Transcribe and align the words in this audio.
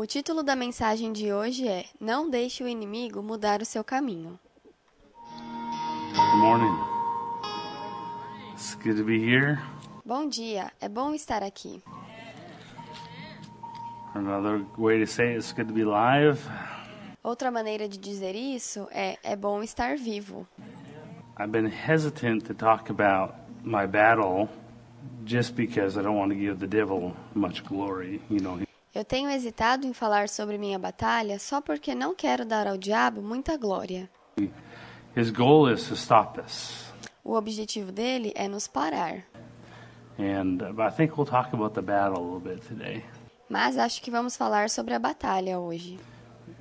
O 0.00 0.06
título 0.06 0.42
da 0.42 0.56
mensagem 0.56 1.12
de 1.12 1.30
hoje 1.30 1.68
é 1.68 1.84
Não 2.00 2.30
deixe 2.30 2.64
o 2.64 2.66
inimigo 2.66 3.22
mudar 3.22 3.60
o 3.60 3.66
seu 3.66 3.84
caminho. 3.84 4.40
Good 6.14 6.36
morning. 6.38 6.74
It's 8.54 8.74
good 8.76 8.96
to 8.96 9.04
be 9.04 9.18
here. 9.18 9.58
Bom 10.02 10.26
dia, 10.26 10.72
é 10.80 10.88
bom 10.88 11.12
estar 11.12 11.42
aqui. 11.42 11.82
Another 14.14 14.64
way 14.78 15.04
to 15.04 15.06
say 15.06 15.34
it, 15.34 15.36
it's 15.36 15.52
good 15.52 15.68
to 15.68 15.74
be 15.74 15.84
live. 15.84 16.40
Outra 17.22 17.50
maneira 17.50 17.86
de 17.86 17.98
dizer 17.98 18.34
isso 18.34 18.88
é 18.90 19.18
é 19.22 19.36
bom 19.36 19.62
estar 19.62 19.98
vivo. 19.98 20.46
I've 21.38 21.52
been 21.52 21.70
hesitant 21.70 22.46
to 22.46 22.54
talk 22.54 22.90
about 22.90 23.34
my 23.62 23.86
battle 23.86 24.48
just 25.26 25.54
because 25.54 25.98
I 25.98 26.02
don't 26.02 26.16
want 26.16 26.32
to 26.32 26.38
give 26.38 26.58
the 26.58 26.66
devil 26.66 27.14
much 27.34 27.62
glory. 27.64 28.22
You 28.30 28.40
know, 28.40 28.69
Eu 29.00 29.04
tenho 29.06 29.30
hesitado 29.30 29.86
em 29.86 29.94
falar 29.94 30.28
sobre 30.28 30.58
minha 30.58 30.78
batalha 30.78 31.38
só 31.38 31.62
porque 31.62 31.94
não 31.94 32.14
quero 32.14 32.44
dar 32.44 32.66
ao 32.66 32.76
diabo 32.76 33.22
muita 33.22 33.56
glória. 33.56 34.10
his 35.16 35.30
goal 35.30 35.72
is 35.72 35.88
to 35.88 35.94
stop. 35.94 36.38
O 37.24 37.32
objetivo 37.32 37.90
dele 37.90 38.30
é 38.36 38.46
nos 38.46 38.68
parar. 38.68 39.24
And 40.18 40.58
uh, 40.60 40.82
I 40.86 40.90
think 40.90 41.16
we'll 41.16 41.24
talk 41.24 41.54
about 41.54 41.72
the 41.72 41.80
battle 41.80 42.18
a 42.18 42.20
little 42.20 42.40
bit 42.40 42.60
today. 42.68 43.02
Mas 43.48 43.78
acho 43.78 44.02
que 44.02 44.10
vamos 44.10 44.36
falar 44.36 44.68
sobre 44.68 44.92
a 44.92 44.98
batalha 44.98 45.58
hoje. 45.58 45.98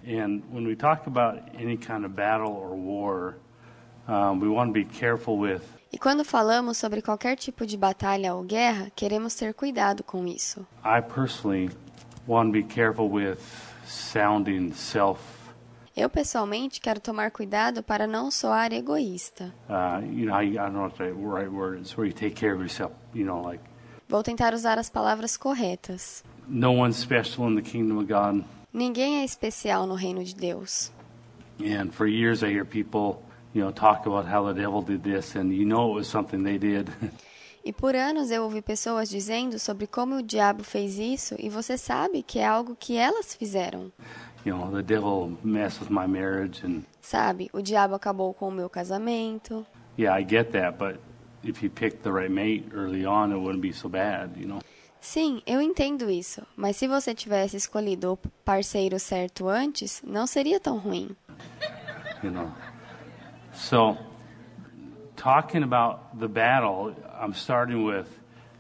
And 0.08 0.42
when 0.50 0.66
we 0.66 0.78
talk 0.78 1.08
about 1.08 1.42
any 1.56 1.76
kind 1.76 2.06
of 2.06 2.16
battle 2.16 2.54
or 2.54 2.74
war, 2.74 3.36
um, 4.08 4.40
we 4.40 4.48
want 4.48 4.70
to 4.70 4.74
be 4.74 4.86
careful 4.86 5.38
with 5.38 5.62
E 5.92 5.98
quando 5.98 6.24
falamos 6.24 6.78
sobre 6.78 7.02
qualquer 7.02 7.36
tipo 7.36 7.66
de 7.66 7.76
batalha 7.76 8.34
ou 8.36 8.44
guerra, 8.44 8.92
queremos 8.96 9.34
ter 9.36 9.54
cuidado 9.54 10.04
com 10.04 10.26
isso. 10.26 10.66
I 10.86 11.02
personally 11.02 11.70
to 12.48 12.52
be 12.52 12.64
careful 12.64 13.10
with 13.10 13.40
sounding 13.86 14.72
self, 14.74 15.20
Eu 15.98 16.10
pessoalmente 16.10 16.80
quero 16.80 17.00
tomar 17.02 17.30
cuidado 17.32 17.84
para 17.84 18.08
não 18.08 18.32
soar 18.32 18.72
egoísta. 18.72 19.54
you 20.14 20.26
know, 20.28 20.34
I, 20.36 20.52
I 20.52 20.56
don't 20.56 20.74
know 20.74 20.84
what 20.84 20.98
the 20.98 21.12
right 21.12 21.50
word 21.52 21.82
is, 21.82 21.98
where 21.98 22.08
you 22.08 22.14
take 22.14 22.36
care 22.36 22.54
of 22.54 22.62
yourself, 22.62 22.94
you 23.14 23.26
know, 23.26 23.42
like 23.42 23.62
Vou 24.08 24.24
tentar 24.24 24.54
usar 24.54 24.78
as 24.80 24.90
palavras 24.90 25.36
corretas. 25.38 26.24
no 26.48 26.72
one's 26.72 26.96
special 26.98 27.48
in 27.48 27.56
the 27.56 27.62
kingdom 27.62 27.98
of 27.98 28.08
God. 28.08 28.44
Ninguém 28.74 29.20
é 29.22 29.24
especial 29.26 29.86
no 29.88 29.96
reino 29.96 30.24
de 30.24 30.34
Deus. 30.36 30.92
And 31.60 31.92
for 31.92 32.08
years 32.08 32.44
I 32.44 32.48
hear 32.52 32.64
people, 32.66 33.22
you 33.54 33.62
know, 33.62 33.72
talk 33.72 34.06
about 34.08 34.26
how 34.26 34.46
the 34.46 34.54
devil 34.54 34.82
did 34.82 35.04
this, 35.04 35.36
and 35.36 35.52
you 35.54 35.66
know 35.66 35.92
it 35.92 35.96
was 35.96 36.08
something 36.08 36.44
they 36.44 36.58
did. 36.58 36.90
E 37.64 37.74
por 37.74 37.96
anos 37.96 38.32
eu 38.32 38.44
ouvi 38.44 38.62
pessoas 38.62 39.10
dizendo 39.10 39.60
sobre 39.60 39.86
como 39.88 40.16
o 40.18 40.24
diabo 40.24 40.64
fez 40.64 40.98
isso 40.98 41.36
e 41.38 41.50
você 41.50 41.78
sabe 41.78 42.24
que 42.24 42.40
é 42.40 42.46
algo 42.48 42.76
que 42.80 42.96
elas 42.98 43.36
fizeram. 43.36 43.92
you 44.46 44.56
know, 44.56 44.72
the 44.72 44.82
devil 44.82 45.38
messed 45.44 45.82
with 45.82 45.90
my 45.92 46.08
marriage, 46.08 46.66
and 46.66 46.84
Sabe, 47.02 47.50
o 47.52 47.62
diabo 47.62 47.94
acabou 47.96 48.34
com 48.34 48.48
o 48.48 48.52
meu 48.52 48.70
casamento. 48.70 49.66
yeah, 49.98 50.18
I 50.20 50.26
get 50.28 50.52
that, 50.54 50.78
but 50.78 50.98
if 51.44 51.62
you 51.62 51.70
picked 51.70 52.04
the 52.04 52.12
right 52.12 52.32
mate 52.32 52.70
early 52.74 53.06
on, 53.06 53.32
it 53.34 53.38
wouldn't 53.40 53.62
be 53.62 53.74
so 53.74 53.90
bad, 53.90 54.40
you 54.40 54.48
know. 54.48 54.60
Sim, 55.02 55.42
eu 55.46 55.62
entendo 55.62 56.10
isso, 56.10 56.42
mas 56.56 56.76
se 56.78 56.88
você 56.88 57.14
tivesse 57.14 57.56
escolhido 57.58 58.14
o 58.14 58.18
parceiro 58.44 58.98
certo 59.00 59.48
antes, 59.50 60.02
não 60.06 60.26
seria 60.26 60.60
tão 60.60 60.78
ruim. 60.78 61.10
you 62.24 62.32
know. 62.32 62.50
So, 63.54 63.98
talking 65.20 65.64
about 65.64 66.18
the 66.18 66.30
battle, 66.30 66.96
I'm 67.20 67.34
starting 67.34 67.84
with 67.84 68.08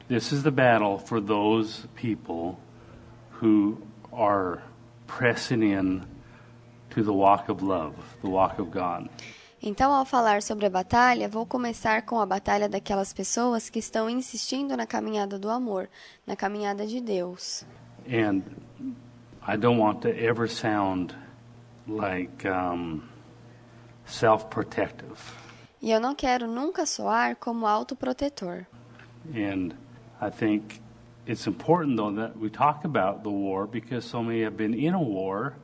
this 0.09 0.33
is 0.33 0.43
the 0.43 0.51
battle 0.51 0.99
for 0.99 1.21
those 1.21 1.87
people 1.95 2.59
who 3.39 3.81
are 4.11 4.61
pressing 5.07 5.63
in 5.63 6.05
to 6.91 7.03
the 7.03 7.13
walk 7.13 7.47
of 7.47 7.63
love, 7.63 7.95
the 8.21 8.29
walk 8.29 8.59
of 8.59 8.69
God. 8.71 9.09
Então, 9.61 9.91
ao 9.91 10.05
falar 10.05 10.41
sobre 10.41 10.65
a 10.65 10.69
batalha, 10.69 11.27
vou 11.27 11.45
começar 11.45 12.03
com 12.03 12.19
a 12.19 12.25
batalha 12.25 12.69
daquelas 12.69 13.13
pessoas 13.13 13.69
que 13.69 13.79
estão 13.79 14.09
insistindo 14.09 14.75
na 14.75 14.85
caminhada 14.85 15.37
do 15.37 15.49
amor, 15.49 15.89
na 16.25 16.35
caminhada 16.35 16.85
de 16.87 17.01
Deus. 17.01 17.65
And 18.07 18.41
I 19.45 19.57
don't 19.57 19.79
want 19.79 20.01
to 20.01 20.09
ever 20.09 20.47
sound 20.47 21.13
like 21.87 22.47
um, 22.47 23.03
self 24.05 24.49
protective. 24.49 25.38
E 25.81 25.91
eu 25.91 25.99
não 25.99 26.13
quero 26.13 26.47
nunca 26.47 26.85
soar 26.85 27.35
como 27.35 27.65
autoprotetor. 27.65 28.65
And 29.33 29.73
I 30.21 30.29
think 30.29 30.81
it's 31.25 31.47
important, 31.47 31.95
though, 31.95 32.13
that 32.15 32.37
we 32.37 32.49
talk 32.49 32.83
about 32.85 33.23
the 33.23 33.29
war 33.29 33.65
because 33.67 34.05
so 34.05 34.21
many 34.21 34.43
have 34.43 34.57
been 34.57 34.73
in 34.73 34.93
a 34.93 35.01
war 35.01 35.55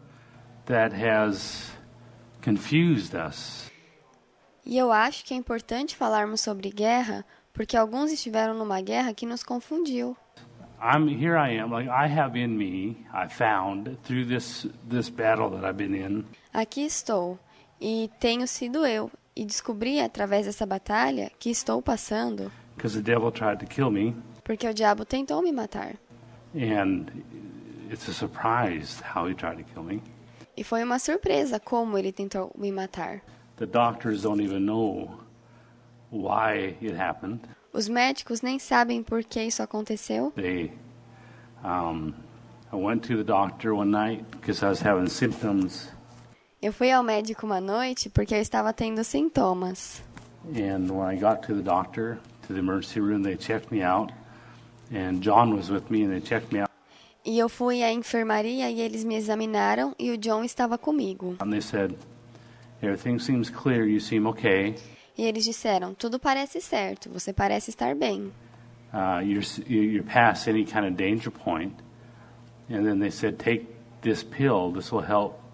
that 0.68 0.94
has 0.94 1.72
confused 2.42 3.14
us. 3.14 3.70
E 4.66 4.78
eu 4.78 4.92
acho 4.92 5.24
que 5.26 5.34
é 5.34 5.38
importante 5.38 5.96
falarmos 5.96 6.42
sobre 6.42 6.70
guerra, 6.72 7.26
porque 7.54 7.78
alguns 7.78 8.12
estiveram 8.12 8.54
numa 8.56 8.82
guerra 8.82 9.14
que 9.14 9.26
nos 9.26 9.44
confundiu. 9.44 10.16
I'm 10.82 11.08
here. 11.08 11.38
I 11.38 11.58
am. 11.58 11.72
Like 11.72 11.90
I 11.90 12.08
have 12.08 12.38
in 12.38 12.58
me. 12.58 13.06
I 13.14 13.28
found 13.28 13.98
through 14.04 14.26
this 14.28 14.68
this 14.88 15.10
battle 15.10 15.50
that 15.52 15.64
I've 15.64 15.78
been 15.78 15.96
in 15.96 16.26
Aqui 16.54 16.86
estou, 16.86 17.40
e 17.80 18.10
tenho 18.20 18.48
sido 18.48 18.86
eu, 18.86 19.10
e 19.36 19.46
descobri 19.46 20.00
através 20.00 20.46
dessa 20.46 20.66
batalha 20.66 21.32
que 21.38 21.50
estou 21.50 21.82
passando, 21.82 22.52
because 22.76 22.96
the 22.96 23.04
devil 23.04 23.32
tried 23.32 23.60
to 23.60 23.66
kill 23.66 23.90
me, 23.92 24.16
porque 24.44 24.68
o 24.68 24.74
diabo 24.74 25.06
tentou 25.06 25.42
me 25.42 25.52
matar. 25.52 25.96
and 26.54 27.12
it's 27.92 28.08
a 28.08 28.14
surprise 28.14 29.02
how 29.02 29.28
he 29.28 29.34
tried 29.34 29.58
to 29.58 29.64
kill 29.74 29.84
me. 29.84 30.02
E 30.58 30.64
foi 30.64 30.84
uma 30.84 31.00
surpresa 31.00 31.60
como 31.60 31.98
ele 31.98 32.12
tentou 32.14 32.52
me 32.58 32.72
matar. 32.72 33.22
The 33.58 33.66
doctors 33.66 34.22
don't 34.24 34.42
even 34.42 34.66
know 34.66 35.10
why 36.12 36.76
it 36.82 36.96
happened. 36.96 37.42
Os 37.74 37.90
médicos 37.90 38.42
nem 38.42 38.58
sabem 38.58 39.04
por 39.04 39.24
que 39.24 39.42
isso 39.42 39.62
aconteceu. 39.62 40.32
They, 40.36 40.72
um, 41.64 42.14
I 42.72 42.76
went 42.78 43.06
to 43.08 43.18
the 43.18 43.24
doctor 43.24 43.74
one 43.74 43.92
night 43.92 44.24
because 44.32 44.64
I 44.64 44.70
was 44.70 44.82
having 44.82 45.08
symptoms, 45.10 45.90
Eu 46.66 46.74
fui 46.74 46.92
ao 46.92 47.04
médico 47.04 47.46
uma 47.46 47.62
noite 47.62 48.10
porque 48.10 48.34
eu 48.34 48.42
estava 48.42 48.74
tendo 48.74 49.04
sintomas. 49.04 50.02
and 50.50 50.90
when 50.90 51.16
I 51.16 51.16
got 51.16 51.44
to 51.46 51.54
the 51.54 51.62
doctor, 51.62 52.18
to 52.48 52.54
the 52.54 52.60
emergency 52.60 53.00
room, 53.00 53.22
they 53.22 53.38
checked 53.38 53.72
me 53.72 53.84
out, 53.86 54.12
and 54.92 55.20
John 55.22 55.54
was 55.56 55.70
with 55.70 55.92
me, 55.92 56.04
and 56.04 56.10
they 56.10 56.22
checked 56.22 56.52
me 56.52 56.62
out, 56.62 56.72
E 57.24 57.38
eu 57.38 57.48
fui 57.50 57.84
à 57.84 57.94
enfermaria 57.94 58.72
e 58.72 58.82
eles 58.82 59.04
me 59.04 59.14
examinaram 59.16 59.94
e 60.00 60.10
o 60.10 60.18
John 60.18 60.44
estava 60.44 60.76
comigo. 60.76 61.36
and 61.40 61.52
they 61.52 61.62
said, 61.62 61.94
"Everything 62.82 63.20
seems 63.20 63.48
clear. 63.52 63.88
You 63.88 64.00
seem 64.02 64.26
okay. 64.26 64.74
E 65.16 65.24
eles 65.24 65.46
disseram: 65.46 65.94
tudo 65.94 66.18
parece 66.18 66.60
certo, 66.62 67.12
você 67.12 67.32
parece 67.32 67.70
estar 67.70 67.94
bem. 67.94 68.32
Uh, 68.92 69.22
you're 69.22 69.46
you're 69.68 70.02
past 70.04 70.50
any 70.50 70.66
kind 70.66 70.88
of 70.88 70.96
danger 70.96 71.30
point." 71.30 71.76
And 72.72 72.84
then 72.84 72.98
they 72.98 73.12
said, 73.12 73.38
"Take 73.38 73.68
this 74.02 74.24
pill. 74.24 74.72
This 74.74 74.92
will 74.92 75.06
help 75.08 75.45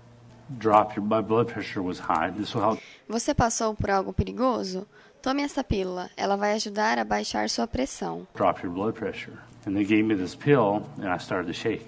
Você 3.07 3.33
passou 3.33 3.75
por 3.75 3.89
algo 3.89 4.13
perigoso? 4.13 4.87
Tome 5.21 5.43
essa 5.43 5.63
pílula, 5.63 6.09
ela 6.17 6.35
vai 6.35 6.53
ajudar 6.53 6.97
a 6.97 7.05
baixar 7.05 7.49
sua 7.49 7.67
pressão. 7.67 8.27
drop 8.35 8.63
your 8.63 8.73
blood 8.73 8.93
pressure. 8.97 9.37
And 9.67 9.73
they 9.73 9.85
gave 9.85 10.01
me 10.03 10.15
this 10.15 10.35
pill, 10.35 10.83
and 10.97 11.13
I 11.13 11.19
started 11.19 11.45
to 11.47 11.53
shake. 11.53 11.85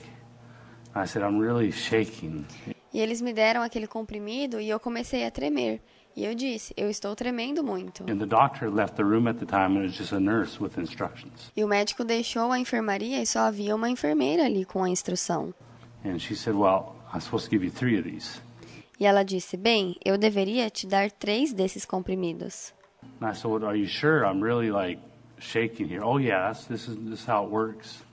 I 0.96 1.08
said, 1.08 1.24
I'm 1.24 1.40
really 1.40 1.72
shaking. 1.72 2.46
E 2.94 3.00
eles 3.00 3.20
me 3.20 3.34
deram 3.34 3.64
aquele 3.64 3.88
comprimido 3.88 4.60
e 4.62 4.70
eu 4.70 4.80
comecei 4.80 5.26
a 5.26 5.32
tremer. 5.32 5.82
E 6.16 6.24
eu 6.24 6.36
disse: 6.36 6.72
eu 6.78 6.88
estou 6.92 7.16
tremendo 7.16 7.64
muito. 7.64 8.04
And 8.04 8.20
the 8.20 8.28
doctor 8.28 8.70
left 8.72 8.96
the 8.96 9.02
room 9.02 9.28
at 9.28 9.38
the 9.40 9.48
time, 9.48 9.76
and 9.76 9.80
it 9.80 9.88
was 9.88 9.96
just 9.96 10.14
a 10.14 10.20
nurse 10.20 10.62
with 10.62 10.78
instructions. 10.78 11.52
E 11.58 11.64
o 11.64 11.68
médico 11.68 12.04
deixou 12.04 12.52
a 12.52 12.60
enfermaria 12.60 13.20
e 13.20 13.26
só 13.26 13.40
havia 13.40 13.76
uma 13.76 13.90
enfermeira 13.90 14.46
ali 14.46 14.64
com 14.64 14.84
a 14.84 14.90
instrução. 14.90 15.52
And 16.06 16.20
she 16.20 16.36
said, 16.36 16.56
Well, 16.56 16.96
I'm 17.12 17.20
supposed 17.22 17.46
to 17.46 17.50
give 17.50 17.66
you 17.66 17.72
three 17.72 17.98
of 17.98 18.08
these. 18.08 18.40
E 19.00 19.06
ela 19.06 19.24
disse: 19.24 19.58
Bem, 19.58 19.96
eu 20.04 20.18
deveria 20.18 20.70
te 20.70 20.88
dar 20.88 21.12
três 21.12 21.54
desses 21.54 21.86
comprimidos. 21.86 22.74
And 23.22 23.30
I 23.30 23.34
said, 23.34 23.52
Well, 23.52 23.66
are 23.66 23.78
you 23.78 23.88
sure? 23.88 24.26
I'm 24.26 24.42
really 24.42 24.72
like 24.72 25.02
shaking 25.40 25.88
here. 25.88 26.04
Oh, 26.04 26.20
yes, 26.20 26.66
this 26.66 26.88
is, 26.88 26.96
this 26.98 27.20
is 27.22 27.26
how 27.28 27.46
it 27.46 27.52
works. 27.52 28.04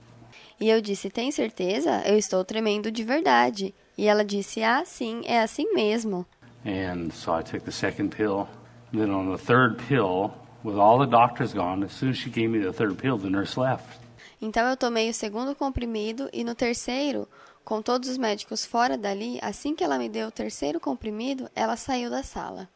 E 0.59 0.69
eu 0.69 0.81
disse: 0.81 1.09
Tem 1.09 1.31
certeza? 1.31 2.03
Eu 2.05 2.17
estou 2.17 2.43
tremendo 2.43 2.91
de 2.91 3.03
verdade. 3.03 3.73
E 3.97 4.07
ela 4.07 4.23
disse: 4.23 4.63
Ah, 4.63 4.83
sim, 4.85 5.21
é 5.25 5.41
assim 5.41 5.73
mesmo. 5.73 6.25
And 6.65 7.11
so 7.11 7.31
I 7.37 7.43
took 7.43 7.63
the 7.65 7.71
second 7.71 8.15
pill. 8.15 8.47
And 8.93 8.99
then 8.99 9.11
on 9.11 9.35
the 9.35 9.41
third 9.41 9.81
pill, 9.87 10.31
with 10.63 10.77
all 10.77 10.99
the 10.99 11.09
doctors 11.09 11.53
gone, 11.53 11.83
as 11.83 11.93
soon 11.93 12.11
as 12.11 12.17
she 12.17 12.29
gave 12.29 12.49
me 12.49 12.59
the 12.59 12.73
third 12.73 12.95
pill, 12.95 13.17
the 13.17 13.29
nurse 13.29 13.59
left. 13.59 13.99
Então 14.41 14.67
eu 14.67 14.75
tomei 14.75 15.09
o 15.09 15.13
segundo 15.13 15.55
comprimido 15.55 16.27
e 16.33 16.43
no 16.43 16.55
terceiro, 16.55 17.27
com 17.71 17.81
todos 17.81 18.09
os 18.09 18.17
médicos 18.17 18.65
fora 18.65 18.97
dali, 18.97 19.39
assim 19.41 19.73
que 19.73 19.81
ela 19.81 19.97
me 19.97 20.09
deu 20.09 20.27
o 20.27 20.31
terceiro 20.31 20.77
comprimido, 20.77 21.49
ela 21.55 21.77
saiu 21.77 22.09
da 22.09 22.21
sala. 22.21 22.67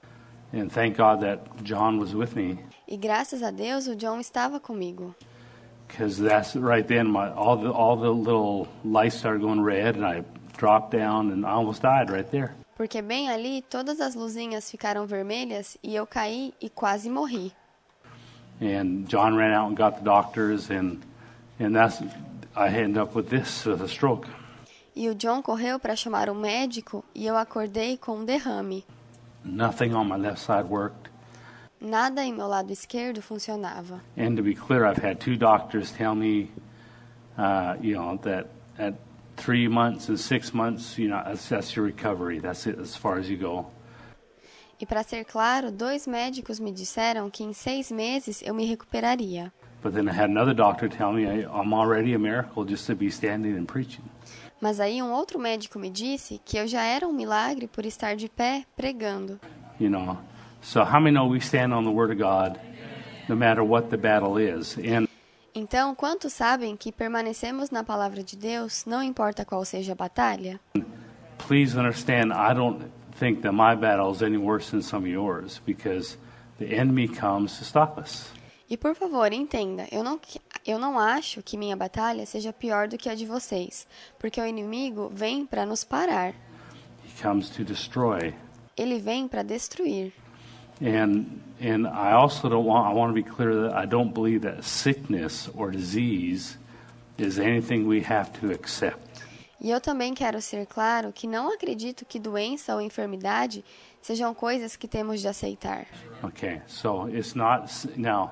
And 0.53 0.69
thank 0.69 0.95
God 0.95 1.19
that 1.19 1.41
John 1.63 1.99
was 1.99 2.13
with 2.13 2.33
me. 2.33 2.57
E 2.87 2.95
graças 2.95 3.43
a 3.43 3.51
Deus 3.51 3.87
o 3.87 3.95
John 3.97 4.21
estava 4.21 4.57
comigo. 4.57 5.13
because 5.89 6.17
that's 6.17 6.55
right 6.55 6.87
then 6.87 7.07
my 7.07 7.29
all 7.35 7.57
the 7.57 7.69
all 7.69 7.97
the 7.97 8.09
little 8.09 8.69
lights 8.85 9.17
started 9.17 9.41
going 9.41 9.61
red 9.61 9.97
and 9.97 10.05
I 10.05 10.23
dropped 10.55 10.91
down 10.91 11.29
and 11.29 11.45
I 11.45 11.51
almost 11.51 11.81
died 11.81 12.09
right 12.09 12.31
there. 12.31 12.55
Porque 12.77 13.01
bem 13.01 13.29
ali 13.29 13.63
todas 13.63 13.99
as 13.99 14.15
luzinhas 14.15 14.71
ficaram 14.71 15.05
vermelhas 15.05 15.77
e 15.83 15.93
eu 15.93 16.07
caí 16.07 16.53
e 16.61 16.69
quase 16.69 17.09
morri. 17.09 17.51
And 18.61 19.05
John 19.09 19.35
ran 19.35 19.51
out 19.51 19.67
and 19.67 19.75
got 19.75 19.97
the 19.97 20.05
doctors, 20.05 20.69
and 20.69 21.01
and 21.59 21.75
that's 21.75 22.01
I 22.55 22.69
ended 22.69 22.97
up 22.97 23.13
with 23.13 23.29
this 23.29 23.65
with 23.65 23.81
a 23.81 23.89
stroke. 23.89 24.25
E 24.95 25.09
o 25.09 25.15
John 25.15 25.41
correu 25.41 25.77
para 25.77 25.93
chamar 25.93 26.29
o 26.29 26.35
médico 26.35 27.03
e 27.13 27.25
eu 27.27 27.35
acordei 27.35 27.97
com 27.97 28.19
um 28.19 28.25
derrame. 28.25 28.85
Nothing 29.43 29.93
on 29.93 30.05
my 30.05 30.15
left 30.15 30.39
side 30.39 30.69
worked. 30.69 31.11
Nada 31.81 32.23
em 32.23 32.33
meu 32.33 32.47
lado 32.47 32.71
esquerdo 32.71 33.21
funcionava. 33.21 33.99
And 34.17 34.37
to 34.37 34.41
be 34.41 34.55
clear, 34.55 34.85
I've 34.85 35.05
had 35.05 35.19
two 35.19 35.35
doctors 35.35 35.91
tell 35.91 36.15
me, 36.15 36.49
uh, 37.37 37.75
you 37.81 37.95
know, 37.95 38.17
that 38.23 38.47
at 38.79 38.93
three 39.35 39.67
months 39.67 40.07
and 40.07 40.17
six 40.17 40.53
months, 40.53 40.97
you 40.97 41.09
know, 41.09 41.21
that's, 41.25 41.49
that's 41.49 41.75
your 41.75 41.85
recovery. 41.85 42.39
That's 42.39 42.65
it 42.65 42.79
as 42.79 42.95
far 42.95 43.19
as 43.19 43.29
you 43.29 43.37
go. 43.37 43.65
E 44.79 44.85
para 44.85 45.03
ser 45.03 45.25
claro, 45.25 45.71
dois 45.71 46.07
médicos 46.07 46.59
me 46.59 46.71
disseram 46.71 47.29
que 47.29 47.43
em 47.43 47.53
seis 47.53 47.91
meses 47.91 48.41
eu 48.41 48.53
me 48.53 48.65
recuperaria. 48.65 49.51
But 49.83 49.93
then 49.93 50.07
I 50.07 50.13
had 50.13 50.29
another 50.29 50.53
doctor 50.53 50.89
tell 50.89 51.13
me 51.13 51.27
I, 51.27 51.45
I'm 51.45 51.73
already 51.73 52.13
a 52.13 52.19
miracle 52.19 52.65
just 52.65 52.87
to 52.87 52.95
be 52.95 53.11
standing 53.11 53.55
and 53.57 53.67
preaching. 53.67 54.03
Mas 54.61 54.79
aí 54.79 55.01
um 55.01 55.11
outro 55.11 55.39
médico 55.39 55.77
me 55.77 55.89
disse 55.89 56.41
que 56.43 56.57
eu 56.57 56.67
já 56.67 56.83
era 56.83 57.07
um 57.07 57.13
milagre 57.13 57.67
por 57.67 57.85
estar 57.85 58.15
de 58.15 58.29
pé 58.29 58.65
pregando. 58.75 59.39
You 59.79 59.89
know, 59.89 60.17
so 60.61 60.81
how 60.81 60.99
many 60.99 61.11
know 61.11 61.29
we 61.29 61.39
stand 61.39 61.73
on 61.73 61.83
the 61.83 61.91
Word 61.91 62.11
of 62.11 62.21
God, 62.21 62.59
no 63.27 63.35
matter 63.35 63.63
what 63.63 63.89
the 63.89 63.97
battle 63.97 64.37
is? 64.39 64.77
And 64.77 65.07
Então, 65.57 65.95
quantos 65.95 66.33
sabem 66.33 66.75
que 66.75 66.91
permanecemos 66.91 67.71
na 67.71 67.81
palavra 67.81 68.21
de 68.21 68.35
Deus, 68.35 68.83
não 68.85 69.01
importa 69.01 69.45
qual 69.45 69.63
seja 69.63 69.93
a 69.93 69.95
batalha? 69.95 70.59
please 71.37 71.77
understand, 71.77 72.33
I 72.33 72.53
don't 72.53 72.91
think 73.19 73.41
that 73.43 73.53
my 73.53 73.75
battle 73.75 74.11
is 74.11 74.21
any 74.21 74.37
worse 74.37 74.71
than 74.71 74.81
some 74.81 75.03
of 75.03 75.09
yours 75.09 75.61
because 75.65 76.17
the 76.59 76.65
enemy 76.67 77.07
comes 77.07 77.57
to 77.59 77.63
stop 77.63 77.97
us. 77.97 78.31
E 78.69 78.75
por 78.75 78.95
favor, 78.95 79.31
entenda, 79.31 79.87
eu 79.91 80.03
não, 80.03 80.19
eu 80.65 80.79
não 80.79 80.97
acho 80.97 81.43
que 81.43 81.57
minha 81.57 81.75
batalha 81.75 82.25
seja 82.25 82.51
pior 82.51 82.87
do 82.87 82.97
que 82.97 83.07
a 83.07 83.15
de 83.15 83.25
vocês, 83.25 83.87
porque 84.17 84.41
o 84.41 84.45
inimigo 84.45 85.11
vem 85.13 85.45
para 85.45 85.65
nos 85.65 85.83
parar. 85.83 86.33
He 87.05 87.21
comes 87.21 87.49
to 87.49 87.63
destroy. 87.63 88.33
Ele 88.75 88.99
vem 88.99 89.27
para 89.27 89.43
destruir. 89.43 90.11
And 90.81 91.25
and 91.61 91.87
I 91.87 92.13
also 92.13 92.49
don't 92.49 92.67
want 92.67 92.91
I 92.91 92.93
want 92.93 93.09
to 93.09 93.13
be 93.13 93.23
clear 93.23 93.53
that 93.69 93.81
I 93.81 93.87
don't 93.87 94.13
believe 94.13 94.41
that 94.41 94.63
sickness 94.63 95.49
or 95.55 95.71
disease 95.71 96.57
is 97.17 97.39
anything 97.39 97.87
we 97.87 98.03
have 98.03 98.31
to 98.41 98.51
accept. 98.51 99.23
E 99.61 99.69
eu 99.69 99.79
também 99.79 100.13
quero 100.13 100.41
ser 100.41 100.65
claro 100.65 101.13
que 101.13 101.27
não 101.27 101.53
acredito 101.53 102.05
que 102.05 102.19
doença 102.19 102.75
ou 102.75 102.81
enfermidade 102.81 103.63
sejam 104.01 104.33
coisas 104.33 104.75
que 104.75 104.87
temos 104.87 105.21
de 105.21 105.27
aceitar. 105.27 105.85
Okay, 106.21 106.61
so 106.67 107.07
it's 107.07 107.33
not 107.35 107.71
now 107.97 108.31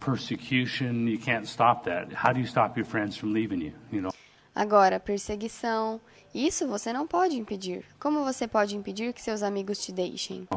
persecution. 0.00 1.06
You 1.06 1.18
can't 1.18 1.46
stop 1.46 1.84
that. 1.84 2.12
How 2.12 2.32
do 2.32 2.40
you 2.40 2.46
stop 2.46 2.76
your 2.76 2.86
friends 2.86 3.16
from 3.16 3.32
leaving 3.32 3.60
you? 3.60 3.72
You 3.92 4.00
know, 4.02 4.10
Agora, 4.54 4.98
perseguição, 4.98 6.00
isso 6.34 6.66
você 6.66 6.92
não 6.92 7.06
pode 7.06 7.36
impedir. 7.36 7.84
Como 7.98 8.24
você 8.24 8.48
pode 8.48 8.76
impedir 8.76 9.12
que 9.12 9.22
seus 9.22 9.42
amigos 9.42 9.78
te 9.78 9.92
deixem? 9.92 10.48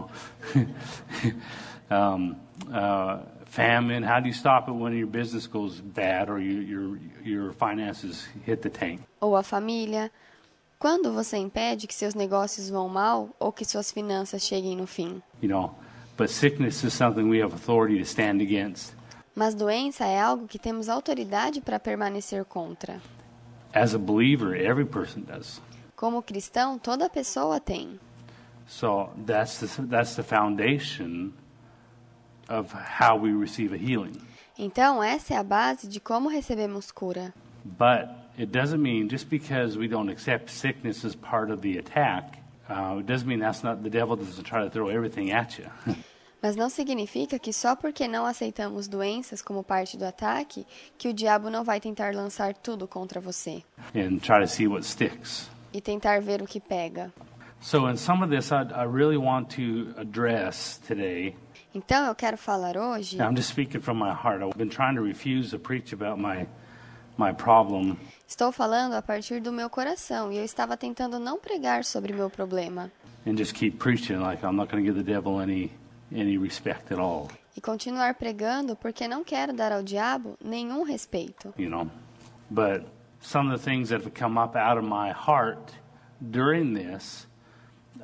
um, 1.91 2.31
uh, 2.31 3.23
famine. 3.45 4.03
How 4.03 4.19
do 4.19 4.27
you 4.27 4.33
stop 4.33 4.69
it 4.69 4.75
when 4.75 4.97
your 4.97 5.07
business 5.07 5.47
goes 5.47 5.79
bad 5.79 6.29
or 6.29 6.39
you, 6.39 6.61
your 6.61 6.99
your 7.23 7.53
finances 7.53 8.27
hit 8.45 8.61
the 8.61 8.69
tank? 8.69 9.01
Ou 9.21 9.35
a 9.35 9.43
família? 9.43 10.11
Quando 10.79 11.13
você 11.13 11.37
impede 11.37 11.87
que 11.87 11.93
seus 11.93 12.13
negócios 12.13 12.69
vão 12.69 12.89
mal 12.89 13.29
ou 13.39 13.53
que 13.53 13.63
suas 13.63 13.89
finanças 13.91 14.43
cheguem 14.43 14.75
no 14.75 14.85
fim? 14.85 15.21
You 15.41 15.49
know, 15.49 15.75
but 16.17 16.29
sickness 16.29 16.83
is 16.83 16.93
something 16.93 17.29
we 17.29 17.41
have 17.41 17.53
authority 17.53 17.99
to 17.99 18.05
stand 18.05 18.41
against. 18.41 18.93
Mas 19.35 19.55
doença 19.55 20.05
é 20.05 20.19
algo 20.19 20.47
que 20.47 20.59
temos 20.59 20.89
autoridade 20.89 21.59
para 21.59 21.79
permanecer 21.79 22.45
contra. 22.45 23.01
As 23.73 23.95
a 23.95 23.97
believer, 23.97 24.55
every 24.55 24.85
person 24.85 25.21
does. 25.21 25.59
Como 25.95 26.21
cristão, 26.21 26.77
toda 26.77 27.09
pessoa 27.09 27.59
tem. 27.59 27.99
So 28.67 29.09
that's 29.25 29.59
the, 29.59 29.83
that's 29.87 30.15
the 30.15 30.23
foundation 30.23 31.33
of 32.47 32.73
how 32.73 33.17
we 33.17 33.33
receive 33.33 33.73
a 33.73 33.77
healing. 33.77 34.21
Então, 34.57 35.01
essa 35.01 35.33
é 35.33 35.37
a 35.37 35.43
base 35.43 35.87
de 35.87 35.99
como 35.99 36.29
recebemos 36.29 36.91
cura. 36.91 37.33
But 37.65 38.09
it 38.37 38.51
doesn't 38.51 38.81
mean 38.81 39.09
just 39.09 39.29
because 39.29 39.77
we 39.77 39.87
don't 39.87 40.11
accept 40.11 40.51
sickness 40.51 41.03
as 41.03 41.15
part 41.15 41.51
of 41.51 41.61
the 41.61 41.79
attack, 41.79 42.37
uh, 42.69 42.99
it 42.99 43.07
doesn't 43.07 43.27
mean 43.27 43.39
that's 43.39 43.63
not 43.63 43.81
the 43.81 43.89
devil 43.89 44.15
doesn't 44.15 44.43
try 44.43 44.63
to 44.63 44.69
throw 44.69 44.89
everything 44.89 45.31
at 45.31 45.57
you. 45.57 45.65
Mas 46.43 46.57
não 46.57 46.69
significa 46.69 47.39
que 47.39 47.53
só 47.53 47.73
porque 47.73 48.05
não 48.05 48.25
aceitamos 48.25 48.89
doenças 48.89 49.41
como 49.41 49.63
parte 49.63 49.97
do 49.97 50.03
ataque, 50.03 50.67
que 50.97 51.07
o 51.07 51.13
diabo 51.13 51.49
não 51.49 51.63
vai 51.63 51.79
tentar 51.79 52.13
lançar 52.13 52.53
tudo 52.53 52.85
contra 52.85 53.21
você 53.21 53.63
and 53.95 54.17
try 54.19 54.41
to 54.41 54.47
see 54.47 54.67
what 54.67 54.85
sticks. 54.85 55.49
e 55.73 55.79
tentar 55.79 56.21
ver 56.21 56.41
o 56.41 56.45
que 56.45 56.59
pega. 56.59 57.13
So, 57.61 57.89
in 57.89 57.95
some 57.95 58.21
of 58.21 58.29
this, 58.29 58.51
I, 58.51 58.63
I 58.75 58.85
really 58.85 59.15
want 59.15 59.55
to 59.55 59.97
address 59.97 60.81
today. 60.85 61.33
Então 61.73 62.05
eu 62.05 62.13
quero 62.13 62.37
falar 62.37 62.75
hoje, 62.75 63.17
I'm 63.17 63.35
just 63.37 63.49
speaking 63.49 63.79
from 63.79 63.97
my 63.97 64.11
heart. 64.11 64.43
I've 64.43 64.57
been 64.57 64.69
trying 64.69 64.95
to 64.97 65.01
refuse 65.01 65.51
to 65.51 65.57
preach 65.57 65.93
about 65.93 66.19
my 66.21 66.45
my 67.17 67.31
problem, 67.31 67.95
estou 68.27 68.51
falando 68.51 68.95
a 68.95 69.01
partir 69.01 69.39
do 69.39 69.51
meu 69.51 69.69
coração 69.69 70.29
e 70.31 70.37
eu 70.37 70.43
estava 70.43 70.75
tentando 70.75 71.19
não 71.19 71.39
pregar 71.39 71.85
sobre 71.85 72.11
meu 72.11 72.29
problema 72.29 72.91
and 73.25 73.37
just 73.37 73.53
keep 73.53 73.77
preaching 73.77 74.17
like 74.17 74.43
I'm 74.43 74.55
not 74.55 74.69
going 74.69 74.83
to 74.83 74.91
give 74.91 75.01
the 75.01 75.09
devil 75.09 75.39
any 75.39 75.71
any 76.13 76.37
respect 76.37 76.93
at 76.93 76.99
all. 76.99 77.29
e 77.55 77.61
continuar 77.61 78.15
pregando 78.15 78.75
porque 78.75 79.07
não 79.07 79.23
quero 79.23 79.53
dar 79.53 79.71
ao 79.71 79.83
diabo 79.83 80.37
nenhum 80.43 80.83
respeito. 80.83 81.53
You 81.57 81.69
know, 81.69 81.89
but 82.49 82.83
some 83.21 83.51
of 83.51 83.59
the 83.59 83.63
things 83.63 83.89
that 83.89 84.03
have 84.03 84.13
come 84.13 84.39
up 84.39 84.55
out 84.55 84.77
of 84.77 84.85
my 84.85 85.11
heart 85.11 85.73
during 86.19 86.73
this 86.73 87.27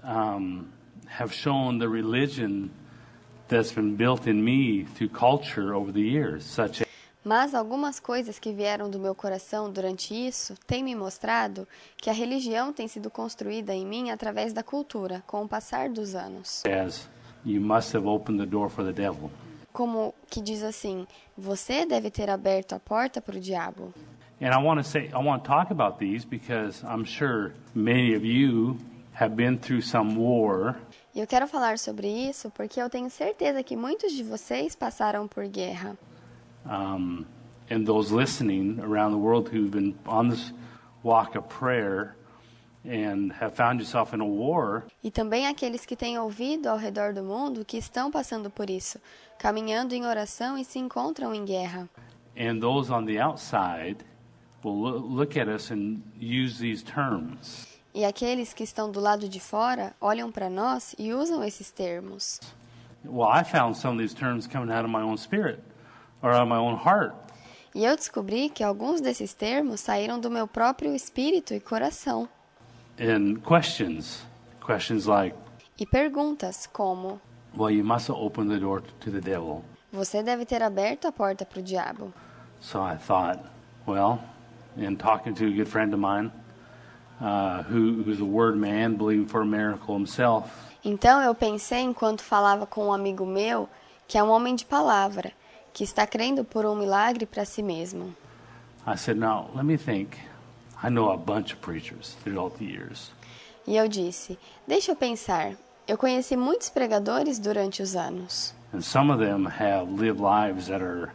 um, 0.04 0.68
have 1.08 1.34
shown 1.34 1.80
the 1.80 1.88
religion 1.88 2.70
that's 3.48 3.72
been 3.72 3.96
built 3.96 4.28
in 4.28 4.44
me 4.44 4.86
through 4.96 5.10
culture 5.10 5.74
over 5.74 5.92
the 5.92 6.02
years, 6.02 6.44
such 6.46 6.82
as 6.82 6.90
Mas 7.22 7.54
algumas 7.54 8.00
coisas 8.00 8.40
que 8.40 8.54
vieram 8.54 8.90
do 8.90 8.98
meu 8.98 9.14
coração 9.14 9.70
durante 9.70 10.14
isso 10.14 10.56
têm 10.66 10.82
me 10.82 10.96
mostrado 10.96 11.68
que 11.98 12.10
a 12.10 12.14
religião 12.14 12.72
tem 12.72 12.88
sido 12.88 13.10
construída 13.10 13.74
em 13.74 13.86
mim 13.86 14.10
através 14.10 14.54
da 14.54 14.64
cultura, 14.64 15.22
com 15.28 15.44
o 15.44 15.48
passar 15.48 15.90
dos 15.90 16.16
anos. 16.16 16.64
as 16.66 17.10
you 17.46 17.60
must 17.62 17.94
have 17.94 18.06
opened 18.08 18.40
the 18.40 18.46
door 18.46 18.70
for 18.70 18.84
the 18.84 18.94
devil. 18.94 19.30
Como 19.72 20.14
que 20.30 20.42
diz 20.42 20.64
assim: 20.64 21.08
você 21.38 21.86
deve 21.86 22.10
ter 22.12 22.30
aberto 22.30 22.74
a 22.74 22.80
porta 22.80 23.22
para 23.22 23.38
o 23.38 23.40
diabo. 23.40 23.94
And 24.42 24.54
I 24.54 24.58
want 24.64 24.80
to 24.80 24.84
say, 24.84 25.10
I 25.14 25.18
want 25.22 25.44
to 25.44 25.48
talk 25.50 25.70
about 25.72 26.00
these 26.00 26.26
because 26.26 26.82
I'm 26.84 27.04
sure 27.04 27.54
many 27.76 28.14
of 28.16 28.24
you 28.24 28.78
have 29.14 29.36
been 29.36 29.58
through 29.58 29.82
some 29.82 30.16
war 30.18 30.78
E 31.14 31.20
eu 31.20 31.28
quero 31.28 31.46
falar 31.48 31.78
sobre 31.78 32.08
isso 32.08 32.50
porque 32.52 32.80
eu 32.82 32.90
tenho 32.90 33.10
certeza 33.10 33.62
que 33.64 33.76
muitos 33.76 34.14
de 34.14 34.24
vocês 34.24 34.76
passaram 34.76 35.28
por 35.28 35.46
guerra. 35.48 35.98
um, 36.66 37.26
and 37.70 37.86
those 37.86 38.12
listening 38.12 38.80
around 38.82 39.12
the 39.12 39.18
world 39.18 39.50
who've 39.50 39.72
been 39.72 39.94
on 40.08 40.30
this 40.30 40.54
walk 41.04 41.36
of 41.38 41.48
prayer 41.50 42.16
E 45.04 45.12
também 45.12 45.48
aqueles 45.48 45.86
que 45.86 45.96
têm 45.96 46.18
ouvido 46.18 46.68
ao 46.68 46.78
redor 46.78 47.14
do 47.14 47.24
mundo 47.24 47.66
que 47.66 47.78
estão 47.78 48.10
passando 48.10 48.50
por 48.50 48.70
isso, 48.70 49.00
caminhando 49.38 49.94
em 49.94 50.06
oração 50.06 50.58
e 50.58 50.64
se 50.64 50.80
encontram 50.80 51.34
em 51.34 51.46
guerra. 51.46 51.90
and 52.38 52.60
those 52.62 52.90
on 52.90 53.06
the 53.06 53.20
outside 53.20 53.98
will 54.64 54.74
loo- 54.74 55.00
look 55.00 55.38
at 55.38 55.48
us 55.50 55.70
and 55.72 56.00
use 56.18 56.58
these 56.60 56.82
terms. 56.84 57.68
E 57.94 58.06
aqueles 58.06 58.54
que 58.54 58.64
estão 58.64 58.90
do 58.90 59.00
lado 59.02 59.28
de 59.28 59.40
fora 59.42 59.94
olham 60.00 60.32
para 60.32 60.50
nós 60.50 60.96
e 60.98 61.12
usam 61.14 61.44
esses 61.44 61.70
termos. 61.70 62.40
Well, 63.04 63.28
I 63.30 63.44
found 63.44 63.76
some 63.78 63.96
of 63.96 64.02
these 64.02 64.16
terms 64.16 64.48
coming 64.48 64.72
out 64.72 64.86
of 64.86 64.90
my 64.92 65.02
own 65.04 65.18
spirit 65.18 65.60
or 66.22 66.32
out 66.32 66.44
of 66.44 66.50
my 66.50 66.58
own 66.60 66.76
heart. 66.78 67.14
E 67.76 67.84
eu 67.84 67.96
descobri 67.96 68.50
que 68.50 68.64
alguns 68.64 69.02
desses 69.02 69.34
termos 69.34 69.82
saíram 69.82 70.18
do 70.20 70.30
meu 70.30 70.48
próprio 70.48 70.96
espírito 70.96 71.54
e 71.54 71.60
coração. 71.60 72.30
And 73.00 73.42
questions, 73.44 74.24
questions 74.60 75.08
like, 75.08 75.36
E 75.80 75.86
perguntas 75.86 76.68
como: 76.68 77.20
well, 77.56 77.72
you 77.72 77.84
must 77.84 78.10
open 78.10 78.50
the 78.50 78.60
door 78.60 78.82
to 79.00 79.10
the 79.12 79.22
devil. 79.22 79.64
Você 79.92 80.22
deve 80.22 80.46
ter 80.46 80.62
aberto 80.62 81.08
a 81.08 81.12
porta 81.12 81.46
para 81.46 81.60
o 81.60 81.64
diabo. 81.64 82.14
So 82.62 82.82
I 82.82 82.98
thought, 82.98 83.40
well, 83.88 84.20
in 84.78 84.98
talking 84.98 85.34
to 85.36 85.48
a 85.48 85.52
good 85.52 85.68
friend 85.68 85.94
of 85.94 86.00
mine, 86.00 86.32
uh, 87.22 87.64
who, 87.64 88.04
who's 88.04 88.20
a 88.20 88.26
word 88.26 88.58
man, 88.58 88.98
believing 88.98 89.26
for 89.28 89.42
a 89.42 89.46
miracle 89.46 89.96
himself, 89.96 90.52
Então 90.84 91.22
eu 91.22 91.34
pensei 91.36 91.80
enquanto 91.82 92.22
falava 92.22 92.66
com 92.66 92.88
um 92.88 92.94
amigo 92.94 93.26
meu, 93.26 93.68
que 94.08 94.18
é 94.18 94.24
um 94.24 94.30
homem 94.30 94.56
de 94.56 94.66
palavra, 94.66 95.32
que 95.74 95.84
está 95.84 96.06
crendo 96.06 96.44
por 96.44 96.66
um 96.66 96.76
milagre 96.76 97.26
para 97.26 97.46
si 97.46 97.62
mesmo. 97.64 98.14
I 98.86 98.96
said, 98.96 99.18
now 99.18 99.50
let 99.56 99.66
me 99.66 99.78
think. 99.78 100.18
I 100.82 100.90
know 100.90 101.12
a 101.12 101.18
bunch 101.18 101.54
of 101.54 101.60
preachers 101.62 102.16
throughout 102.24 102.58
the 102.58 102.66
years. 102.66 103.12
E 103.68 103.76
eu 103.76 103.88
disse: 103.88 104.38
Deixa 104.68 104.92
eu 104.92 104.96
pensar. 104.96 105.54
Eu 105.88 105.98
conheci 105.98 106.36
muitos 106.38 106.70
pregadores 106.70 107.40
durante 107.40 107.82
os 107.82 107.96
anos. 107.96 108.54
And 108.74 108.82
some 108.82 109.12
of 109.12 109.20
them 109.20 109.46
have 109.46 109.92
lived 109.92 110.20
lives 110.22 110.68
that 110.68 110.82
are 110.84 111.12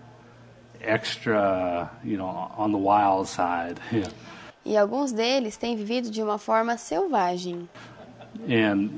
extra, 0.80 1.90
you 2.04 2.16
know, 2.16 2.50
on 2.56 2.72
the 2.72 2.78
wild 2.78 3.28
side. 3.28 3.80
Yeah. 3.92 4.10
E 4.66 4.78
alguns 4.78 5.12
deles 5.12 5.58
têm 5.58 5.76
vivido 5.76 6.10
de 6.10 6.22
uma 6.22 6.38
forma 6.38 6.78
selvagem. 6.78 7.68
And, 8.48 8.88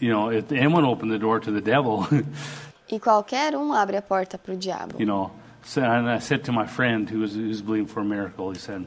you 0.00 0.12
know, 0.12 0.30
if 0.32 0.52
anyone 0.52 0.86
opened 0.86 1.10
the 1.12 1.18
door 1.18 1.40
to 1.40 1.50
the 1.50 1.60
devil, 1.60 2.06
E 2.88 3.00
qualquer 3.00 3.56
um 3.56 3.72
abre 3.72 3.96
a 3.96 4.02
porta 4.02 4.38
para 4.38 4.54
o 4.54 4.56
diabo. 4.56 4.94
you 4.96 5.06
know, 5.06 5.32
so, 5.64 5.80
and 5.82 6.08
I 6.08 6.20
said 6.20 6.44
to 6.44 6.52
my 6.52 6.66
friend 6.68 7.10
who 7.10 7.18
was 7.18 7.34
who's 7.34 7.60
believing 7.60 7.88
for 7.88 8.00
a 8.00 8.04
miracle, 8.04 8.52
he 8.52 8.58
said, 8.60 8.86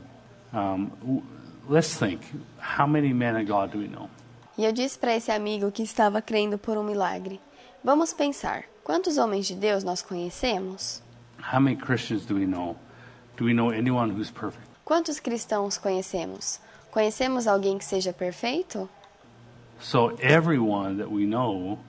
um, 0.54 1.24
let's 1.68 1.98
think, 1.98 2.22
how 2.60 2.86
many 2.86 3.14
men 3.14 3.36
of 3.36 3.48
God 3.48 3.72
do 3.72 3.80
we 3.80 3.88
know? 3.88 4.10
E 4.58 4.66
eu 4.66 4.72
disse 4.72 4.98
para 5.00 5.16
esse 5.16 5.32
amigo 5.32 5.72
que 5.72 5.82
estava 5.82 6.22
crendo 6.22 6.58
por 6.58 6.78
um 6.78 6.84
milagre: 6.84 7.42
Vamos 7.84 8.14
pensar, 8.14 8.66
quantos 8.84 9.18
homens 9.18 9.48
de 9.48 9.56
Deus 9.56 9.84
nós 9.84 10.02
conhecemos? 10.02 11.02
How 11.40 11.60
many 11.60 11.76
Christians 11.76 12.26
do 12.26 12.36
we 12.36 12.46
know? 12.46 12.78
Do 13.36 13.46
we 13.46 13.54
know 13.54 13.72
anyone 13.72 14.14
who's 14.14 14.30
perfect? 14.30 14.68
Quantos 14.86 15.20
cristãos 15.20 15.78
conhecemos? 15.78 16.60
Conhecemos 16.92 17.48
alguém 17.48 17.78
que 17.78 17.86
seja 17.86 18.14
perfeito? 18.14 18.88
So 19.80 20.16
everyone 20.22 20.98
that 20.98 21.10
we 21.10 21.26
know 21.26 21.80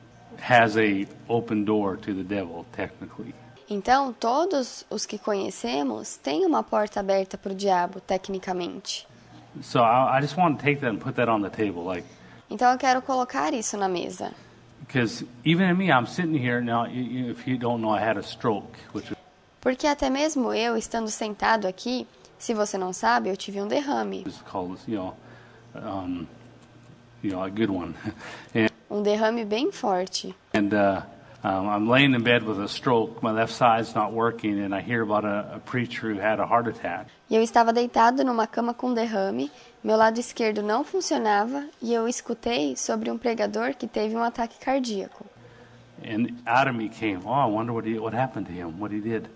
has 0.40 0.76
a 0.76 1.06
open 1.28 1.64
door 1.64 1.96
to 1.98 2.14
the 2.14 2.24
devil, 2.24 2.64
technically. 2.72 3.34
Então, 3.68 4.12
todos 4.12 4.84
os 4.90 5.06
que 5.06 5.18
conhecemos 5.18 6.16
têm 6.16 6.44
uma 6.44 6.62
porta 6.62 7.00
aberta 7.00 7.38
para 7.38 7.52
o 7.52 7.54
diabo, 7.54 8.00
tecnicamente. 8.00 9.06
So 9.62 9.78
I, 9.80 10.18
I 10.18 10.20
just 10.22 10.36
want 10.36 10.58
to 10.58 10.62
take 10.64 10.80
that 10.80 10.90
and 10.94 10.98
put 10.98 11.14
that 11.16 11.30
on 11.30 11.40
the 11.42 11.50
table, 11.50 11.84
like, 11.84 12.04
Então, 12.50 12.70
eu 12.72 12.78
quero 12.78 13.00
colocar 13.02 13.52
isso 13.54 13.76
na 13.76 13.88
mesa. 13.88 14.32
because 14.80 15.24
even 15.46 15.70
in 15.70 15.76
me, 15.78 15.86
I'm 15.90 16.06
sitting 16.06 16.36
here 16.36 16.60
now. 16.60 16.84
You, 16.86 17.02
you, 17.02 17.30
if 17.30 17.46
you 17.48 17.56
don't 17.56 17.80
know, 17.80 17.90
I 17.96 18.00
had 18.00 18.18
a 18.18 18.22
stroke, 18.22 18.76
which 18.92 19.10
Porque 19.60 19.86
até 19.86 20.10
mesmo 20.10 20.52
eu, 20.52 20.76
estando 20.76 21.08
sentado 21.08 21.66
aqui, 21.66 22.06
se 22.38 22.52
você 22.52 22.76
não 22.76 22.92
sabe, 22.92 23.30
eu 23.30 23.36
tive 23.36 23.62
um 23.62 23.66
derrame. 23.66 24.24
is 24.26 24.42
called, 24.42 24.78
you 24.86 24.96
know, 24.98 25.14
um, 25.74 26.26
you 27.22 27.30
know, 27.30 27.42
a 27.42 27.48
good 27.48 27.70
one. 27.70 27.94
and 28.54 28.68
Um 28.90 29.02
derrame 29.02 29.44
bem 29.46 29.72
forte. 29.72 30.34
and 30.52 30.74
uh, 30.74 31.00
um, 31.44 31.68
I'm 31.68 31.86
laying 31.86 32.14
in 32.14 32.22
bed 32.22 32.42
with 32.42 32.58
a 32.58 32.68
stroke. 32.68 33.22
My 33.22 33.30
left 33.30 33.52
side's 33.52 33.94
not 33.94 34.12
working, 34.12 34.58
and 34.58 34.74
I 34.74 34.80
hear 34.80 35.02
about 35.02 35.26
a, 35.26 35.56
a 35.56 35.58
preacher 35.60 36.12
who 36.12 36.18
had 36.18 36.40
a 36.40 36.46
heart 36.46 36.66
attack. 36.66 37.08
E 37.28 37.36
eu 37.36 37.42
estava 37.42 37.72
deitado 37.72 38.24
numa 38.24 38.46
cama 38.46 38.72
com 38.72 38.94
derrame, 38.94 39.50
meu 39.82 39.96
lado 39.96 40.18
esquerdo 40.18 40.62
não 40.62 40.82
funcionava 40.82 41.66
e 41.82 41.92
eu 41.92 42.08
escutei 42.08 42.74
sobre 42.76 43.10
um 43.10 43.18
pregador 43.18 43.74
que 43.76 43.86
teve 43.86 44.16
um 44.16 44.22
ataque 44.22 44.58
cardíaco. 44.58 45.26
And 46.02 46.28
out 46.46 46.68
of 46.68 46.76
me 46.76 46.88
came, 46.88 47.20
oh, 47.24 47.32
I 47.32 47.46
wonder 47.46 47.72
what 47.72 47.86
he, 47.86 47.98
what 47.98 48.16
happened 48.16 48.46
to 48.46 48.52
him, 48.52 48.80
what 48.80 48.94
he 48.94 49.00
did. 49.00 49.28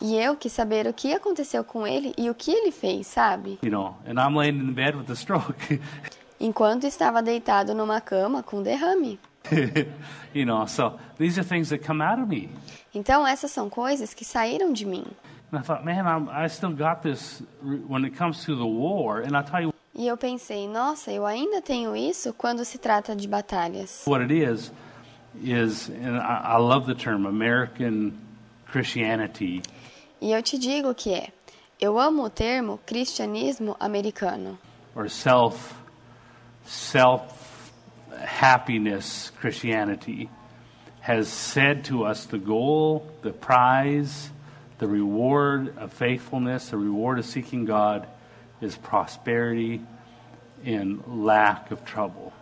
E 0.00 0.16
eu 0.16 0.36
quis 0.36 0.52
saber 0.52 0.86
o 0.86 0.92
que 0.92 1.12
aconteceu 1.12 1.64
com 1.64 1.86
ele 1.86 2.14
e 2.16 2.30
o 2.30 2.34
que 2.34 2.52
ele 2.52 2.70
fez, 2.70 3.08
sabe? 3.08 3.58
You 3.64 3.70
know, 3.70 3.96
and 4.06 4.20
I'm 4.20 4.36
laying 4.36 4.60
in 4.60 4.72
bed 4.72 4.96
with 4.96 5.10
a 5.10 5.16
stroke. 5.16 5.80
Enquanto 6.38 6.84
estava 6.84 7.22
deitado 7.22 7.74
numa 7.74 8.00
cama 8.00 8.42
com 8.42 8.62
derrame. 8.62 9.18
you 10.34 10.44
know, 10.44 10.66
so 10.66 10.98
these 11.18 11.38
are 11.38 11.42
things 11.44 11.68
that 11.70 11.84
come 11.84 12.00
out 12.02 12.20
of 12.20 12.28
me. 12.28 12.48
Então 12.94 13.26
essas 13.26 13.50
são 13.50 13.68
coisas 13.70 14.14
que 14.14 14.24
saíram 14.24 14.72
de 14.72 14.84
mim. 14.86 15.04
And 15.52 15.58
I 15.60 15.62
thought, 15.62 15.84
man, 15.84 16.06
I'm, 16.06 16.28
I 16.28 16.48
still 16.48 16.72
got 16.72 17.02
this 17.02 17.42
when 17.62 18.04
it 18.04 18.16
comes 18.16 18.44
to 18.46 18.56
the 18.56 18.66
war. 18.66 19.20
And 19.20 19.36
I'll 19.36 19.44
tell 19.44 19.60
you 19.62 19.72
E 19.94 20.06
eu 20.08 20.16
pensei, 20.16 20.68
nossa, 20.68 21.10
eu 21.10 21.24
ainda 21.24 21.62
tenho 21.62 21.96
isso 21.96 22.34
quando 22.34 22.64
se 22.66 22.76
trata 22.78 23.16
de 23.16 23.26
batalhas. 23.26 24.02
what 24.06 24.20
it 24.22 24.30
is, 24.30 24.70
is, 25.42 25.88
and 25.88 26.18
I, 26.18 26.56
I 26.56 26.58
love 26.58 26.86
the 26.86 26.94
term 26.94 27.24
American 27.26 28.12
Christianity, 28.66 29.62
E 30.20 30.32
eu 30.32 30.42
te 30.42 30.58
digo 30.58 30.94
que 30.94 31.14
é. 31.14 31.28
Eu 31.80 31.98
amo 31.98 32.24
o 32.24 32.30
termo 32.30 32.78
cristianismo 32.86 33.76
americano. 33.80 34.58
or 34.94 35.08
self, 35.08 35.74
self 36.66 37.22
happiness 38.20 39.30
Christianity, 39.38 40.28
has 41.00 41.28
said 41.28 41.84
to 41.84 42.04
us 42.04 42.26
the 42.26 42.38
goal, 42.38 43.10
the 43.22 43.32
prize, 43.32 44.30
the 44.78 44.88
reward 44.88 45.76
of 45.78 45.92
faithfulness, 45.92 46.70
the 46.70 46.76
reward 46.76 47.18
of 47.18 47.24
seeking 47.24 47.64
God 47.64 48.06
is 48.60 48.76
prosperity 48.76 49.82
and 50.64 51.02
lack 51.06 51.70
of 51.70 51.84
trouble. 51.84 52.32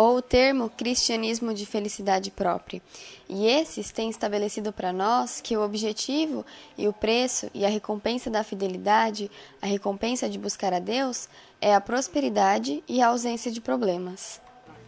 ou 0.00 0.16
o 0.16 0.22
termo 0.22 0.70
cristianismo 0.70 1.52
de 1.52 1.66
felicidade 1.66 2.30
própria. 2.30 2.80
E 3.28 3.46
esses 3.46 3.92
têm 3.92 4.08
estabelecido 4.08 4.72
para 4.72 4.94
nós 4.94 5.42
que 5.42 5.54
o 5.54 5.62
objetivo 5.62 6.44
e 6.78 6.88
o 6.88 6.92
preço 6.92 7.50
e 7.52 7.66
a 7.66 7.68
recompensa 7.68 8.30
da 8.30 8.42
fidelidade, 8.42 9.30
a 9.60 9.66
recompensa 9.66 10.26
de 10.26 10.38
buscar 10.38 10.72
a 10.72 10.78
Deus, 10.78 11.28
é 11.60 11.74
a 11.74 11.80
prosperidade 11.80 12.82
e 12.88 13.02
a 13.02 13.08
ausência 13.08 13.50
de 13.50 13.60
problemas. 13.60 14.40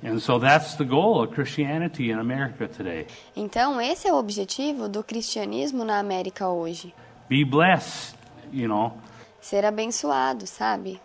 And 0.05 0.19
so 0.19 0.39
that's 0.39 0.75
the 0.75 0.85
goal 0.85 1.23
of 1.23 1.33
Christianity 1.33 2.11
in 2.11 2.19
America 2.19 2.67
today. 2.67 3.07
Então, 3.37 3.81
esse 3.81 4.09
é 4.09 4.13
o 4.13 4.17
objetivo 4.17 4.89
do 4.89 5.05
cristianismo 5.05 5.85
na 5.85 5.99
América 6.01 6.49
hoje. 6.49 6.93
Be 7.29 7.45
blessed, 7.45 8.17
you 8.53 8.67
know, 8.67 8.93
Ser 9.41 9.65
abençoado, 9.65 10.47
sabe? 10.47 11.01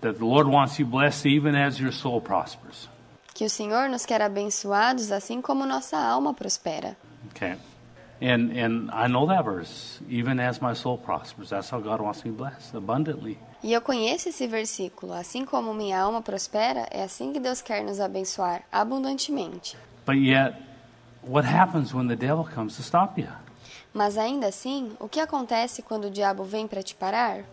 that 0.00 0.18
the 0.18 0.24
Lord 0.24 0.48
wants 0.48 0.78
you 0.78 0.86
blessed 0.86 1.26
even 1.26 1.54
as 1.54 1.78
your 1.78 1.92
soul 1.92 2.20
prospers. 2.20 2.88
Que 3.34 3.44
o 3.44 3.50
Senhor 3.50 3.88
nos 3.88 4.04
quer 4.06 4.22
abençoados 4.22 5.12
assim 5.12 5.40
como 5.40 5.66
nossa 5.66 5.96
alma 5.98 6.32
prospera. 6.34 6.96
Okay. 7.34 7.56
And 8.22 8.52
and 8.52 8.90
I 8.92 9.08
know 9.08 9.26
that 9.28 9.44
verse, 9.44 10.00
even 10.08 10.40
as 10.40 10.60
my 10.60 10.74
soul 10.74 10.98
prospers. 10.98 11.50
That's 11.50 11.70
how 11.70 11.80
God 11.80 12.00
wants 12.00 12.24
me 12.24 12.30
blessed 12.30 12.74
abundantly. 12.74 13.38
E 13.62 13.72
eu 13.72 13.80
conheço 13.80 14.28
esse 14.28 14.46
versículo. 14.46 15.12
Assim 15.12 15.44
como 15.44 15.74
minha 15.74 16.00
alma 16.00 16.22
prospera, 16.22 16.86
é 16.90 17.02
assim 17.02 17.32
que 17.32 17.40
Deus 17.40 17.60
quer 17.60 17.82
nos 17.84 18.00
abençoar 18.00 18.62
abundantemente. 18.72 19.76
But 20.06 20.16
yet, 20.16 20.56
what 21.22 21.46
happens 21.46 21.92
when 21.92 22.08
the 22.08 22.16
devil 22.16 22.44
comes 22.44 22.76
to 22.76 22.82
stop 22.82 23.20
you? 23.20 23.28
Mas 23.92 24.16
ainda 24.16 24.46
assim, 24.46 24.92
o 24.98 25.08
que 25.08 25.20
acontece 25.20 25.82
quando 25.82 26.04
o 26.04 26.10
diabo 26.10 26.44
vem 26.44 26.66
para 26.66 26.82
te 26.82 26.94
parar? 26.94 27.44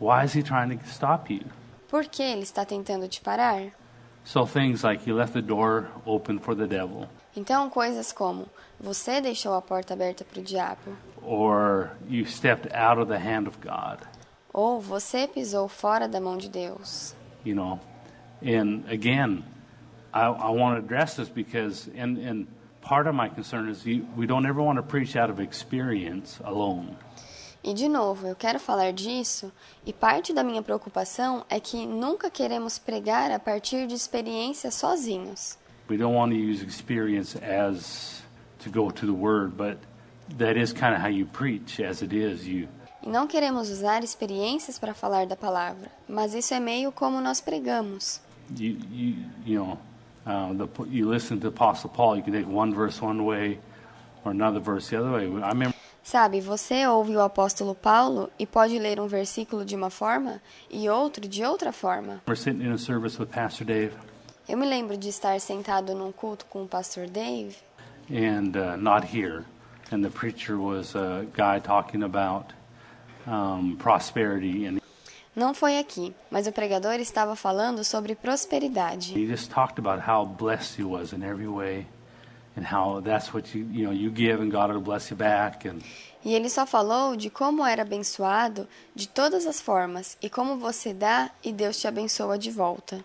Why 0.00 0.24
is 0.24 0.34
he 0.34 0.42
trying 0.42 0.76
to 0.76 0.88
stop 0.88 1.32
you? 1.32 1.44
Por 1.88 2.06
que 2.06 2.22
ele 2.22 2.42
está 2.42 2.64
tentando 2.64 3.06
te 3.08 3.20
parar? 3.20 3.72
So 4.24 4.46
things 4.46 4.82
like 4.82 5.08
you 5.08 5.16
left 5.16 5.34
the 5.34 5.42
door 5.42 5.88
open 6.06 6.38
for 6.38 6.56
the 6.56 6.66
devil, 6.66 7.08
Então, 7.36 7.68
coisas 7.70 8.12
como 8.12 8.46
você 8.78 9.20
deixou 9.20 9.54
a 9.54 9.62
porta 9.62 9.94
aberta 9.94 10.24
para 10.24 10.40
o 10.40 10.42
diabo, 10.42 10.96
or 11.22 11.90
you 12.08 12.24
stepped 12.26 12.72
out 12.74 13.00
of 13.00 13.10
the 13.10 13.18
hand 13.18 13.46
of 13.48 13.58
God. 13.58 13.98
Ou 14.52 14.80
você 14.80 15.26
pisou 15.26 15.68
fora 15.68 16.06
da 16.08 16.20
mão 16.20 16.36
de 16.36 16.48
Deus. 16.48 17.14
you 17.44 17.54
know. 17.54 17.80
And 18.42 18.84
again, 18.88 19.44
I, 20.12 20.26
I 20.26 20.50
want 20.50 20.76
to 20.78 20.84
address 20.84 21.16
this 21.16 21.28
because, 21.28 21.88
and, 21.96 22.18
and 22.18 22.46
part 22.80 23.06
of 23.06 23.14
my 23.14 23.28
concern 23.28 23.68
is 23.68 23.86
you, 23.86 24.06
we 24.16 24.26
don't 24.26 24.46
ever 24.46 24.60
want 24.62 24.76
to 24.76 24.82
preach 24.82 25.16
out 25.16 25.30
of 25.30 25.40
experience 25.40 26.40
alone. 26.44 26.96
E 27.64 27.72
de 27.74 27.88
novo, 27.88 28.26
eu 28.26 28.34
quero 28.34 28.58
falar 28.58 28.92
disso, 28.92 29.52
e 29.86 29.92
parte 29.92 30.32
da 30.32 30.42
minha 30.42 30.62
preocupação 30.62 31.44
é 31.48 31.60
que 31.60 31.86
nunca 31.86 32.28
queremos 32.28 32.76
pregar 32.76 33.30
a 33.30 33.38
partir 33.38 33.86
de 33.86 33.94
experiências 33.94 34.74
sozinhos. 34.74 35.56
We 35.88 35.96
don't 35.96 36.14
want 36.16 36.32
to 36.32 36.36
use 36.36 36.64
experience 36.64 37.36
as 37.36 38.20
to 38.64 38.70
go 38.70 38.90
to 38.90 39.06
the 39.06 39.12
word, 39.12 39.56
but 39.56 39.78
that 40.38 40.56
is 40.58 40.72
kind 40.72 40.94
of 40.94 41.00
how 41.00 41.08
you 41.08 41.24
preach, 41.26 41.80
as 41.80 42.02
it 42.02 42.12
is. 42.12 42.44
You, 42.48 42.66
E 43.02 43.08
não 43.08 43.26
queremos 43.26 43.68
usar 43.70 44.04
experiências 44.04 44.78
para 44.78 44.94
falar 44.94 45.26
da 45.26 45.36
palavra, 45.36 45.90
mas 46.08 46.34
isso 46.34 46.54
é 46.54 46.60
meio 46.60 46.92
como 46.92 47.20
nós 47.20 47.40
pregamos. 47.40 48.20
you, 48.56 48.76
you, 48.90 49.16
you 49.44 49.58
know, 49.58 49.78
uh, 50.26 50.54
the, 50.54 50.68
you 50.88 51.08
listen 51.08 51.38
to 51.40 51.48
Apostle 51.48 51.90
Paul. 51.90 52.16
You 52.16 52.22
can 52.22 52.32
take 52.32 52.46
one 52.46 52.74
verse 52.74 53.02
one 53.02 53.24
way, 53.24 53.58
or 54.24 54.32
another 54.32 54.60
verse 54.60 54.90
the 54.90 54.98
other 54.98 55.10
way. 55.12 55.24
I 55.42 55.48
remember 55.48 55.74
Sabe, 56.04 56.40
você 56.40 56.84
ouve 56.86 57.16
o 57.16 57.20
apóstolo 57.22 57.76
Paulo 57.76 58.28
e 58.36 58.44
pode 58.44 58.76
ler 58.76 58.98
um 58.98 59.06
versículo 59.06 59.64
de 59.64 59.76
uma 59.76 59.88
forma 59.88 60.42
e 60.68 60.88
outro 60.88 61.28
de 61.28 61.44
outra 61.44 61.72
forma. 61.72 62.20
we're 62.26 62.36
sitting 62.36 62.60
in 62.60 62.72
a 62.72 62.78
service 62.78 63.18
with 63.20 63.28
Pastor 63.28 63.64
Dave, 63.64 63.92
Eu 64.48 64.58
me 64.58 64.66
lembro 64.66 64.96
de 64.96 65.08
estar 65.08 65.40
sentado 65.40 65.94
num 65.94 66.10
culto 66.10 66.44
com 66.46 66.64
o 66.64 66.68
pastor 66.68 67.06
Dave 67.06 67.56
and 68.10 68.56
uh, 68.56 68.76
not 68.76 69.06
here. 69.16 69.44
And 69.92 70.02
the 70.02 70.10
preacher 70.10 70.58
was 70.58 70.96
a 70.96 71.24
guy 71.36 71.60
talking 71.60 72.02
about 72.02 72.52
um, 73.26 73.76
prosperity, 73.76 74.66
and 74.66 74.80
Não 75.34 75.54
foi 75.54 75.78
aqui, 75.78 76.14
mas 76.30 76.46
o 76.46 76.52
pregador 76.52 76.94
estava 76.94 77.34
falando 77.34 77.82
sobre 77.84 78.14
prosperidade. 78.14 79.14
he 79.18 79.26
just 79.26 79.50
talked 79.50 79.78
about 79.78 80.02
how 80.06 80.24
blessed 80.26 80.76
he 80.78 80.84
was 80.84 81.12
in 81.12 81.22
every 81.22 81.48
way, 81.48 81.86
and 82.56 82.64
how 82.70 83.00
that's 83.00 83.32
what 83.32 83.56
you 83.56 83.66
you 83.72 83.84
know 83.84 83.92
you 83.92 84.10
give 84.10 84.42
and 84.42 84.50
God 84.50 84.70
will 84.70 84.80
bless 84.82 85.10
you 85.10 85.16
back 85.16 85.66
and 85.68 85.78
E 86.24 86.34
ele 86.34 86.48
só 86.48 86.64
falou 86.64 87.16
de 87.16 87.28
como 87.30 87.66
era 87.66 87.82
abençoado 87.82 88.68
de 88.94 89.08
todas 89.08 89.44
as 89.44 89.60
formas 89.60 90.16
e 90.22 90.30
como 90.30 90.56
você 90.56 90.94
dá 90.94 91.30
e 91.42 91.52
Deus 91.52 91.80
te 91.80 91.88
abençoa 91.88 92.38
de 92.38 92.50
volta. 92.50 93.02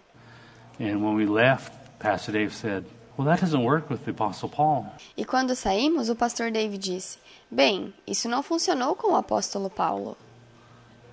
and 0.80 0.98
when 1.02 1.16
we 1.16 1.26
left, 1.26 1.72
Pastor 1.98 2.34
Dave 2.34 2.54
said, 2.54 2.84
"Well, 3.18 3.26
that 3.28 3.42
doesn't 3.42 3.64
work 3.66 3.90
with 3.92 4.02
the 4.06 4.12
Apostle 4.12 4.50
Paul." 4.50 4.86
E 5.16 5.26
quando 5.26 5.56
saímos, 5.56 6.10
o 6.10 6.16
pastor 6.16 6.52
Dave 6.52 6.78
disse: 6.78 7.18
Bem, 7.50 7.94
isso 8.06 8.28
não 8.28 8.44
funcionou 8.44 8.96
com 8.96 9.14
o 9.14 9.16
apóstolo 9.16 9.70
Paulo. 9.70 10.18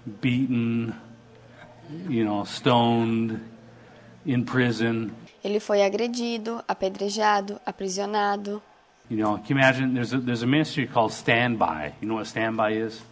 Beaten, 0.04 0.92
you 2.08 2.24
know, 2.24 2.44
stoned, 2.44 3.40
in 4.26 4.44
prison. 4.44 5.10
Ele 5.42 5.60
foi 5.60 5.82
agredido, 5.82 6.62
apedrejado, 6.66 7.60
aprisionado. 7.64 8.62
You 9.10 9.18
know, 9.18 9.38
can 9.38 9.54
you 9.54 9.58
imagine? 9.58 9.94
There's 9.94 10.14
a, 10.14 10.18
there's 10.18 10.42
a 10.42 10.46
ministry 10.46 10.86
called 10.86 11.12
Standby. 11.12 11.94
You 12.00 12.08
know 12.08 12.16
what 12.16 12.26
Standby 12.26 12.72
is? 12.72 13.02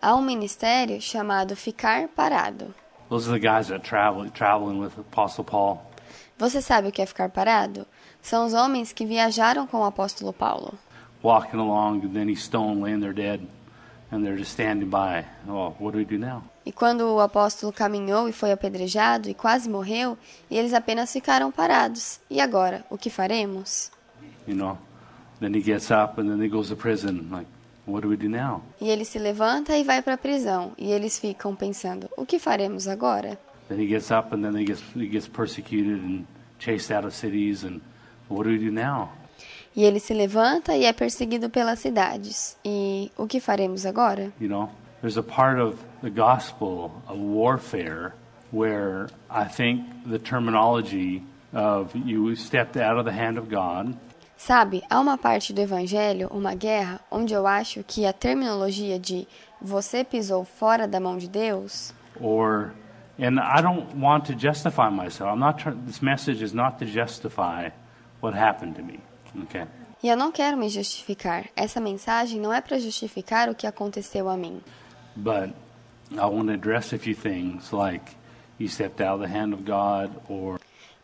Há 0.00 0.14
um 0.14 0.22
ministério 0.22 1.00
chamado 1.00 1.54
Ficar 1.54 2.08
Parado. 2.08 2.74
Those 3.10 3.28
are 3.28 3.38
the 3.38 3.46
guys 3.46 3.68
that 3.68 3.84
travel 3.84 4.28
traveling 4.30 4.80
with 4.80 4.98
Apostle 4.98 5.44
Paul. 5.44 5.82
Você 6.38 6.62
sabe 6.62 6.88
o 6.88 6.92
que 6.92 7.02
é 7.02 7.06
ficar 7.06 7.28
parado? 7.28 7.86
São 8.22 8.46
os 8.46 8.54
homens 8.54 8.92
que 8.92 9.04
viajaram 9.04 9.66
com 9.66 9.80
o 9.80 9.84
apóstolo 9.84 10.32
Paulo. 10.32 10.72
Walking 11.22 11.60
along, 11.60 12.02
and 12.04 12.14
then 12.14 12.28
he's 12.28 12.42
stoned, 12.42 12.82
laying 12.82 13.00
there 13.00 13.12
dead, 13.12 13.46
and 14.10 14.24
they're 14.24 14.36
just 14.36 14.52
standing 14.52 14.88
by. 14.88 15.24
Oh, 15.48 15.74
what 15.78 15.92
do 15.92 15.98
we 15.98 16.04
do 16.04 16.18
now? 16.18 16.42
E 16.64 16.72
quando 16.72 17.02
o 17.02 17.20
apóstolo 17.20 17.72
caminhou 17.72 18.28
e 18.28 18.32
foi 18.32 18.52
apedrejado 18.52 19.28
e 19.28 19.34
quase 19.34 19.68
morreu, 19.68 20.16
e 20.50 20.58
eles 20.58 20.74
apenas 20.74 21.12
ficaram 21.12 21.50
parados. 21.50 22.20
E 22.30 22.40
agora, 22.40 22.84
o 22.90 22.98
que 22.98 23.10
faremos? 23.10 23.90
You 24.46 24.54
know, 24.54 24.78
then 25.40 25.54
he 25.54 25.62
gets 25.62 25.90
up, 25.90 26.20
and 26.20 26.28
then 26.28 26.40
he 26.40 26.48
goes 26.48 26.68
to 26.68 26.76
prison. 26.76 27.28
Like, 27.30 27.48
what 27.86 28.02
do 28.02 28.08
we 28.08 28.16
do 28.16 28.28
now? 28.28 28.62
E 28.80 28.90
ele 28.90 29.04
se 29.04 29.18
levanta 29.18 29.76
e 29.76 29.84
vai 29.84 30.02
para 30.02 30.14
a 30.14 30.18
prisão, 30.18 30.72
e 30.76 30.92
eles 30.92 31.18
ficam 31.18 31.56
pensando: 31.56 32.08
o 32.16 32.26
que 32.26 32.38
faremos 32.38 32.86
agora? 32.86 33.38
Then 33.68 33.80
he 33.80 33.86
gets 33.86 34.10
up, 34.10 34.34
and 34.34 34.42
then 34.42 34.54
he 34.56 34.64
gets 34.64 34.82
he 34.94 35.06
gets 35.06 35.28
persecuted 35.28 36.02
and 36.02 36.24
chased 36.58 36.90
out 36.90 37.06
of 37.06 37.14
cities, 37.14 37.64
and 37.64 37.80
what 38.28 38.44
do 38.44 38.50
we 38.50 38.58
do 38.58 38.70
now? 38.70 39.10
E 39.74 39.84
ele 39.84 40.00
se 40.00 40.12
levanta 40.12 40.76
e 40.76 40.84
é 40.84 40.92
perseguido 40.92 41.48
pelas 41.48 41.78
cidades. 41.78 42.56
E 42.64 43.10
o 43.16 43.26
que 43.26 43.40
faremos 43.40 43.86
agora? 43.86 44.32
You 44.40 44.48
know, 44.48 44.70
there's 45.00 45.16
a 45.16 45.22
part 45.22 45.60
of 45.60 45.78
the 46.02 46.10
gospel 46.10 46.90
of 47.08 47.18
warfare 47.20 48.12
where 48.52 49.08
I 49.30 49.48
think 49.48 49.84
the 50.08 50.18
terminology 50.18 51.22
of 51.52 51.96
you 51.96 52.34
stepped 52.36 52.76
out 52.76 52.98
of 52.98 53.04
the 53.04 53.16
hand 53.16 53.38
of 53.38 53.48
God 53.48 53.96
Sabe, 54.40 54.82
há 54.88 54.98
uma 54.98 55.18
parte 55.18 55.52
do 55.52 55.60
evangelho, 55.60 56.26
uma 56.32 56.54
guerra, 56.54 56.98
onde 57.10 57.34
eu 57.34 57.46
acho 57.46 57.84
que 57.84 58.06
a 58.06 58.12
terminologia 58.12 58.98
de 58.98 59.28
você 59.60 60.02
pisou 60.02 60.46
fora 60.46 60.88
da 60.88 60.98
mão 60.98 61.18
de 61.18 61.28
Deus, 61.28 61.92
or 62.18 62.72
and 63.18 63.38
I 63.38 63.60
don't 63.60 63.94
want 63.94 64.24
to 64.28 64.32
justify 64.32 64.88
myself. 64.88 65.30
I'm 65.30 65.38
not 65.38 65.62
this 65.84 66.00
message 66.00 66.42
is 66.42 66.54
not 66.54 66.78
to 66.78 66.86
justify 66.86 67.68
what 68.22 68.34
happened 68.34 68.76
to 68.76 68.82
me. 68.82 69.00
Okay? 69.44 69.66
e 70.02 70.08
eu 70.08 70.16
não 70.16 70.32
quero 70.32 70.56
me 70.56 70.68
justificar. 70.68 71.46
Essa 71.54 71.80
mensagem 71.80 72.40
não 72.40 72.52
é 72.52 72.60
para 72.60 72.78
justificar 72.78 73.48
o 73.48 73.54
que 73.54 73.66
aconteceu 73.66 74.28
a 74.28 74.36
mim. 74.36 74.60
But 75.14 75.50
I 76.12 76.24
want 76.24 76.46
to 76.48 76.54
address 76.54 76.92
a 76.94 76.98
few 76.98 77.14
things 77.14 77.72
like 77.72 78.16
you 78.58 78.68
stepped 78.68 79.02
out 79.02 79.20
of 79.20 79.28
the 79.28 79.38
hand 79.38 79.52
of 79.52 79.62
God 79.62 80.10
or 80.28 80.58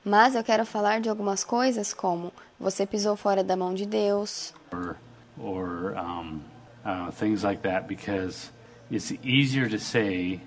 Mas 0.04 0.36
eu 0.36 0.44
quero 0.44 0.64
falar 0.64 1.00
de 1.00 1.08
algumas 1.08 1.42
coisas 1.42 1.92
como 1.92 2.32
você 2.60 2.86
pisou 2.86 3.16
fora 3.16 3.42
da 3.42 3.56
mão 3.56 3.74
de 3.74 3.84
Deus, 3.84 4.54
or 4.72 4.96
or 5.36 5.96
um, 5.96 6.40
uh, 6.84 7.10
things 7.10 7.42
like 7.42 7.62
that 7.62 7.88
because 7.88 8.50
it's 8.88 9.12
easier 9.24 9.68
to 9.68 9.78
say 9.78 10.40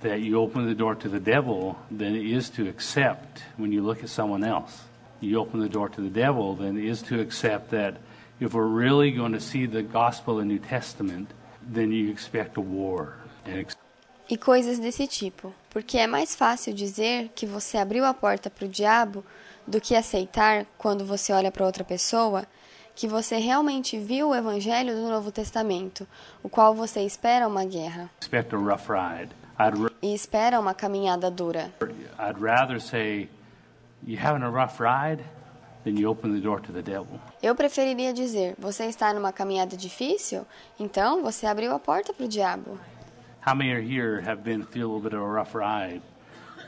that 0.00 0.20
you 0.20 0.40
open 0.40 0.66
the 0.66 0.74
door 0.74 0.96
to 0.96 1.10
the 1.10 1.20
devil 1.20 1.76
than 1.90 2.16
it 2.16 2.24
is 2.24 2.48
to 2.48 2.66
accept 2.68 3.42
when 3.58 3.70
you 3.70 3.82
look 3.82 4.02
at 4.02 4.08
someone 4.08 4.42
else. 4.42 4.80
You 5.22 5.38
open 5.38 5.60
the 5.60 5.68
door 5.68 5.88
to 5.88 6.02
the 6.02 6.10
devil 6.10 6.56
than 6.56 6.76
it 6.76 6.84
is 6.84 7.00
to 7.02 7.20
accept 7.20 7.70
that 7.70 7.94
if 8.40 8.54
we're 8.54 8.66
really 8.66 9.12
going 9.12 9.32
to 9.32 9.40
see 9.40 9.66
the 9.66 9.82
gospel 9.82 10.40
in 10.40 10.48
New 10.48 10.58
Testament, 10.58 11.28
then 11.62 11.92
you 11.92 12.10
expect 12.10 12.56
a 12.56 12.60
war. 12.60 13.18
E 14.28 14.36
coisas 14.36 14.80
desse 14.80 15.06
tipo, 15.06 15.54
porque 15.70 15.98
é 15.98 16.06
mais 16.08 16.34
fácil 16.34 16.74
dizer 16.74 17.30
que 17.34 17.46
você 17.46 17.78
abriu 17.78 18.04
a 18.04 18.12
porta 18.12 18.50
para 18.50 18.64
o 18.64 18.68
diabo 18.68 19.24
do 19.66 19.80
que 19.80 19.94
aceitar, 19.94 20.66
quando 20.76 21.04
você 21.04 21.32
olha 21.32 21.52
para 21.52 21.64
outra 21.64 21.84
pessoa, 21.84 22.44
que 22.94 23.06
você 23.06 23.36
realmente 23.36 23.98
viu 23.98 24.30
o 24.30 24.34
evangelho 24.34 24.94
do 24.94 25.08
Novo 25.08 25.30
Testamento, 25.30 26.06
o 26.42 26.48
qual 26.48 26.74
você 26.74 27.02
espera 27.02 27.46
uma 27.46 27.64
guerra 27.64 28.10
e 30.00 30.14
espera 30.14 30.58
uma 30.58 30.74
caminhada 30.74 31.30
dura. 31.30 31.72
I'd 32.18 32.40
rather 32.40 32.80
say, 32.80 33.28
you 34.06 34.16
having 34.16 34.42
a 34.42 34.50
rough 34.50 34.80
ride, 34.80 35.24
than 35.84 35.96
you 35.96 36.08
open 36.08 36.32
the 36.32 36.40
door 36.40 36.60
to 36.60 36.72
the 36.72 36.82
devil. 36.82 37.20
Eu 37.42 37.54
preferiria 37.54 38.12
dizer: 38.12 38.54
você 38.58 38.86
está 38.86 39.12
numa 39.12 39.32
caminhada 39.32 39.76
difícil? 39.76 40.46
Então 40.78 41.22
você 41.22 41.46
abriu 41.46 41.72
a 41.72 41.78
porta 41.78 42.12
para 42.12 42.24
o 42.24 42.28
diabo. 42.28 42.78
How 43.44 43.54
many 43.54 43.72
are 43.72 43.82
here 43.82 44.20
have 44.20 44.42
been 44.42 44.62
through 44.64 44.84
a 44.84 44.94
little 44.94 45.00
bit 45.00 45.14
of 45.14 45.22
a 45.22 45.28
rough 45.28 45.54
ride 45.54 46.00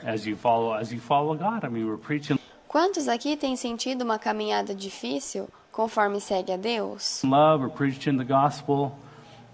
as 0.04 0.26
you 0.26 0.36
follow 0.36 0.74
as 0.74 0.92
you 0.92 1.00
follow 1.00 1.36
God? 1.36 1.64
I 1.64 1.68
mean, 1.68 1.86
we're 1.86 1.96
preaching 1.96 2.38
Quantos 2.68 3.06
aqui 3.06 3.36
têm 3.36 3.54
sentido 3.54 4.02
uma 4.02 4.18
caminhada 4.18 4.74
difícil 4.74 5.48
conforme 5.70 6.20
segue 6.20 6.52
a 6.52 6.56
Deus? 6.56 7.22
love, 7.22 7.62
we're 7.62 7.72
preaching 7.72 8.18
the 8.18 8.24
gospel, 8.24 8.98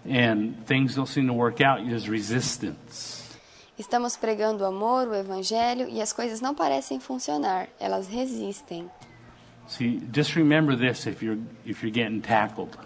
and 0.07 0.55
things 0.67 0.95
don't 0.95 1.07
seem 1.07 1.27
to 1.27 1.35
work 1.35 1.61
out. 1.61 1.87
There's 1.87 2.09
resistance. 2.09 3.20
Estamos 3.81 4.15
pregando 4.15 4.63
o 4.63 4.67
amor, 4.67 5.09
o 5.09 5.15
evangelho 5.15 5.89
e 5.89 6.03
as 6.03 6.13
coisas 6.13 6.43
não 6.43 6.55
parecem 6.55 7.01
funcionar, 7.01 7.67
elas 7.81 8.07
resistem. 8.07 8.91
See, 9.67 10.07
just 10.15 10.37
remember 10.37 10.77
this: 10.77 11.07
if 11.07 11.23
you're 11.23 11.41
if 11.65 11.83
you're 11.83 11.91
getting 11.91 12.21
tackled, 12.21 12.77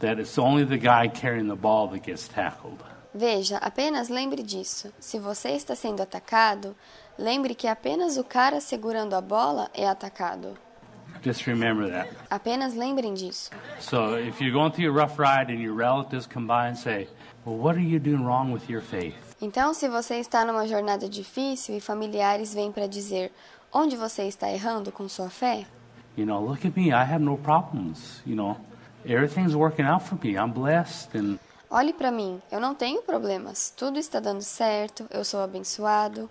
that 0.00 0.20
it's 0.20 0.36
only 0.38 0.64
the 0.64 0.76
guy 0.76 1.08
carrying 1.08 1.46
the 1.46 1.54
ball 1.54 1.86
that 1.90 2.04
gets 2.04 2.26
tackled. 2.26 2.82
Veja, 3.14 3.58
apenas 3.58 4.08
lembre 4.08 4.42
disso. 4.42 4.92
Se 4.98 5.16
você 5.16 5.50
está 5.50 5.76
sendo 5.76 6.02
atacado, 6.02 6.74
lembre 7.16 7.54
que 7.54 7.68
apenas 7.68 8.16
o 8.16 8.24
cara 8.24 8.60
segurando 8.60 9.14
a 9.14 9.20
bola 9.20 9.70
é 9.72 9.86
atacado. 9.86 10.58
Just 11.22 11.46
remember 11.46 11.88
that. 11.88 12.08
Apenas 12.28 12.74
lembrem 12.74 13.14
disso. 13.14 13.52
So 13.78 14.18
if 14.18 14.40
you're 14.40 14.52
going 14.52 14.72
through 14.72 14.90
a 14.90 14.92
rough 14.92 15.20
ride 15.20 15.52
and 15.52 15.62
your 15.62 15.76
relatives 15.76 16.26
come 16.26 16.48
by 16.48 16.66
and 16.66 16.76
say, 16.76 17.06
"Well, 17.46 17.56
what 17.56 17.76
are 17.76 17.88
you 17.88 18.00
doing 18.00 18.24
wrong 18.24 18.52
with 18.52 18.68
your 18.68 18.82
faith?" 18.82 19.31
Então, 19.42 19.74
se 19.74 19.88
você 19.88 20.20
está 20.20 20.44
numa 20.44 20.66
jornada 20.68 21.08
difícil 21.08 21.76
e 21.76 21.80
familiares 21.80 22.54
vêm 22.54 22.70
para 22.70 22.86
dizer 22.86 23.32
onde 23.72 23.96
você 23.96 24.22
está 24.22 24.48
errando 24.48 24.92
com 24.92 25.08
sua 25.08 25.28
fé, 25.28 25.66
You 26.16 26.24
know, 26.26 26.40
look 26.40 26.64
at 26.66 26.76
me. 26.76 26.90
I 26.90 27.02
have 27.10 27.20
no 27.24 27.36
problems. 27.38 28.22
You 28.24 28.36
know, 28.36 28.56
everything's 29.04 29.54
working 29.54 29.86
out 29.86 30.04
for 30.04 30.16
me. 30.22 30.36
I'm 30.36 30.52
blessed, 30.52 31.16
and 31.18 31.38
olhe 31.70 31.92
para 31.92 32.10
mim, 32.12 32.40
eu 32.52 32.60
não 32.60 32.74
tenho 32.74 33.00
problemas, 33.02 33.72
tudo 33.74 33.98
está 33.98 34.20
dando 34.20 34.42
certo, 34.42 35.06
eu 35.10 35.24
sou 35.24 35.40
abençoado. 35.40 36.28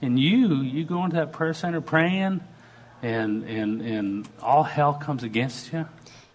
and 0.00 0.18
you 0.18 0.62
you 0.64 0.86
go 0.86 1.04
into 1.04 1.16
that 1.16 1.32
prayer 1.36 1.52
center 1.52 1.82
praying, 1.82 2.40
and 3.02 3.42
and 3.44 3.82
and 3.82 4.22
all 4.40 4.62
hell 4.64 4.94
comes 5.04 5.22
against 5.24 5.72
you. 5.72 5.84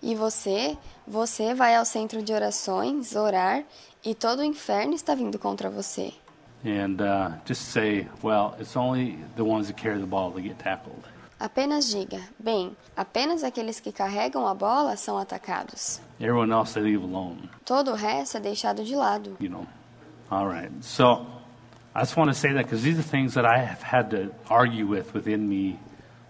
E 0.02 0.14
você, 0.16 0.78
você 1.08 1.54
vai 1.54 1.76
ao 1.76 1.86
centro 1.86 2.22
de 2.22 2.32
orações 2.34 3.16
orar 3.16 3.64
e 4.04 4.14
todo 4.16 4.40
o 4.40 4.44
inferno 4.44 4.94
está 4.94 5.16
vindo 5.16 5.38
contra 5.38 5.70
você. 5.70 6.14
And 6.66 7.02
uh, 7.02 7.38
just 7.46 7.72
say, 7.72 8.08
well, 8.22 8.56
it's 8.60 8.76
only 8.76 9.18
the 9.38 9.44
ones 9.44 9.68
that 9.68 9.78
carry 9.78 10.00
the 10.00 10.06
ball 10.06 10.32
that 10.32 10.42
get 10.42 10.60
tackled. 10.60 11.04
Apenas 11.40 11.90
diga: 11.94 12.20
bem, 12.38 12.76
apenas 12.98 13.44
aqueles 13.46 13.80
que 13.80 13.94
carregam 13.94 14.46
a 14.46 14.54
bola 14.54 14.98
são 14.98 15.18
atacados. 15.18 16.02
Everyone 16.20 16.52
else 16.52 16.74
they 16.74 16.84
leave 16.84 17.02
alone. 17.02 17.50
Todo 17.64 17.92
o 17.92 17.96
resto 17.96 18.38
é 18.38 18.40
deixado 18.42 18.84
de 18.84 18.94
lado. 18.94 19.38
You 19.40 19.50
know. 19.50 19.66
All 20.30 20.48
right. 20.48 20.70
So 20.82 21.26
I 21.96 22.02
just 22.02 22.18
want 22.18 22.30
to 22.30 22.36
say 22.36 22.52
that 22.54 22.66
because 22.66 22.84
these 22.84 23.00
are 23.00 23.04
things 23.04 23.36
that 23.36 23.46
I 23.46 23.58
have 23.60 23.82
had 23.82 24.12
to 24.12 24.34
argue 24.50 24.86
with 24.86 25.14
within 25.14 25.48
me, 25.48 25.80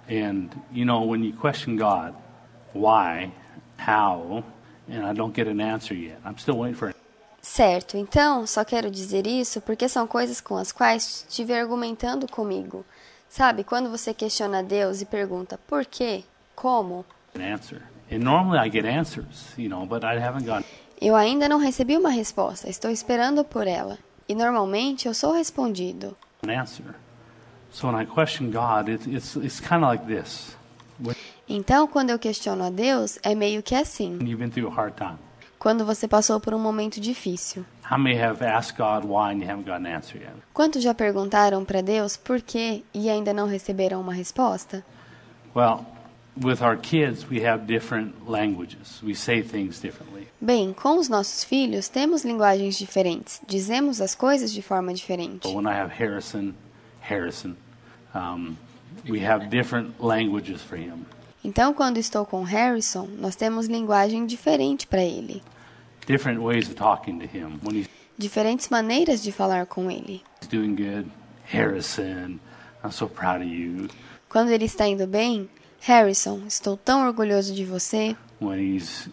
and 0.08 0.50
you 0.72 0.86
know, 0.86 1.02
when 1.02 1.24
you 1.24 1.34
question 1.34 1.76
God, 1.76 2.14
why, 2.74 3.32
how, 3.78 4.44
and 4.88 5.04
I 5.04 5.14
don't 5.14 5.34
get 5.34 5.48
an 5.48 5.60
answer 5.60 5.96
yet. 5.96 6.22
I'm 6.24 6.38
still 6.38 6.58
waiting 6.58 6.76
for. 6.76 6.94
Certo, 7.60 7.98
então 7.98 8.48
só 8.48 8.64
quero 8.64 8.90
dizer 8.90 9.28
isso 9.28 9.60
porque 9.60 9.90
são 9.90 10.08
coisas 10.08 10.40
com 10.40 10.56
as 10.56 10.72
quais 10.72 11.26
estive 11.28 11.54
argumentando 11.54 12.26
comigo. 12.26 12.86
Sabe, 13.28 13.66
quando 13.66 13.90
você 13.90 14.14
questiona 14.14 14.64
Deus 14.64 15.02
e 15.02 15.06
pergunta 15.06 15.60
por 15.68 15.86
quê, 15.86 16.24
como, 16.56 17.06
eu 21.02 21.16
ainda 21.18 21.50
não 21.50 21.58
recebi 21.58 21.98
uma 21.98 22.10
resposta, 22.10 22.70
estou 22.70 22.90
esperando 22.90 23.44
por 23.44 23.68
ela. 23.68 23.98
E 24.30 24.34
normalmente 24.34 25.10
eu 25.10 25.14
sou 25.14 25.34
respondido. 25.34 26.16
Então, 31.50 31.88
quando 31.90 32.12
eu 32.12 32.20
questiono 32.20 32.64
a 32.64 32.70
Deus, 32.70 33.20
é 33.22 33.36
meio 33.36 33.62
que 33.62 33.76
assim. 33.76 34.18
You've 34.22 34.38
been 34.38 34.50
through 34.50 34.72
a 34.72 34.74
hard 34.74 34.96
time. 34.96 35.29
Quando 35.60 35.86
você 35.86 36.08
passou 36.08 36.40
por 36.40 36.54
um 36.54 36.60
momento 36.60 37.02
difícil. 37.02 37.66
How 37.92 37.98
many 38.00 38.18
have 38.18 38.42
asked 38.44 38.78
God 38.78 39.04
why 39.04 39.34
and 39.34 39.42
you 39.42 39.50
haven't 39.50 39.66
got 39.66 39.86
an 39.86 39.94
answer 39.94 40.18
yet? 40.18 40.34
Quantos 40.54 40.82
já 40.82 40.94
perguntaram 40.94 41.66
para 41.66 41.82
Deus 41.82 42.16
por 42.16 42.42
quê 42.42 42.82
e 42.94 43.10
ainda 43.10 43.34
não 43.34 43.46
receberam 43.46 44.00
uma 44.00 44.14
resposta? 44.14 44.86
Well, 45.54 45.86
with 46.42 46.62
our 46.62 46.78
kids, 46.78 47.26
we 47.30 47.46
have 47.46 47.66
different 47.66 48.14
languages. 48.26 49.02
We 49.04 49.14
say 49.14 49.42
things 49.42 49.82
differently. 49.82 50.30
Bem, 50.40 50.72
com 50.72 50.98
os 50.98 51.10
nossos 51.10 51.44
filhos 51.44 51.90
temos 51.90 52.24
linguagens 52.24 52.78
diferentes, 52.78 53.42
dizemos 53.46 54.00
as 54.00 54.16
coisas 54.16 54.54
de 54.54 54.62
forma 54.62 54.94
diferente. 54.94 55.48
But 55.48 55.56
when 55.56 55.66
I 55.66 55.78
have 55.78 55.92
Harrison, 55.92 56.54
Harrison, 57.02 57.58
um, 58.16 58.56
we 59.10 59.26
have 59.26 59.48
different 59.50 59.96
languages 60.00 60.62
for 60.62 60.78
him. 60.78 61.06
Então, 61.44 61.74
quando 61.74 61.98
estou 61.98 62.26
com 62.26 62.44
Harrison, 62.44 63.08
nós 63.18 63.36
temos 63.36 63.68
linguagem 63.68 64.26
diferente 64.26 64.86
para 64.86 65.02
ele, 65.04 65.42
Different 66.08 66.40
ways 66.42 66.68
of 66.68 66.76
talking 66.76 67.20
to 67.20 67.26
him. 67.26 67.60
When 67.64 67.82
he's 67.82 67.88
diferentes 68.18 68.68
maneiras 68.68 69.24
de 69.24 69.32
falar 69.32 69.66
com 69.68 69.90
ele. 69.90 70.22
doing 70.50 70.76
good, 70.76 71.10
Harrison, 71.46 72.40
I'm 72.84 72.92
so 72.92 73.08
proud 73.08 73.42
of 73.42 73.50
you. 73.50 73.88
Quando 74.28 74.50
ele 74.50 74.66
está 74.66 74.88
indo 74.88 75.08
bem, 75.08 75.50
Harrison, 75.82 76.42
estou 76.48 76.76
tão 76.76 77.06
orgulhoso 77.08 77.54
de 77.54 77.64
você. 77.64 78.16
When 78.42 78.60
he's 78.60 79.08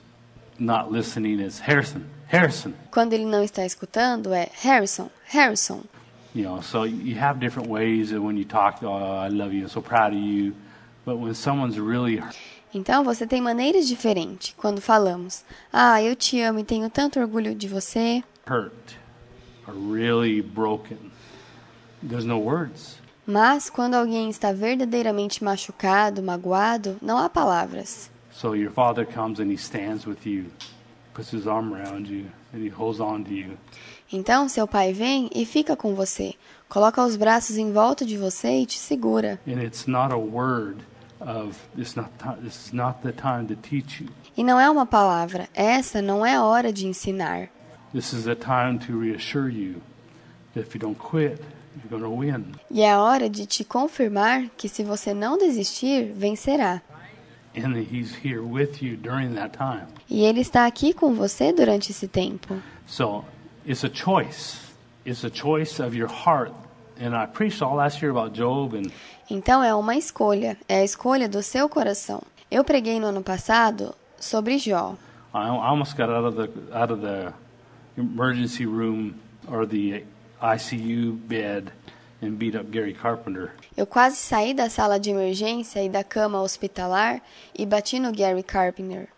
not 0.59 0.91
listening, 0.91 1.41
it's 1.41 1.61
Harrison, 1.61 2.03
Harrison. 2.27 2.73
Quando 2.91 3.13
ele 3.13 3.25
não 3.27 3.43
está 3.43 3.65
escutando, 3.65 4.33
é 4.33 4.49
Harrison, 4.63 5.09
Harrison. 5.27 5.83
You 6.35 6.45
know, 6.45 6.63
so 6.63 6.85
you 6.85 7.19
have 7.19 7.39
different 7.39 7.69
ways 7.71 8.13
of 8.13 8.21
when 8.25 8.37
you 8.37 8.45
talk, 8.45 8.85
oh, 8.85 9.25
I 9.25 9.29
love 9.29 9.55
you, 9.55 9.63
I'm 9.63 9.69
so 9.69 9.81
proud 9.81 10.13
of 10.13 10.21
you. 10.21 10.55
But 11.07 11.19
when 11.19 11.35
someone's 11.35 11.79
really 11.79 12.21
Então 12.75 13.05
você 13.05 13.27
tem 13.27 13.41
maneiras 13.41 13.87
diferentes 13.87 14.53
quando 14.57 14.81
falamos: 14.81 15.45
Ah, 15.73 16.03
eu 16.03 16.17
te 16.17 16.41
amo 16.43 16.59
e 16.59 16.65
tenho 16.65 16.91
tanto 16.91 17.21
orgulho 17.21 17.55
de 17.55 17.69
você. 17.69 18.25
hurt 18.49 18.97
really 19.73 20.41
broken, 20.41 21.11
there's 22.03 22.25
no 22.25 22.39
words. 22.39 22.99
Mas 23.27 23.69
quando 23.71 23.95
alguém 23.95 24.31
está 24.31 24.53
verdadeiramente 24.53 25.43
machucado, 25.43 26.23
magoado, 26.23 26.97
não 27.03 27.19
há 27.19 27.29
palavras. 27.29 28.11
So 28.31 28.55
your 28.55 28.71
father 28.71 29.07
comes 29.07 29.41
and 29.41 29.51
he 29.51 29.57
stands 29.57 30.07
with 30.07 30.25
you, 30.25 30.47
puts 31.15 31.33
his 31.33 31.47
arm 31.47 31.73
around 31.73 32.09
you, 32.09 32.27
and 32.53 32.63
he 32.63 32.69
holds 32.69 33.01
on 33.01 33.25
to 33.25 33.33
you. 33.33 33.57
Então 34.13 34.49
seu 34.49 34.69
pai 34.69 34.93
vem 34.93 35.29
e 35.35 35.45
fica 35.45 35.75
com 35.77 35.95
você, 35.95 36.35
coloca 36.69 37.05
os 37.05 37.17
braços 37.17 37.57
em 37.57 37.73
volta 37.73 38.05
de 38.05 38.17
você 38.17 38.61
e 38.61 38.67
te 38.67 38.79
segura. 38.79 39.41
And 39.47 39.61
it's 39.63 39.87
not 39.87 40.13
a 40.13 40.19
word 40.19 40.85
of 41.27 41.59
this 41.77 41.97
not 41.97 42.11
ti- 42.19 42.41
this 42.43 42.67
is 42.67 42.73
not 42.73 43.03
the 43.03 43.13
time 43.13 43.47
to 43.49 43.57
teach 43.57 44.01
you. 44.03 44.09
E 44.37 44.45
não 44.45 44.59
é 44.61 44.71
uma 44.71 44.87
palavra, 44.87 45.49
essa 45.55 46.01
não 46.01 46.25
é 46.25 46.37
a 46.37 46.45
hora 46.45 46.73
de 46.73 46.87
ensinar. 46.87 47.49
This 47.93 48.13
is 48.13 48.27
a 48.29 48.35
time 48.37 48.79
to 48.87 48.99
reassure 48.99 49.51
you 49.51 49.81
that 50.55 50.67
if 50.67 50.75
you 50.75 50.81
don't 50.81 50.99
quit, 50.99 51.43
you're 51.77 51.91
going 51.91 52.03
to 52.03 52.11
win. 52.11 52.53
E 52.71 52.83
é 52.83 52.93
a 52.93 53.01
hora 53.01 53.29
de 53.29 53.47
te 53.47 53.65
confirmar 53.65 54.49
que 54.57 54.69
se 54.69 54.83
você 54.85 55.13
não 55.13 55.37
desistir, 55.37 56.13
vencerá. 56.13 56.81
And 57.57 57.73
that 57.73 57.89
he's 57.91 58.15
here 58.23 58.41
with 58.41 58.83
you 58.83 58.97
during 58.97 59.35
that 59.35 59.57
time. 59.57 59.87
E 60.09 60.25
ele 60.25 60.41
está 60.41 60.67
aqui 60.67 60.93
com 60.93 61.15
você 61.15 61.53
durante 61.53 61.91
esse 61.91 62.07
tempo. 62.07 62.61
So 62.87 63.25
it's 63.67 63.83
a 63.85 63.91
choice. 63.93 64.59
It's 65.07 65.25
a 65.25 65.31
choice 65.33 65.83
of 65.83 65.97
your 65.97 66.11
heart. 66.11 66.53
And 67.01 67.15
I 67.17 67.27
preached 67.27 67.63
all 67.63 67.77
last 67.77 68.03
year 68.03 68.11
about 68.11 68.35
Job 68.39 68.75
and 68.75 68.91
Então 69.29 69.63
é 69.63 69.75
uma 69.75 69.97
escolha, 69.97 70.57
é 70.69 70.77
a 70.77 70.85
escolha 70.85 71.29
do 71.29 71.43
seu 71.43 71.69
coração. 71.69 72.23
Eu 72.51 72.63
preguei 72.63 73.01
no 73.01 73.09
ano 73.09 73.23
passado 73.23 73.95
sobre 74.19 74.59
Jó. 74.59 74.97
I 75.35 75.49
almost 75.49 75.97
got 75.97 76.09
out 76.09 76.25
of 76.25 76.37
the 76.37 76.49
out 76.73 76.93
of 76.93 77.03
the 77.03 77.33
emergency 77.99 78.65
room 78.65 79.15
or 79.49 79.67
the 79.67 80.05
ICU 80.41 81.13
bed 81.29 81.73
and 82.23 82.39
beat 82.39 82.55
up 82.55 82.71
Gary 82.71 82.95
Carpenter. 82.95 83.51
Eu 83.77 83.87
quase 83.87 84.17
saí 84.17 84.55
da 84.55 84.71
sala 84.71 84.99
de 84.99 85.11
emergência 85.11 85.83
e 85.83 85.89
da 85.89 86.03
cama 86.05 86.41
hospitalar 86.41 87.21
e 87.55 87.67
bati 87.67 87.99
no 87.99 88.13
Gary 88.13 88.43
Carpenter. 88.43 89.09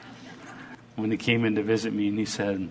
When 0.96 1.12
he 1.12 1.16
came 1.16 1.46
in 1.46 1.54
to 1.54 1.62
visit 1.62 1.92
me 1.92 2.08
and 2.08 2.18
he 2.18 2.26
said, 2.26 2.68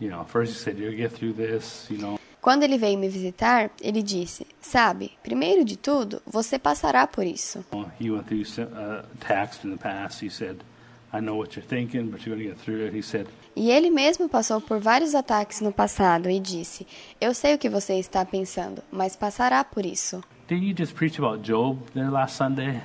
you 0.00 0.08
know, 0.08 0.24
first 0.24 0.52
he 0.52 0.58
said, 0.58 0.78
You'll 0.78 0.96
get 0.96 1.12
through 1.12 1.34
this, 1.34 1.86
you 1.90 1.98
know. 1.98 2.18
Quando 2.40 2.62
ele 2.62 2.78
veio 2.78 2.98
me 2.98 3.08
visitar, 3.08 3.70
ele 3.80 4.02
disse: 4.02 4.46
Sabe, 4.60 5.12
primeiro 5.22 5.64
de 5.64 5.76
tudo, 5.76 6.22
você 6.26 6.58
passará 6.58 7.06
por 7.06 7.26
isso. 7.26 7.64
He 8.00 8.10
went 8.10 8.26
through 8.26 8.44
some, 8.46 8.68
uh, 8.68 9.04
attacks 9.20 9.64
in 9.64 9.70
the 9.70 9.76
past. 9.76 10.24
He 10.24 10.30
said, 10.30 10.58
I 11.12 11.20
know 11.20 11.36
what 11.36 11.56
you're 11.56 11.66
thinking, 11.66 12.10
but 12.10 12.24
you're 12.24 12.36
going 12.36 12.48
to 12.48 12.54
get 12.54 12.64
through 12.64 12.84
it. 12.86 12.96
He 12.96 13.02
said, 13.02 13.26
E 13.56 13.70
ele 13.70 13.90
mesmo 13.90 14.28
passou 14.28 14.60
por 14.60 14.78
vários 14.78 15.14
ataques 15.14 15.60
no 15.60 15.72
passado 15.72 16.30
e 16.30 16.38
disse: 16.38 16.86
Eu 17.20 17.34
sei 17.34 17.54
o 17.54 17.58
que 17.58 17.68
você 17.68 17.94
está 17.94 18.24
pensando, 18.24 18.82
mas 18.90 19.16
passará 19.16 19.64
por 19.64 19.84
isso. 19.84 20.22
Didn't 20.46 20.66
you 20.66 20.74
just 20.76 20.94
preach 20.94 21.18
about 21.18 21.42
Job 21.42 21.78
there 21.92 22.10
last 22.10 22.36
Sunday? 22.36 22.80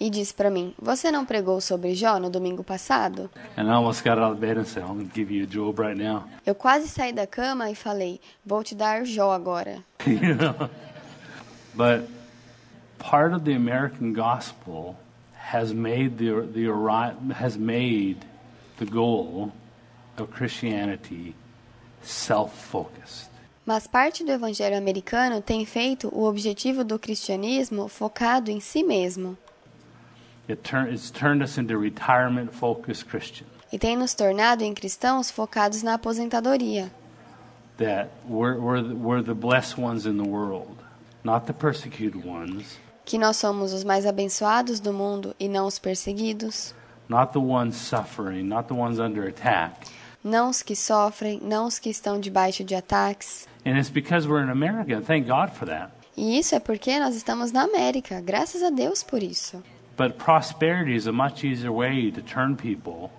E 0.00 0.08
disse 0.10 0.32
para 0.32 0.48
mim: 0.50 0.74
Você 0.80 1.10
não 1.10 1.24
pregou 1.24 1.60
sobre 1.60 1.94
Jó 1.94 2.18
no 2.20 2.30
domingo 2.30 2.62
passado? 2.62 3.28
And 3.56 3.64
I 3.66 3.72
almost 3.72 4.04
got 4.04 4.18
out 4.18 4.32
of 4.32 4.40
bed 4.40 4.58
and 4.58 4.64
said, 4.64 4.84
I'm 4.84 4.94
going 4.94 5.08
to 5.08 5.14
give 5.14 5.32
you 5.34 5.42
a 5.44 5.46
Job 5.46 5.80
right 5.80 5.96
now. 6.00 6.24
Eu 6.46 6.54
quase 6.54 6.88
saí 6.88 7.12
da 7.12 7.26
cama 7.26 7.70
e 7.70 7.74
falei: 7.74 8.20
Vou 8.46 8.62
te 8.62 8.74
dar 8.74 9.04
Jó 9.04 9.32
agora. 9.32 9.82
you 10.06 10.34
know? 10.38 10.70
But 11.74 12.08
part 12.98 13.32
of 13.34 13.44
the 13.44 13.54
American 13.54 14.12
gospel 14.12 14.96
has 15.52 15.72
made 15.72 16.18
the, 16.18 16.42
the 16.52 16.66
arri- 16.68 17.32
has 17.32 17.56
made 17.56 18.18
the 18.78 18.84
goal 18.86 19.50
of 20.16 20.30
Christianity 20.30 21.34
self-focused. 22.02 23.28
Mas 23.66 23.86
parte 23.86 24.24
do 24.24 24.30
evangelho 24.32 24.76
americano 24.78 25.42
tem 25.42 25.64
feito 25.66 26.08
o 26.12 26.24
objetivo 26.24 26.82
do 26.84 26.98
cristianismo 26.98 27.86
focado 27.88 28.50
em 28.50 28.60
si 28.60 28.82
mesmo 28.82 29.36
e 33.70 33.78
tem 33.78 33.96
nos 33.96 34.14
tornado 34.14 34.62
em 34.62 34.72
cristãos 34.74 35.30
focados 35.30 35.82
na 35.82 35.94
aposentadoria. 35.94 36.90
That 37.76 38.10
we're, 38.28 38.58
we're, 38.58 38.82
the, 38.82 38.94
we're 38.94 39.22
the 39.22 39.34
blessed 39.34 39.78
ones 39.80 40.04
in 40.06 40.16
the 40.16 40.28
world, 40.28 40.76
not 41.22 41.46
the 41.46 41.52
persecuted 41.52 42.26
ones, 42.26 42.78
Que 43.04 43.18
nós 43.18 43.36
somos 43.36 43.72
os 43.72 43.84
mais 43.84 44.04
abençoados 44.04 44.80
do 44.80 44.92
mundo 44.92 45.34
e 45.38 45.48
não 45.48 45.66
os 45.66 45.78
perseguidos, 45.78 46.74
not 47.08 47.32
the 47.32 47.38
ones 47.38 47.76
suffering, 47.76 48.42
not 48.42 48.68
the 48.68 48.74
ones 48.74 48.98
under 48.98 49.28
attack. 49.28 49.86
não 50.24 50.50
os 50.50 50.60
que 50.62 50.74
sofrem, 50.74 51.40
não 51.42 51.66
os 51.66 51.78
que 51.78 51.88
estão 51.88 52.18
debaixo 52.18 52.64
de 52.64 52.74
ataques. 52.74 53.46
And 53.64 53.78
it's 53.78 53.88
because 53.90 54.26
we're 54.28 54.42
in 54.44 54.50
America, 54.50 55.00
thank 55.00 55.26
God 55.28 55.50
for 55.50 55.66
that. 55.68 55.90
E 56.16 56.36
isso 56.38 56.54
é 56.54 56.58
porque 56.58 56.98
nós 56.98 57.14
estamos 57.14 57.52
na 57.52 57.62
América, 57.62 58.20
graças 58.20 58.62
a 58.62 58.70
Deus 58.70 59.02
por 59.04 59.22
isso. 59.22 59.62
But 59.98 60.16
prosperity 60.16 60.94
is 60.94 61.08
a 61.08 61.12
much 61.12 61.42
easier 61.42 61.72
way 61.72 62.12
to 62.12 62.22
turn 62.22 62.56
people 62.56 63.10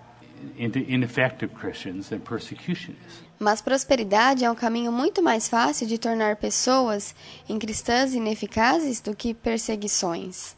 into 0.56 0.80
ineffective 0.88 1.54
Christians 1.54 2.08
than 2.08 2.20
persecution 2.20 2.96
is. 3.06 3.22
Mas 3.38 3.60
prosperidade 3.60 4.44
é 4.44 4.50
um 4.50 4.54
caminho 4.54 4.90
muito 4.90 5.22
mais 5.22 5.48
fácil 5.48 5.86
de 5.86 5.98
tornar 5.98 6.36
pessoas 6.36 7.14
em 7.48 7.58
cristãs 7.58 8.14
ineficazes 8.14 9.00
do 9.00 9.14
que 9.14 9.34
perseguições. 9.34 10.56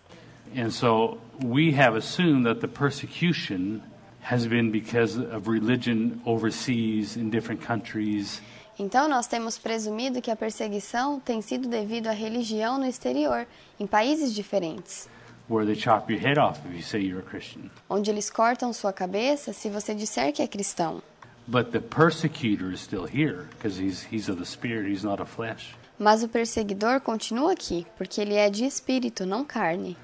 And 0.57 0.71
so 0.71 1.19
we 1.43 1.73
have 1.73 1.97
assumed 1.97 2.45
that 2.45 2.61
the 2.61 2.69
persecution 2.69 3.81
has 4.23 4.47
been 4.47 4.71
because 4.71 5.19
of 5.19 5.49
religion 5.49 6.21
overseas 6.25 7.17
in 7.17 7.31
different 7.31 7.67
countries. 7.67 8.41
Então 8.79 9.09
nós 9.09 9.27
temos 9.27 9.59
presumido 9.59 10.23
que 10.23 10.31
a 10.31 10.37
perseguição 10.37 11.19
tem 11.21 11.43
sido 11.43 11.69
devido 11.69 12.07
à 12.07 12.13
religião 12.13 12.79
no 12.79 12.87
exterior, 12.87 13.47
em 13.79 13.87
países 13.87 14.33
diferentes, 14.33 15.09
Where 15.53 15.67
they 15.67 15.77
chop 15.77 16.11
your 16.11 16.19
head 16.19 16.39
off 16.39 16.61
if 16.65 16.75
you 16.75 16.83
say 16.83 17.01
you're 17.01 17.21
a 17.21 17.23
Christian. 17.23 17.71
onde 17.87 18.11
eles 18.11 18.31
cortam 18.31 18.73
sua 18.73 18.91
cabeça 18.91 19.53
se 19.53 19.69
você 19.69 19.95
disser 19.95 20.33
que 20.33 20.41
é 20.41 20.47
cristão. 20.47 21.03
But 21.47 21.73
the 21.73 21.81
persecutor 21.81 22.73
is 22.73 22.81
still 22.81 23.05
here 23.05 23.49
because 23.51 23.79
he's, 23.79 24.07
he's 24.11 24.31
of 24.31 24.39
the 24.39 24.47
spirit, 24.47 24.91
he's 24.91 25.05
not 25.05 25.21
of 25.21 25.31
flesh. 25.31 25.75
Mas 25.99 26.23
o 26.23 26.29
perseguidor 26.29 27.01
continua 27.03 27.53
aqui, 27.53 27.87
porque 27.99 28.19
ele 28.21 28.35
é 28.35 28.49
de 28.49 28.65
espírito, 28.65 29.27
não 29.27 29.45
carne. 29.45 29.95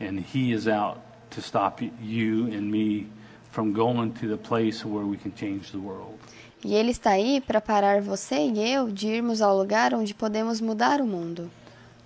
And 0.00 0.18
he 0.34 0.52
is 0.52 0.66
out 0.66 0.98
to 1.30 1.40
stop 1.40 1.84
you 2.00 2.46
and 2.46 2.62
me 2.70 3.06
from 3.50 3.72
going 3.72 4.12
to 4.12 4.28
the 4.28 4.38
place 4.38 4.82
where 4.82 5.06
we 5.06 5.18
can 5.18 5.32
change 5.36 5.72
the 5.72 5.78
world. 5.78 6.18
E 6.64 6.74
ele 6.74 6.92
está 6.92 7.10
aí 7.10 7.40
para 7.40 7.60
parar 7.60 8.00
você 8.00 8.36
e 8.36 8.72
eu 8.72 8.90
de 8.90 9.08
irmos 9.08 9.42
ao 9.42 9.56
lugar 9.56 9.92
onde 9.92 10.14
podemos 10.14 10.60
mudar 10.60 11.02
o 11.02 11.06
mundo. 11.06 11.50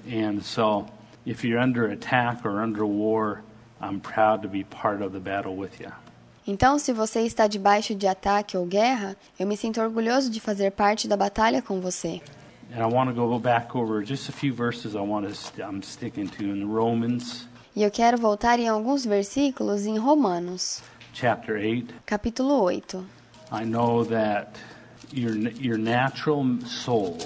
And 0.06 0.40
so, 0.42 0.86
if 1.24 1.44
you're 1.44 1.60
under 1.60 1.86
attack 1.90 2.44
or 2.44 2.60
under 2.60 2.84
war, 2.84 3.42
I'm 3.80 4.00
proud 4.00 4.42
to 4.42 4.48
be 4.48 4.64
part 4.64 5.02
of 5.02 5.12
the 5.12 5.20
battle 5.20 5.56
with 5.56 5.80
you. 5.80 5.90
Então, 6.46 6.78
se 6.78 6.92
você 6.92 7.20
está 7.20 7.46
debaixo 7.46 7.94
de 7.94 8.06
ataque 8.06 8.56
ou 8.56 8.66
guerra, 8.66 9.16
eu 9.38 9.46
me 9.46 9.56
sinto 9.56 9.80
orgulhoso 9.80 10.30
de 10.30 10.40
fazer 10.40 10.72
parte 10.72 11.06
da 11.06 11.16
batalha 11.16 11.62
com 11.62 11.80
você. 11.80 12.20
And 12.74 12.80
I 12.80 12.92
want 12.92 13.10
to 13.10 13.14
go 13.14 13.38
back 13.38 13.76
over 13.76 14.04
just 14.04 14.28
a 14.28 14.32
few 14.32 14.54
verses 14.54 14.94
I 14.94 15.00
want 15.00 15.26
to 15.26 15.62
I'm 15.62 15.82
sticking 15.82 16.28
to 16.28 16.44
in 16.44 16.64
Romans. 16.64 17.48
E 17.74 17.82
eu 17.82 17.90
quero 17.90 18.16
voltar 18.16 18.58
em 18.58 18.68
alguns 18.68 19.04
versículos 19.04 19.86
em 19.86 19.98
Romanos, 19.98 20.82
chapter 21.12 21.56
8. 21.56 21.94
capítulo 22.06 22.68
8. 22.70 23.04
I 23.52 23.64
know 23.64 24.04
that 24.06 24.58
your 25.12 25.36
your 25.60 25.78
natural 25.78 26.44
soul, 26.64 27.18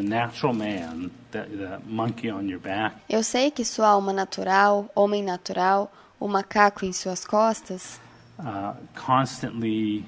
the 0.00 0.08
natural 0.08 0.52
man, 0.54 1.10
that 1.30 1.48
the 1.50 1.78
monkey 1.86 2.30
on 2.30 2.48
your 2.48 2.58
back, 2.60 2.96
Eu 3.08 3.22
sei 3.22 3.50
que 3.50 3.64
sua 3.64 3.88
alma 3.88 4.12
natural, 4.12 4.88
homem 4.94 5.22
natural, 5.22 5.90
o 6.18 6.26
macaco 6.26 6.84
em 6.84 6.92
suas 6.92 7.24
costas, 7.24 8.00
uh, 8.38 8.74
constantly 8.94 10.04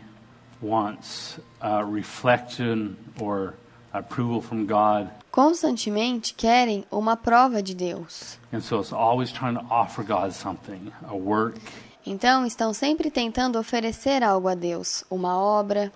wants 0.62 1.38
uh, 1.62 1.82
reflection 1.84 2.96
or 3.20 3.54
approval 3.92 4.40
from 4.40 4.64
God, 4.66 5.10
constantemente 5.30 6.32
querem 6.34 6.84
uma 6.90 7.16
prova 7.16 7.62
de 7.62 7.74
Deus. 7.74 8.38
and 8.52 8.60
so 8.60 8.80
it's 8.80 8.92
always 8.92 9.30
trying 9.32 9.54
to 9.54 9.64
offer 9.70 10.02
God 10.02 10.32
something, 10.32 10.92
a 11.08 11.14
work, 11.14 11.58
Então 12.04 12.44
estão 12.44 12.72
sempre 12.74 13.10
tentando 13.12 13.58
oferecer 13.58 14.22
algo 14.24 14.48
a 14.48 14.54
Deus, 14.54 15.04
uma 15.10 15.36
obra. 15.36 15.92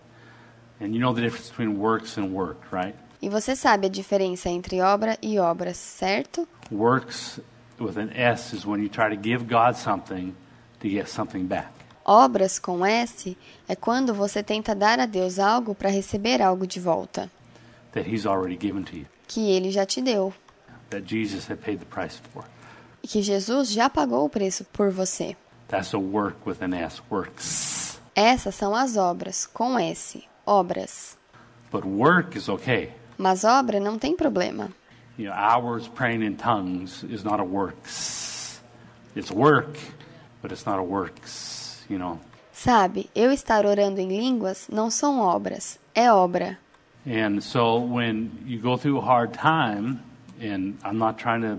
and 0.80 0.88
you 0.94 1.00
know 1.00 1.12
the 1.14 1.22
difference 1.22 1.48
between 1.48 1.78
works 1.78 2.18
and 2.18 2.32
work, 2.34 2.58
right? 2.70 2.94
E 3.20 3.28
você 3.28 3.56
sabe 3.56 3.86
a 3.86 3.90
diferença 3.90 4.48
entre 4.48 4.80
obra 4.80 5.16
e 5.22 5.38
obras, 5.38 5.76
certo? 5.76 6.46
Works 6.70 7.40
with 7.80 7.96
an 7.98 8.10
S 8.14 8.54
is 8.54 8.64
when 8.66 8.82
you 8.82 8.88
try 8.88 9.14
to 9.14 9.20
give 9.22 9.44
God 9.44 9.74
something 9.76 10.34
to 10.80 10.88
get 10.88 11.08
something 11.08 11.44
back. 11.44 11.68
Obras 12.04 12.58
com 12.58 12.84
S 12.86 13.36
é 13.68 13.74
quando 13.74 14.14
você 14.14 14.42
tenta 14.42 14.74
dar 14.74 15.00
a 15.00 15.06
Deus 15.06 15.38
algo 15.38 15.74
para 15.74 15.90
receber 15.90 16.40
algo 16.40 16.66
de 16.66 16.78
volta, 16.78 17.30
that 17.92 18.08
he's 18.08 18.26
already 18.26 18.56
given 18.60 18.84
to 18.84 18.96
you, 18.96 19.06
que 19.26 19.50
ele 19.50 19.70
já 19.72 19.84
te 19.84 20.00
deu, 20.00 20.32
that 20.90 21.04
Jesus 21.06 21.50
had 21.50 21.58
paid 21.58 21.78
the 21.78 21.86
price 21.86 22.20
for. 22.32 22.44
e 23.02 23.08
que 23.08 23.20
Jesus 23.22 23.70
já 23.72 23.90
pagou 23.90 24.24
o 24.24 24.28
preço 24.30 24.64
por 24.72 24.90
você. 24.90 25.36
That's 25.68 25.92
a 25.94 25.98
work 25.98 26.36
with 26.46 26.62
an 26.62 26.76
S, 26.76 27.02
works. 27.10 27.98
Essas 28.14 28.54
são 28.54 28.74
as 28.74 28.96
obras 28.96 29.44
com 29.44 29.76
S, 29.76 30.22
obras. 30.46 31.18
But 31.72 31.84
work 31.84 32.38
is 32.38 32.48
okay. 32.48 32.92
Mas 33.18 33.44
obra 33.44 33.80
não 33.80 33.98
tem 33.98 34.14
problema. 34.16 34.70
You 35.18 35.30
know, 35.30 35.34
hours 35.34 35.88
praying 35.88 36.22
in 36.22 36.36
tongues 36.36 37.02
is 37.04 37.24
not 37.24 37.40
a 37.40 37.44
works. 37.44 38.60
It's 39.14 39.30
work, 39.30 39.78
but 40.42 40.52
it's 40.52 40.66
not 40.66 40.78
a 40.78 40.82
works, 40.82 41.84
you 41.88 41.98
know. 41.98 42.18
Sabe, 42.52 43.08
eu 43.14 43.32
estar 43.32 43.64
orando 43.64 44.00
em 44.00 44.08
línguas 44.08 44.68
não 44.70 44.90
são 44.90 45.20
obras, 45.20 45.78
é 45.94 46.12
obra. 46.12 46.58
And 47.06 47.40
so 47.40 47.78
when 47.78 48.30
you 48.44 48.60
go 48.60 48.76
through 48.76 48.98
a 48.98 49.04
hard 49.04 49.32
time, 49.32 50.00
and 50.40 50.74
I'm 50.84 50.98
not 50.98 51.18
trying 51.18 51.42
to 51.42 51.58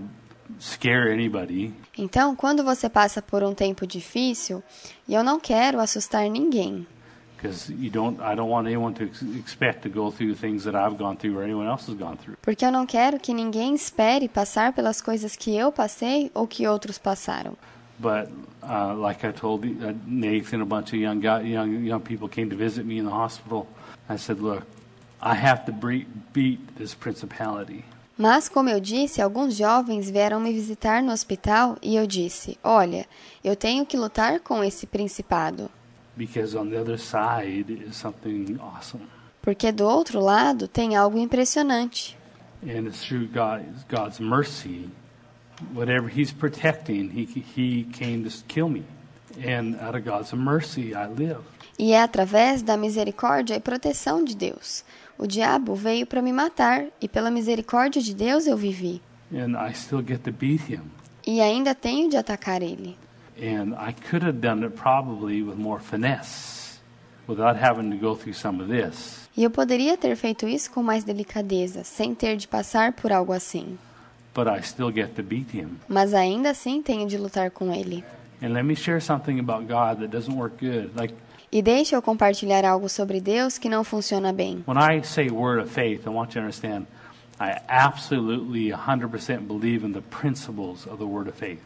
scare 0.60 1.12
anybody, 1.12 1.72
Então, 1.96 2.36
quando 2.36 2.62
você 2.62 2.88
passa 2.88 3.20
por 3.20 3.42
um 3.42 3.54
tempo 3.54 3.84
difícil, 3.86 4.62
e 5.08 5.14
eu 5.14 5.24
não 5.24 5.40
quero 5.40 5.80
assustar 5.80 6.28
ninguém, 6.30 6.86
because 7.40 7.70
you 7.70 7.88
don't, 7.88 8.20
I 8.20 8.34
don't 8.34 8.50
want 8.50 8.66
anyone 8.66 8.92
to 8.94 9.04
ex- 9.04 9.22
expect 9.38 9.82
to 9.84 9.88
go 9.88 10.10
through 10.10 10.34
things 10.34 10.64
that 10.64 10.74
I've 10.74 10.98
gone 10.98 11.16
through 11.16 11.38
or 11.38 11.44
anyone 11.44 11.68
else 11.68 11.86
has 11.86 11.96
gone 11.96 12.16
through. 12.16 12.36
porque 12.42 12.64
eu 12.64 12.72
não 12.72 12.84
quero 12.84 13.18
que 13.18 13.32
ninguém 13.32 13.74
espere 13.74 14.28
passar 14.28 14.72
pelas 14.72 15.00
coisas 15.00 15.36
que 15.36 15.56
eu 15.56 15.70
passei 15.70 16.30
ou 16.34 16.46
que 16.46 16.66
outros 16.66 16.98
passaram. 16.98 17.56
But 18.00 18.28
uh, 18.62 18.94
like 18.94 19.24
I 19.26 19.32
told 19.32 19.64
uh, 19.66 19.94
Nathan, 20.06 20.60
a 20.60 20.66
bunch 20.66 20.92
of 20.92 20.96
young 20.96 21.20
guy, 21.20 21.42
young 21.42 21.84
young 21.84 22.00
people 22.00 22.28
came 22.28 22.48
to 22.50 22.56
visit 22.56 22.84
me 22.84 22.98
in 22.98 23.04
the 23.04 23.12
hospital. 23.12 23.66
I 24.08 24.16
said, 24.16 24.40
"Look, 24.40 24.64
I 25.20 25.34
have 25.34 25.64
to 25.66 25.72
beat 25.72 26.76
this 26.76 26.94
principality. 26.94 27.84
Mas, 28.16 28.48
como 28.48 28.68
eu 28.68 28.80
disse, 28.80 29.22
alguns 29.22 29.56
jovens 29.56 30.10
vieram 30.10 30.40
me 30.40 30.52
visitar 30.52 31.02
no 31.02 31.12
hospital 31.12 31.76
e 31.82 31.96
eu 31.96 32.06
disse: 32.06 32.58
Olha, 32.62 33.06
eu 33.44 33.54
tenho 33.56 33.86
que 33.86 33.96
lutar 33.96 34.40
com 34.40 34.62
esse 34.62 34.86
principado, 34.86 35.70
Because 36.18 36.56
on 36.58 36.68
the 36.70 36.80
other 36.80 36.98
side 36.98 37.70
is 37.70 37.94
something 37.96 38.58
awesome, 38.60 39.04
porque 39.40 39.70
do 39.70 39.86
outro 39.86 40.20
lado 40.20 40.66
tem 40.66 40.96
algo 40.96 41.16
impressionante. 41.16 42.16
and 42.62 42.88
it's 42.88 43.04
through 43.04 43.28
God's, 43.28 43.84
God's 43.88 44.18
mercy, 44.18 44.90
whatever 45.72 46.08
He's 46.08 46.32
protecting, 46.32 47.10
He 47.10 47.24
He 47.56 47.84
came 47.84 48.24
to 48.28 48.30
kill 48.48 48.68
me, 48.68 48.82
and 49.40 49.76
out 49.80 49.94
of 49.94 50.04
God's 50.04 50.32
mercy, 50.34 50.92
I 50.92 51.06
live. 51.06 51.44
E 51.78 51.92
é 51.92 52.02
através 52.02 52.60
da 52.62 52.76
misericórdia 52.76 53.54
e 53.54 53.60
proteção 53.60 54.24
de 54.24 54.34
Deus. 54.34 54.84
O 55.16 55.26
diabo 55.28 55.76
veio 55.76 56.04
para 56.06 56.20
me 56.20 56.32
matar 56.32 56.86
e 57.00 57.08
pela 57.08 57.30
misericórdia 57.30 58.02
de 58.02 58.12
Deus 58.14 58.48
eu 58.48 58.56
vivi. 58.56 59.00
And 59.32 59.56
I 59.56 59.72
still 59.74 60.02
get 60.04 60.22
to 60.24 60.32
beat 60.32 60.68
him. 60.68 60.90
E 61.24 61.40
ainda 61.40 61.74
tenho 61.76 62.10
de 62.10 62.16
atacar 62.16 62.62
ele. 62.62 62.96
And 63.40 63.74
I 63.78 63.92
could 63.92 64.24
have 64.24 64.40
done 64.40 64.64
it 64.64 64.74
probably 64.76 65.42
with 65.42 65.56
more 65.56 65.80
finesse, 65.80 66.80
without 67.28 67.56
having 67.56 67.90
to 67.90 67.96
go 67.96 68.16
through 68.16 68.34
some 68.34 68.60
of 68.62 68.68
this. 68.68 69.28
E 69.36 69.44
eu 69.44 69.50
poderia 69.50 69.96
ter 69.96 70.16
feito 70.16 70.48
isso 70.48 70.70
com 70.70 70.82
mais 70.82 71.04
delicadeza, 71.04 71.84
sem 71.84 72.14
ter 72.14 72.36
de 72.36 72.48
passar 72.48 72.92
por 72.94 73.12
algo 73.12 73.32
assim. 73.32 73.78
But 74.34 74.48
I 74.48 74.60
still 74.62 74.92
get 74.92 75.14
to 75.14 75.22
beat 75.22 75.54
him. 75.54 75.78
Mas 75.88 76.14
ainda 76.14 76.50
assim 76.50 76.82
tenho 76.82 77.06
de 77.06 77.16
lutar 77.16 77.50
com 77.50 77.72
ele. 77.72 78.04
And 78.42 78.48
let 78.48 78.64
me 78.64 78.74
share 78.74 79.00
something 79.00 79.38
about 79.38 79.66
God 79.66 80.00
that 80.00 80.08
doesn't 80.08 80.36
work 80.36 80.56
good. 80.64 80.90
Like 80.96 81.14
E 81.50 81.62
deixe 81.62 81.94
eu 81.94 82.02
compartilhar 82.02 82.64
algo 82.64 82.88
sobre 82.90 83.20
Deus 83.20 83.56
que 83.56 83.70
não 83.70 83.82
funciona 83.82 84.32
bem. 84.32 84.62
when 84.66 84.76
I 84.76 85.02
say 85.02 85.30
word 85.30 85.62
of 85.62 85.70
faith, 85.72 86.06
I 86.06 86.10
want 86.10 86.34
you 86.34 86.34
to 86.34 86.40
understand 86.40 86.86
I 87.40 87.60
absolutely 87.68 88.70
100% 88.70 89.46
believe 89.46 89.84
in 89.86 89.92
the 89.92 90.02
principles 90.02 90.86
of 90.86 90.98
the 90.98 91.06
word 91.06 91.28
of 91.28 91.36
faith. 91.36 91.60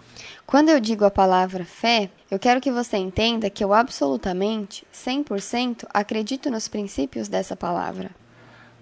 Quando 0.53 0.69
eu 0.69 0.79
digo 0.79 1.07
a 1.07 1.11
palavra 1.11 1.65
fé, 1.65 2.11
eu 2.31 2.39
quero 2.39 2.61
que 2.61 2.71
você 2.71 2.99
entenda 2.99 3.49
que 3.49 3.65
eu 3.65 3.73
absolutamente, 3.73 4.87
100%, 4.93 5.87
acredito 5.95 6.51
nos 6.51 6.69
princípios 6.69 7.27
dessa 7.27 7.57
palavra. 7.57 8.11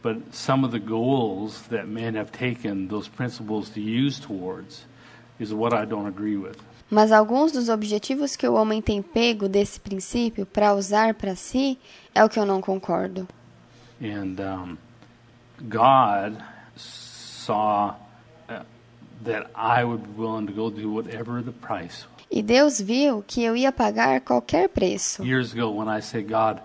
But 0.03 0.35
some 0.35 0.67
of 0.67 0.77
the 0.77 0.85
goals 0.85 1.63
that 1.69 1.87
men 1.87 2.19
have 2.19 2.33
taken 2.33 2.89
those 2.89 3.09
principles 3.09 3.71
to 3.71 3.79
use 3.79 4.21
towards 4.21 4.85
is 5.39 5.53
what 5.53 5.73
I 5.73 5.87
don't 5.87 6.09
agree 6.09 6.37
with. 6.37 6.57
Mas 6.91 7.13
alguns 7.13 7.53
dos 7.53 7.69
objetivos 7.69 8.35
que 8.35 8.49
o 8.49 8.55
homem 8.55 8.83
tem 8.83 9.01
pego 9.01 9.49
desse 9.49 9.79
princípio 9.79 10.45
para 10.45 10.75
usar 10.75 11.15
para 11.15 11.37
si 11.37 11.79
é 12.13 12.25
o 12.25 12.29
que 12.29 12.41
eu 12.41 12.45
não 12.45 12.61
concordo. 12.61 13.29
And 14.03 14.41
um, 14.41 14.77
God 15.69 16.37
saw 16.75 17.95
that 19.25 19.51
I 19.55 19.85
would 19.85 20.03
be 20.03 20.23
willing 20.23 20.47
to 20.47 20.53
go 20.53 20.71
do 20.71 20.91
whatever 20.91 21.43
the 21.43 21.53
price. 21.53 22.07
E 22.31 22.43
Deus 22.43 22.81
viu 22.81 23.25
que 23.27 23.43
eu 23.43 23.57
ia 23.57 23.73
pagar 23.73 24.21
qualquer 24.21 24.69
preço. 24.69 25.25
Years 25.25 25.53
ago, 25.53 25.71
when 25.71 25.89
I 25.89 26.01
said, 26.01 26.29
God, 26.29 26.61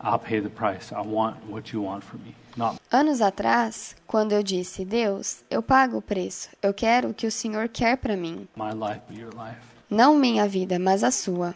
I'll 0.00 0.18
pay 0.18 0.40
the 0.40 0.48
price. 0.48 0.92
I 0.92 1.02
want 1.02 1.36
what 1.48 1.72
you 1.72 1.82
want 1.82 2.02
from 2.02 2.20
me. 2.24 2.34
Not 2.56 2.80
Anos 2.90 3.20
atrás, 3.20 3.94
quando 4.06 4.32
eu 4.32 4.42
disse: 4.42 4.84
Deus, 4.84 5.44
eu 5.50 5.62
pago 5.62 5.98
o 5.98 6.02
preço, 6.02 6.48
eu 6.62 6.74
quero 6.74 7.10
o 7.10 7.14
que 7.14 7.26
o 7.26 7.32
Senhor 7.32 7.68
quer 7.68 7.96
para 7.96 8.16
mim. 8.16 8.48
my 8.56 8.72
life, 8.72 9.00
but 9.08 9.18
your 9.18 9.32
life. 9.34 9.60
Não 9.90 10.16
minha 10.16 10.46
vida, 10.48 10.78
mas 10.78 11.04
a 11.04 11.10
sua. 11.10 11.54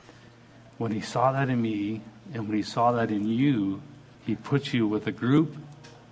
When 0.78 0.92
He 0.92 1.02
saw 1.02 1.32
that 1.32 1.50
in 1.50 1.56
me, 1.56 2.02
and 2.35 2.42
when 2.42 2.59
He 2.59 2.62
saw 2.62 2.92
that 2.92 3.12
in 3.12 3.26
you, 3.26 3.80
He 4.26 4.37
put 4.37 4.74
you 4.74 4.88
with 4.88 5.06
a 5.06 5.12
group 5.12 5.56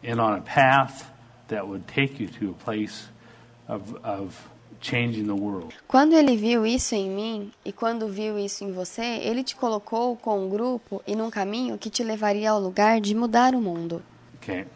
and 0.03 0.21
on 0.21 0.39
a 0.39 0.41
path 0.41 1.07
that 1.49 1.67
would 1.67 1.85
take 1.87 2.23
you 2.23 2.29
to 2.41 2.51
a 2.51 2.65
place 2.65 3.09
of, 3.69 3.95
of. 4.05 4.55
Quando 5.89 6.13
ele 6.13 6.37
viu 6.37 6.67
isso 6.67 6.95
em 6.95 7.09
mim 7.09 7.53
e 7.65 7.73
quando 7.73 8.07
viu 8.07 8.39
isso 8.39 8.65
em 8.65 8.71
você, 8.71 9.03
ele 9.23 9.43
te 9.43 9.57
colocou 9.57 10.15
com 10.15 10.45
um 10.45 10.51
grupo 10.51 11.03
e 11.07 11.17
num 11.17 11.31
caminho 11.31 11.79
que 11.79 11.89
te 11.89 12.05
levaria 12.05 12.51
ao 12.51 12.61
lugar 12.61 13.01
de 13.01 13.15
mudar 13.15 13.55
o 13.55 13.63
mundo. 13.63 14.03
Okay. 14.37 14.67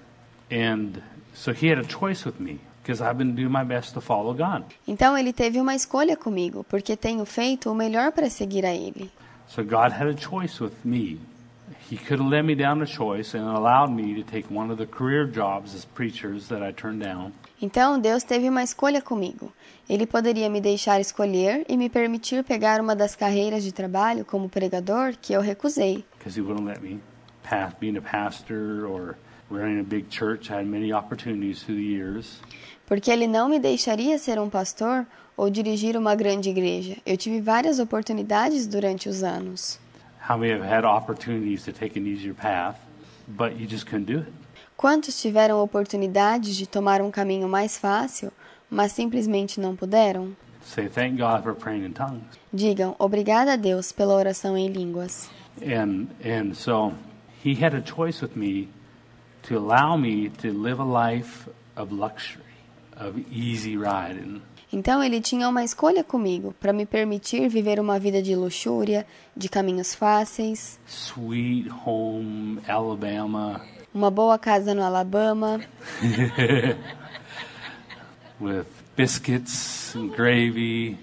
And 0.51 1.03
so 1.35 1.53
he 1.53 1.71
had 1.71 1.79
a 1.79 1.87
choice 1.87 2.27
with 2.27 2.37
me. 2.39 2.59
Então 4.87 5.19
ele 5.19 5.33
teve 5.35 5.61
uma 5.61 5.75
escolha 5.75 6.17
comigo, 6.17 6.65
porque 6.65 6.97
tenho 6.97 7.27
feito 7.27 7.71
o 7.71 7.75
melhor 7.75 8.13
para 8.13 8.31
seguir 8.31 8.65
a 8.65 8.75
ele. 8.75 9.11
So 9.47 9.63
God 9.63 9.93
had 9.93 10.09
a 10.09 10.17
choice 10.17 10.63
with 10.63 10.73
me. 10.85 11.21
He 11.91 11.97
could 11.97 12.21
have 12.21 12.31
led 12.31 12.45
me 12.45 12.55
down 12.55 12.83
a 12.83 12.87
choice 12.87 13.35
and 13.35 13.45
allowed 13.45 13.91
me 13.91 14.15
to 14.15 14.23
take 14.23 14.47
one 14.51 14.71
of 14.71 14.79
the 14.79 14.87
career 14.87 15.27
jobs 15.27 15.75
as 15.75 15.85
preachers 15.85 16.49
that 16.49 16.63
I 16.63 16.73
turned 16.73 17.03
down. 17.03 17.33
Então 17.61 17.99
Deus 17.99 18.23
teve 18.23 18.49
uma 18.49 18.63
escolha 18.63 19.03
comigo. 19.03 19.53
Ele 19.89 20.07
poderia 20.07 20.49
me 20.49 20.61
deixar 20.61 21.01
escolher 21.01 21.65
e 21.69 21.77
me 21.77 21.89
permitir 21.89 22.45
pegar 22.45 22.81
uma 22.81 22.95
das 22.95 23.17
carreiras 23.17 23.65
de 23.65 23.73
trabalho 23.73 24.25
como 24.25 24.49
pregador 24.49 25.15
que 25.21 25.33
eu 25.33 25.41
recusei. 25.41 26.05
because 26.19 26.39
he 26.39 26.43
wouldn't 26.43 26.67
let 26.67 26.81
me. 26.81 27.01
Path, 27.43 27.77
being 27.81 27.97
a 27.97 28.03
pastor 28.03 28.87
or 28.87 29.17
running 29.51 29.81
a 29.81 29.83
big 29.83 30.07
church, 30.11 30.51
I 30.51 30.59
had 30.59 30.67
many 30.67 30.93
opportunities 30.93 31.63
through 31.63 31.77
the 31.79 31.85
years. 31.85 32.41
Porque 32.87 33.11
ele 33.11 33.27
não 33.27 33.49
me 33.49 33.59
deixaria 33.59 34.19
ser 34.19 34.39
um 34.39 34.51
pastor 34.51 35.07
ou 35.37 35.49
dirigir 35.49 35.97
uma 35.97 36.15
grande 36.15 36.51
igreja. 36.51 36.97
Eu 37.07 37.17
tive 37.17 37.41
várias 37.41 37.79
oportunidades 37.79 38.67
durante 38.67 39.09
os 39.09 39.23
anos. 39.23 39.81
How 40.29 40.37
many 40.37 40.53
have 40.53 40.63
had 40.67 40.85
opportunities 40.85 41.65
to 41.65 41.73
take 41.73 41.99
an 41.99 42.07
easier 42.07 42.35
path, 42.35 42.77
but 43.27 43.59
you 43.59 43.67
just 43.67 43.87
couldn't 43.87 44.05
do 44.13 44.19
it? 44.21 44.33
Quantos 44.79 45.21
tiveram 45.21 45.61
oportunidades 45.61 46.55
de 46.55 46.65
tomar 46.65 47.03
um 47.03 47.11
caminho 47.11 47.49
mais 47.49 47.77
fácil, 47.77 48.31
mas 48.71 48.93
simplesmente 48.93 49.59
não 49.59 49.75
puderam? 49.75 50.37
Say 50.63 50.89
thank 50.89 51.17
God 51.17 51.43
for 51.43 51.53
praying 51.53 51.85
in 51.85 51.91
tongues. 51.91 52.23
Digam 52.53 52.95
obrigada 52.97 53.55
a 53.55 53.57
Deus 53.57 53.91
pela 53.91 54.15
oração 54.15 54.57
em 54.57 54.69
línguas. 54.69 55.29
And 55.61 56.07
and 56.25 56.55
so 56.55 56.93
he 57.45 57.61
had 57.61 57.75
a 57.75 57.83
choice 57.85 58.25
with 58.25 58.37
me 58.37 58.69
to 59.49 59.57
allow 59.59 59.99
me 59.99 60.31
to 60.43 60.53
live 60.53 60.81
a 60.81 60.85
life 60.85 61.51
of 61.75 61.93
luxury, 61.93 62.45
of 62.97 63.19
easy 63.33 63.77
riding. 63.77 64.41
Então 64.73 65.03
ele 65.03 65.21
tinha 65.21 65.49
uma 65.49 65.65
escolha 65.65 66.05
comigo 66.05 66.55
para 66.61 66.73
me 66.73 66.87
permitir 66.87 67.49
viver 67.49 67.81
uma 67.81 67.99
vida 67.99 68.23
de 68.23 68.37
luxúria, 68.37 69.05
de 69.37 69.49
caminhos 69.49 69.93
fáceis, 69.93 70.79
Sweet 70.87 71.69
home 71.85 72.61
Alabama 72.69 73.61
uma 73.95 74.11
boa 74.11 74.39
casa 74.39 74.75
no 74.75 74.83
Alabama, 74.83 75.61
with 78.41 78.67
biscuits 78.97 79.95
and 79.95 80.11
gravy 80.15 80.97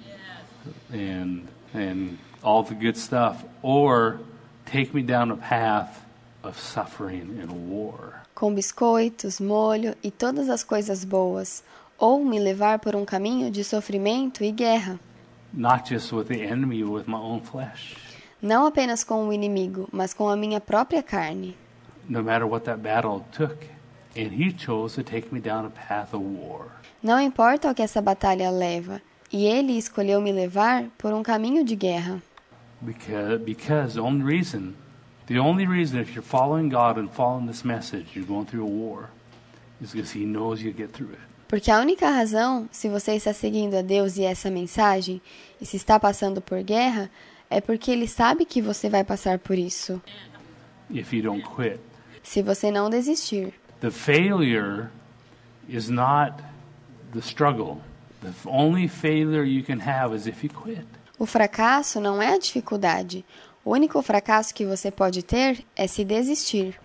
and 0.91 1.43
and 1.73 2.17
all 2.43 2.63
the 2.63 2.75
good 2.75 2.97
stuff 2.97 3.43
or 3.61 4.19
take 4.65 4.93
me 4.93 5.01
down 5.01 5.31
a 5.31 5.37
path 5.37 6.01
of 6.43 6.59
suffering 6.59 7.39
and 7.41 7.51
war. 7.69 8.21
com 8.33 8.53
biscoitos, 8.53 9.39
molho 9.39 9.95
e 10.03 10.11
todas 10.11 10.49
as 10.49 10.63
coisas 10.63 11.03
boas, 11.05 11.63
ou 11.97 12.23
me 12.23 12.37
levar 12.39 12.79
por 12.79 12.95
um 12.95 13.05
caminho 13.05 13.49
de 13.49 13.63
sofrimento 13.63 14.43
e 14.43 14.51
guerra, 14.51 14.99
Not 15.53 15.93
just 15.93 16.11
with 16.11 16.25
the 16.25 16.41
enemy, 16.43 16.83
with 16.83 17.05
my 17.07 17.15
own 17.17 17.39
flesh. 17.41 17.95
não 18.41 18.65
apenas 18.65 19.03
com 19.05 19.27
o 19.27 19.33
inimigo, 19.33 19.87
mas 19.91 20.13
com 20.13 20.27
a 20.29 20.35
minha 20.35 20.59
própria 20.59 21.01
carne. 21.01 21.55
No 22.07 22.21
matter 22.21 22.47
what 22.47 22.65
that 22.65 22.81
battle 22.81 23.25
took. 23.31 23.57
And 24.17 24.31
he 24.31 24.53
chose 24.53 24.95
to 24.95 25.03
take 25.03 25.31
me 25.33 25.41
down 25.41 25.65
a 25.65 25.69
path 25.69 26.13
of 26.13 26.23
war. 26.23 26.71
Não 27.03 27.19
importa 27.19 27.69
o 27.69 27.75
que 27.75 27.83
essa 27.83 28.01
batalha 28.01 28.49
leva, 28.49 29.01
e 29.31 29.45
ele 29.45 29.77
escolheu 29.77 30.21
me 30.21 30.31
levar 30.31 30.85
por 30.97 31.13
um 31.13 31.21
caminho 31.21 31.63
de 31.63 31.75
guerra. 31.75 32.21
Because, 32.81 33.43
because 33.43 33.93
the 33.95 34.01
only 34.01 34.23
reason, 34.23 34.73
the 35.27 35.37
only 35.37 35.67
reason 35.67 35.99
if 35.99 36.15
you're 36.15 36.25
following 36.25 36.69
God 36.69 36.97
and 36.97 37.09
following 37.09 37.45
this 37.47 37.63
message, 37.63 38.15
you're 38.15 38.25
going 38.25 38.45
through 38.45 38.63
a 38.63 38.69
war, 38.69 39.09
is 39.81 39.91
because 39.91 40.17
He 40.17 40.25
knows 40.25 40.61
you 40.61 40.71
get 40.71 40.93
through 40.93 41.11
it. 41.11 41.21
Porque 41.47 41.69
a 41.69 41.79
única 41.79 42.09
razão, 42.09 42.67
se 42.71 42.87
você 42.87 43.15
está 43.15 43.33
seguindo 43.33 43.75
a 43.75 43.81
Deus 43.81 44.17
e 44.17 44.23
essa 44.23 44.49
mensagem, 44.49 45.21
e 45.59 45.65
se 45.65 45.75
está 45.77 45.99
passando 45.99 46.41
por 46.41 46.63
guerra, 46.63 47.11
é 47.49 47.59
porque 47.59 47.91
ele 47.91 48.07
sabe 48.07 48.45
que 48.45 48.61
você 48.61 48.89
vai 48.89 49.03
passar 49.03 49.39
por 49.39 49.57
isso, 49.57 50.01
If 50.89 51.13
you 51.13 51.21
don't 51.23 51.43
quit, 51.43 51.79
se 52.25 52.41
você 52.41 52.71
não 52.71 52.89
desistir. 52.89 53.53
the 53.81 53.91
failure 53.91 54.89
is 55.69 55.89
not 55.89 56.41
the 57.13 57.21
struggle. 57.21 57.77
The 58.21 58.33
only 58.49 58.87
failure 58.87 59.43
you 59.43 59.63
can 59.63 59.79
have 59.79 60.13
is 60.15 60.25
if 60.27 60.43
you 60.43 60.49
quit. 60.49 60.85
O 61.19 61.25
fracasso 61.25 61.99
não 62.01 62.21
é 62.21 62.33
a 62.33 62.39
dificuldade. 62.39 63.23
O 63.63 63.71
único 63.71 64.01
fracasso 64.01 64.53
que 64.53 64.65
você 64.65 64.89
pode 64.91 65.23
ter 65.23 65.63
é 65.75 65.87
se 65.87 66.03
desistir. 66.03 66.75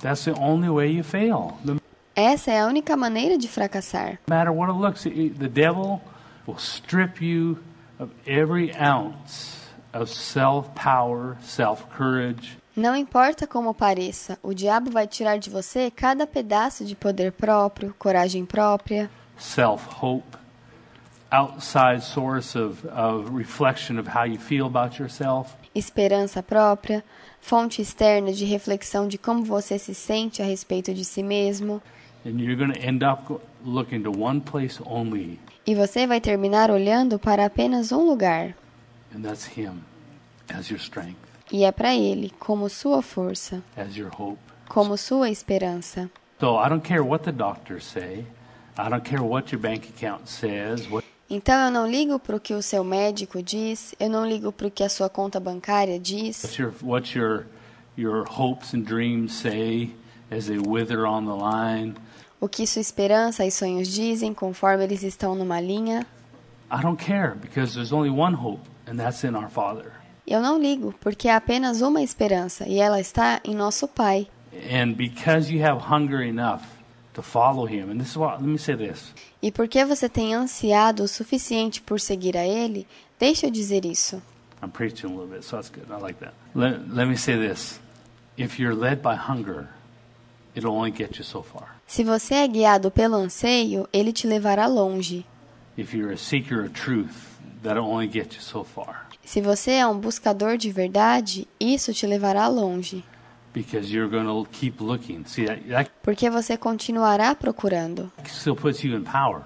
That's 0.00 0.24
the 0.24 0.32
only 0.38 0.68
way 0.68 0.96
you 0.96 1.04
fail. 1.04 1.56
No 1.64 1.80
Essa 2.14 2.50
é 2.50 2.60
a 2.60 2.66
única 2.66 2.96
maneira 2.96 3.36
de 3.38 3.46
fracassar. 3.46 4.18
matter 4.28 4.50
what 4.52 4.70
it 4.70 4.78
looks, 4.78 5.04
the 5.04 5.48
devil 5.48 6.00
will 6.46 6.58
strip 6.58 7.22
you 7.22 7.58
of 7.98 8.10
every 8.26 8.72
ounce 8.76 9.58
of 9.92 10.10
self 10.10 10.68
power, 10.74 11.36
self 11.42 11.84
courage, 11.96 12.56
Não 12.76 12.94
importa 12.94 13.46
como 13.46 13.72
pareça, 13.72 14.38
o 14.42 14.52
diabo 14.52 14.90
vai 14.90 15.06
tirar 15.06 15.38
de 15.38 15.48
você 15.48 15.90
cada 15.90 16.26
pedaço 16.26 16.84
de 16.84 16.94
poder 16.94 17.32
próprio, 17.32 17.94
coragem 17.98 18.44
própria, 18.44 19.10
self 19.38 19.86
hope, 19.98 20.36
outside 21.30 22.04
source 22.04 22.56
of, 22.56 22.86
of 22.88 23.34
reflection 23.34 23.98
of 23.98 24.10
how 24.10 24.26
you 24.26 24.38
feel 24.38 24.66
about 24.66 25.00
yourself. 25.00 25.54
esperança 25.74 26.42
própria, 26.42 27.02
fonte 27.40 27.80
externa 27.80 28.30
de 28.30 28.44
reflexão 28.44 29.08
de 29.08 29.16
como 29.16 29.42
você 29.42 29.78
se 29.78 29.94
sente 29.94 30.42
a 30.42 30.44
respeito 30.44 30.92
de 30.92 31.04
si 31.04 31.22
mesmo, 31.22 31.80
And 32.26 32.40
you're 32.40 32.56
going 32.56 32.72
to 32.72 32.80
end 32.86 33.02
up 33.04 33.40
looking 33.64 34.02
to 34.02 34.10
one 34.10 34.40
place 34.42 34.78
only, 34.84 35.40
e 35.66 35.74
você 35.74 36.06
vai 36.06 36.20
terminar 36.20 36.70
olhando 36.70 37.18
para 37.18 37.46
apenas 37.46 37.90
um 37.90 38.04
lugar, 38.04 38.54
and 39.14 39.22
that's 39.22 39.46
Him 39.56 39.82
as 40.54 40.68
your 40.68 40.78
strength, 40.78 41.16
e 41.52 41.64
é 41.64 41.72
para 41.72 41.94
ele 41.94 42.32
como 42.38 42.68
sua 42.68 43.02
força, 43.02 43.62
as 43.76 43.96
your 43.96 44.10
hope. 44.18 44.38
como 44.68 44.96
sua 44.96 45.30
esperança. 45.30 46.10
So 46.40 46.58
I 46.58 46.68
don't 46.68 46.86
care 46.86 47.02
what 47.02 47.24
the 47.24 47.32
doctors 47.32 47.84
say. 47.84 48.26
I 48.78 48.90
don't 48.90 49.02
care 49.08 49.22
what 49.22 49.54
your 49.54 49.60
bank 49.60 49.88
account 49.88 50.28
says. 50.28 50.86
What 50.90 51.06
Então 51.28 51.58
eu 51.64 51.70
não 51.70 51.88
ligo 51.90 52.18
para 52.20 52.36
o 52.36 52.40
que 52.40 52.54
o 52.54 52.62
seu 52.62 52.84
médico 52.84 53.42
diz, 53.42 53.94
eu 53.98 54.08
não 54.08 54.24
ligo 54.26 54.52
para 54.52 54.68
o 54.68 54.70
que 54.70 54.84
a 54.84 54.88
sua 54.88 55.08
conta 55.08 55.40
bancária 55.40 55.98
diz, 55.98 56.44
what's 56.44 56.56
your 56.58 56.74
what 56.82 57.18
your 57.18 57.46
your 57.96 58.24
hopes 58.28 58.74
and 58.74 58.82
dreams 58.82 59.32
say 59.32 59.90
as 60.30 60.46
they 60.46 60.58
wither 60.58 61.04
on 61.04 61.24
the 61.24 61.32
line. 61.32 61.94
o 62.40 62.48
que 62.48 62.66
sua 62.66 62.80
esperança 62.80 63.44
e 63.44 63.50
sonhos 63.50 63.88
dizem 63.88 64.32
conforme 64.34 64.84
eles 64.84 65.02
estão 65.02 65.34
numa 65.34 65.60
linha. 65.60 66.06
I 66.70 66.80
don't 66.82 67.02
care 67.02 67.34
because 67.34 67.74
there's 67.74 67.92
only 67.92 68.10
one 68.10 68.36
hope, 68.36 68.62
and 68.86 68.96
that's 68.96 69.24
in 69.24 69.34
our 69.34 69.48
Father. 69.48 69.92
Eu 70.26 70.40
não 70.40 70.58
ligo, 70.58 70.92
porque 71.00 71.28
há 71.28 71.36
apenas 71.36 71.80
uma 71.80 72.02
esperança 72.02 72.66
e 72.68 72.78
ela 72.78 73.00
está 73.00 73.40
em 73.44 73.54
nosso 73.54 73.86
Pai. 73.86 74.26
And 74.72 74.94
because 74.94 75.52
you 75.52 75.64
have 75.64 75.84
hunger 75.88 76.22
enough 76.22 76.62
to 77.14 77.22
follow 77.22 77.66
Him, 77.66 77.90
and 77.90 77.98
this 77.98 78.10
is 78.10 78.16
what 78.16 78.42
let 78.42 78.48
me 78.48 78.58
say 78.58 78.76
this. 78.76 79.12
E 79.40 79.52
porque 79.52 79.84
você 79.84 80.08
tem 80.08 80.34
ansiado 80.34 81.04
o 81.04 81.08
suficiente 81.08 81.80
por 81.80 82.00
seguir 82.00 82.36
a 82.36 82.44
Ele, 82.44 82.86
deixa 83.18 83.46
eu 83.46 83.50
dizer 83.50 83.84
isso. 83.84 84.20
I'm 84.62 84.70
preaching 84.70 85.06
a 85.06 85.10
little 85.10 85.26
bit, 85.26 85.44
so 85.44 85.56
that's 85.56 85.70
good. 85.70 85.86
I 85.90 86.00
like 86.00 86.18
that. 86.20 86.34
Let, 86.54 86.80
let 86.92 87.06
me 87.06 87.16
say 87.16 87.36
this. 87.36 87.78
If 88.36 88.58
you're 88.58 88.74
led 88.74 89.02
by 89.02 89.14
hunger, 89.14 89.68
it'll 90.54 90.74
only 90.74 90.90
get 90.90 91.18
you 91.18 91.24
so 91.24 91.42
far. 91.42 91.76
Se 91.86 92.02
você 92.02 92.34
é 92.34 92.48
guiado 92.48 92.90
pelo 92.90 93.14
anseio, 93.16 93.88
ele 93.92 94.12
te 94.12 94.26
levará 94.26 94.66
longe. 94.66 95.24
If 95.76 95.94
you're 95.94 96.12
a 96.12 96.18
seeker 96.18 96.64
of 96.64 96.72
truth, 96.72 97.14
that'll 97.62 97.86
only 97.86 98.08
get 98.08 98.34
you 98.34 98.42
so 98.42 98.64
far. 98.64 99.05
Se 99.26 99.40
você 99.40 99.72
é 99.72 99.86
um 99.86 99.98
buscador 99.98 100.56
de 100.56 100.70
verdade, 100.70 101.48
isso 101.58 101.92
te 101.92 102.06
levará 102.06 102.46
longe. 102.46 103.04
Because 103.52 103.92
you're 103.92 104.08
going 104.08 104.26
to 104.26 104.48
keep 104.52 104.80
looking. 104.82 105.24
See, 105.26 105.46
that, 105.46 105.68
that 105.68 105.90
Porque 106.00 106.30
você 106.30 106.56
continuará 106.56 107.34
procurando. 107.34 108.12
still 108.26 108.54
puts 108.54 108.84
you 108.84 108.96
in 108.96 109.02
power 109.02 109.42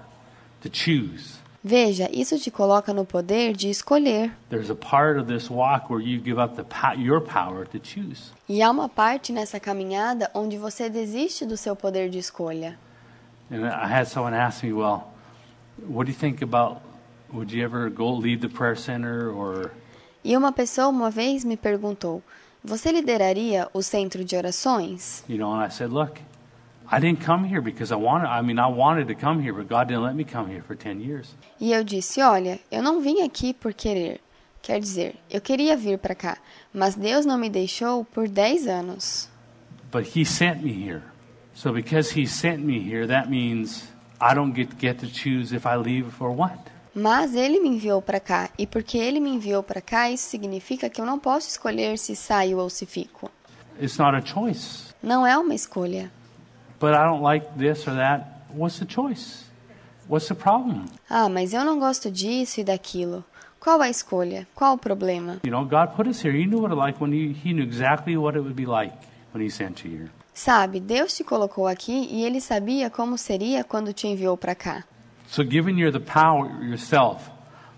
to 0.61 0.69
choose. 0.71 1.41
Veja, 1.63 2.09
isso 2.11 2.37
te 2.37 2.51
coloca 2.51 2.93
no 2.93 3.05
poder 3.05 3.53
de 3.53 3.69
escolher. 3.69 4.31
E 8.49 8.61
há 8.61 8.71
uma 8.71 8.89
parte 8.89 9.31
nessa 9.33 9.59
caminhada 9.59 10.29
onde 10.33 10.57
você 10.57 10.89
desiste 10.89 11.45
do 11.45 11.57
seu 11.57 11.75
poder 11.75 12.09
de 12.09 12.19
escolha. 12.19 12.77
And 13.51 13.65
I 13.65 13.91
had 13.91 14.05
someone 14.05 14.35
ask 14.35 14.63
me, 14.63 14.73
well, 14.73 15.03
what 15.87 16.05
do 16.05 16.11
you 16.11 16.17
think 16.17 16.43
about, 16.43 16.81
would 17.33 17.51
you 17.51 17.63
ever 17.63 17.89
go 17.89 18.11
lead 18.11 18.41
the 18.41 18.49
prayer 18.49 18.75
center 18.75 19.29
or 19.31 19.71
E 20.23 20.37
uma 20.37 20.51
pessoa 20.51 20.87
uma 20.87 21.09
vez 21.09 21.43
me 21.43 21.57
perguntou: 21.57 22.21
Você 22.63 22.91
lideraria 22.91 23.67
o 23.73 23.81
centro 23.81 24.23
de 24.23 24.35
orações? 24.35 25.23
You 25.27 25.37
know, 25.37 25.53
and 25.53 25.65
I 25.65 25.71
said, 25.71 25.91
look, 25.91 26.21
I 26.91 26.99
didn't 26.99 27.25
come 27.25 27.47
here 27.47 27.61
because 27.61 27.91
I 27.91 27.95
wanted, 27.95 28.27
I 28.27 28.41
mean, 28.41 28.59
I 28.59 28.67
wanted 28.67 29.07
to 29.07 29.15
come 29.15 29.41
here, 29.41 29.53
but 29.53 29.67
God 29.67 29.87
didn't 29.87 30.03
let 30.03 30.13
me 30.13 30.23
come 30.25 30.51
here 30.51 30.61
for 30.61 30.75
10 30.75 30.99
years. 31.01 31.33
E 31.59 31.71
eu 31.71 31.83
disse: 31.83 32.21
Olha, 32.21 32.59
eu 32.69 32.83
não 32.83 33.01
vim 33.01 33.21
aqui 33.21 33.53
por 33.53 33.73
querer. 33.73 34.19
Quer 34.61 34.79
dizer, 34.79 35.15
eu 35.27 35.41
queria 35.41 35.75
vir 35.75 35.97
para 35.97 36.13
cá, 36.13 36.37
mas 36.71 36.93
Deus 36.93 37.25
não 37.25 37.37
me 37.37 37.49
deixou 37.49 38.05
por 38.05 38.27
10 38.27 38.67
anos. 38.67 39.27
But 39.91 40.15
He 40.15 40.23
sent 40.23 40.61
me 40.61 40.71
here. 40.71 41.01
So 41.55 41.73
because 41.73 42.11
He 42.19 42.27
sent 42.27 42.59
me 42.59 42.79
here, 42.79 43.07
that 43.07 43.27
means 43.27 43.91
I 44.19 44.35
don't 44.35 44.53
get, 44.53 44.77
get 44.77 44.99
to 44.99 45.07
choose 45.07 45.51
if 45.51 45.65
I 45.65 45.77
leave 45.77 46.13
or 46.19 46.29
what. 46.29 46.59
Mas 46.93 47.35
ele 47.35 47.59
me 47.59 47.69
enviou 47.69 48.01
para 48.01 48.19
cá, 48.19 48.49
e 48.57 48.67
porque 48.67 48.97
ele 48.97 49.19
me 49.19 49.29
enviou 49.29 49.63
para 49.63 49.81
cá, 49.81 50.11
isso 50.11 50.29
significa 50.29 50.89
que 50.89 50.99
eu 50.99 51.05
não 51.05 51.17
posso 51.17 51.47
escolher 51.47 51.97
se 51.97 52.15
saio 52.15 52.57
ou 52.57 52.69
se 52.69 52.85
fico. 52.85 53.31
It's 53.81 53.97
not 53.97 54.15
a 54.15 54.21
choice. 54.21 54.93
Não 55.01 55.25
é 55.25 55.37
uma 55.37 55.55
escolha. 55.55 56.11
But 56.79 56.91
I 56.91 57.03
don't 57.05 57.23
like 57.23 57.47
this 57.57 57.87
or 57.87 57.95
that. 57.95 58.25
What's 58.53 58.79
the 58.79 58.85
choice? 58.87 59.45
What's 60.09 60.27
the 60.27 60.35
problem? 60.35 60.85
Ah, 61.09 61.29
mas 61.29 61.53
eu 61.53 61.63
não 61.63 61.79
gosto 61.79 62.11
disso 62.11 62.59
e 62.59 62.63
daquilo. 62.63 63.23
Qual 63.59 63.79
a 63.81 63.89
escolha? 63.89 64.47
Qual 64.53 64.73
o 64.73 64.77
problema? 64.77 65.39
You 65.45 65.51
know, 65.51 65.63
God 65.63 65.95
put 65.95 66.09
us 66.09 66.25
here. 66.25 66.35
He 66.35 66.45
knew 66.45 66.59
what 66.59 66.73
it 66.73 66.79
like 66.79 67.01
when 67.01 67.13
he, 67.13 67.31
he 67.31 67.53
knew 67.53 67.63
exactly 67.63 68.17
what 68.17 68.35
it 68.35 68.41
would 68.41 68.55
be 68.55 68.65
like 68.65 68.93
when 69.33 69.45
He 69.45 69.49
sent 69.49 69.85
you 69.85 69.91
here. 69.91 70.11
Sabe, 70.33 70.79
Deus 70.79 71.15
te 71.15 71.23
colocou 71.23 71.67
aqui 71.67 72.07
e 72.11 72.23
ele 72.23 72.41
sabia 72.41 72.89
como 72.89 73.17
seria 73.17 73.63
quando 73.63 73.93
te 73.93 74.07
enviou 74.07 74.35
para 74.35 74.55
cá. 74.55 74.83
So, 75.31 75.43
you 75.43 75.91
the 75.91 76.01
power 76.01 76.61
yourself, 76.61 77.29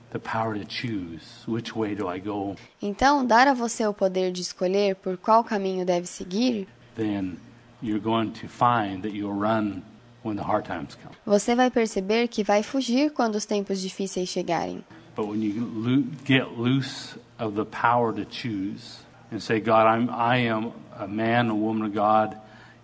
the 0.09 0.17
power 0.17 0.55
to 0.55 0.65
choose 0.65 1.21
which 1.45 1.75
way 1.75 1.93
do 1.93 2.07
I 2.07 2.17
go, 2.17 2.55
Então, 2.81 3.23
dar 3.23 3.47
a 3.47 3.53
você 3.53 3.85
o 3.85 3.93
poder 3.93 4.31
de 4.31 4.41
escolher 4.41 4.95
por 4.95 5.17
qual 5.17 5.43
caminho 5.43 5.85
deve 5.85 6.07
seguir, 6.07 6.67
then 6.95 7.37
you're 7.79 8.01
going 8.01 8.31
to 8.31 8.47
find 8.47 9.03
that 9.03 9.13
you'll 9.13 9.39
run 9.39 9.83
when 10.23 10.35
the 10.35 10.41
hard 10.41 10.65
times 10.65 10.95
come. 10.95 11.15
Você 11.27 11.53
vai 11.53 11.69
perceber 11.69 12.27
que 12.27 12.43
vai 12.43 12.63
fugir 12.63 13.11
quando 13.11 13.35
os 13.35 13.45
tempos 13.45 13.79
difíceis 13.79 14.29
chegarem. 14.29 14.83
But 15.15 15.27
when 15.27 15.43
you 15.43 15.63
lo- 15.63 16.03
get 16.25 16.57
loose 16.57 17.15
of 17.37 17.53
the 17.55 17.65
power 17.65 18.11
to 18.13 18.25
choose 18.25 18.97
and 19.31 19.39
say, 19.39 19.59
God, 19.59 19.85
I'm, 19.85 20.09
I 20.09 20.47
am 20.49 20.71
a 20.97 21.05
man, 21.05 21.51
a 21.51 21.55
woman 21.55 21.85
of 21.85 21.93
God, 21.93 22.35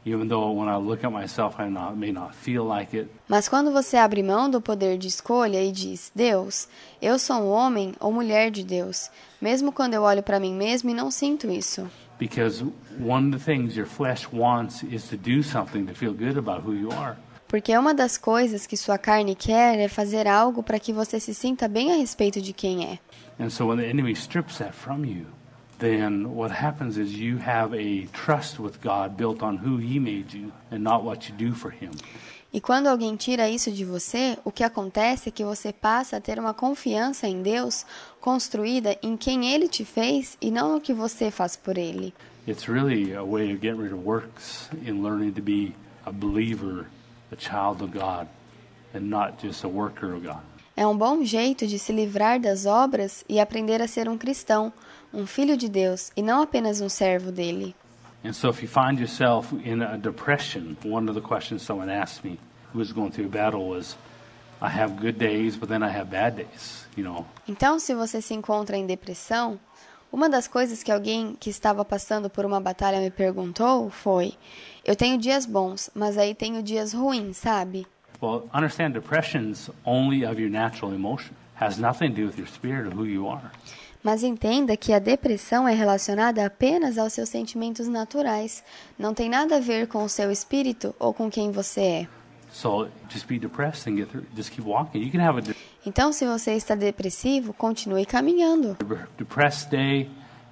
even 0.05 0.27
though 0.27 0.51
when 0.51 0.69
I 0.69 0.77
look 0.77 1.03
at 1.03 1.11
myself, 1.11 1.59
I 1.59 1.69
not, 1.69 1.95
may 1.95 2.11
not 2.11 2.33
feel 2.33 2.63
like 2.65 2.97
it, 2.97 3.09
Mas 3.27 3.47
quando 3.49 3.71
você 3.71 3.97
abre 3.97 4.23
mão 4.23 4.49
do 4.49 4.61
poder 4.61 4.97
de 4.97 5.07
escolha 5.07 5.63
e 5.63 5.71
diz: 5.71 6.11
Deus, 6.15 6.67
eu 7.01 7.19
sou 7.19 7.37
um 7.37 7.49
homem 7.49 7.93
ou 7.99 8.11
mulher 8.11 8.49
de 8.51 8.63
Deus, 8.63 9.09
mesmo 9.41 9.71
quando 9.71 9.93
eu 9.93 10.03
olho 10.03 10.23
para 10.23 10.39
mim 10.39 10.53
mesmo 10.53 10.89
e 10.89 10.93
não 10.93 11.11
sinto 11.11 11.49
isso. 11.49 11.89
because 12.17 12.61
one 12.99 13.27
of 13.27 13.31
the 13.31 13.39
things 13.39 13.77
your 13.77 13.85
flesh 13.85 14.27
wants 14.33 14.83
is 14.83 15.07
to 15.07 15.15
do 15.15 15.41
something 15.41 15.85
to 15.85 15.93
feel 15.93 16.13
good 16.13 16.37
about 16.37 16.61
who 16.63 16.73
you 16.73 16.89
are. 16.91 17.15
Porque 17.47 17.75
uma 17.75 17.93
das 17.95 18.17
coisas 18.17 18.67
que 18.67 18.77
sua 18.77 18.97
carne 18.97 19.33
quer 19.33 19.79
é 19.79 19.87
fazer 19.87 20.27
algo 20.27 20.61
para 20.61 20.77
que 20.79 20.93
você 20.93 21.19
se 21.19 21.33
sinta 21.33 21.67
bem 21.67 21.91
a 21.91 21.95
respeito 21.95 22.39
de 22.41 22.53
quem 22.53 22.85
é. 22.85 22.99
And 23.39 23.49
so 23.49 23.67
when 23.67 23.77
the 23.77 23.89
enemy 23.89 24.11
strips 24.11 24.57
that 24.57 24.73
from 24.73 25.05
you, 25.05 25.25
then 25.79 26.35
what 26.35 26.51
happens 26.51 26.97
is 26.97 27.13
you 27.13 27.37
have 27.37 27.73
a 27.73 28.07
trust 28.13 28.59
with 28.59 28.79
God 28.81 29.17
built 29.17 29.41
on 29.41 29.57
who 29.57 29.77
He 29.77 29.99
made 29.99 30.33
you 30.33 30.51
and 30.71 30.79
not 30.83 31.03
what 31.03 31.29
you 31.29 31.35
do 31.35 31.53
for 31.53 31.71
Him. 31.71 31.91
E 32.51 32.59
quando 32.59 32.87
alguém 32.87 33.15
tira 33.15 33.47
isso 33.47 33.71
de 33.71 33.85
você, 33.85 34.37
o 34.43 34.51
que 34.51 34.63
acontece 34.63 35.29
é 35.29 35.31
que 35.31 35.43
você 35.43 35.71
passa 35.71 36.17
a 36.17 36.21
ter 36.21 36.39
uma 36.39 36.53
confiança 36.53 37.27
em 37.27 37.43
Deus 37.43 37.85
construída 38.19 38.97
em 39.03 39.15
quem 39.15 39.53
Ele 39.53 39.67
te 39.67 39.85
fez 39.85 40.35
e 40.41 40.49
não 40.49 40.73
no 40.73 40.81
que 40.81 40.91
você 40.91 41.29
faz 41.29 41.55
por 41.55 41.77
Ele. 41.77 42.13
It's 42.47 42.67
really 42.67 43.13
a 43.13 43.23
way 43.23 43.53
of 43.53 43.61
getting 43.61 43.79
rid 43.79 43.93
of 43.93 44.03
works 44.03 44.69
in 44.83 45.03
learning 45.03 45.33
to 45.33 45.41
be 45.41 45.75
a 46.05 46.11
believer, 46.11 46.87
a 47.31 47.35
child 47.37 47.83
of 47.83 47.91
God, 47.93 48.27
and 48.95 49.01
not 49.01 49.45
just 49.45 49.63
a 49.63 49.67
worker 49.67 50.13
of 50.13 50.25
God. 50.25 50.41
É 50.75 50.87
um 50.87 50.97
bom 50.97 51.23
jeito 51.25 51.67
de 51.67 51.77
se 51.77 51.91
livrar 51.91 52.39
das 52.39 52.65
obras 52.65 53.23
e 53.27 53.39
aprender 53.39 53.81
a 53.81 53.87
ser 53.87 54.07
um 54.07 54.17
cristão, 54.17 54.71
um 55.13 55.25
filho 55.25 55.57
de 55.57 55.69
Deus 55.69 56.11
e 56.15 56.21
não 56.21 56.41
apenas 56.41 56.81
um 56.81 56.89
servo 56.89 57.31
dele. 57.31 57.75
And 58.23 58.33
so 58.33 58.49
if 58.49 58.61
you 58.61 58.67
find 58.67 58.99
yourself 58.99 59.53
in 59.65 59.81
a 59.81 59.97
depression, 59.97 60.75
one 60.83 61.09
of 61.09 61.19
the 61.19 61.25
questions 61.25 61.61
someone 61.61 61.89
asked 61.89 62.23
me 62.29 62.37
who 62.73 62.79
was 62.79 62.91
going 62.91 63.11
through 63.11 63.27
a 63.27 63.29
battle 63.29 63.69
was, 63.69 63.95
I 64.61 64.67
have 64.67 64.97
good 64.99 65.17
days, 65.17 65.55
but 65.55 65.69
then 65.69 65.81
I 65.81 65.89
have 65.89 66.09
bad 66.09 66.35
days, 66.35 66.85
you 66.97 67.03
know. 67.03 67.25
Então, 67.47 67.79
se 67.79 67.93
você 67.95 68.21
se 68.21 68.33
encontra 68.33 68.75
em 68.75 68.85
depressão, 68.85 69.57
uma 70.11 70.29
das 70.29 70.47
coisas 70.47 70.83
que 70.83 70.91
alguém 70.91 71.35
que 71.39 71.49
estava 71.49 71.85
passando 71.85 72.29
por 72.29 72.45
uma 72.45 72.59
batalha 72.59 72.99
me 72.99 73.09
perguntou 73.09 73.89
foi: 73.89 74.33
Eu 74.83 74.95
tenho 74.95 75.17
dias 75.17 75.45
bons, 75.45 75.89
mas 75.95 76.17
aí 76.17 76.35
tenho 76.35 76.61
dias 76.61 76.93
ruins, 76.93 77.37
sabe? 77.37 77.87
Well, 78.21 78.49
understand 78.53 78.91
depression's 78.91 79.69
only 79.85 80.25
of 80.25 80.41
your 80.41 80.51
natural 80.51 80.93
emotion. 80.93 81.33
Has 81.55 81.77
nothing 81.77 82.09
to 82.09 82.15
do 82.15 82.27
with 82.27 82.37
your 82.37 82.47
spirit 82.47 82.87
or 82.87 82.93
who 82.93 83.05
you 83.05 83.27
are. 83.29 83.51
Mas 84.01 84.23
entenda 84.23 84.77
que 84.77 84.93
a 84.93 84.99
depressão 84.99 85.67
é 85.67 85.73
relacionada 85.73 86.45
apenas 86.45 86.97
aos 86.97 87.11
seus 87.13 87.27
sentimentos 87.29 87.87
naturais, 87.87 88.63
não 88.97 89.13
tem 89.13 89.27
nada 89.29 89.57
a 89.57 89.59
ver 89.59 89.87
com 89.87 90.03
o 90.03 90.09
seu 90.09 90.31
espírito 90.31 90.95
ou 90.97 91.13
com 91.13 91.29
quem 91.29 91.51
você 91.51 91.81
é. 91.81 92.07
So 92.51 92.87
just 93.09 93.27
be 93.27 93.37
depressed 93.37 93.87
and 93.91 93.97
get 93.97 94.07
through. 94.09 94.25
Just 94.35 94.51
keep 94.51 94.65
walking. 94.67 94.99
You 95.03 95.11
can 95.11 95.21
have 95.21 95.37
a 95.37 95.41
de- 95.41 95.55
Então, 95.85 96.11
se 96.11 96.25
você 96.25 96.53
está 96.53 96.75
depressivo, 96.75 97.53
continue 97.53 98.05
caminhando. 98.05 98.75
depressed 99.17 99.69
day 99.69 100.09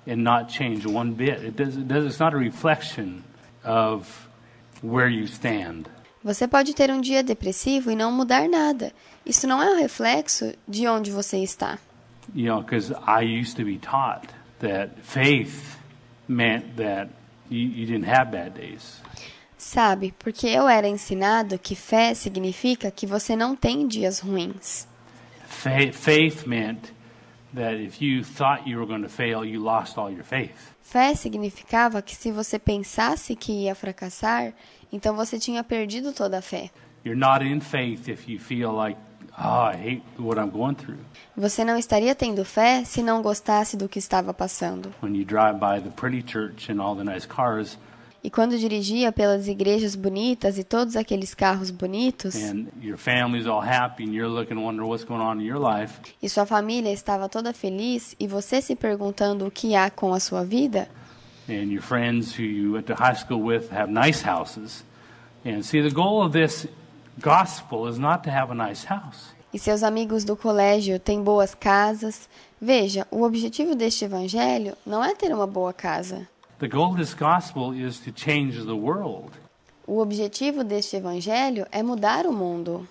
and 0.08 0.18
not 0.18 0.52
change 0.54 0.88
one 0.88 1.12
bit. 1.12 1.44
It 1.44 1.52
does, 1.52 1.76
it 1.76 1.86
does. 1.86 2.06
It's 2.06 2.20
not 2.20 2.36
a 2.36 2.40
reflection 2.40 3.24
of 3.66 4.08
where 4.84 5.10
you 5.10 5.24
stand. 5.26 5.86
Você 6.24 6.48
pode 6.48 6.74
ter 6.76 6.92
um 6.92 7.00
dia 7.02 7.24
depressivo 7.24 7.90
e 7.90 7.96
não 7.96 8.12
mudar 8.12 8.48
nada. 8.50 8.92
Isso 9.26 9.48
não 9.48 9.62
é 9.64 9.70
um 9.72 9.78
reflexo 9.80 10.54
de 10.68 10.88
onde 10.88 11.10
você 11.12 11.38
está. 11.38 11.80
You 12.36 12.48
know, 12.48 12.62
because 12.62 12.92
I 13.06 13.22
used 13.22 13.58
to 13.58 13.64
be 13.64 13.78
taught 13.78 14.32
that 14.60 15.00
faith 15.02 15.78
meant 16.28 16.78
that 16.78 17.10
you, 17.50 17.60
you 17.60 17.86
didn't 17.86 18.08
have 18.08 18.32
bad 18.32 18.54
days. 18.54 19.02
Sabe, 19.58 20.14
porque 20.20 20.48
eu 20.48 20.68
era 20.68 20.88
ensinado 20.88 21.58
que 21.58 21.76
fé 21.76 22.14
significa 22.14 22.92
que 22.92 23.08
você 23.08 23.36
não 23.36 23.56
tem 23.56 23.88
dias 23.88 24.20
ruins. 24.20 24.88
Fa- 25.48 25.92
faith 25.92 26.46
meant 26.46 26.92
that 27.56 27.76
if 27.76 28.00
you 28.02 28.24
thought 28.24 28.68
you 28.68 28.78
were 28.78 28.86
going 28.86 29.02
to 29.02 29.10
fail, 29.10 29.44
you 29.44 29.60
lost 29.60 29.98
all 29.98 30.12
your 30.12 30.24
faith. 30.24 30.76
Fé 30.84 31.16
significava 31.16 32.02
que 32.02 32.16
se 32.16 32.32
você 32.32 32.60
pensasse 32.60 33.36
que 33.36 33.52
ia 33.64 33.74
fracassar, 33.74 34.54
então 34.92 35.16
você 35.16 35.40
tinha 35.40 35.64
perdido 35.64 36.14
toda 36.14 36.38
a 36.38 36.42
fé. 36.42 36.70
You're 37.04 37.20
not 37.20 37.44
in 37.44 37.60
faith 37.60 38.08
if 38.08 38.30
you 38.30 38.40
feel 38.40 38.72
like, 38.72 39.00
I 39.38 39.76
hate 39.76 40.04
what 40.18 40.40
I'm 40.40 40.50
going 40.50 40.76
through. 40.76 40.98
Você 41.36 41.64
não 41.64 41.78
estaria 41.78 42.16
tendo 42.16 42.44
fé 42.44 42.84
se 42.84 43.04
não 43.04 43.22
gostasse 43.22 43.78
do 43.78 43.88
que 43.88 44.00
estava 44.00 44.34
passando. 44.34 44.92
When 45.02 45.16
you 45.16 45.24
drive 45.24 45.60
by 45.60 45.80
the 45.80 45.92
pretty 45.92 46.24
church 46.28 46.72
and 46.72 46.82
all 46.82 46.96
the 46.96 47.04
nice 47.04 47.28
cars, 47.28 47.78
E 48.24 48.32
quando 48.32 48.58
dirigia 48.58 49.12
pelas 49.12 49.48
igrejas 49.48 49.96
bonitas 49.96 50.58
e 50.58 50.64
todos 50.64 50.96
aqueles 50.98 51.36
carros 51.36 51.70
bonitos, 51.70 52.36
and 52.36 52.66
your 52.82 52.98
family's 52.98 53.46
all 53.46 53.62
happy, 53.62 54.04
and 54.04 54.12
you're 54.12 54.28
looking, 54.28 54.58
wonder 54.58 54.84
what's 54.84 55.06
going 55.06 55.22
on 55.22 55.40
in 55.40 55.46
your 55.46 55.60
life, 55.60 55.94
e 56.22 56.28
sua 56.28 56.46
família 56.46 56.92
estava 56.92 57.30
toda 57.30 57.54
feliz 57.54 58.16
e 58.20 58.28
você 58.28 58.60
se 58.60 58.76
perguntando 58.76 59.46
o 59.46 59.52
que 59.52 59.76
há 59.76 59.92
com 59.92 60.14
a 60.14 60.20
sua 60.20 60.44
vida, 60.44 60.90
and 61.48 61.72
your 61.72 61.84
friends 61.84 62.36
who 62.38 62.44
you 62.44 62.74
went 62.74 62.88
to 62.88 62.96
high 62.96 63.16
school 63.16 63.42
with 63.42 63.72
have 63.72 63.92
nice 63.92 64.28
houses. 64.28 64.84
And 65.46 65.62
see, 65.62 65.88
the 65.88 65.94
goal 65.94 66.26
of 66.26 66.34
this 66.34 66.68
gospel 67.20 67.88
is 67.88 67.98
not 67.98 68.24
to 68.24 68.32
have 68.32 68.52
a 68.52 68.56
nice 68.56 68.86
house. 68.86 69.38
e 69.54 69.60
seus 69.60 69.82
amigos 69.82 70.24
do 70.24 70.36
colégio 70.36 71.00
têm 71.00 71.24
boas 71.24 71.56
casas, 71.56 72.30
veja, 72.62 73.08
o 73.10 73.24
objetivo 73.24 73.76
deste 73.76 74.06
evangelho 74.06 74.76
não 74.86 75.04
é 75.04 75.16
ter 75.16 75.34
uma 75.34 75.48
boa 75.48 75.74
casa. 75.74 76.28
The 76.60 76.68
goal 76.68 76.92
of 76.92 76.98
this 76.98 77.14
gospel 77.14 77.74
is 77.74 78.00
to 78.00 78.12
change 78.12 78.64
the 78.64 78.76
world. 78.76 79.32
O 79.86 80.00
objetivo 80.00 80.64
deste 80.64 80.96
evangelho 80.96 81.66
é 81.72 81.82
mudar 81.82 82.26
o 82.26 82.34
mundo. 82.34 82.88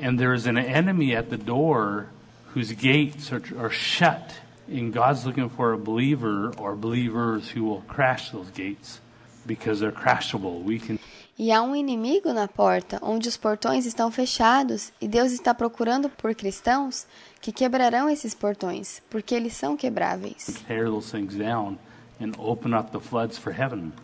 And 0.00 0.16
there 0.16 0.34
is 0.34 0.46
an 0.46 0.56
enemy 0.56 1.14
at 1.14 1.28
the 1.28 1.36
door 1.36 2.06
whose 2.54 2.72
gates 2.72 3.32
are, 3.32 3.42
are 3.58 3.70
shut. 3.70 4.40
And 4.68 4.92
God's 4.92 5.26
looking 5.26 5.48
for 5.48 5.72
a 5.72 5.78
believer 5.78 6.52
or 6.56 6.76
believers 6.76 7.50
who 7.50 7.64
will 7.64 7.82
crash 7.88 8.30
those 8.30 8.50
gates 8.50 9.00
because 9.46 9.80
they're 9.80 9.92
crashable. 9.92 10.62
We 10.62 10.78
can 10.78 10.98
E 11.38 11.52
há 11.52 11.62
um 11.62 11.76
inimigo 11.76 12.32
na 12.32 12.48
porta, 12.48 12.98
onde 13.00 13.28
os 13.28 13.36
portões 13.36 13.86
estão 13.86 14.10
fechados, 14.10 14.92
e 15.00 15.06
Deus 15.06 15.30
está 15.30 15.54
procurando 15.54 16.08
por 16.08 16.34
cristãos 16.34 17.06
que 17.40 17.52
quebrarão 17.52 18.10
esses 18.10 18.34
portões, 18.34 19.00
porque 19.08 19.36
eles 19.36 19.52
são 19.52 19.76
quebráveis. 19.76 20.64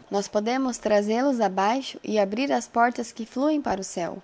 Nós 0.09 0.29
podemos 0.29 0.79
trazê-los 0.79 1.41
abaixo 1.41 1.99
e 2.05 2.21
abrir 2.21 2.53
as 2.53 2.69
portas 2.69 3.11
que 3.11 3.27
fluem 3.27 3.61
para 3.61 3.81
o 3.81 3.85
céu. 3.85 4.23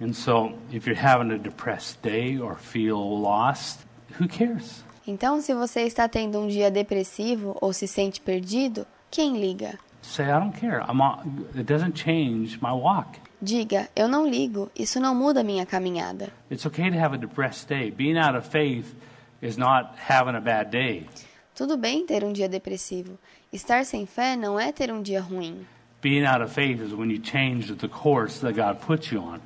And 0.00 0.12
so, 0.12 0.52
if 0.70 0.86
you're 0.86 0.94
having 0.94 1.32
a 1.32 1.38
depressed 1.38 1.98
day 2.00 2.38
or 2.38 2.54
feel 2.56 2.98
lost, 2.98 3.80
who 4.20 4.28
cares? 4.28 4.84
Então, 5.04 5.40
se 5.40 5.52
você 5.52 5.80
está 5.80 6.08
tendo 6.08 6.38
um 6.38 6.46
dia 6.46 6.70
depressivo 6.70 7.56
ou 7.60 7.72
se 7.72 7.88
sente 7.88 8.20
perdido, 8.20 8.86
quem 9.10 9.40
liga? 9.40 9.78
Say, 10.06 10.24
I 10.24 10.38
don't 10.38 10.52
care. 10.52 10.80
I'm 10.80 11.00
on, 11.00 11.48
it 11.54 11.66
doesn't 11.66 11.94
change 11.94 12.60
my 12.60 12.72
walk. 12.72 13.18
Diga: 13.42 13.88
Eu 13.94 14.08
não 14.08 14.26
ligo, 14.26 14.70
isso 14.74 15.00
não 15.00 15.14
muda 15.14 15.42
minha 15.42 15.66
caminhada. 15.66 16.32
It's 16.50 16.64
okay 16.64 16.90
to 16.90 16.98
have 16.98 17.14
a 17.14 17.18
depressed 17.18 17.68
day. 17.68 17.90
Being 17.90 18.16
out 18.16 18.36
of 18.36 18.48
faith 18.48 18.94
is 19.42 19.58
not 19.58 19.94
having 20.08 20.36
a 20.36 20.40
bad 20.40 20.70
day. 20.70 21.06
Tudo 21.54 21.76
bem 21.76 22.06
ter 22.06 22.24
um 22.24 22.32
dia 22.32 22.48
depressivo. 22.48 23.18
Estar 23.52 23.84
sem 23.84 24.06
fé 24.06 24.36
não 24.36 24.58
é 24.58 24.72
ter 24.72 24.92
um 24.92 25.02
dia 25.02 25.20
ruim. 25.20 25.66
Being 26.00 26.24
out 26.24 26.42
of 26.42 26.52
faith 26.52 26.80
is 26.80 26.92
when 26.92 27.10
you 27.10 27.20
change 27.20 27.74
the 27.74 27.88
course 27.88 28.40
that 28.40 28.54
God 28.54 28.78
put 28.86 29.12
you 29.12 29.20
on. 29.20 29.40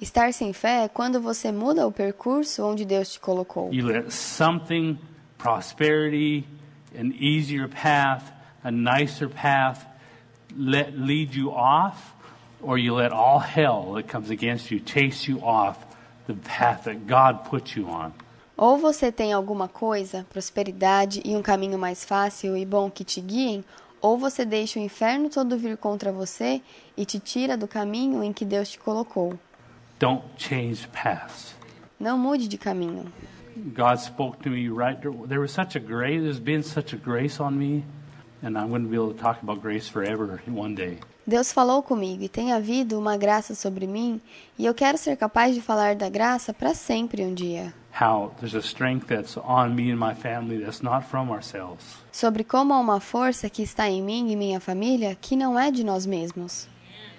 Estar 0.00 0.32
sem 0.32 0.52
fé 0.52 0.84
é 0.84 0.88
quando 0.88 1.20
você 1.20 1.52
muda 1.52 1.86
o 1.86 1.92
percurso 1.92 2.64
onde 2.64 2.84
Deus 2.84 3.12
te 3.12 3.20
colocou. 3.20 3.72
You 3.72 3.86
let 3.86 4.10
something, 4.10 4.98
prosperity, 5.38 6.46
an 6.98 7.12
easier 7.18 7.68
path, 7.68 8.32
a 8.64 8.70
nicer 8.70 9.28
path, 9.28 9.86
let 10.56 10.98
lead 10.98 11.34
you 11.34 11.50
off, 11.50 12.14
or 12.62 12.78
you 12.78 12.94
let 12.94 13.12
all 13.12 13.38
hell 13.38 13.94
that 13.94 14.08
comes 14.08 14.30
against 14.30 14.70
you 14.70 14.80
chase 14.80 15.28
you 15.28 15.40
off 15.42 15.78
the 16.26 16.34
path 16.34 16.84
that 16.84 17.06
God 17.06 17.48
put 17.48 17.76
you 17.76 17.88
on. 17.88 18.12
Ou 18.56 18.76
você 18.76 19.10
tem 19.10 19.32
alguma 19.32 19.68
coisa, 19.68 20.26
prosperidade 20.28 21.22
e 21.24 21.34
um 21.34 21.40
caminho 21.42 21.78
mais 21.78 22.04
fácil 22.04 22.56
e 22.56 22.66
bom 22.66 22.90
que 22.90 23.04
te 23.04 23.20
guiem, 23.20 23.64
ou 24.02 24.18
você 24.18 24.44
deixa 24.44 24.78
o 24.78 24.82
inferno 24.82 25.30
todo 25.30 25.56
vir 25.56 25.76
contra 25.76 26.12
você 26.12 26.60
e 26.96 27.06
te 27.06 27.18
tira 27.18 27.56
do 27.56 27.66
caminho 27.66 28.22
em 28.22 28.32
que 28.32 28.44
Deus 28.44 28.70
te 28.70 28.78
colocou. 28.78 29.38
Don't 29.98 30.22
change 30.36 30.86
paths. 30.88 31.54
Não 31.98 32.18
mude 32.18 32.48
de 32.48 32.58
caminho. 32.58 33.10
God 33.74 33.98
spoke 33.98 34.42
to 34.42 34.50
me 34.50 34.68
right 34.68 35.00
there. 35.00 35.14
There 35.26 35.40
was 35.40 35.52
such 35.52 35.76
a 35.76 35.80
grace. 35.80 36.22
There's 36.22 36.38
been 36.38 36.62
such 36.62 36.94
a 36.94 36.98
grace 36.98 37.42
on 37.42 37.52
me, 37.52 37.84
and 38.42 38.56
I'm 38.56 38.68
going 38.68 38.82
to 38.84 38.88
be 38.88 38.96
able 38.96 39.12
to 39.12 39.18
talk 39.20 39.42
about 39.42 39.60
grace 39.60 39.88
forever 39.88 40.40
one 40.48 40.74
day. 40.74 40.98
Deus 41.26 41.52
falou 41.52 41.82
comigo 41.82 42.22
e 42.24 42.28
tem 42.28 42.52
havido 42.52 42.98
uma 42.98 43.16
graça 43.16 43.54
sobre 43.54 43.86
mim, 43.86 44.20
e 44.58 44.66
eu 44.66 44.74
quero 44.74 44.98
ser 44.98 45.16
capaz 45.16 45.54
de 45.54 45.60
falar 45.60 45.94
da 45.94 46.08
graça 46.08 46.52
para 46.52 46.74
sempre 46.74 47.22
um 47.22 47.32
dia. 47.34 47.72
How 48.00 48.32
there's 48.40 48.54
a 48.54 48.60
strength 48.60 49.06
that's 49.08 49.36
on 49.36 49.70
me 49.74 49.90
and 49.92 49.96
my 49.96 50.14
family 50.14 50.58
that's 50.64 50.80
not 50.80 51.06
from 51.06 51.30
ourselves. 51.30 51.84
Sobre 52.12 52.42
como 52.44 52.72
há 52.72 52.78
uma 52.78 53.00
força 53.00 53.50
que 53.50 53.62
está 53.62 53.88
em 53.88 54.02
mim 54.02 54.30
e 54.30 54.36
minha 54.36 54.60
família 54.60 55.16
que 55.20 55.36
não 55.36 55.58
é 55.58 55.70
de 55.70 55.84
nós 55.84 56.06
mesmos. 56.06 56.68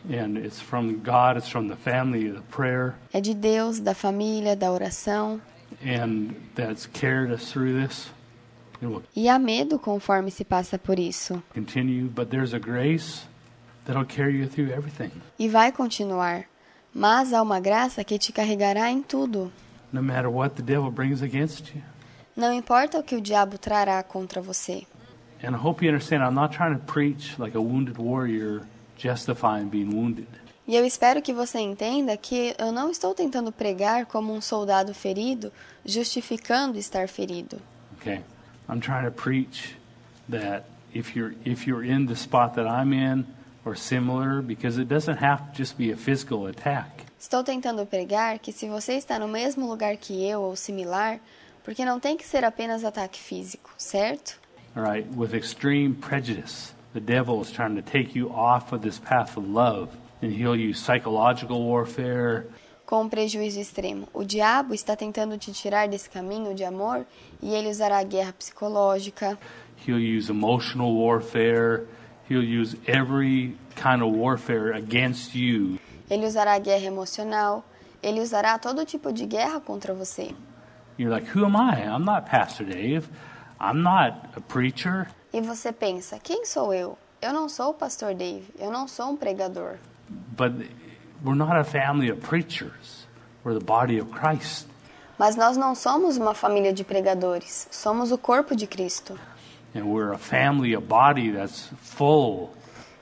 And 0.09 0.39
it's 0.39 0.59
from 0.59 0.93
God, 1.03 1.37
it's 1.37 1.49
from 1.49 1.67
the 1.67 1.75
family, 1.75 2.31
the 2.31 2.41
prayer, 2.49 2.95
É 3.13 3.21
de 3.21 3.33
Deus, 3.35 3.79
da 3.79 3.93
família, 3.93 4.55
da 4.55 4.71
oração. 4.71 5.39
and 5.85 6.33
that's 6.55 6.85
carried 6.87 7.31
us 7.33 7.51
through 7.51 7.73
this. 7.79 8.07
E 9.15 9.29
há 9.29 9.37
medo 9.37 9.77
conforme 9.77 10.31
se 10.31 10.43
passa 10.43 10.77
por 10.77 10.97
isso. 10.97 11.41
continue, 11.53 12.07
but 12.09 12.29
there's 12.29 12.53
a 12.53 12.59
grace 12.59 13.27
that'll 13.85 14.05
carry 14.05 14.39
you 14.39 14.47
through 14.47 14.71
everything. 14.71 15.11
E 15.37 15.47
vai 15.47 15.71
continuar. 15.71 16.45
Mas 16.93 17.33
há 17.33 17.41
uma 17.41 17.59
graça 17.59 18.03
que 18.03 18.17
te 18.17 18.31
carregará 18.33 18.89
em 18.91 19.01
tudo. 19.01 19.51
No 19.93 20.01
matter 20.01 20.29
what 20.29 20.55
the 20.55 20.63
devil 20.63 20.91
brings 20.91 21.21
against 21.21 21.73
you. 21.75 21.81
Não 22.35 22.53
importa 22.53 22.99
o 22.99 23.03
que 23.03 23.15
o 23.15 23.21
diabo 23.21 23.57
trará 23.57 24.01
contra 24.03 24.41
você. 24.41 24.83
And 25.43 25.55
I 25.55 25.59
hope 25.59 25.83
you 25.83 25.91
understand, 25.91 26.23
I'm 26.23 26.33
not 26.33 26.55
trying 26.55 26.75
to 26.75 26.85
preach 26.85 27.37
like 27.39 27.57
a 27.57 27.61
wounded 27.61 27.97
warrior 27.97 28.65
justifying 28.97 29.65
being 29.69 29.93
wounded. 29.93 30.27
E 30.67 30.75
eu 30.75 30.85
espero 30.85 31.21
que 31.21 31.33
você 31.33 31.59
entenda 31.59 32.15
que 32.15 32.55
eu 32.57 32.71
não 32.71 32.91
estou 32.91 33.13
tentando 33.13 33.51
pregar 33.51 34.05
como 34.05 34.33
um 34.33 34.39
soldado 34.39 34.93
ferido, 34.93 35.51
justificando 35.83 36.77
estar 36.77 37.07
ferido. 37.07 37.59
Okay? 37.99 38.21
I'm 38.71 38.79
trying 38.79 39.03
to 39.03 39.11
preach 39.11 39.75
that 40.29 40.63
if 40.93 41.13
you're 41.13 41.33
if 41.43 41.67
you're 41.67 41.83
in 41.83 42.05
the 42.05 42.15
spot 42.15 42.55
that 42.55 42.65
I'm 42.65 42.93
in 42.93 43.27
or 43.65 43.75
similar, 43.75 44.41
because 44.41 44.77
it 44.77 44.87
doesn't 44.87 45.17
have 45.17 45.51
to 45.51 45.57
just 45.57 45.77
be 45.77 45.91
a 45.91 45.97
physical 45.97 46.47
attack. 46.47 47.05
Estou 47.19 47.43
tentando 47.43 47.85
pregar 47.85 48.39
que 48.39 48.53
se 48.53 48.67
você 48.67 48.93
está 48.93 49.19
no 49.19 49.27
mesmo 49.27 49.67
lugar 49.67 49.97
que 49.97 50.25
eu 50.25 50.41
ou 50.41 50.55
similar, 50.55 51.19
porque 51.65 51.83
não 51.83 51.99
tem 51.99 52.15
que 52.15 52.25
ser 52.25 52.45
apenas 52.45 52.85
ataque 52.85 53.19
físico, 53.19 53.71
certo? 53.77 54.39
All 54.73 54.83
right, 54.83 55.05
with 55.15 55.35
extreme 55.35 55.93
prejudice, 55.93 56.73
the 56.93 57.01
devil 57.01 57.41
is 57.41 57.51
trying 57.51 57.75
to 57.75 57.81
take 57.81 58.17
you 58.17 58.31
off 58.33 58.71
of 58.71 58.81
this 58.81 58.97
path 58.97 59.37
of 59.37 59.45
love, 59.45 59.89
and 60.21 60.31
he'll 60.31 60.55
use 60.55 60.79
psychological 60.79 61.61
warfare, 61.61 62.45
Com 62.91 63.03
um 63.03 63.07
prejuízo 63.07 63.57
extremo, 63.57 64.05
o 64.13 64.21
diabo 64.21 64.73
está 64.73 64.97
tentando 64.97 65.37
te 65.37 65.53
tirar 65.53 65.87
desse 65.87 66.09
caminho 66.09 66.53
de 66.53 66.65
amor 66.65 67.05
e 67.41 67.55
ele 67.55 67.69
usará 67.69 67.99
a 67.99 68.03
guerra 68.03 68.33
psicológica, 68.33 69.39
he'll 69.87 69.95
use 69.97 70.29
emotional 70.29 70.93
warfare, 70.93 71.87
he'll 72.29 72.43
use 72.43 72.77
every 72.85 73.57
kind 73.77 74.01
of 74.03 74.13
warfare 74.13 74.75
against 74.75 75.33
you. 75.33 75.79
ele 76.09 76.25
usará 76.25 76.55
a 76.55 76.59
guerra 76.59 76.83
emocional, 76.83 77.63
ele 78.03 78.19
usará 78.19 78.59
todo 78.59 78.83
tipo 78.83 79.13
de 79.13 79.25
guerra 79.25 79.61
contra 79.61 79.93
você. 79.93 80.35
You're 80.99 81.09
like, 81.09 81.29
who 81.33 81.45
am 81.45 81.55
I? 81.55 81.85
I'm 81.85 82.03
not 82.03 82.29
Pastor 82.29 82.65
Dave. 82.65 83.07
I'm 83.57 83.81
not 83.81 84.17
a 84.35 84.41
preacher. 84.41 85.07
E 85.31 85.39
você 85.39 85.71
pensa: 85.71 86.19
quem 86.19 86.43
sou 86.43 86.73
eu? 86.73 86.97
Eu 87.21 87.31
não 87.31 87.47
sou 87.47 87.69
o 87.69 87.73
pastor 87.73 88.13
Dave, 88.13 88.53
eu 88.59 88.69
não 88.69 88.85
sou 88.85 89.11
um 89.11 89.15
pregador. 89.15 89.77
But 90.35 90.69
we're 91.23 91.35
not 91.35 91.57
a 91.57 91.63
family 91.63 92.09
of 92.09 92.21
preachers. 92.21 93.05
We're 93.43 93.53
the 93.53 93.65
body 93.65 93.99
of 93.99 94.11
Christ. 94.11 94.67
Mas 95.17 95.35
nós 95.35 95.55
não 95.55 95.75
somos 95.75 96.17
uma 96.17 96.33
família 96.33 96.73
de 96.73 96.83
pregadores, 96.83 97.67
somos 97.69 98.11
o 98.11 98.17
corpo 98.17 98.55
de 98.55 98.65
Cristo. 98.65 99.19
And 99.75 99.85
we're 99.85 100.13
a 100.13 100.17
family, 100.17 100.73
a 100.73 100.81
body 100.81 101.31
that's 101.31 101.69
full. 101.81 102.49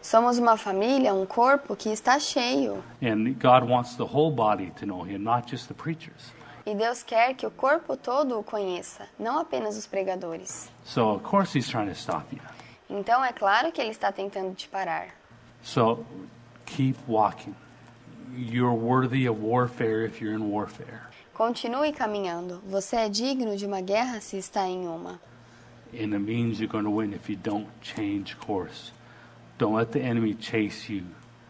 Somos 0.02 0.38
uma 0.38 0.58
família, 0.58 1.14
um 1.14 1.26
corpo 1.26 1.76
que 1.76 1.90
está 1.90 2.20
cheio. 2.20 2.84
And 3.02 3.36
God 3.40 3.70
wants 3.70 3.96
the 3.96 4.04
whole 4.04 4.32
body 4.32 4.72
to 4.80 4.86
know 4.86 5.04
Him, 5.04 5.20
not 5.24 5.50
just 5.50 5.68
the 5.68 5.74
preachers. 5.74 6.34
E 6.66 6.76
Deus 6.76 7.04
quer 7.04 7.36
que 7.36 7.48
o 7.48 7.52
corpo 7.52 7.96
todo 7.98 8.38
o 8.38 8.44
conheça, 8.44 9.08
não 9.18 9.40
apenas 9.40 9.78
os 9.78 9.88
pregadores. 9.88 10.70
So, 10.84 11.16
of 11.16 11.24
course, 11.24 11.58
He's 11.58 11.68
trying 11.68 11.88
to 11.88 11.96
stop 11.96 12.26
you. 12.34 12.42
Então 12.90 13.24
é 13.24 13.32
claro 13.32 13.72
que 13.72 13.80
ele 13.82 13.92
está 13.92 14.12
tentando 14.12 14.54
te 14.54 14.68
parar. 14.68 15.08
So, 15.62 16.06
keep 16.66 16.98
walking. 17.08 17.56
You're 18.36 18.74
worthy 18.74 19.28
of 19.28 19.42
warfare 19.42 20.06
if 20.06 20.22
you're 20.22 20.34
in 20.34 20.50
warfare. 20.50 21.10
Continue 21.34 21.94
caminhando. 21.94 22.62
Você 22.68 22.98
é 22.98 23.10
digno 23.10 23.56
de 23.56 23.66
uma 23.66 23.82
guerra 23.82 24.20
se 24.20 24.38
está 24.38 24.68
em 24.68 24.88
uma. 24.88 25.20
And 25.94 26.14
it 26.14 26.20
means 26.20 26.60
you're 26.60 26.72
going 26.72 26.84
to 26.84 26.92
win 26.92 27.14
if 27.14 27.30
you 27.30 27.36
don't 27.36 27.68
change 27.82 28.38
course. 28.38 28.92
Don't 29.58 29.76
let 29.76 29.92
the 29.92 30.00
enemy 30.00 30.36
chase 30.36 30.90
you 30.92 31.04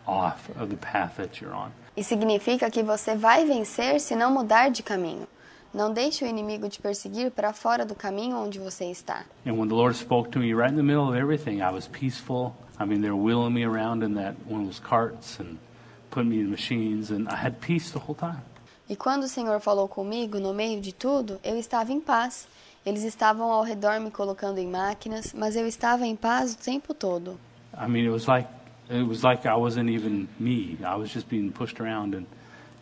off 0.07 0.49
of 0.59 0.69
the 0.69 0.77
path 0.77 1.17
that 1.17 1.41
you're 1.41 1.55
on. 1.55 1.71
E 1.97 2.03
significa 2.03 2.69
que 2.69 2.81
você 2.81 3.15
vai 3.15 3.45
vencer 3.45 3.99
se 3.99 4.15
não 4.15 4.31
mudar 4.31 4.69
de 4.69 4.81
caminho. 4.81 5.27
Não 5.73 5.93
deixe 5.93 6.23
o 6.23 6.27
inimigo 6.27 6.67
te 6.69 6.79
perseguir 6.79 7.29
para 7.31 7.53
fora 7.53 7.85
do 7.85 7.93
caminho 7.93 8.37
onde 8.37 8.57
você 8.57 8.85
está. 8.85 9.25
And 9.45 9.53
when 9.53 9.67
the 9.67 9.75
Lord 9.75 9.95
spoke 9.95 10.31
to 10.31 10.39
me 10.39 10.53
right 10.53 10.71
in 10.71 10.77
the 10.77 10.83
middle 10.83 11.07
of 11.07 11.15
everything, 11.15 11.61
I 11.61 11.71
was 11.71 11.87
peaceful. 11.87 12.55
I 12.79 12.85
mean, 12.85 13.01
they 13.01 13.11
were 13.11 13.21
wheeling 13.21 13.53
me 13.53 13.65
around 13.65 14.03
in 14.03 14.15
that 14.15 14.35
one 14.47 14.61
of 14.61 14.67
those 14.67 14.79
carts 14.79 15.39
and 15.39 15.57
E 18.87 18.95
quando 18.95 19.23
o 19.23 19.27
Senhor 19.27 19.59
falou 19.59 19.87
comigo 19.87 20.39
no 20.39 20.53
meio 20.53 20.81
de 20.81 20.93
tudo, 20.93 21.39
eu 21.43 21.57
estava 21.57 21.91
em 21.91 21.99
paz. 21.99 22.47
Eles 22.85 23.03
estavam 23.03 23.51
ao 23.51 23.63
redor 23.63 23.99
me 23.99 24.09
colocando 24.09 24.57
em 24.57 24.67
máquinas, 24.67 25.33
mas 25.33 25.55
eu 25.55 25.67
estava 25.67 26.05
em 26.05 26.15
paz 26.15 26.53
o 26.53 26.57
tempo 26.57 26.93
todo. 26.93 27.39
I 27.73 27.87
mean, 27.87 28.05
it 28.05 28.09
was 28.09 28.25
like 28.25 28.47
it 28.89 29.03
was 29.03 29.21
like 29.21 29.47
I 29.47 29.55
wasn't 29.55 29.89
even 29.89 30.27
me. 30.39 30.77
I 30.81 30.95
was 30.95 31.09
just 31.11 31.27
being 31.29 31.51
pushed 31.51 31.79
around, 31.79 32.15
and 32.15 32.25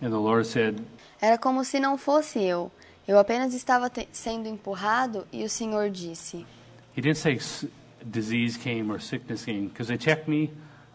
and 0.02 0.12
the 0.12 0.20
Lord 0.20 0.46
said, 0.48 0.82
Era 1.22 1.38
como 1.38 1.64
se 1.64 1.80
não 1.80 1.98
fosse 1.98 2.40
eu. 2.40 2.72
Eu 3.08 3.18
apenas 3.18 3.54
estava 3.54 3.92
sendo 4.12 4.48
empurrado 4.48 5.26
e 5.32 5.44
o 5.44 5.50
Senhor 5.50 5.90
disse: 5.90 6.46
He 6.96 7.02
didn't 7.02 7.18
say 7.18 7.40
disease 8.06 8.58
came 8.58 8.92
or 8.92 9.02
sickness 9.02 9.44
came 9.44 9.68
because 9.68 9.88
they 9.88 9.98
checked 9.98 10.30
me, 10.30 10.52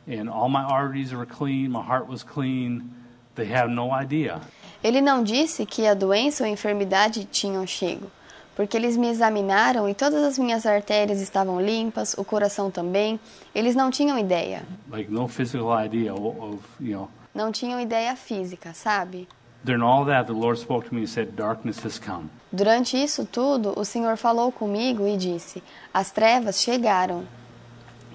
and 0.07 0.29
all 0.29 0.49
my 0.49 0.63
arteries 0.63 1.13
were 1.13 1.27
clean, 1.27 1.71
my 1.71 1.83
heart 1.83 2.09
was 2.09 2.23
clean. 2.23 2.91
They 3.35 3.51
have 3.53 3.69
no 3.71 3.91
idea. 3.93 4.41
Ele 4.83 5.01
não 5.01 5.23
disse 5.23 5.65
que 5.65 5.87
a 5.87 5.95
doença 5.95 6.43
ou 6.43 6.49
a 6.49 6.53
enfermidade 6.53 7.25
tinham 7.25 7.67
chego, 7.67 8.11
porque 8.57 8.77
eles 8.77 8.97
me 8.97 9.09
examinaram 9.09 9.89
e 9.89 9.95
todas 9.95 10.23
as 10.23 10.39
minhas 10.39 10.67
artérias 10.67 11.21
estavam 11.21 11.61
limpas, 11.61 12.15
o 12.19 12.25
coração 12.25 12.71
também. 12.71 13.19
Eles 13.55 13.75
não 13.75 13.91
tinham 13.91 14.19
ideia. 14.19 14.65
Like 14.91 15.11
no 15.11 15.29
physical 15.29 15.73
idea 15.83 16.13
of, 16.13 16.59
you 16.81 16.97
know. 16.97 17.09
Não 17.35 17.51
tinham 17.51 17.81
ideia 17.81 18.15
física, 18.17 18.75
sabe? 18.75 19.29
During 19.65 19.83
all 19.83 20.05
that, 20.07 20.27
the 20.27 20.33
Lord 20.33 20.59
spoke 20.59 20.89
to 20.89 20.95
me 20.95 21.03
and 21.03 21.07
said, 21.07 21.37
"Darkness 21.37 21.79
has 21.87 21.99
come." 21.99 22.29
Durante 22.53 22.97
isso 22.97 23.25
tudo, 23.25 23.73
o 23.79 23.85
Senhor 23.85 24.17
falou 24.17 24.51
comigo 24.51 25.07
e 25.07 25.17
disse: 25.17 25.63
As 25.95 26.11
trevas 26.11 26.61
chegaram. 26.61 27.25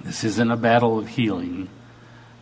This 0.03 0.23
isn't 0.23 0.51
a 0.51 0.57
battle 0.57 0.99
of 0.99 1.09
healing. 1.09 1.69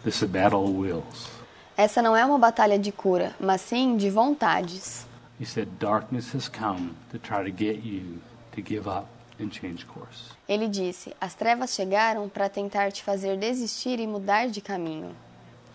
This 0.05 0.17
is 0.17 0.23
a 0.23 0.27
battle 0.27 0.63
of 0.63 0.71
wills. 0.77 1.29
Essa 1.75 2.01
não 2.01 2.15
é 2.15 2.23
uma 2.23 2.37
batalha 2.37 2.77
de 2.79 2.91
cura, 2.91 3.35
mas 3.39 3.59
sim 3.61 3.97
de 3.97 4.09
vontades. 4.09 5.05
He 5.41 5.45
said, 5.45 5.67
Darkness 5.79 6.33
has 6.33 6.47
come 6.47 6.91
to 7.11 7.17
try 7.19 7.43
to 7.43 7.49
get 7.51 7.83
you 7.83 8.19
to 8.53 8.61
give 8.61 8.87
up 8.87 9.07
and 9.39 9.49
change 9.51 9.85
course. 9.85 10.31
Ele 10.47 10.67
disse: 10.69 11.11
As 11.19 11.33
trevas 11.33 11.73
chegaram 11.73 12.29
para 12.29 12.47
tentar 12.47 12.91
te 12.91 13.03
fazer 13.03 13.35
desistir 13.37 13.99
e 13.99 14.07
mudar 14.07 14.47
de 14.47 14.61
caminho 14.61 15.09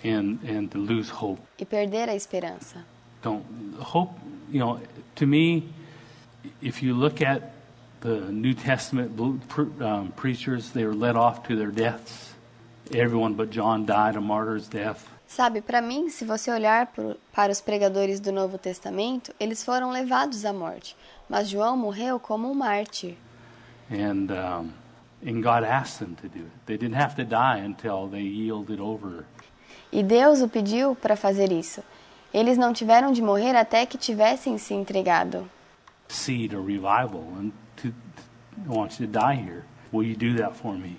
And, 0.04 0.38
and 0.48 0.68
to 0.68 0.78
lose 0.78 1.10
hope. 1.12 1.42
e 1.58 1.64
perder 1.66 2.08
a 2.08 2.14
esperança. 2.14 2.86
Don't 3.22 3.44
hope, 3.78 4.14
you 4.48 4.60
know, 4.60 4.80
to 5.16 5.26
me, 5.26 5.68
if 6.62 6.82
you 6.82 6.94
look 6.94 7.20
at 7.20 7.42
the 8.00 8.30
New 8.30 8.54
Testament 8.54 9.10
pre- 9.48 9.66
um, 9.84 10.10
preachers, 10.16 10.70
they 10.70 10.86
were 10.86 10.94
led 10.94 11.16
off 11.16 11.42
to 11.48 11.54
their 11.56 11.70
deaths. 11.70 12.29
Everyone 12.92 13.34
but 13.34 13.50
John 13.50 13.84
died 13.84 14.16
a 14.16 14.20
martyr's 14.20 14.68
death. 14.68 14.98
Sabe, 15.26 15.60
para 15.60 15.80
mim, 15.80 16.08
se 16.08 16.24
você 16.24 16.50
olhar 16.50 16.86
pro- 16.88 17.16
para 17.32 17.52
os 17.52 17.60
pregadores 17.60 18.18
do 18.18 18.32
Novo 18.32 18.58
Testamento, 18.58 19.32
eles 19.38 19.64
foram 19.64 19.90
levados 19.92 20.44
à 20.44 20.52
morte, 20.52 20.96
mas 21.28 21.48
João 21.48 21.76
morreu 21.76 22.18
como 22.18 22.50
um 22.50 22.54
mártir. 22.54 23.14
And, 23.92 24.26
um, 24.32 24.70
and 25.24 25.40
God 25.40 25.64
asked 25.64 26.04
them 26.04 26.14
to 26.16 26.28
do 26.28 26.44
it. 26.44 26.52
They 26.66 26.76
didn't 26.76 26.96
have 27.00 27.14
to 27.14 27.24
die 27.24 27.60
until 27.64 28.08
they 28.10 28.22
yielded 28.26 28.80
over. 28.80 29.24
E 29.92 30.02
Deus 30.02 30.40
o 30.42 30.48
pediu 30.48 30.96
para 30.96 31.14
fazer 31.16 31.52
isso. 31.52 31.82
Eles 32.34 32.58
não 32.58 32.72
tiveram 32.72 33.12
de 33.12 33.22
morrer 33.22 33.54
até 33.56 33.86
que 33.86 33.96
tivessem 33.98 34.58
se 34.58 34.74
entregado. 34.74 35.48
seed 36.08 36.52
or 36.54 36.62
revival 36.64 37.22
and 37.38 37.52
to, 37.76 37.90
to 37.90 37.94
I 38.66 38.68
want 38.76 38.98
you 38.98 39.06
to 39.06 39.12
die 39.12 39.36
here. 39.36 39.62
Will 39.92 40.02
you 40.04 40.16
do 40.16 40.34
that 40.42 40.56
for 40.56 40.74
me? 40.76 40.96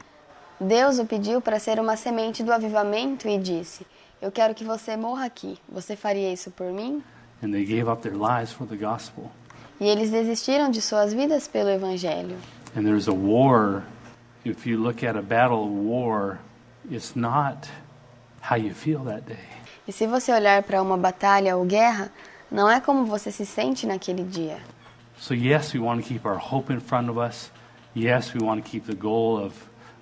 Deus 0.62 1.00
o 1.00 1.06
pediu 1.06 1.42
para 1.42 1.58
ser 1.58 1.80
uma 1.80 1.98
semente 1.98 2.44
do 2.44 2.54
avivamento 2.54 3.28
e 3.28 3.36
disse: 3.36 3.84
Eu 4.22 4.32
quero 4.32 4.54
que 4.54 4.64
você 4.64 4.96
morra 4.96 5.26
aqui. 5.26 5.58
Você 5.68 5.96
faria 5.96 6.32
isso 6.32 6.52
por 6.52 6.72
mim? 6.72 7.04
And 7.44 7.52
they 7.52 7.66
gave 7.66 7.90
up 7.90 8.04
their 8.04 8.16
lives 8.16 8.52
for 8.52 8.68
the 8.68 8.76
gospel. 8.76 9.32
E 9.80 9.88
eles 9.88 10.12
desistiram 10.12 10.70
de 10.70 10.80
suas 10.80 11.12
vidas 11.12 11.48
pelo 11.48 11.70
Evangelho. 11.70 12.38
And 12.78 12.84
there's 12.84 13.08
a 13.08 13.14
war. 13.14 13.82
If 14.46 14.68
you 14.68 14.78
look 14.78 15.04
at 15.04 15.18
a 15.18 15.22
battle 15.24 15.64
of 15.64 15.72
war, 15.72 16.38
it's 16.92 17.16
not 17.16 17.68
how 18.48 18.56
you 18.56 18.76
feel 18.76 19.00
that 19.06 19.22
day. 19.22 19.50
E 19.88 19.92
se 19.92 20.06
você 20.06 20.32
olhar 20.32 20.62
para 20.62 20.80
uma 20.80 20.96
batalha 20.96 21.58
ou 21.58 21.66
guerra, 21.66 22.12
não 22.52 22.70
é 22.70 22.80
como 22.80 23.06
você 23.06 23.32
se 23.32 23.48
sente 23.48 23.88
naquele 23.88 24.24
dia. 24.24 24.60
So 25.18 25.34
yes, 25.34 25.74
we 25.74 25.80
want 25.80 26.04
to 26.04 26.08
keep 26.08 26.28
our 26.28 26.38
hope 26.38 26.72
in 26.72 26.80
front 26.80 27.10
of 27.10 27.20
us. 27.20 27.50
Yes, 27.96 28.34
we 28.36 28.46
want 28.46 28.64
to 28.64 28.70
keep 28.70 28.86
the 28.86 28.96
goal 28.96 29.44
of, 29.44 29.56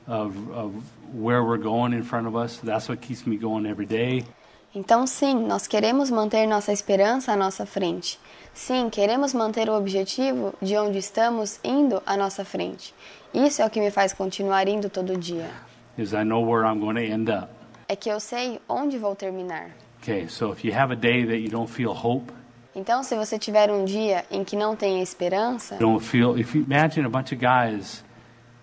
of, 0.09 0.35
of 0.51 0.73
where 1.13 1.43
we're 1.43 1.61
going 1.61 1.93
in 1.93 2.03
front 2.03 2.27
of 2.27 2.35
us. 2.35 2.57
That's 2.63 2.89
what 2.89 2.99
keeps 3.01 3.25
me 3.25 3.37
going 3.37 3.65
every 3.65 3.85
day. 3.85 4.25
Então, 4.73 5.07
sim, 5.07 5.35
nós 5.47 5.67
queremos 5.67 6.11
manter 6.11 6.45
nossa 6.45 6.71
esperança 6.71 7.31
à 7.31 7.35
nossa 7.35 7.65
frente. 7.65 8.19
Sim, 8.53 8.89
queremos 8.89 9.33
manter 9.33 9.69
o 9.69 9.73
objetivo 9.73 10.53
de 10.61 10.77
onde 10.77 10.97
estamos 10.99 11.59
indo 11.63 12.01
à 12.05 12.15
nossa 12.15 12.45
frente. 12.45 12.93
Isso 13.33 13.61
é 13.61 13.65
o 13.65 13.69
que 13.69 13.79
me 13.79 13.89
faz 13.89 14.13
continuar 14.13 14.67
indo 14.67 14.89
todo 14.89 15.17
dia. 15.17 15.49
Is 15.97 16.13
I 16.13 16.23
know 16.23 16.41
where 16.41 16.65
I'm 16.65 16.79
going 16.79 16.95
to 16.95 17.01
end 17.01 17.31
up. 17.31 17.49
É 17.87 17.95
que 17.95 18.09
eu 18.09 18.19
sei 18.19 18.59
onde 18.67 18.97
vou 18.97 19.15
terminar. 19.15 19.71
Okay, 20.01 20.27
so 20.27 20.51
if 20.51 20.63
you 20.63 20.73
have 20.73 20.93
a 20.93 20.95
day 20.95 21.25
that 21.25 21.37
you 21.37 21.49
don't 21.49 21.69
feel 21.69 21.93
hope, 21.93 22.31
Então, 22.75 23.03
se 23.03 23.15
você 23.15 23.37
tiver 23.39 23.71
um 23.71 23.83
dia 23.83 24.23
em 24.29 24.43
que 24.43 24.55
não 24.55 24.75
tenha 24.75 25.01
esperança, 25.01 25.75
don't 25.77 26.05
feel, 26.05 26.37
if 26.37 26.55
you 26.55 26.63
imagine 26.63 27.05
a 27.05 27.09
bunch 27.09 27.33
of 27.33 27.37
guys 27.41 28.03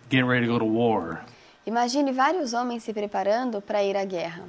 getting 0.09 0.27
ready 0.27 0.47
to 0.47 0.53
go 0.53 0.59
to 0.59 0.65
war, 0.65 1.21
imagine 1.67 2.13
vários 2.13 2.53
homens 2.53 2.83
se 2.85 2.93
preparando 2.93 3.61
para 3.61 3.83
ir 3.83 3.97
à 3.97 4.05
guerra. 4.05 4.45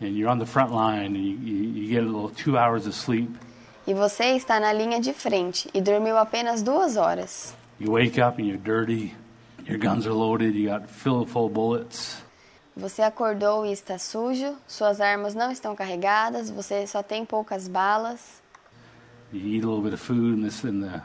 line, 0.00 1.16
you, 1.16 1.38
you, 1.38 1.94
you 1.94 3.10
E 3.86 3.94
você 3.94 4.34
está 4.36 4.58
na 4.58 4.72
linha 4.72 4.98
de 5.00 5.12
frente 5.12 5.68
e 5.74 5.80
dormiu 5.80 6.16
apenas 6.16 6.62
duas 6.62 6.96
horas. 6.96 7.54
dirty, 7.78 9.14
loaded, 10.08 10.54
Você 12.76 13.02
acordou 13.02 13.64
e 13.64 13.72
está 13.72 13.98
sujo, 13.98 14.56
suas 14.66 15.00
armas 15.00 15.34
não 15.34 15.52
estão 15.52 15.76
carregadas, 15.76 16.50
você 16.50 16.86
só 16.86 17.02
tem 17.02 17.24
poucas 17.24 17.68
balas, 17.68 18.42
you 19.32 19.40
eat 19.40 19.64
a 19.64 19.66
little 19.66 19.82
bit 19.82 19.92
of 19.92 20.00
food, 20.00 20.34
and 20.34 20.44
this 20.44 20.64
and 20.64 20.82
the 20.82 21.00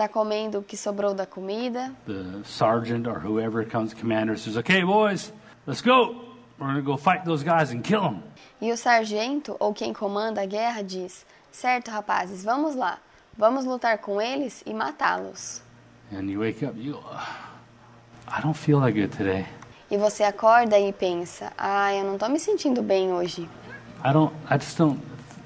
está 0.00 0.08
comendo 0.08 0.60
o 0.60 0.62
que 0.62 0.78
sobrou 0.78 1.12
da 1.12 1.26
comida. 1.26 1.92
the 2.06 2.42
sergeant 2.44 3.06
or 3.06 3.18
whoever 3.18 3.66
comes, 3.66 3.92
commander 3.92 4.38
says, 4.38 4.56
"Okay, 4.56 4.82
boys, 4.82 5.30
let's 5.66 5.82
go. 5.82 6.14
We're 6.58 6.68
gonna 6.68 6.80
go 6.80 6.96
fight 6.96 7.24
those 7.24 7.44
guys 7.44 7.70
and 7.70 7.82
kill 7.82 8.00
them." 8.00 8.22
E 8.62 8.72
o 8.72 8.76
sargento 8.76 9.56
ou 9.60 9.74
quem 9.74 9.92
comanda 9.92 10.40
a 10.40 10.46
guerra 10.46 10.82
diz: 10.82 11.26
Certo, 11.52 11.90
rapazes, 11.90 12.42
vamos 12.42 12.74
lá. 12.74 12.98
Vamos 13.36 13.66
lutar 13.66 13.98
com 13.98 14.20
eles 14.20 14.62
e 14.64 14.72
matá-los. 14.72 15.62
And 16.12 16.30
you 16.30 16.40
wake 16.40 16.64
up, 16.64 16.78
you, 16.78 16.98
I 18.26 18.40
don't 18.42 18.56
feel 18.56 18.80
that 18.80 18.92
good 18.92 19.14
today. 19.14 19.46
E 19.90 19.98
você 19.98 20.24
acorda 20.24 20.78
e 20.78 20.92
pensa: 20.94 21.52
Ah, 21.58 21.94
eu 21.94 22.04
não 22.04 22.14
estou 22.14 22.30
me 22.30 22.40
sentindo 22.40 22.82
bem 22.82 23.12
hoje. 23.12 23.48
I 24.02 24.12
don't. 24.12 24.32
I 24.50 24.56
just 24.58 24.78
don't 24.78 24.98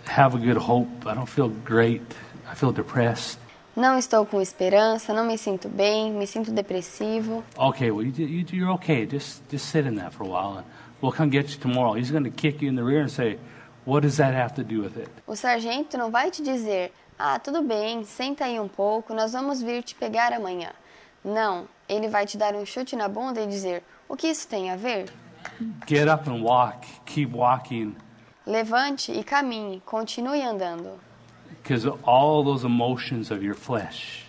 have 0.09 0.37
a 0.37 0.39
good 0.39 0.59
hope. 0.59 0.89
I 1.09 1.15
don't 1.15 1.27
feel 1.27 1.49
great. 1.49 2.05
I 2.51 2.55
feel 2.55 2.73
depressed. 2.73 3.44
Não 3.77 3.99
estou 3.99 4.25
com 4.25 4.41
esperança, 4.41 5.13
não 5.13 5.25
me 5.25 5.37
sinto 5.37 5.69
bem, 5.69 6.13
me 6.13 6.27
sinto 6.27 6.53
depressivo. 6.53 7.43
Okay, 7.57 7.91
well, 7.91 8.07
you, 8.07 8.13
you, 8.27 8.47
you're 8.53 8.75
okay. 8.75 9.05
Just 9.05 9.43
just 9.51 9.67
sit 9.67 9.85
in 9.85 9.97
that 9.97 10.15
for 10.15 10.25
a 10.25 10.29
while, 10.29 10.59
and 10.59 10.65
we'll 11.03 11.13
come 11.13 11.29
get 11.29 11.51
you 11.51 11.59
tomorrow. 11.59 11.95
He's 11.95 12.11
going 12.11 12.25
to 12.25 12.31
kick 12.31 12.63
you 12.63 12.69
in 12.69 12.77
the 12.77 12.85
rear 12.85 13.01
and 13.01 13.11
say, 13.11 13.39
"What 13.85 14.03
does 14.03 14.17
that 14.19 14.33
have 14.35 14.55
to 14.55 14.63
do 14.63 14.83
with 14.83 14.97
it?" 14.97 15.09
O 15.27 15.35
sargento 15.35 15.99
não 15.99 16.11
vai 16.11 16.31
te 16.31 16.41
dizer: 16.41 16.93
Ah, 17.19 17.39
tudo 17.39 17.63
bem, 17.63 18.05
senta 18.05 18.45
aí 18.45 18.61
um 18.61 18.69
pouco, 18.69 19.13
nós 19.13 19.33
vamos 19.33 19.61
vir 19.61 19.83
te 19.83 19.95
pegar 19.95 20.33
amanhã. 20.33 20.71
Não, 21.25 21.67
ele 21.89 22.09
vai 22.09 22.27
te 22.27 22.37
dar 22.37 22.55
um 22.55 22.65
chute 22.65 22.95
na 22.95 23.09
bunda 23.09 23.41
e 23.41 23.47
dizer: 23.47 23.83
O 24.09 24.17
que 24.17 24.29
isso 24.29 24.47
tem 24.47 24.71
a 24.71 24.77
ver? 24.77 25.07
Get 25.89 26.09
up 26.09 26.31
and 26.31 26.43
walk. 26.43 26.87
Keep 27.07 27.35
walking, 27.37 27.97
Levante 28.47 29.11
e 29.11 29.25
caminhe, 29.25 29.81
continue 29.87 30.43
andando. 30.43 31.01
Because 31.65 31.87
all 32.05 32.45
those 32.45 32.63
emotions 32.63 33.31
of 33.31 33.43
your 33.43 33.55
flesh 33.55 34.27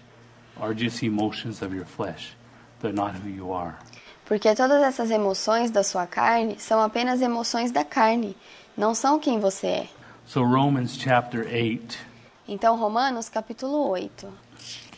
are 0.58 0.74
just 0.74 1.04
emotions 1.04 1.62
of 1.62 1.74
your 1.74 1.84
flesh. 1.86 2.34
They're 2.80 2.94
not 2.94 3.16
who 3.16 3.30
you 3.30 3.52
are. 3.52 3.78
Porque 4.26 4.56
todas 4.56 4.82
essas 4.82 5.12
emoções 5.12 5.70
da 5.70 5.84
sua 5.84 6.08
carne 6.08 6.58
são 6.58 6.82
apenas 6.82 7.22
emoções 7.22 7.72
da 7.72 7.84
carne, 7.84 8.36
não 8.76 8.96
são 8.96 9.20
quem 9.20 9.40
você 9.40 9.68
é. 9.68 9.88
So 10.26 10.44
Romans 10.44 10.98
chapter 10.98 11.46
eight. 11.54 12.00
Então, 12.48 12.78
Romanos 12.78 13.28
capítulo 13.28 13.90
8. 13.90 14.28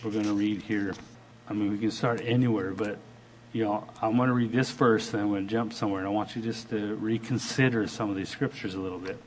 we're 0.03 0.11
going 0.11 0.25
to 0.25 0.33
read 0.33 0.61
here. 0.61 0.93
I 1.49 1.53
mean, 1.53 1.71
we 1.71 1.77
can 1.77 1.91
start 1.91 2.21
anywhere, 2.21 2.71
but 2.71 2.99
you 3.51 3.63
know, 3.63 3.83
I'm 4.01 4.15
going 4.15 4.27
to 4.27 4.35
read 4.35 4.51
this 4.51 4.69
verse, 4.69 5.09
then 5.09 5.21
I'm 5.21 5.29
going 5.29 5.47
to 5.47 5.51
jump 5.51 5.73
somewhere, 5.73 6.01
and 6.01 6.07
I 6.07 6.11
want 6.11 6.35
you 6.35 6.41
just 6.41 6.69
to 6.69 6.95
reconsider 6.95 7.87
some 7.87 8.09
of 8.09 8.15
these 8.15 8.29
scriptures 8.29 8.75
a 8.75 8.79
little 8.79 8.99
bit. 8.99 9.17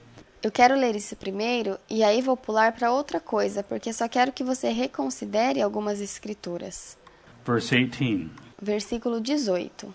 Eu 0.43 0.51
quero 0.51 0.74
ler 0.74 0.97
isso 0.97 1.14
primeiro 1.16 1.78
e 1.88 2.03
aí 2.03 2.22
vou 2.22 2.36
pular 2.36 2.72
para 2.72 2.91
outra 2.91 3.20
coisa, 3.20 3.62
porque 3.62 3.93
só 3.93 4.09
quero 4.09 4.32
que 4.32 4.43
você 4.43 4.70
reconsidere 4.70 5.61
algumas 5.61 6.01
escrituras. 6.01 6.97
Verse 7.45 7.76
18 7.76 8.30
Versículo 8.61 9.20
18. 9.20 9.95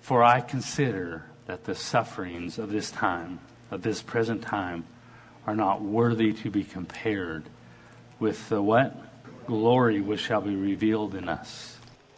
For 0.00 0.22
I 0.22 0.42
consider 0.42 1.22
that 1.46 1.64
the 1.64 1.74
sufferings 1.74 2.58
of 2.58 2.70
this 2.70 2.90
time, 2.90 3.38
of 3.70 3.82
this 3.82 4.02
present 4.02 4.42
time, 4.42 4.84
are 5.46 5.56
not 5.56 5.80
worthy 5.82 6.32
to 6.32 6.50
be 6.50 6.64
compared 6.64 7.44
with 8.20 8.48
the 8.48 8.62
what? 8.62 8.94
Glory 9.46 10.00
which 10.00 10.20
shall 10.20 10.40
be 10.40 10.54
revealed 10.54 11.14
in 11.14 11.28
us. 11.28 11.71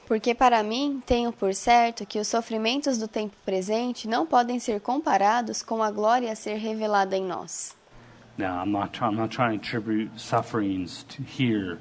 Porque 0.06 0.34
para 0.34 0.62
mim 0.62 1.02
tenho 1.06 1.32
por 1.32 1.54
certo 1.54 2.04
que 2.04 2.18
os 2.18 2.28
sofrimentos 2.28 2.98
do 2.98 3.08
tempo 3.08 3.34
presente 3.44 4.06
não 4.06 4.26
podem 4.26 4.58
ser 4.60 4.80
comparados 4.80 5.62
com 5.62 5.82
a 5.82 5.90
glória 5.90 6.30
a 6.30 6.36
ser 6.36 6.56
revelada 6.56 7.16
em 7.16 7.24
nós. 7.24 7.74
Now, 8.36 8.62
I'm 8.62 8.72
not, 8.72 9.00
I'm 9.00 9.14
not 9.14 9.34
trying 9.34 9.58
to 9.58 9.64
attribute 9.64 10.10
sufferings 10.16 11.04
to 11.04 11.22
here 11.22 11.78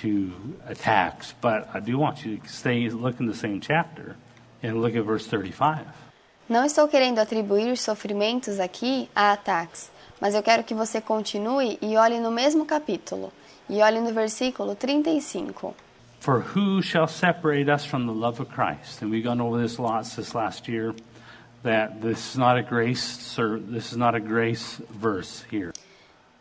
to 0.00 0.32
attacks, 0.66 1.34
but 1.40 1.68
I 1.74 1.80
do 1.80 1.98
want 1.98 2.24
you 2.24 2.38
to 2.38 2.48
stay, 2.48 2.88
look 2.88 3.20
in 3.20 3.26
the 3.26 3.36
same 3.36 3.60
chapter 3.60 4.16
and 4.62 4.80
look 4.80 4.96
at 4.96 5.04
verse 5.04 5.28
35. 5.28 5.84
Não 6.48 6.64
estou 6.64 6.88
querendo 6.88 7.18
atribuir 7.18 7.76
sofrimentos 7.76 8.58
aqui 8.58 9.08
a 9.14 9.32
ataques, 9.32 9.90
mas 10.20 10.34
eu 10.34 10.42
quero 10.42 10.64
que 10.64 10.74
você 10.74 11.00
continue 11.00 11.78
e 11.80 11.96
olhe 11.96 12.18
no 12.20 12.30
mesmo 12.30 12.64
capítulo, 12.64 13.32
e 13.68 13.80
olhe 13.80 14.00
no 14.00 14.12
versículo 14.12 14.74
35. 14.74 15.74
For 16.22 16.38
who 16.38 16.82
shall 16.82 17.08
separate 17.08 17.68
us 17.68 17.84
from 17.84 18.06
the 18.06 18.12
love 18.12 18.38
of 18.38 18.48
Christ? 18.48 19.02
And 19.02 19.10
we've 19.10 19.24
gone 19.24 19.40
over 19.40 19.60
this 19.60 19.80
lots 19.80 20.14
this 20.14 20.36
last 20.36 20.68
year. 20.68 20.94
That 21.64 22.00
this 22.00 22.30
is 22.30 22.38
not 22.38 22.56
a 22.56 22.62
grace, 22.62 23.02
sir. 23.02 23.58
This 23.58 23.90
is 23.90 23.98
not 23.98 24.14
a 24.14 24.20
grace 24.20 24.80
verse 24.88 25.44
here. 25.50 25.72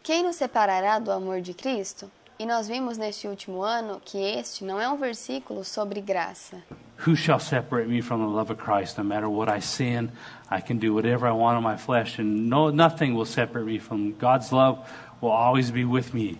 Quem 0.03 0.21
nos 0.21 0.35
separará 0.35 1.03
do 1.03 1.09
amor 1.09 1.41
de 1.41 1.55
Cristo? 1.55 2.11
E 2.37 2.45
nós 2.45 2.67
vimos 2.67 2.99
neste 2.99 3.27
último 3.27 3.63
ano 3.63 3.99
que 4.05 4.19
este 4.19 4.63
não 4.63 4.79
é 4.79 4.87
um 4.87 4.97
versículo 4.97 5.63
sobre 5.63 5.99
graça. 5.99 6.61
Who 7.07 7.15
shall 7.15 7.39
separate 7.39 7.89
me 7.89 8.01
from 8.01 8.19
the 8.19 8.29
love 8.29 8.51
of 8.51 8.61
Christ? 8.61 8.99
No 8.99 9.03
matter 9.03 9.29
what 9.29 9.49
I 9.49 9.61
sin, 9.61 10.11
I 10.51 10.61
can 10.61 10.77
do 10.77 10.93
whatever 10.93 11.27
I 11.27 11.31
want 11.31 11.57
in 11.57 11.63
my 11.63 11.75
flesh, 11.75 12.19
and 12.19 12.47
no, 12.47 12.69
nothing 12.69 13.15
will 13.15 13.25
separate 13.25 13.65
me 13.65 13.79
from 13.79 14.13
God's 14.19 14.51
love. 14.51 14.77
Will 15.21 15.31
always 15.31 15.71
be 15.71 15.85
with 15.85 16.13
me. 16.13 16.37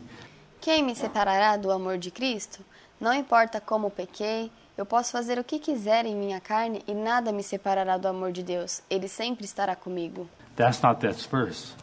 Quem 0.59 0.83
me 0.83 0.93
separará 0.93 1.59
do 1.59 1.71
amor 1.71 1.97
de 1.97 2.11
Cristo? 2.11 2.63
Não 3.01 3.11
importa 3.13 3.59
como 3.59 3.89
pequei, 3.89 4.51
eu 4.77 4.85
posso 4.85 5.11
fazer 5.11 5.39
o 5.39 5.43
que 5.43 5.57
quiser 5.57 6.05
em 6.05 6.15
minha 6.15 6.39
carne 6.39 6.83
e 6.87 6.93
nada 6.93 7.31
me 7.31 7.41
separará 7.41 7.97
do 7.97 8.07
amor 8.07 8.31
de 8.31 8.43
Deus. 8.43 8.83
Ele 8.89 9.07
sempre 9.07 9.43
estará 9.43 9.75
comigo. 9.75 10.29
That's 10.55 10.81
not 10.83 10.99
this 11.01 11.25
verse, 11.25 11.73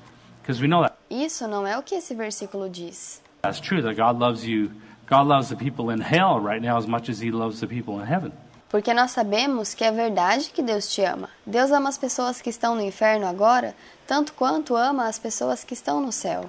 because 0.40 0.62
we 0.62 0.68
know 0.68 0.82
that 0.82 0.94
Isso 1.10 1.48
não 1.48 1.66
é 1.66 1.76
o 1.76 1.82
que 1.82 1.96
esse 1.96 2.14
versículo 2.14 2.70
diz. 2.70 3.20
that's 3.42 3.58
true. 3.60 3.82
That 3.82 3.96
God 3.96 4.20
loves 4.20 4.44
you. 4.44 4.70
God 5.10 5.26
loves 5.26 5.48
the 5.48 5.56
people 5.56 5.90
in 5.92 6.00
hell 6.00 6.38
right 6.38 6.60
now 6.64 6.76
as 6.78 6.86
much 6.86 7.10
as 7.10 7.20
He 7.20 7.30
loves 7.32 7.58
the 7.60 7.66
people 7.66 7.94
in 8.00 8.06
heaven. 8.06 8.30
Porque 8.68 8.92
nós 8.94 9.10
sabemos 9.12 9.72
que 9.74 9.82
é 9.82 9.90
verdade 9.90 10.50
que 10.50 10.62
Deus 10.62 10.86
te 10.92 11.02
ama. 11.02 11.30
Deus 11.46 11.72
ama 11.72 11.88
as 11.88 11.96
pessoas 11.98 12.40
que 12.42 12.50
estão 12.50 12.74
no 12.76 12.82
inferno 12.82 13.26
agora, 13.26 13.74
tanto 14.06 14.34
quanto 14.34 14.76
ama 14.76 15.08
as 15.08 15.18
pessoas 15.18 15.64
que 15.64 15.72
estão 15.74 16.00
no 16.00 16.12
céu. 16.12 16.48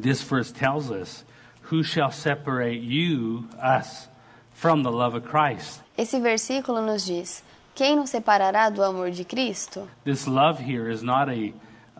This 0.00 0.22
verse 0.22 0.50
tells 0.52 0.90
us, 0.90 1.22
"Who 1.70 1.82
shall 1.82 2.10
separate 2.10 2.82
you, 2.82 3.48
us, 3.60 4.08
from 4.52 4.82
the 4.82 4.92
love 4.92 5.14
of 5.14 5.24
Christ?" 5.24 5.80
Esse 5.96 6.18
versículo 6.18 6.84
nos 6.84 7.06
diz: 7.06 7.42
Quem 7.74 7.96
nos 7.96 8.10
separará 8.10 8.68
do 8.70 8.82
amor 8.82 9.10
de 9.10 9.24
Cristo? 9.24 9.88
This 10.04 10.26
love 10.26 10.58
here 10.58 10.90
is 10.90 11.02
not 11.02 11.28
a, 11.28 11.52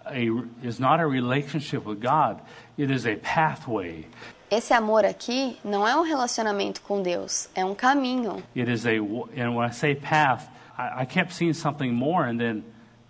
a 0.06 0.28
is 0.62 0.78
not 0.78 1.00
a 1.00 1.06
relationship 1.06 1.84
with 1.86 2.00
God. 2.00 2.40
It 2.76 2.90
is 2.90 3.06
a 3.06 3.16
pathway. 3.16 4.06
Esse 4.50 4.74
amor 4.74 5.06
aqui 5.06 5.56
não 5.64 5.88
é 5.88 5.96
um 5.96 6.02
relacionamento 6.02 6.82
com 6.82 7.02
Deus, 7.02 7.48
é 7.54 7.64
um 7.64 7.74
caminho. 7.74 8.42
It 8.54 8.70
is 8.70 8.84
a 8.84 8.98
and 9.34 9.54
when 9.56 9.66
I 9.66 9.72
say 9.72 9.94
path, 9.94 10.46
I, 10.76 11.02
I 11.02 11.06
kept 11.06 11.32
seeing 11.32 11.54
something 11.54 11.94
more, 11.94 12.24
and 12.26 12.38
then 12.38 12.64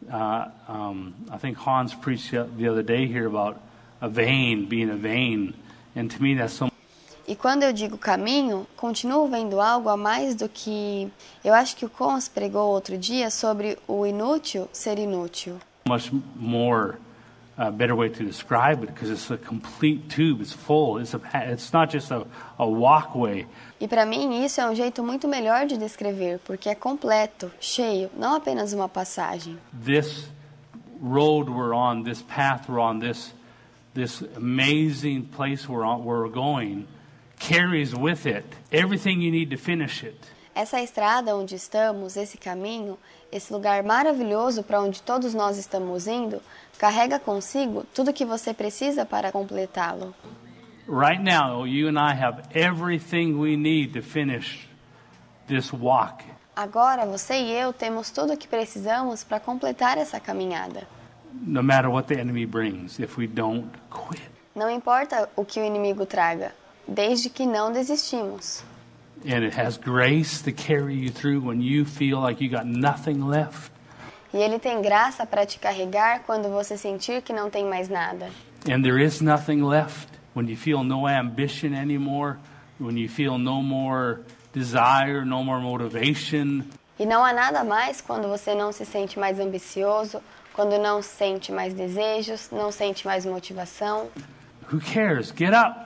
uh, 0.08 0.48
um, 0.68 1.14
I 1.30 1.38
think 1.38 1.56
Hans 1.58 1.94
preached 1.94 2.30
the 2.30 2.44
the 2.44 2.68
other 2.68 2.82
day 2.82 3.06
here 3.06 3.26
about 3.26 3.60
a 4.00 4.08
vein 4.08 4.68
being 4.68 4.90
a 4.90 4.96
vein, 4.96 5.54
and 5.96 6.08
to 6.08 6.22
me 6.22 6.34
that's 6.36 6.54
so 6.54 6.68
E 7.26 7.36
quando 7.36 7.62
eu 7.62 7.72
digo 7.72 7.96
caminho, 7.96 8.66
continuo 8.76 9.28
vendo 9.28 9.60
algo 9.60 9.88
a 9.88 9.96
mais 9.96 10.34
do 10.34 10.48
que. 10.48 11.08
Eu 11.44 11.54
acho 11.54 11.76
que 11.76 11.84
o 11.84 11.88
Cons 11.88 12.28
pregou 12.28 12.68
outro 12.72 12.98
dia 12.98 13.30
sobre 13.30 13.78
o 13.86 14.04
inútil 14.04 14.68
ser 14.72 14.98
inútil. 14.98 15.56
much 15.88 16.12
more 16.36 16.98
uh, 17.58 17.70
better 17.70 17.94
way 17.94 18.08
to 18.08 18.24
describe 18.24 18.82
it 18.82 18.92
because 18.92 19.10
it's 19.10 19.30
a 19.30 19.36
complete 19.36 20.08
tube. 20.08 20.40
It's 20.40 20.52
full. 20.52 20.98
It's 20.98 21.14
a. 21.14 21.20
It's 21.34 21.72
not 21.72 21.90
just 21.92 22.10
a, 22.10 22.26
a 22.58 22.66
walkway. 22.66 23.46
E 23.80 23.86
para 23.88 24.04
mim 24.04 24.44
isso 24.44 24.60
é 24.60 24.68
um 24.68 24.74
jeito 24.74 25.02
muito 25.02 25.28
melhor 25.28 25.66
de 25.66 25.76
descrever, 25.76 26.38
porque 26.44 26.68
é 26.68 26.74
completo, 26.74 27.50
cheio, 27.60 28.10
não 28.16 28.34
apenas 28.36 28.72
uma 28.72 28.88
passagem. 28.88 29.58
This 29.84 30.28
road 31.02 31.50
we're 31.50 31.74
on, 31.74 32.02
this 32.04 32.22
path 32.22 32.68
we're 32.68 32.80
on, 32.80 33.00
this 33.00 33.32
this 33.94 34.22
amazing 34.36 35.26
place 35.26 35.68
we're 35.68 35.84
on, 35.84 36.04
we're 36.04 36.28
going, 36.28 36.86
carries 37.38 37.94
with 37.94 38.26
it 38.26 38.44
everything 38.70 39.20
you 39.20 39.30
need 39.30 39.50
to 39.50 39.56
finish 39.56 40.02
it. 40.02 40.16
Essa 40.54 40.80
estrada 40.82 41.34
onde 41.34 41.54
estamos, 41.54 42.16
esse 42.16 42.36
caminho, 42.36 42.98
esse 43.30 43.52
lugar 43.52 43.82
maravilhoso 43.82 44.62
para 44.62 44.80
onde 44.82 45.00
todos 45.02 45.32
nós 45.32 45.56
estamos 45.56 46.06
indo, 46.06 46.42
carrega 46.78 47.18
consigo 47.18 47.86
tudo 47.94 48.12
que 48.12 48.24
você 48.24 48.52
precisa 48.52 49.06
para 49.06 49.32
completá-lo. 49.32 50.14
Right 50.86 51.22
now, 51.22 51.64
you 51.64 51.88
and 51.88 51.98
I 51.98 52.12
have 52.12 52.42
everything 52.54 53.38
we 53.38 53.56
need 53.56 53.94
to 53.94 54.02
finish 54.02 54.68
this 55.46 55.72
walk. 55.72 56.22
Agora 56.54 57.06
você 57.06 57.34
e 57.34 57.52
eu 57.52 57.72
temos 57.72 58.10
tudo 58.10 58.34
o 58.34 58.36
que 58.36 58.46
precisamos 58.46 59.24
para 59.24 59.40
completar 59.40 59.96
essa 59.96 60.20
caminhada. 60.20 60.86
No 61.32 61.62
matter 61.62 61.90
what 61.90 62.08
the 62.08 62.18
enemy 62.18 62.44
brings 62.44 62.98
if 62.98 63.16
we 63.16 63.26
don't 63.26 63.70
quit. 63.90 64.22
Não 64.54 64.70
importa 64.70 65.28
o 65.34 65.44
que 65.44 65.60
o 65.60 65.64
inimigo 65.64 66.04
traga, 66.04 66.52
desde 66.86 67.30
que 67.30 67.46
não 67.46 67.72
desistimos. 67.72 68.62
And 69.24 69.44
it 69.44 69.54
has 69.54 69.78
grace 69.78 70.42
to 70.42 70.52
carry 70.52 70.94
you 70.94 71.10
through 71.10 71.40
when 71.40 71.62
you 71.62 71.84
feel 71.84 72.20
like 72.20 72.42
you 72.42 72.50
got 72.50 72.66
nothing 72.66 73.22
left. 73.22 73.70
E 74.34 74.38
ele 74.38 74.58
tem 74.58 74.80
graça 74.82 75.26
para 75.26 75.46
te 75.46 75.58
carregar 75.58 76.22
quando 76.26 76.48
você 76.48 76.76
sentir 76.76 77.22
que 77.22 77.32
não 77.32 77.50
tem 77.50 77.64
mais 77.64 77.88
nada. 77.88 78.30
And 78.68 78.82
there 78.82 78.98
is 78.98 79.20
nothing 79.20 79.62
left 79.62 80.08
when 80.34 80.48
you 80.48 80.56
feel 80.56 80.82
no 80.82 81.06
ambition 81.06 81.74
anymore, 81.74 82.38
when 82.80 82.96
you 82.98 83.08
feel 83.08 83.38
no 83.38 83.62
more 83.62 84.20
desire, 84.52 85.24
no 85.24 85.44
more 85.44 85.60
motivation. 85.60 86.64
E 86.98 87.06
não 87.06 87.24
há 87.24 87.32
nada 87.32 87.64
mais 87.64 88.00
quando 88.00 88.28
você 88.28 88.54
não 88.54 88.72
se 88.72 88.84
sente 88.84 89.18
mais 89.18 89.38
ambicioso, 89.38 90.22
quando 90.54 90.78
não 90.78 91.02
sente 91.02 91.50
mais 91.50 91.74
desejos, 91.74 92.50
não 92.50 92.70
sente 92.70 93.06
mais 93.06 93.24
motivação. 93.24 94.10
Who 94.72 94.80
cares? 94.80 95.32
Get 95.36 95.52
up 95.54 95.78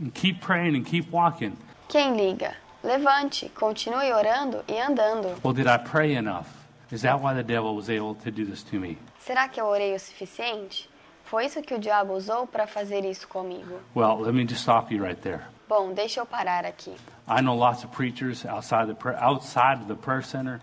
and 0.00 0.10
keep 0.12 0.40
praying 0.40 0.76
and 0.76 0.84
keep 0.84 1.10
walking. 1.12 1.56
Quem 1.88 2.16
liga? 2.16 2.54
Levante, 2.82 3.48
continue 3.50 4.12
orando 4.12 4.62
e 4.68 4.78
andando. 4.78 5.34
Well, 5.42 5.54
did 5.54 5.66
I 5.66 5.78
pray 5.78 6.16
enough? 6.16 6.46
Is 6.92 7.02
that 7.02 7.20
why 7.20 7.34
the 7.34 7.42
devil 7.42 7.74
was 7.74 7.88
able 7.88 8.14
to 8.16 8.30
do 8.30 8.44
this 8.44 8.62
to 8.64 8.78
me? 8.78 8.98
Será 9.18 9.48
que 9.48 9.60
eu 9.60 9.66
orei 9.66 9.94
o 9.94 9.98
suficiente? 9.98 10.88
Foi 11.24 11.46
isso 11.46 11.62
que 11.62 11.74
o 11.74 11.78
diabo 11.78 12.12
usou 12.12 12.46
para 12.46 12.66
fazer 12.66 13.04
isso 13.04 13.26
comigo. 13.26 13.80
Well, 13.94 14.20
let 14.20 14.34
me 14.34 14.46
just 14.46 14.60
stop 14.62 14.92
you 14.94 15.02
right 15.02 15.20
there. 15.22 15.40
Bom, 15.66 15.94
deixa 15.94 16.20
eu 16.20 16.26
parar 16.26 16.66
aqui. 16.66 16.94
I 17.26 17.40
know 17.40 17.56
lots 17.56 17.84
of 17.84 17.92
preachers 17.92 18.44
outside 18.44 18.86
the 18.86 18.94
prayer, 18.94 19.18
outside 19.18 19.80
of 19.80 19.88
the 19.88 19.96
prayer 19.96 20.22
center, 20.22 20.60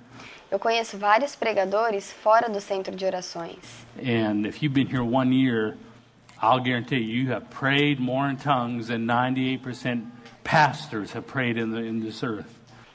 Eu 0.51 0.59
conheço 0.59 0.97
vários 0.97 1.33
pregadores 1.33 2.11
fora 2.11 2.49
do 2.49 2.59
centro 2.59 2.93
de 2.93 3.05
orações. 3.05 3.57
and 3.97 4.45
if 4.45 4.61
you've 4.61 4.73
been 4.73 4.85
here 4.85 5.01
one 5.01 5.33
year, 5.33 5.77
I'll 6.41 6.59
guarantee 6.59 6.97
you, 6.97 7.23
you 7.23 7.33
have 7.33 7.45
prayed 7.49 8.01
more 8.01 8.29
in 8.29 8.35
tongues 8.35 8.87
than 8.87 9.05
98% 9.05 10.03
pastors 10.43 11.13
have 11.15 11.25
prayed 11.25 11.57
in, 11.57 11.71
the, 11.71 11.79
in 11.79 12.01
this 12.01 12.21
earth. 12.21 12.49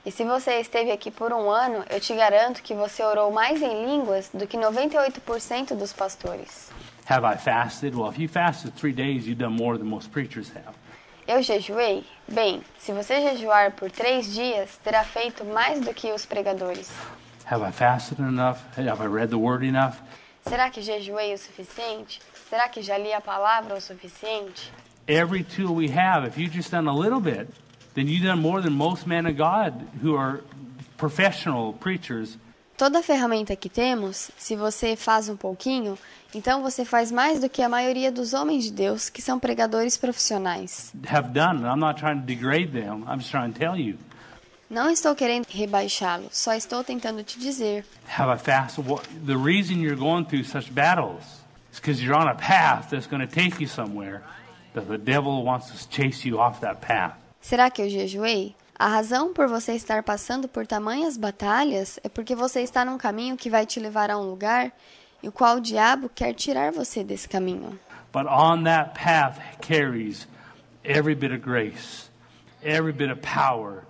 E 0.04 0.10
se 0.10 0.22
você 0.22 0.60
esteve 0.60 0.92
aqui 0.92 1.10
por 1.10 1.32
um 1.32 1.50
ano, 1.50 1.82
eu 1.88 1.98
te 1.98 2.14
garanto 2.14 2.62
que 2.62 2.74
você 2.74 3.02
orou 3.02 3.32
mais 3.32 3.62
em 3.62 3.86
línguas 3.86 4.30
do 4.32 4.46
que 4.46 4.56
98% 4.58 5.74
dos 5.74 5.92
pastores. 5.92 6.70
Have 7.08 7.24
I 7.24 7.36
fasted? 7.38 7.96
Well, 7.96 8.10
if 8.10 8.18
you 8.18 8.28
fasted 8.28 8.74
three 8.76 8.92
days, 8.92 9.26
you've 9.26 9.38
done 9.38 9.56
more 9.56 9.78
than 9.78 9.86
most 9.86 10.10
preachers 10.10 10.50
have. 10.54 10.76
Eu 11.26 11.42
jejuei? 11.42 12.04
Bem, 12.28 12.62
se 12.78 12.92
você 12.92 13.20
jejuar 13.20 13.72
por 13.72 13.90
três 13.90 14.32
dias, 14.32 14.78
terá 14.84 15.02
feito 15.02 15.44
mais 15.44 15.80
do 15.80 15.92
que 15.94 16.12
os 16.12 16.24
pregadores. 16.26 16.88
Have 17.46 17.62
I 17.62 17.70
fasted 17.70 18.18
enough? 18.18 18.74
Have 18.76 19.00
I 19.00 19.06
read 19.06 19.30
the 19.30 19.38
word 19.38 19.62
enough? 19.62 20.02
Será 20.44 20.68
que 20.68 20.82
jejuei 20.82 21.32
o 21.32 21.38
suficiente? 21.38 22.20
Será 22.50 22.68
que 22.68 22.82
já 22.82 22.98
li 22.98 23.12
a 23.12 23.20
palavra 23.20 23.76
o 23.76 23.80
suficiente? 23.80 24.72
Every 25.06 25.44
tool 25.44 25.74
we 25.74 25.88
have, 25.88 26.26
if 26.26 26.36
you've 26.36 26.52
just 26.52 26.72
done 26.72 26.88
a 26.88 26.92
little 26.92 27.20
bit, 27.20 27.48
then 27.94 28.08
you've 28.08 28.24
done 28.24 28.40
more 28.40 28.60
than 28.60 28.72
most 28.72 29.06
men 29.06 29.26
of 29.26 29.36
God 29.36 29.74
who 30.02 30.16
are 30.16 30.42
professional 30.96 31.72
preachers. 31.72 32.36
Toda 32.76 33.00
ferramenta 33.02 33.54
que 33.54 33.70
temos, 33.70 34.30
se 34.36 34.56
você 34.56 34.96
faz 34.96 35.28
um 35.28 35.36
pouquinho, 35.36 35.96
então 36.34 36.62
você 36.62 36.84
faz 36.84 37.10
mais 37.10 37.40
do 37.40 37.48
que 37.48 37.62
a 37.62 37.68
maioria 37.68 38.10
dos 38.10 38.34
homens 38.34 38.64
de 38.64 38.72
Deus 38.72 39.08
que 39.08 39.22
são 39.22 39.38
pregadores 39.38 39.96
profissionais. 39.96 40.92
have 41.08 41.32
done. 41.32 41.64
I'm 41.64 41.78
not 41.78 41.98
trying 41.98 42.20
to 42.20 42.26
degrade 42.26 42.72
them. 42.72 43.04
I'm 43.08 43.20
just 43.20 43.30
trying 43.30 43.52
to 43.52 43.58
tell 43.58 43.78
you. 43.78 43.96
Não 44.68 44.90
estou 44.90 45.14
querendo 45.14 45.46
rebaixá-lo, 45.48 46.28
só 46.32 46.52
estou 46.52 46.82
tentando 46.82 47.22
te 47.22 47.38
dizer. 47.38 47.84
Have 48.18 48.32
I 48.32 48.36
fasted? 48.36 48.84
What, 48.84 49.06
the 49.24 49.36
reason 49.36 49.80
you're 49.80 49.96
going 49.96 50.24
through 50.24 50.44
such 50.44 50.72
battles 50.74 51.22
is 51.72 51.78
because 51.78 52.02
you're 52.02 52.16
on 52.16 52.26
a 52.26 52.34
path 52.34 52.90
that's 52.90 53.06
going 53.06 53.24
to 53.24 53.32
take 53.32 53.60
you 53.60 53.68
somewhere 53.68 54.22
that 54.74 54.88
the 54.88 54.98
devil 54.98 55.44
wants 55.44 55.70
to 55.70 55.88
chase 55.88 56.26
you 56.26 56.40
off 56.40 56.60
that 56.60 56.80
path. 56.80 57.14
Será 57.40 57.70
que 57.70 57.80
eu 57.80 57.88
jejuei? 57.88 58.56
A 58.78 58.88
razão 58.88 59.32
por 59.32 59.46
você 59.46 59.72
estar 59.72 60.02
passando 60.02 60.48
por 60.48 60.66
tamanhas 60.66 61.16
batalhas 61.16 61.98
é 62.02 62.08
porque 62.08 62.34
você 62.34 62.60
está 62.60 62.84
num 62.84 62.98
caminho 62.98 63.36
que 63.36 63.48
vai 63.48 63.64
te 63.64 63.78
levar 63.80 64.10
a 64.10 64.18
um 64.18 64.28
lugar 64.28 64.72
e 65.22 65.28
o 65.28 65.32
qual 65.32 65.56
o 65.56 65.60
diabo 65.60 66.10
quer 66.12 66.34
tirar 66.34 66.72
você 66.72 67.02
desse 67.02 67.28
caminho. 67.28 67.78
But 68.12 68.26
on 68.26 68.64
that 68.64 68.94
path 68.94 69.38
carries 69.60 70.26
every 70.84 71.14
bit 71.14 71.32
of 71.32 71.40
grace, 71.40 72.10
every 72.62 72.92
bit 72.92 73.10
of 73.10 73.22
power, 73.22 73.85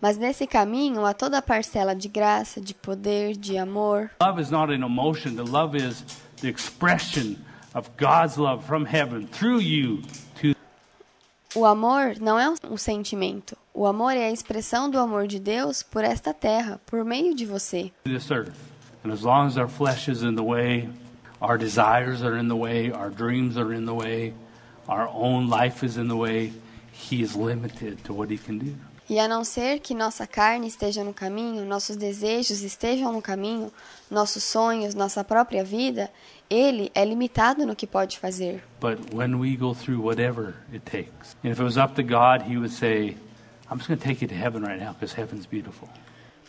Mas 0.00 0.16
nesse 0.18 0.46
caminho 0.46 1.06
há 1.06 1.14
toda 1.14 1.38
a 1.38 1.42
parcela 1.42 1.94
de 1.94 2.08
graça, 2.08 2.60
de 2.60 2.74
poder, 2.74 3.36
de 3.36 3.56
amor. 3.56 4.10
love 4.20 4.40
is 4.40 4.50
not 4.50 4.70
an 4.72 4.84
emotion. 4.84 5.34
The 5.34 5.50
love 5.50 5.76
is 5.76 6.04
the 6.40 6.48
expression 6.48 7.36
of 7.74 7.88
God's 7.96 8.36
love 8.36 8.64
from 8.64 8.84
heaven 8.84 9.26
through 9.26 9.62
you 9.62 10.02
to 10.40 10.54
O 11.54 11.64
amor 11.64 12.16
não 12.20 12.38
é 12.38 12.52
um 12.70 12.76
sentimento. 12.76 13.56
O 13.72 13.86
amor 13.86 14.12
é 14.12 14.26
a 14.26 14.30
expressão 14.30 14.90
do 14.90 14.98
amor 14.98 15.26
de 15.26 15.38
Deus 15.38 15.82
por 15.82 16.04
esta 16.04 16.34
terra, 16.34 16.80
por 16.84 17.04
meio 17.04 17.34
de 17.34 17.46
você. 17.46 17.90
this 18.04 18.30
earth. 18.30 18.54
And 19.04 19.12
as 19.12 19.22
long 19.22 19.46
as 19.46 19.56
our 19.56 19.68
flesh 19.68 20.08
is 20.08 20.22
in 20.22 20.34
the 20.34 20.42
way, 20.42 20.88
our 21.40 21.58
desires 21.58 22.22
are 22.22 22.38
in 22.38 22.48
the 22.48 22.56
way, 22.56 22.90
our 22.90 23.10
dreams 23.10 23.56
are 23.56 23.74
in 23.74 23.84
the 23.84 23.94
way, 23.94 24.32
our 24.88 25.08
own 25.08 25.48
life 25.48 25.84
is 25.84 25.96
in 25.96 26.08
the 26.08 26.16
way, 26.16 26.52
He 27.10 27.22
is 27.22 27.34
limited 27.34 28.02
to 28.04 28.14
what 28.14 28.32
He 28.32 28.38
can 28.38 28.58
do. 28.58 28.74
E 29.08 29.18
a 29.18 29.28
não 29.28 29.44
ser 29.44 29.80
que 29.80 29.94
nossa 29.94 30.26
carne 30.26 30.66
esteja 30.66 31.04
no 31.04 31.12
caminho, 31.12 31.66
nossos 31.66 31.94
desejos 31.94 32.62
estejam 32.62 33.12
no 33.12 33.20
caminho, 33.20 33.70
nossos 34.10 34.42
sonhos, 34.42 34.94
nossa 34.94 35.22
própria 35.22 35.62
vida, 35.62 36.10
ele 36.48 36.90
é 36.94 37.04
limitado 37.04 37.66
no 37.66 37.76
que 37.76 37.86
pode 37.86 38.18
fazer. 38.18 38.64
But 38.80 39.12
when 39.12 39.34
we 39.34 39.56
go 39.56 39.74
through 39.74 40.02
whatever 40.02 40.54
it 40.72 40.90
takes, 40.90 41.36
and 41.44 41.50
if 41.50 41.58
it 41.58 41.62
was 41.62 41.76
up 41.76 41.94
to 41.96 42.02
God, 42.02 42.50
He 42.50 42.56
would 42.56 42.72
say, 42.72 43.16
I'm 43.70 43.76
just 43.76 43.88
going 43.88 43.98
to 43.98 44.04
take 44.04 44.22
you 44.22 44.28
to 44.28 44.34
heaven 44.34 44.62
right 44.62 44.80
now 44.80 44.94
because 44.94 45.14
heaven's 45.14 45.46
beautiful. 45.46 45.88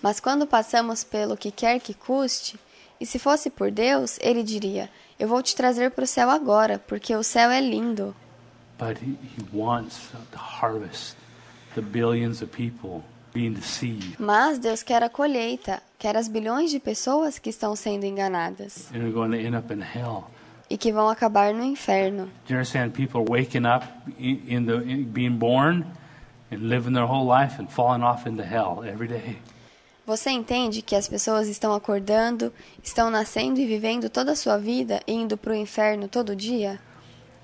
Mas 0.02 0.22
quando 0.22 0.48
passamos 0.48 1.04
pelo 1.04 1.36
que 1.36 1.52
quer 1.52 1.82
que 1.82 1.94
custe, 1.94 2.58
e 3.00 3.06
se 3.06 3.20
fosse 3.20 3.50
por 3.50 3.70
Deus, 3.72 4.18
ele 4.22 4.44
diria: 4.44 4.90
Eu 5.20 5.28
vou 5.28 5.42
te 5.42 5.56
trazer 5.56 5.92
para 5.92 6.04
o 6.04 6.08
céu 6.08 6.30
agora, 6.30 6.80
porque 6.80 7.14
o 7.16 7.24
céu 7.24 7.50
é 7.50 7.60
lindo. 7.60 8.16
But 8.78 8.98
He, 8.98 9.18
he 9.38 9.44
wants 9.54 10.12
to 10.32 10.38
harvest 10.38 11.16
the 11.76 11.82
billions 11.82 12.42
of 12.42 12.52
people 12.52 13.04
being 13.34 13.54
deceived 13.54 14.20
Mas 14.20 14.60
Deus 14.60 14.82
quer 14.84 15.04
a 15.04 15.10
colheita, 15.10 15.82
quer 16.00 16.16
as 16.16 16.28
bilhões 16.28 16.72
de 16.72 16.80
pessoas 16.80 17.38
que 17.40 17.50
estão 17.50 17.76
sendo 17.76 18.06
enganadas 18.06 18.90
and 18.94 19.04
are 19.04 19.12
going 19.12 19.32
to 19.32 19.38
end 19.38 19.56
up 19.56 19.72
in 19.74 19.82
hell. 19.82 20.30
e 20.70 20.78
que 20.78 20.92
vão 20.92 21.10
acabar 21.10 21.54
no 21.54 21.64
inferno. 21.64 22.30
You 22.50 22.56
understand? 22.56 22.92
People 22.94 23.22
are 23.22 23.30
waking 23.30 23.66
up 23.66 23.86
in, 24.18 24.42
in 24.48 24.66
the 24.66 24.82
in 24.84 25.04
being 25.04 25.38
born 25.38 25.86
and 26.52 26.70
living 26.70 26.94
their 26.94 27.06
whole 27.06 27.26
life 27.26 27.60
and 27.60 27.68
falling 27.70 28.04
off 28.04 28.28
into 28.28 28.44
hell 28.44 28.84
every 28.84 29.08
day. 29.08 29.38
Você 30.08 30.30
entende 30.30 30.84
que 30.84 30.96
as 30.96 31.08
pessoas 31.08 31.48
estão 31.48 31.74
acordando, 31.74 32.54
estão 32.84 33.10
nascendo 33.10 33.60
e 33.60 33.66
vivendo 33.66 34.08
toda 34.08 34.34
a 34.34 34.36
sua 34.36 34.58
vida 34.58 35.02
e 35.08 35.14
indo 35.14 35.36
para 35.36 35.52
o 35.52 35.56
inferno 35.56 36.08
todo 36.08 36.36
dia? 36.36 36.80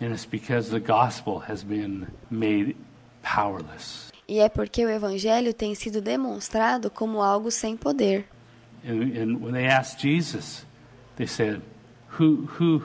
And 0.01 0.11
it's 0.11 0.25
because 0.25 0.71
the 0.71 0.79
gospel 0.79 1.43
has 1.47 1.63
been 1.63 2.07
made 2.29 2.75
powerless. 3.21 4.11
E 4.27 4.39
é 4.39 4.49
porque 4.49 4.83
o 4.83 4.89
evangelho 4.89 5.53
tem 5.53 5.75
sido 5.75 6.01
demonstrado 6.01 6.89
como 6.89 7.21
algo 7.21 7.51
sem 7.51 7.77
poder. 7.77 8.25
And, 8.83 9.15
and 9.15 9.37
when 9.43 9.53
they 9.53 9.67
asked 9.67 10.01
Jesus, 10.01 10.65
they 11.17 11.27
said, 11.27 11.61
"Who 12.19 12.47
who 12.59 12.81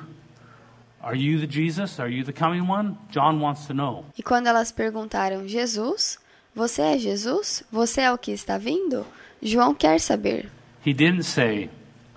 are 1.00 1.16
you 1.16 1.40
the 1.40 1.46
Jesus? 1.46 1.98
Are 1.98 2.12
you 2.12 2.22
the 2.22 2.32
coming 2.32 2.68
one?" 2.68 2.98
John 3.10 3.40
wants 3.40 3.66
to 3.66 3.72
know. 3.72 4.04
E 4.18 4.22
quando 4.22 4.48
elas 4.48 4.70
perguntaram: 4.70 5.48
Jesus, 5.48 6.18
você 6.54 6.82
é 6.82 6.98
Jesus? 6.98 7.64
Você 7.72 8.02
é 8.02 8.12
o 8.12 8.18
que 8.18 8.32
está 8.32 8.58
vindo? 8.58 9.06
João 9.42 9.74
quer 9.74 10.00
saber. 10.00 10.50
He 10.84 10.92
didn't 10.92 11.24
say, 11.24 11.70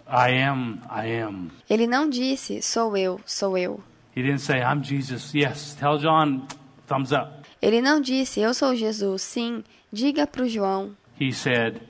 I 0.08 0.32
am, 0.42 0.82
I 0.90 1.22
am. 1.22 1.52
Ele 1.70 1.88
não 1.88 2.10
disse, 2.10 2.62
sou 2.62 2.98
eu, 2.98 3.20
sou 3.26 3.58
eu. 3.58 3.84
He 4.16 4.22
didn't 4.22 4.42
say, 4.42 4.62
I'm 4.62 4.82
Jesus. 4.82 5.34
Yes, 5.34 5.76
tell 5.80 5.98
John, 5.98 6.48
thumbs 6.88 7.12
up. 7.12 7.46
Ele 7.62 7.82
não 7.82 8.00
disse, 8.00 8.40
eu 8.40 8.54
sou 8.54 8.76
Jesus, 8.76 9.22
sim, 9.22 9.64
diga 9.92 10.26
para 10.26 10.44
o 10.44 10.48
João. 10.48 10.96
He 11.20 11.34
said, 11.34 11.82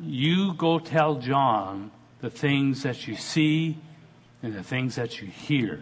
You 0.00 0.52
go 0.54 0.80
tell 0.80 1.16
John 1.16 1.90
the 2.20 2.30
things 2.30 2.82
that 2.82 3.08
you 3.08 3.16
see 3.16 3.76
and 4.42 4.52
the 4.52 4.62
things 4.62 4.96
that 4.96 5.22
you 5.22 5.30
hear. 5.30 5.80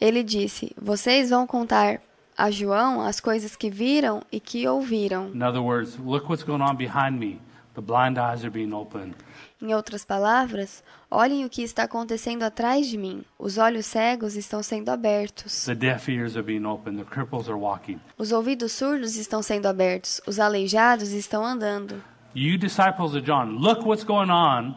Ele 0.00 0.22
disse, 0.22 0.72
vocês 0.80 1.30
vão 1.30 1.46
contar 1.46 2.00
a 2.36 2.50
João 2.50 3.00
as 3.00 3.20
coisas 3.20 3.56
que 3.56 3.68
viram 3.68 4.22
e 4.30 4.38
que 4.38 4.66
ouviram. 4.68 5.30
In 5.34 5.42
other 5.42 5.60
words, 5.60 5.98
look 5.98 6.28
what's 6.28 6.44
going 6.44 6.62
on 6.62 6.76
behind 6.76 7.18
me. 7.18 7.40
The 7.78 7.82
blind 7.82 8.18
eyes 8.18 8.44
are 8.44 8.50
being 8.50 8.72
opened. 8.72 9.14
Em 9.62 9.72
outras 9.72 10.04
palavras, 10.04 10.82
olhem 11.08 11.44
o 11.44 11.48
que 11.48 11.62
está 11.62 11.84
acontecendo 11.84 12.42
atrás 12.42 12.88
de 12.88 12.98
mim. 12.98 13.22
Os 13.38 13.56
olhos 13.56 13.86
cegos 13.86 14.34
estão 14.34 14.64
sendo 14.64 14.88
abertos. 14.88 15.64
The 15.64 15.76
deaf 15.76 16.10
ears 16.10 16.36
are 16.36 16.42
being 16.42 16.64
opened. 16.64 16.98
The 16.98 17.08
cripples 17.08 17.48
are 17.48 17.56
walking. 17.56 18.00
Os 18.18 18.32
ouvidos 18.32 18.72
surdos 18.72 19.14
estão 19.14 19.44
sendo 19.44 19.66
abertos. 19.66 20.20
Os 20.26 20.40
aleijados 20.40 21.12
estão 21.12 21.44
andando. 21.46 22.02
You 22.34 22.58
disciples 22.58 23.14
of 23.14 23.20
John, 23.20 23.60
look 23.60 23.86
what's 23.86 24.02
going 24.02 24.32
on. 24.32 24.74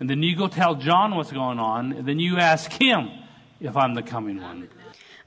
And 0.00 0.08
then 0.08 0.24
you 0.24 0.36
go 0.36 0.48
tell 0.48 0.74
John 0.74 1.12
what's 1.14 1.32
going 1.32 1.60
on. 1.60 1.92
And 1.92 2.02
then 2.02 2.18
you 2.18 2.36
ask 2.36 2.72
him 2.72 3.10
if 3.60 3.76
I'm 3.76 3.94
the 3.94 4.02
coming 4.02 4.40
one. 4.40 4.68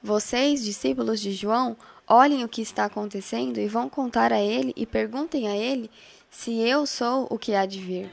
Vocês, 0.04 0.62
discípulos 0.62 1.22
de 1.22 1.32
João, 1.32 1.78
olhem 2.06 2.44
o 2.44 2.50
que 2.50 2.62
está 2.62 2.84
acontecendo 2.84 3.60
e 3.60 3.68
vão 3.70 3.88
contar 3.90 4.34
a 4.34 4.42
ele 4.42 4.74
e 4.76 4.86
perguntem 4.86 5.48
a 5.48 5.56
ele 5.56 5.90
se 6.38 6.52
eu 6.52 6.86
sou 6.86 7.28
o 7.32 7.38
que 7.40 7.56
há 7.56 7.66
de 7.66 7.80
vir. 7.80 8.12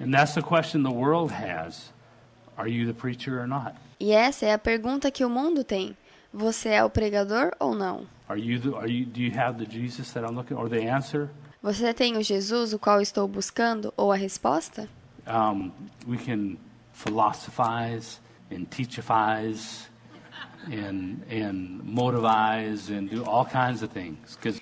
And 0.00 0.10
that's 0.10 0.32
the 0.32 0.40
question 0.40 0.82
the 0.82 0.90
world 0.90 1.30
has. 1.30 1.92
Are 2.56 2.66
you 2.66 2.86
the 2.86 2.94
preacher 2.94 3.38
or 3.38 3.46
not? 3.46 3.74
E 4.00 4.10
essa 4.10 4.46
é 4.46 4.54
a 4.54 4.58
pergunta 4.58 5.10
que 5.10 5.22
o 5.22 5.28
mundo 5.28 5.62
tem. 5.62 5.94
Você 6.32 6.70
é 6.70 6.82
o 6.82 6.88
pregador 6.88 7.52
ou 7.60 7.74
não? 7.74 8.06
Are 8.26 8.40
you 8.40 8.58
the, 8.58 8.74
are 8.74 8.90
you, 8.90 9.04
do 9.04 9.20
you 9.20 9.38
have 9.38 9.62
the 9.62 9.70
Jesus 9.70 10.10
that 10.12 10.24
I'm 10.24 10.34
looking 10.34 10.56
or 10.56 10.70
the 10.70 10.88
answer? 10.88 11.28
Você 11.62 11.92
tem 11.92 12.16
o 12.16 12.22
Jesus 12.22 12.72
o 12.72 12.78
qual 12.78 13.02
estou 13.02 13.28
buscando 13.28 13.92
ou 13.98 14.10
a 14.12 14.16
resposta? 14.16 14.88
Um, 15.26 15.70
we 16.06 16.16
can 16.16 16.56
philosophize 16.94 18.18
and 18.50 18.64
teachifize 18.70 19.88
and, 20.72 21.18
and 21.30 21.82
motivize 21.84 22.88
and 22.88 23.10
do 23.10 23.24
all 23.24 23.44
kinds 23.44 23.82
of 23.82 23.92
things. 23.92 24.36
Because 24.36 24.58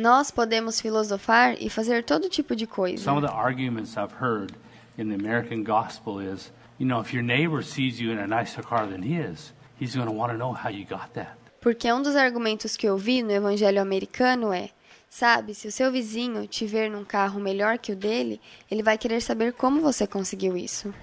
Nós 0.00 0.30
podemos 0.30 0.80
filosofar 0.80 1.56
e 1.60 1.68
fazer 1.68 2.02
todo 2.04 2.26
tipo 2.30 2.56
de 2.56 2.66
coisa. 2.66 3.04
some 3.04 3.18
of 3.18 3.26
the 3.26 3.30
arguments 3.30 3.98
I've 3.98 4.14
heard 4.18 4.50
in 4.96 5.10
the 5.10 5.14
American 5.14 5.62
gospel 5.62 6.20
is, 6.20 6.50
you 6.78 6.86
know, 6.86 7.02
if 7.02 7.12
your 7.12 7.22
neighbor 7.22 7.62
sees 7.62 8.00
you 8.00 8.10
in 8.10 8.18
a 8.18 8.26
nicer 8.26 8.62
car 8.62 8.86
than 8.86 9.02
his, 9.02 9.52
he's 9.78 9.94
going 9.94 10.08
to 10.08 10.14
want 10.14 10.32
to 10.32 10.38
know 10.38 10.54
how 10.54 10.70
you 10.70 10.86
got 10.86 11.12
that. 11.12 11.36
Porque 11.60 11.92
um 11.92 12.00
dos 12.00 12.16
argumentos 12.16 12.78
que 12.78 12.88
eu 12.88 12.96
vi 12.96 13.22
no 13.22 13.30
evangelho 13.30 13.82
americano 13.82 14.54
é: 14.54 14.70
sabe, 15.10 15.54
se 15.54 15.68
o 15.68 15.72
seu 15.72 15.92
vizinho 15.92 16.46
te 16.46 16.64
ver 16.64 16.90
num 16.90 17.04
carro 17.04 17.38
melhor 17.38 17.76
que 17.76 17.92
o 17.92 17.96
dele, 17.96 18.40
ele 18.70 18.82
vai 18.82 18.96
querer 18.96 19.20
saber 19.20 19.52
como 19.52 19.82
você 19.82 20.06
conseguiu 20.06 20.56
isso. 20.56 20.94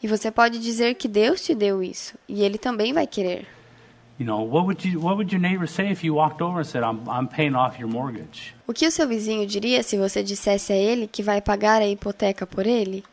E 0.00 0.06
você 0.06 0.30
pode 0.30 0.60
dizer 0.60 0.94
que 0.94 1.08
Deus 1.08 1.42
te 1.42 1.52
deu 1.52 1.82
isso, 1.82 2.16
e 2.28 2.44
ele 2.44 2.58
também 2.58 2.92
vai 2.92 3.08
querer. 3.08 3.57
You 4.18 4.26
know, 4.26 4.42
what 4.42 4.66
would 4.66 4.84
you 4.84 4.98
what 5.00 5.16
would 5.16 5.32
your 5.32 5.40
neighbor 5.40 5.68
say 5.68 5.90
if 5.92 6.02
you 6.02 6.14
walked 6.14 6.42
over 6.42 6.58
and 6.58 6.66
said, 6.66 6.82
"I'm 6.82 7.08
I'm 7.08 7.28
paying 7.28 7.54
off 7.54 7.78
your 7.78 7.88
mortgage"? 7.88 8.52
O 8.66 8.72
que 8.72 8.86
o 8.86 8.90
seu 8.90 9.06
vizinho 9.06 9.46
diria 9.46 9.82
se 9.82 9.96
você 9.96 10.24
dissesse 10.24 10.72
a 10.72 10.76
ele 10.76 11.06
que 11.06 11.22
vai 11.22 11.40
pagar 11.40 11.80
a 11.80 11.86
hipoteca 11.86 12.44
por 12.44 12.66
ele? 12.66 13.04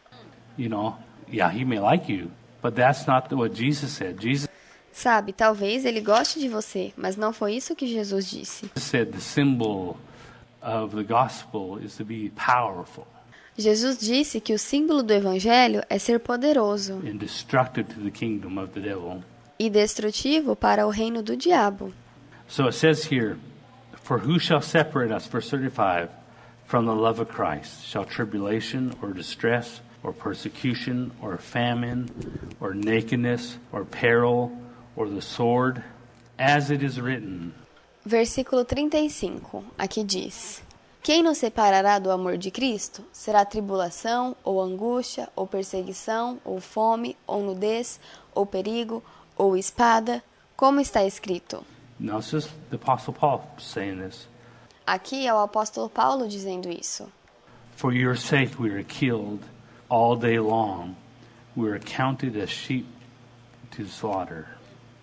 You 0.57 0.69
know, 0.69 0.95
yeah, 1.31 1.53
he 1.55 1.63
may 1.63 1.79
like 1.79 2.11
you, 2.11 2.31
but 2.61 2.73
that's 2.73 3.05
not 3.05 3.31
what 3.35 3.53
Jesus 3.53 3.91
said. 3.91 4.19
Jesus 4.19 4.49
Sabe, 4.91 5.33
talvez 5.33 5.83
ele 5.83 5.99
goste 5.99 6.39
de 6.39 6.47
você, 6.47 6.93
mas 6.95 7.17
não 7.17 7.33
foi 7.33 7.55
isso 7.55 7.75
que 7.75 7.85
Jesus 7.85 8.29
disse. 8.29 8.71
said 8.77 9.11
the 9.11 9.19
symbol 9.19 9.97
of 10.63 10.95
the 10.95 11.03
gospel 11.03 11.77
is 11.83 11.95
to 11.97 12.05
be 12.05 12.31
powerful 12.35 13.05
Jesus 13.57 13.97
disse 13.97 14.41
que 14.41 14.53
o 14.53 14.59
símbolo 14.59 15.03
do 15.03 15.13
evangelho 15.13 15.81
é 15.89 15.97
ser 15.97 16.19
poderoso 16.19 16.95
and 17.05 17.17
destructive 17.17 17.93
to 17.93 18.01
the 18.01 18.11
kingdom 18.11 18.57
of 18.57 18.73
the 18.73 18.79
devil. 18.81 19.21
E 19.59 19.69
destrutivo 19.69 20.55
para 20.55 20.85
o 20.85 20.89
reino 20.89 21.21
do 21.21 21.35
diabo. 21.35 21.93
So 22.47 22.67
it 22.67 22.73
says 22.73 23.05
here, 23.11 23.37
For 24.03 24.19
who 24.19 24.39
shall 24.39 24.61
separate 24.61 25.11
us, 25.11 25.25
verse 25.27 25.49
35, 25.49 26.09
from 26.65 26.85
the 26.85 26.95
love 26.95 27.19
of 27.19 27.29
Christ? 27.29 27.85
Shall 27.85 28.05
tribulation 28.05 28.93
or 29.01 29.13
distress 29.13 29.81
or 30.03 30.13
persecution 30.13 31.11
or 31.21 31.37
famine 31.37 32.09
or 32.59 32.75
nakedness 32.75 33.57
or 33.71 33.83
peril 33.83 34.51
or 34.95 35.09
the 35.09 35.21
sword? 35.21 35.83
As 36.37 36.69
it 36.69 36.83
is 36.83 36.99
written, 36.99 37.53
Versículo 38.05 38.63
35, 38.63 39.63
aqui 39.75 40.03
diz: 40.03 40.61
Quem 41.01 41.23
nos 41.23 41.39
separará 41.39 41.97
do 41.97 42.11
amor 42.11 42.37
de 42.37 42.51
Cristo? 42.51 43.03
Será 43.11 43.43
tribulação, 43.43 44.35
ou 44.43 44.61
angústia, 44.61 45.27
ou 45.35 45.47
perseguição, 45.47 46.39
ou 46.45 46.59
fome, 46.59 47.17
ou 47.25 47.41
nudez, 47.41 47.99
ou 48.35 48.45
perigo, 48.45 49.03
ou 49.37 49.55
espada? 49.57 50.23
Como 50.55 50.79
está 50.79 51.03
escrito? 51.05 51.63
now 51.99 52.17
it's 52.17 52.31
just 52.31 52.49
the 52.69 52.75
Apostle 52.75 53.13
Paul 53.13 53.41
saying 53.57 53.99
this. 53.99 54.27
Aqui 54.85 55.25
é 55.27 55.33
o 55.33 55.39
apóstolo 55.39 55.89
Paulo 55.89 56.27
dizendo 56.27 56.69
isso. 56.69 57.11
For 57.75 57.93
your 57.93 58.15
sake 58.15 58.59
we 58.59 58.69
are 58.69 58.83
killed 58.83 59.41
all 59.89 60.15
day 60.15 60.39
long. 60.39 60.95
We 61.55 61.69
are 61.69 61.79
counted 61.79 62.37
as 62.37 62.49
sheep 62.49 62.85
to 63.71 63.85
slaughter. 63.85 64.47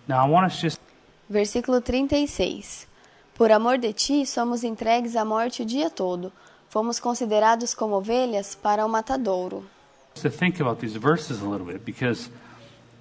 Now 0.07 0.25
I 0.25 0.29
want 0.29 0.45
us 0.45 0.59
just 0.61 0.79
Versículo 1.29 1.81
36. 1.81 2.87
Por 3.35 3.51
amor 3.51 3.77
de 3.79 3.91
ti, 3.93 4.25
somos 4.25 4.63
entregues 4.63 5.15
à 5.15 5.25
morte 5.25 5.63
o 5.63 5.65
dia 5.65 5.89
todo. 5.89 6.31
Fomos 6.69 6.99
considerados 6.99 7.73
como 7.73 7.95
ovelhas 7.95 8.55
para 8.55 8.85
o 8.85 8.89
matadouro. 8.89 9.63
to 10.15 10.29
think 10.29 10.59
about 10.59 10.79
these 10.79 10.95
verses 10.95 11.41
a 11.41 11.45
little 11.49 11.65
bit 11.65 11.83
because 11.83 12.29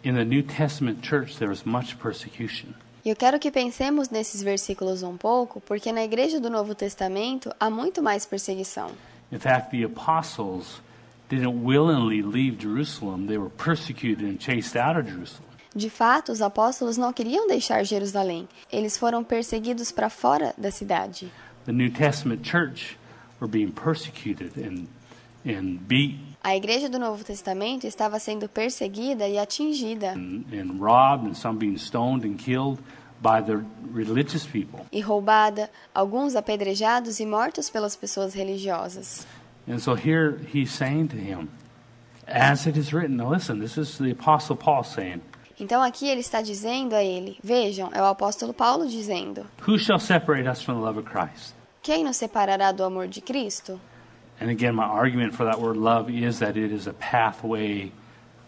in 0.05 0.15
the 0.15 0.25
New 0.25 0.43
Testament 0.43 1.03
church 1.03 1.39
there 1.39 1.49
was 1.49 1.65
much 1.65 1.97
persecution. 1.99 2.75
E 3.05 3.11
eu 3.11 3.17
quero 3.17 3.39
que 3.39 3.51
pensemos 3.51 4.11
nesses 4.11 4.43
versículos 4.43 5.03
um 5.03 5.17
pouco, 5.17 5.61
porque 5.61 5.91
na 5.93 6.05
igreja 6.05 6.39
do 6.39 6.49
Novo 6.49 6.75
Testamento 6.75 7.53
há 7.59 7.69
muito 7.69 8.03
mais 8.03 8.25
perseguição. 8.25 8.91
In 9.33 9.39
fact, 9.39 9.71
the 9.71 9.85
apostles 9.85 10.81
didn't 11.29 11.65
willingly 11.65 12.23
leave 12.23 12.61
Jerusalem. 12.61 13.27
They 13.27 13.39
were 13.39 13.51
persecuted 13.51 14.25
and 14.25 14.39
chased 14.39 14.77
out 14.77 14.99
of 14.99 15.09
Jerusalem. 15.09 15.51
De 15.75 15.89
fato, 15.89 16.31
os 16.31 16.43
apóstolos 16.43 16.99
não 16.99 17.13
queriam 17.13 17.49
deixar 17.49 17.83
Jerusalém. 17.83 18.47
Eles 18.71 18.99
foram 18.99 19.25
perseguidos 19.25 19.91
para 19.91 20.11
fora 20.11 20.55
da 20.59 20.71
cidade. 20.71 21.33
The 21.65 21.73
New 21.73 21.91
Testament 21.91 22.49
church 22.49 22.99
were 23.41 23.51
being 23.51 23.73
persecuted 23.73 24.53
and 24.59 24.87
and 25.45 25.79
beat 25.89 26.32
A 26.45 26.57
igreja 26.57 26.88
do 26.88 26.99
Novo 26.99 27.22
Testamento 27.22 27.86
estava 27.86 28.18
sendo 28.18 28.49
perseguida 28.49 29.28
e 29.28 29.38
atingida 29.38 30.12
and, 30.12 30.45
and 30.53 30.80
robbed 30.80 31.28
and 31.28 31.34
some 31.34 31.57
being 31.57 31.76
stoned 31.78 32.26
and 32.26 32.36
killed 32.36 32.80
by 33.20 33.40
the 33.40 33.64
religious 33.93 34.45
people. 34.45 34.80
e 34.90 35.01
roubada, 35.01 35.70
alguns 35.95 36.34
apedrejados 36.34 37.20
e 37.20 37.26
mortos 37.26 37.70
pelas 37.70 37.95
pessoas 37.95 38.34
religiosas. 38.34 39.24
And 39.68 39.78
so 39.78 39.95
here 39.95 40.40
he's 40.53 40.72
saying 40.72 41.09
to 41.11 41.16
him, 41.16 41.49
as 42.26 42.66
it 42.66 42.76
is 42.76 42.93
written. 42.93 43.16
Now 43.16 43.30
listen, 43.32 43.61
this 43.61 43.76
is 43.78 43.97
the 43.99 44.11
apostle 44.11 44.57
Paul 44.57 44.82
saying, 44.82 45.20
Então 45.61 45.80
aqui 45.80 46.09
ele 46.09 46.22
está 46.22 46.43
dizendo 46.43 46.97
a 46.97 47.05
ele: 47.05 47.38
Vejam, 47.40 47.88
é 47.93 48.03
o 48.03 48.07
apóstolo 48.07 48.53
Paulo 48.53 48.88
dizendo: 48.88 49.47
Who 49.68 49.78
shall 49.78 50.01
separate 50.01 50.49
us 50.49 50.61
from 50.61 50.74
the 50.74 50.80
love 50.80 50.99
of 50.99 51.09
Christ? 51.09 51.55
Quem 51.82 52.03
nos 52.03 52.16
separará 52.16 52.72
do 52.72 52.82
amor 52.82 53.07
de 53.07 53.20
Cristo? 53.20 53.80
And 54.43 54.51
again, 54.51 54.74
my 54.74 54.86
argument 54.86 55.34
for 55.34 55.45
that 55.45 55.61
word 55.61 55.76
love 55.76 56.11
is 56.11 56.40
that 56.40 56.57
it 56.57 56.72
is 56.72 56.88
a 56.88 56.93
pathway 56.95 57.93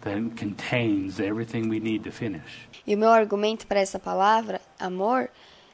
that 0.01 0.37
contains 0.37 1.21
everything 1.21 1.69
we 1.69 1.79
need 1.79 2.03
to 2.03 2.11
finish. 2.11 2.67
E 2.85 2.97
o 2.97 2.99
meu 2.99 3.11
argumento 3.11 3.65
para 3.65 3.79
essa 3.79 4.01
palavra, 4.01 4.61
amor, 4.81 5.31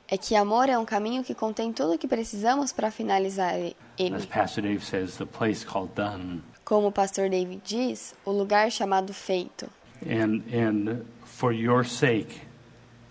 é 0.06 0.18
que 0.18 0.36
amor 0.36 0.68
é 0.68 0.76
um 0.76 0.84
caminho 0.84 1.24
que 1.24 1.34
contém 1.34 1.72
tudo 1.72 1.94
o 1.94 1.98
que 1.98 2.06
precisamos 2.06 2.70
para 2.70 2.90
finalizar 2.90 3.54
As 3.54 3.74
ele. 3.96 4.26
Pastor 4.26 4.62
Dave 4.62 4.84
says, 4.84 5.16
the 5.16 5.24
place 5.24 5.64
called 5.64 5.94
done. 5.94 6.42
Como 6.66 6.88
o 6.88 6.92
pastor 6.92 7.30
David 7.30 7.62
diz, 7.64 8.14
o 8.22 8.30
lugar 8.30 8.70
chamado 8.70 9.14
feito. 9.14 9.70
And, 10.04 10.42
and 10.52 11.06
for 11.24 11.50
your 11.50 11.82
sake, 11.82 12.42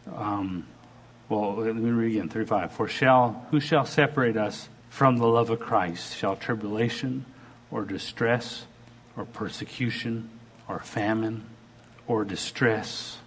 um, 0.06 0.64
well, 1.28 1.56
let 1.56 1.76
me 1.76 1.90
read 1.90 2.18
again, 2.18 2.30
35. 2.30 2.72
For 2.72 2.88
shall, 2.88 3.48
who 3.50 3.60
shall 3.60 3.86
separate 3.86 4.38
us 4.38 4.70
from 4.90 5.18
the 5.18 5.28
love 5.28 5.50
of 5.50 5.60
Christ? 5.60 6.16
Shall 6.18 6.36
tribulation 6.36 7.26
or 7.72 7.86
distress 7.86 8.66
or 9.16 9.26
persecution 9.26 10.30
or 10.68 10.80
famine 10.80 11.44
or 12.08 12.26
distress 12.26 13.20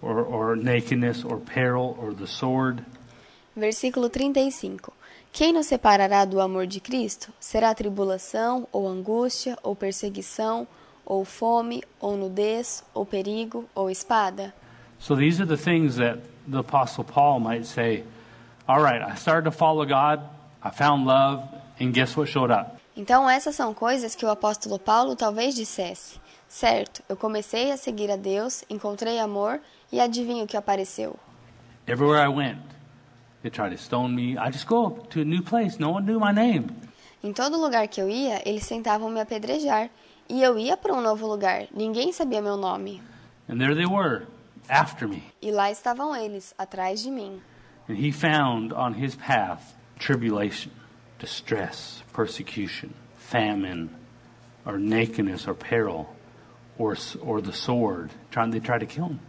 or, 0.00 0.20
or 0.20 0.56
nakedness 0.56 1.24
or 1.24 1.38
peril 1.38 1.96
or 2.00 2.12
the 2.12 2.26
sword? 2.26 2.84
Versículo 3.56 4.08
35. 4.08 4.92
Quem 5.32 5.52
nos 5.52 5.66
separará 5.66 6.24
do 6.24 6.40
amor 6.40 6.66
de 6.66 6.78
Cristo? 6.80 7.32
Será 7.40 7.74
tribulação, 7.74 8.68
ou 8.70 8.86
angústia, 8.86 9.56
ou 9.62 9.74
perseguição, 9.74 10.66
ou 11.06 11.24
fome, 11.24 11.82
ou 11.98 12.16
nudez, 12.16 12.84
ou 12.92 13.06
perigo, 13.06 13.64
ou 13.74 13.90
espada? 13.90 14.52
So 14.98 15.16
these 15.16 15.40
are 15.40 15.46
the 15.46 15.56
things 15.56 15.96
that 15.96 16.18
the 16.46 16.58
Apostle 16.58 17.04
Paul 17.04 17.40
might 17.40 17.66
say, 17.66 18.04
All 18.68 18.80
right, 18.80 19.02
I 19.02 19.16
started 19.16 19.44
to 19.44 19.50
follow 19.50 19.84
God, 19.84 20.20
I 20.64 20.70
found 20.70 21.06
love, 21.06 21.42
and 21.80 21.92
guess 21.92 22.16
what 22.16 22.30
showed 22.30 22.52
up? 22.52 22.80
Então, 22.96 23.28
essas 23.28 23.56
são 23.56 23.74
coisas 23.74 24.14
que 24.14 24.24
o 24.24 24.30
apóstolo 24.30 24.78
Paulo 24.78 25.16
talvez 25.16 25.54
dissesse. 25.54 26.20
Certo, 26.46 27.02
eu 27.08 27.16
comecei 27.16 27.72
a 27.72 27.76
seguir 27.76 28.10
a 28.10 28.16
Deus, 28.16 28.62
encontrei 28.68 29.18
amor 29.18 29.60
e 29.90 29.98
adivinha 29.98 30.44
o 30.44 30.46
que 30.46 30.56
apareceu. 30.56 31.16
Everywhere 31.86 32.22
I 32.22 32.28
went, 32.28 32.60
they 33.40 33.50
tried 33.50 33.74
to 33.74 33.82
stone 33.82 34.14
me. 34.14 34.38
I 34.38 34.52
just 34.52 34.66
go 34.66 34.90
to 35.10 35.20
a 35.20 35.24
new 35.24 35.42
place. 35.42 35.80
No 35.80 35.90
one 35.90 36.04
knew 36.04 36.20
my 36.20 36.32
name. 36.32 36.66
Em 37.24 37.32
todo 37.32 37.58
lugar 37.58 37.88
que 37.88 38.00
eu 38.00 38.08
ia, 38.08 38.42
eles 38.48 38.68
tentavam 38.68 39.10
me 39.10 39.20
apedrejar. 39.20 39.90
E 40.28 40.42
eu 40.42 40.58
ia 40.58 40.76
para 40.76 40.92
um 40.92 41.00
novo 41.00 41.26
lugar, 41.26 41.66
ninguém 41.74 42.12
sabia 42.12 42.40
meu 42.40 42.56
nome. 42.56 43.02
And 43.48 43.58
there 43.58 43.74
they 43.74 43.86
were, 43.86 44.26
after 44.68 45.08
me. 45.08 45.24
E 45.40 45.50
lá 45.50 45.70
estavam 45.70 46.14
eles, 46.14 46.54
atrás 46.56 47.02
de 47.02 47.10
mim. 47.10 47.40
And 47.88 47.94
he 47.94 48.12
found 48.12 48.72
on 48.74 48.92
his 48.92 49.16
path 49.16 49.74
tribulation, 50.02 50.72
distress, 51.20 52.02
persecution, 52.12 52.92
famine, 53.16 53.88
or 54.66 54.76
nakedness, 54.76 55.46
or 55.46 55.54
peril, 55.54 56.14
or, 56.76 56.96
or 57.22 57.40
the 57.40 57.52
sword. 57.52 58.10
Trying, 58.32 58.50
they 58.50 58.60
try 58.60 58.78
to 58.78 58.86
kill 58.86 59.06
him. 59.06 59.20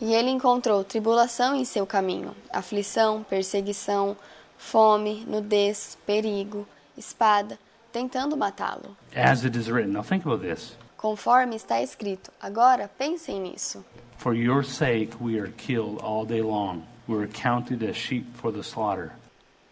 E 0.00 0.12
ele 0.12 0.28
encontrou 0.28 0.84
tribulação 0.84 1.54
em 1.54 1.64
seu 1.64 1.86
caminho, 1.86 2.34
aflição, 2.52 3.22
perseguição, 3.22 4.16
fome, 4.58 5.24
nudez, 5.26 5.96
perigo, 6.04 6.66
espada, 6.98 7.58
tentando 7.90 8.36
matá-lo. 8.36 8.94
As 9.14 9.44
it 9.44 9.56
is 9.56 9.70
written. 9.70 9.92
Now 9.92 10.02
think 10.02 10.26
about 10.26 10.42
this. 10.42 10.76
Conforme 10.98 11.56
está 11.56 11.80
escrito. 11.80 12.30
Agora 12.42 12.90
pensem 12.98 13.40
nisso. 13.40 13.84
For 14.18 14.34
your 14.34 14.62
sake 14.64 15.14
we 15.20 15.38
are 15.38 15.52
killed 15.56 16.02
all 16.02 16.26
day 16.26 16.42
long. 16.42 16.82
We 17.06 17.22
are 17.22 17.28
counted 17.28 17.82
as 17.82 17.96
sheep 17.96 18.26
for 18.34 18.52
the 18.52 18.62
slaughter. 18.62 19.12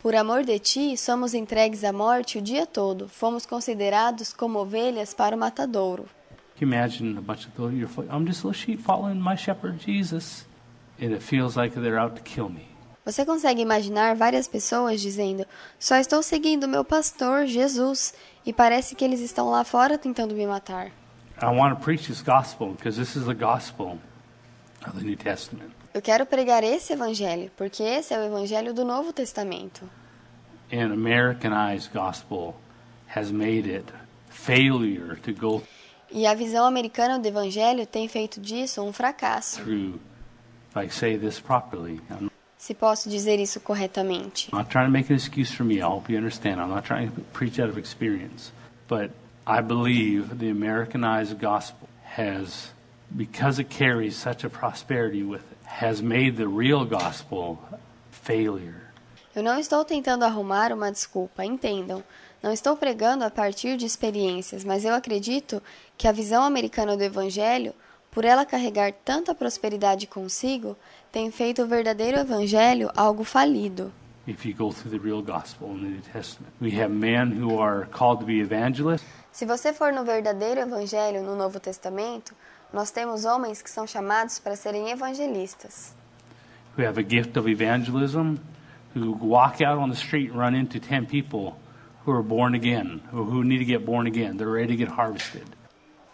Por 0.02 0.16
amor 0.16 0.44
de 0.44 0.58
ti, 0.58 0.96
somos 0.96 1.32
entregues 1.32 1.84
à 1.84 1.92
morte 1.92 2.38
o 2.38 2.42
dia 2.42 2.66
todo. 2.66 3.08
Fomos 3.08 3.46
considerados 3.46 4.32
como 4.32 4.58
ovelhas 4.58 5.14
para 5.14 5.36
o 5.36 5.38
matadouro. 5.38 6.08
Imagine 6.60 7.18
a 7.18 7.20
bunch 7.20 7.46
of 7.46 7.52
I'm 8.10 8.26
just 8.26 8.44
a 8.44 8.48
little 8.48 8.52
sheep 8.52 8.82
following 8.82 9.20
my 9.20 9.36
shepherd 9.36 9.78
Jesus, 9.78 10.44
and 11.00 11.12
it 11.12 11.22
feels 11.22 11.56
like 11.56 11.74
they're 11.80 12.00
out 12.00 12.16
to 12.16 12.22
kill 12.22 12.48
me. 12.48 12.66
Você 13.04 13.24
consegue 13.24 13.62
imaginar 13.62 14.16
várias 14.16 14.48
pessoas 14.48 15.00
dizendo: 15.00 15.46
Só 15.78 15.96
estou 15.96 16.20
seguindo 16.20 16.66
meu 16.66 16.84
pastor, 16.84 17.46
Jesus, 17.46 18.12
e 18.44 18.52
parece 18.52 18.96
que 18.96 19.04
eles 19.04 19.20
estão 19.20 19.50
lá 19.50 19.62
fora 19.62 19.96
tentando 19.96 20.34
me 20.34 20.46
matar. 20.46 20.90
I 21.40 21.46
want 21.46 21.78
to 21.78 21.84
preach 21.84 22.08
this 22.08 22.22
gospel 22.22 22.74
because 22.74 22.98
this 22.98 23.14
is 23.14 23.26
the 23.26 23.34
gospel 23.34 23.98
of 24.84 24.98
the 24.98 25.04
New 25.04 25.16
Testament. 25.16 25.72
Eu 25.94 26.00
quero 26.00 26.24
pregar 26.24 26.64
esse 26.64 26.92
evangelho, 26.92 27.50
porque 27.56 27.82
esse 27.82 28.14
é 28.14 28.18
o 28.18 28.22
evangelho 28.22 28.72
do 28.72 28.84
Novo 28.84 29.12
Testamento. 29.12 29.88
And 30.72 30.92
Americanized 30.92 31.92
gospel 31.92 32.54
has 33.14 33.30
made 33.30 33.68
it 33.68 33.92
failure 34.30 35.16
to 35.20 35.32
go 35.34 35.62
E 36.10 36.26
a 36.26 36.34
visão 36.34 36.66
americana 36.66 37.18
do 37.18 37.26
evangelho 37.26 37.86
tem 37.86 38.08
feito 38.08 38.40
disso 38.40 38.82
um 38.82 38.92
fracasso, 38.92 39.62
through, 39.62 40.00
if 40.70 40.76
I 40.76 40.88
say 40.88 41.18
this 41.18 41.38
properly. 41.38 42.00
I'm 42.10 42.30
se 42.62 42.74
posso 42.74 43.10
dizer 43.10 43.40
isso 43.40 43.58
corretamente. 43.58 44.48
I'm 44.52 44.58
not 44.58 44.70
trying 44.70 44.86
to 44.86 44.92
make 44.92 45.10
an 45.10 45.16
excuse 45.16 45.52
for 45.52 45.64
me. 45.64 45.78
I 45.78 45.86
hope 45.86 46.08
you 46.12 46.16
understand. 46.16 46.60
I'm 46.60 46.68
not 46.68 46.86
trying 46.86 47.10
to 47.10 47.20
preach 47.32 47.58
out 47.58 47.68
of 47.68 47.76
experience. 47.76 48.52
But 48.86 49.10
I 49.44 49.62
believe 49.62 50.38
the 50.38 50.48
Americanized 50.48 51.40
gospel 51.40 51.88
has, 52.04 52.70
because 53.10 53.58
it 53.58 53.68
carries 53.68 54.16
such 54.16 54.44
a 54.44 54.48
prosperity 54.48 55.24
with 55.24 55.42
it, 55.50 55.51
has 55.80 56.00
made 56.00 56.36
the 56.36 56.46
real 56.46 56.84
gospel 56.84 57.58
failure. 58.10 58.82
Eu 59.34 59.42
não 59.42 59.58
estou 59.58 59.84
tentando 59.84 60.24
arrumar 60.24 60.72
uma 60.72 60.92
desculpa, 60.92 61.44
entendam. 61.44 62.04
Não 62.42 62.52
estou 62.52 62.76
pregando 62.76 63.24
a 63.24 63.30
partir 63.30 63.76
de 63.76 63.86
experiências, 63.86 64.64
mas 64.64 64.84
eu 64.84 64.94
acredito 64.94 65.62
que 65.96 66.06
a 66.06 66.12
visão 66.12 66.44
americana 66.44 66.96
do 66.96 67.02
Evangelho, 67.02 67.72
por 68.10 68.24
ela 68.24 68.44
carregar 68.44 68.92
tanta 69.04 69.34
prosperidade 69.34 70.06
consigo, 70.06 70.76
tem 71.10 71.30
feito 71.30 71.62
o 71.62 71.66
verdadeiro 71.66 72.18
Evangelho 72.18 72.90
algo 72.94 73.24
falido. 73.24 73.92
If 74.26 74.44
you 74.44 74.54
go 74.54 74.72
through 74.72 74.96
the 74.96 75.02
real 75.02 75.22
gospel 75.22 75.70
in 75.70 75.78
the 75.78 75.88
New 75.88 76.02
Testament, 76.12 76.52
we 76.60 76.80
have 76.80 76.92
men 76.92 77.32
who 77.32 77.58
are 77.60 77.86
called 77.86 78.20
to 78.20 78.26
be 78.26 78.40
evangelists. 78.40 79.06
Se 79.32 79.46
você 79.46 79.72
for 79.72 79.92
no 79.92 80.04
verdadeiro 80.04 80.60
Evangelho 80.60 81.22
no 81.22 81.34
Novo 81.34 81.58
Testamento, 81.58 82.34
nós 82.72 82.90
temos 82.90 83.24
homens 83.24 83.60
que 83.60 83.70
são 83.70 83.86
chamados 83.86 84.38
para 84.38 84.56
serem 84.56 84.90
evangelistas, 84.90 85.94
who 86.76 86.86
have 86.86 86.98
a 86.98 87.02
gift 87.02 87.38
of 87.38 87.48
evangelism, 87.48 88.36
who 88.94 89.12
walk 89.20 89.62
out 89.62 89.78
on 89.78 89.90
the 89.90 89.96
street 89.96 90.30
and 90.30 90.38
run 90.38 90.54
into 90.54 90.78
10 90.80 91.06
people 91.06 91.54
who 92.04 92.12
are 92.12 92.22
born 92.22 92.54
again, 92.54 93.00
or 93.12 93.24
who 93.24 93.44
need 93.44 93.58
to 93.58 93.64
get 93.64 93.84
born 93.84 94.06
again. 94.06 94.36
They're 94.36 94.52
ready 94.52 94.76
to 94.76 94.76
get 94.76 94.88
harvested. 94.88 95.44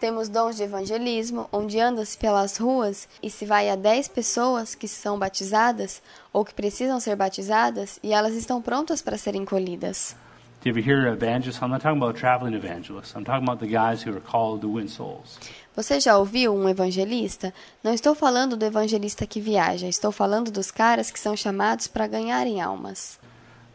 Temos 0.01 0.29
dons 0.29 0.57
de 0.57 0.63
evangelismo, 0.63 1.49
onde 1.51 1.81
anda-se 1.81 2.17
pelas 2.17 2.57
ruas 2.57 3.09
e 3.21 3.29
se 3.29 3.45
vai 3.45 3.69
a 3.69 3.75
10 3.75 4.07
pessoas 4.09 4.77
que 4.77 4.87
são 4.87 5.19
batizadas 5.19 6.01
ou 6.33 6.45
que 6.45 6.55
precisam 6.55 7.01
ser 7.01 7.17
batizadas 7.17 7.99
e 8.01 8.13
elas 8.13 8.35
estão 8.35 8.63
prontas 8.63 9.03
para 9.03 9.19
serem 9.19 9.45
colhidas. 9.45 10.15
Do 10.61 10.69
you 10.69 10.73
ever 10.73 10.81
hear 10.81 11.07
evangelists? 11.07 11.63
I'm 11.63 11.71
not 11.71 11.81
talking 11.83 11.99
about 12.03 12.17
traveling 12.17 12.55
evangelists. 12.55 13.15
I'm 13.15 13.25
talking 13.25 13.45
about 13.45 13.61
the 13.61 13.69
guys 13.69 14.03
who 14.03 14.13
are 14.17 14.21
called 14.21 14.61
to 14.63 14.69
win 14.69 14.89
souls. 14.89 15.39
Você 15.77 16.01
já 16.01 16.19
ouviu 16.19 16.53
um 16.53 16.69
evangelista? 16.69 17.55
Não 17.85 17.95
estou 17.95 18.13
falando 18.15 18.57
do 18.57 18.65
evangelista 18.65 19.25
que 19.25 19.41
viaja, 19.41 19.87
estou 19.87 20.11
falando 20.11 20.51
dos 20.51 20.73
caras 20.73 21.13
que 21.13 21.21
são 21.21 21.37
chamados 21.37 21.87
para 21.87 22.09
ganharem 22.09 22.61
almas. 22.61 23.21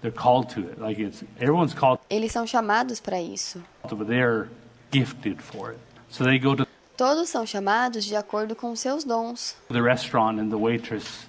They're 0.01 0.11
called 0.13 0.53
to 0.55 0.67
it. 0.69 0.81
Like 0.81 1.01
it's 1.01 1.23
everyone's 1.39 1.73
called 1.73 2.01
Eles 2.09 2.33
são 2.33 2.45
chamados 2.45 2.99
para 2.99 3.21
isso. 3.21 3.63
but 3.89 4.05
they're 4.05 4.49
gifted 4.91 5.41
for 5.41 5.71
it. 5.71 5.79
So 6.09 6.25
they 6.25 6.37
go 6.37 6.53
to 6.57 6.67
Todos 6.97 7.29
são 7.29 7.45
chamados 7.45 8.03
de 8.03 8.15
acordo 8.17 8.53
com 8.55 8.75
seus 8.75 9.05
dons. 9.05 9.55
the 9.69 9.81
restaurant 9.81 10.37
and 10.41 10.49
the 10.49 10.57
waitress 10.57 11.25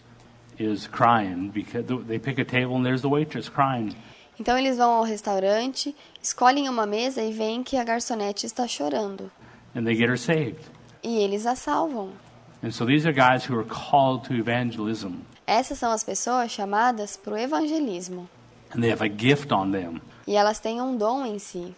is 0.59 0.89
crying 0.89 1.51
because 1.55 1.85
they 2.09 2.19
pick 2.19 2.41
a 2.41 2.45
table 2.45 2.75
and 2.77 2.85
there's 2.85 3.03
the 3.03 3.09
waitress 3.09 3.49
crying. 3.49 3.95
Então 4.39 4.59
eles 4.59 4.77
vão 4.77 4.91
ao 4.93 5.03
restaurante, 5.05 5.95
escolhem 6.23 6.69
uma 6.69 6.87
mesa 6.87 7.23
e 7.23 7.33
veem 7.33 7.63
que 7.63 7.77
a 7.77 7.85
garçonete 7.85 8.47
está 8.47 8.67
chorando. 8.67 9.31
and 9.77 9.85
they 9.85 9.95
get 9.95 10.09
her 10.09 10.19
saved. 10.19 10.61
E 11.03 11.19
eles 11.19 11.47
a 11.47 11.55
salvam. 11.57 12.11
And 12.63 12.71
so 12.71 12.87
these 12.87 13.07
are 13.07 13.13
guys 13.13 13.45
who 13.49 13.59
are 13.59 13.69
called 13.69 14.27
to 14.29 14.35
evangelism, 14.35 15.21
Essas 15.47 15.79
são 15.79 15.91
as 15.93 16.03
pessoas 16.03 16.51
chamadas 16.51 17.17
para 17.17 17.35
o 17.35 17.39
evangelismo. 17.39 18.29
and 18.75 18.81
they 18.81 18.91
have 18.91 19.03
a 19.05 19.09
gift 19.09 19.53
on 19.53 19.71
them. 19.73 20.01
E 20.27 20.35
elas 20.37 20.59
têm 20.59 20.81
um 20.81 20.97
dom 20.97 21.27
em 21.27 21.39
si. 21.39 21.75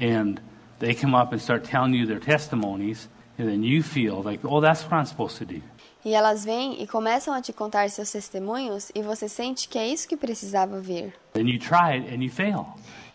And 0.00 0.34
they 0.78 0.94
come 0.94 1.16
up 1.16 1.32
and 1.34 1.38
start 1.40 1.64
telling 1.68 1.94
you 1.94 2.06
their 2.06 2.20
testimonies, 2.20 3.08
and 3.38 3.46
then 3.48 3.62
you 3.64 3.82
feel 3.82 4.22
like, 4.22 4.44
oh, 4.46 4.60
that's 4.60 4.82
what 4.84 4.92
I'm 4.94 5.06
supposed 5.06 5.38
to 5.38 5.46
do. 5.46 5.62
E 6.06 6.14
elas 6.14 6.44
vêm 6.44 6.80
e 6.80 6.86
começam 6.86 7.34
a 7.34 7.42
te 7.42 7.52
contar 7.52 7.90
seus 7.90 8.12
testemunhos 8.12 8.92
e 8.94 9.02
você 9.02 9.28
sente 9.28 9.68
que 9.68 9.76
é 9.76 9.88
isso 9.88 10.06
que 10.06 10.16
precisava 10.16 10.78
ver. 10.80 11.12
Then 11.32 11.48
you 11.48 11.58
try 11.58 11.98
it 11.98 12.14
and 12.14 12.22
you 12.22 12.30
fail 12.30 12.64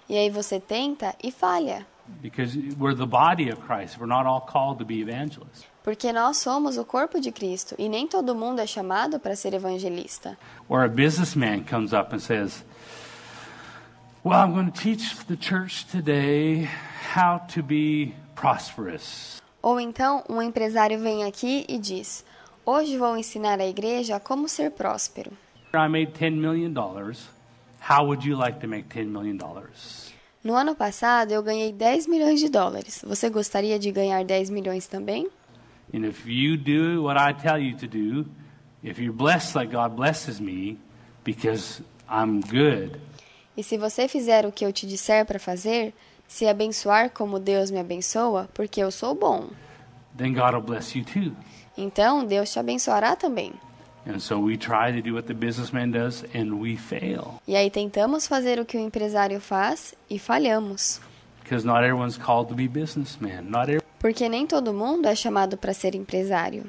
E 0.10 0.18
aí 0.18 0.30
você 0.30 0.60
tenta 0.60 1.16
e 1.24 1.32
falha. 1.32 1.88
because 2.22 2.54
we're 2.78 2.94
the 2.94 3.06
body 3.06 3.50
of 3.50 3.62
Christ. 3.62 3.98
We're 3.98 4.14
not 4.14 4.28
all 4.28 4.42
called 4.42 4.80
to 4.80 4.86
be 4.86 5.00
evangelists. 5.00 5.64
Porque 5.82 6.12
nós 6.12 6.36
somos 6.40 6.78
o 6.78 6.84
corpo 6.84 7.22
de 7.22 7.32
Cristo 7.32 7.76
e 7.80 7.88
nem 7.88 8.06
todo 8.06 8.36
mundo 8.36 8.60
é 8.60 8.68
chamado 8.68 9.22
para 9.22 9.38
ser 9.38 9.54
evangelista. 9.54 10.38
Or 10.68 10.84
a 10.84 10.90
businessman 10.90 11.64
comes 11.64 11.94
up 11.94 12.14
and 12.14 12.20
says, 12.20 12.62
Well, 14.22 14.38
I'm 14.38 14.52
going 14.52 14.70
to 14.70 14.78
teach 14.78 15.16
the 15.28 15.38
church 15.38 15.86
today 15.90 16.68
how 17.16 17.40
to 17.56 17.64
be 17.64 18.14
prosperous. 18.36 19.42
Ou 19.62 19.80
então 19.80 20.26
um 20.28 20.42
empresário 20.42 21.00
vem 21.00 21.24
aqui 21.24 21.66
e 21.70 21.78
diz: 21.78 22.26
Hoje 22.66 22.98
vou 22.98 23.18
ensinar 23.18 23.60
a 23.60 23.66
igreja 23.66 24.20
como 24.20 24.48
ser 24.48 24.72
próspero. 24.72 25.32
I 25.74 25.88
made 25.88 26.12
$10 26.14 26.36
million. 26.36 26.74
How 26.74 28.06
would 28.06 28.28
you 28.28 28.38
like 28.38 28.60
to 28.60 28.68
make 28.68 28.88
$10 28.90 29.08
million? 29.08 29.40
No 30.44 30.56
ano 30.56 30.76
passado 30.76 31.32
eu 31.32 31.42
ganhei 31.42 31.72
10 31.72 32.08
milhões 32.08 32.40
de 32.40 32.50
dólares. 32.50 33.04
Você 33.08 33.30
gostaria 33.30 33.80
de 33.80 33.92
ganhar 33.92 34.24
10 34.24 34.50
milhões 34.50 34.86
também? 34.88 35.28
And 35.94 36.06
if 36.06 36.26
you 36.26 36.56
do 36.58 37.04
what 37.04 37.20
I 37.20 37.34
tell 37.34 37.60
you 37.60 37.76
to 37.78 37.88
do, 37.88 38.30
if 38.84 39.00
you're 39.00 39.12
blessed 39.12 39.56
like 39.56 39.74
God 39.74 39.96
blesses 39.96 40.40
me 40.40 40.78
because 41.24 41.84
I'm 42.10 42.42
good, 42.42 43.00
E 43.58 43.64
se 43.64 43.78
você 43.78 44.08
fizer 44.08 44.46
o 44.46 44.52
que 44.52 44.66
eu 44.66 44.72
te 44.72 44.88
disser 44.88 45.26
para 45.26 45.38
fazer, 45.38 45.94
se 46.28 46.48
abençoar 46.48 47.10
como 47.10 47.38
Deus 47.38 47.70
me 47.70 47.80
abençoa, 47.80 48.50
porque 48.54 48.82
eu 48.82 48.90
sou 48.90 49.14
bom, 49.14 49.50
then 50.18 50.34
God 50.34 50.54
will 50.54 50.62
bless 50.62 50.98
you 50.98 51.04
too. 51.04 51.36
Então 51.82 52.26
Deus 52.26 52.52
te 52.52 52.60
abençoará 52.60 53.16
também. 53.16 53.52
And 54.08 54.20
so 54.20 54.40
we 54.40 54.58
try 54.58 54.92
to 54.96 55.08
do 55.08 55.14
what 55.16 55.28
the 55.28 55.34
businessman 55.34 55.92
does 55.92 56.24
and 56.34 56.56
we 56.60 56.76
fail 56.76 57.36
E 57.48 57.56
aí 57.56 57.70
tentamos 57.70 58.26
fazer 58.28 58.60
o 58.60 58.66
que 58.66 58.76
o 58.78 58.80
empresário 58.80 59.40
faz 59.40 59.94
e 60.10 60.18
falhamos. 60.18 61.00
because 61.44 61.66
not 61.66 61.84
everyone's 61.84 62.18
called 62.18 62.48
to 62.50 62.56
be 62.56 62.68
businessman. 62.68 63.50
Not 63.50 63.82
Porque 64.00 64.28
nem 64.28 64.48
todo 64.48 64.74
mundo 64.74 65.06
é 65.08 65.14
chamado 65.14 65.58
para 65.58 65.74
ser 65.74 65.94
empresário. 65.94 66.66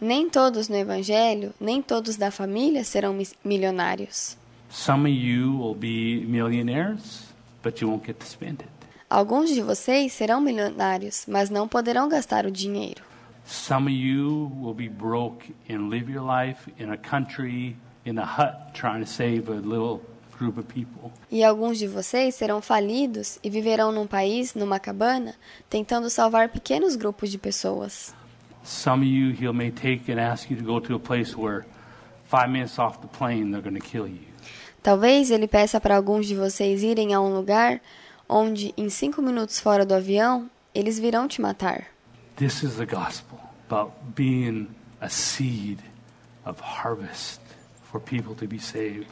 Nem 0.00 0.30
todos 0.30 0.68
no 0.68 0.76
evangelho, 0.76 1.52
nem 1.60 1.82
todos 1.82 2.16
da 2.16 2.30
família 2.30 2.82
serão 2.82 3.14
milionários. 3.44 4.38
Some 4.70 5.02
of 5.08 5.10
you 5.10 5.58
will 5.58 5.74
be 5.74 6.24
millionaires, 6.26 7.24
but 7.62 7.80
you 7.82 7.90
won't 7.90 8.06
get 8.06 8.18
to 8.18 8.26
spend 8.26 8.62
it. 8.62 8.75
Alguns 9.08 9.50
de 9.50 9.62
vocês 9.62 10.12
serão 10.12 10.40
milionários, 10.40 11.26
mas 11.28 11.48
não 11.48 11.68
poderão 11.68 12.08
gastar 12.08 12.44
o 12.44 12.50
dinheiro. 12.50 13.04
Some 13.46 13.86
of 13.86 13.92
you 13.92 14.50
will 14.60 14.74
be 14.74 14.88
broke 14.88 15.54
and 15.70 15.88
live 15.88 16.10
your 16.10 16.24
life 16.24 16.68
in 16.80 16.90
a 16.90 16.96
country, 16.96 17.76
in 18.04 18.18
a 18.18 18.24
hut, 18.24 18.72
trying 18.72 19.04
to 19.04 19.08
save 19.08 19.48
a 19.48 19.60
little 19.60 20.00
group 20.36 20.58
of 20.58 20.66
people. 20.66 21.12
E 21.30 21.44
alguns 21.44 21.78
de 21.78 21.86
vocês 21.86 22.34
serão 22.34 22.60
falidos 22.60 23.38
e 23.44 23.48
viverão 23.48 23.92
num 23.92 24.08
país, 24.08 24.54
numa 24.54 24.80
cabana, 24.80 25.36
tentando 25.70 26.10
salvar 26.10 26.48
pequenos 26.48 26.96
grupos 26.96 27.30
de 27.30 27.38
pessoas. 27.38 28.12
Some 28.64 29.04
of 29.04 29.08
you, 29.08 29.30
he'll 29.30 29.54
may 29.54 29.70
take 29.70 30.10
and 30.10 30.18
ask 30.18 30.50
you 30.50 30.56
to 30.56 30.64
go 30.64 30.80
to 30.80 30.96
a 30.96 30.98
place 30.98 31.36
where 31.36 31.64
minutes 32.48 32.76
off 32.80 32.98
the 32.98 33.06
plane, 33.06 33.52
they're 33.52 33.62
going 33.62 33.80
to 33.80 33.86
kill 33.86 34.08
you. 34.08 34.26
Talvez 34.82 35.30
ele 35.30 35.46
peça 35.46 35.80
para 35.80 35.96
alguns 35.96 36.26
de 36.26 36.34
vocês 36.34 36.82
irem 36.82 37.14
a 37.14 37.20
um 37.20 37.34
lugar 37.34 37.80
onde, 38.28 38.72
em 38.76 38.88
cinco 38.88 39.22
minutos 39.22 39.58
fora 39.58 39.84
do 39.84 39.94
avião, 39.94 40.50
eles 40.74 40.98
virão 40.98 41.26
te 41.26 41.40
matar. 41.40 41.86
This 42.36 42.62
is 42.62 42.76
the 42.76 42.86
gospel 42.86 43.38
about 43.68 43.92
being 44.14 44.68
a 45.00 45.08
seed 45.08 45.78
of 46.44 46.60
harvest 46.60 47.40
for 47.90 48.00
people 48.00 48.34
to 48.34 48.46
be 48.46 48.58
saved. 48.58 49.08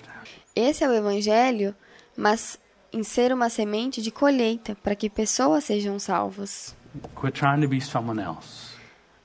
Esse 0.55 0.85
é 0.85 0.89
o 0.89 0.93
Evangelho, 0.93 1.75
mas 2.17 2.59
em 2.93 3.03
ser 3.03 3.33
uma 3.33 3.49
semente 3.49 4.01
de 4.01 4.11
colheita 4.11 4.77
para 4.77 4.95
que 4.95 5.11
pessoas 5.11 5.65
sejam 5.65 5.99
salvas. 5.99 6.77
Quit 7.21 7.33
trying 7.33 7.61
to 7.61 7.69
be 7.69 7.81
someone 7.81 8.21
else. 8.21 8.75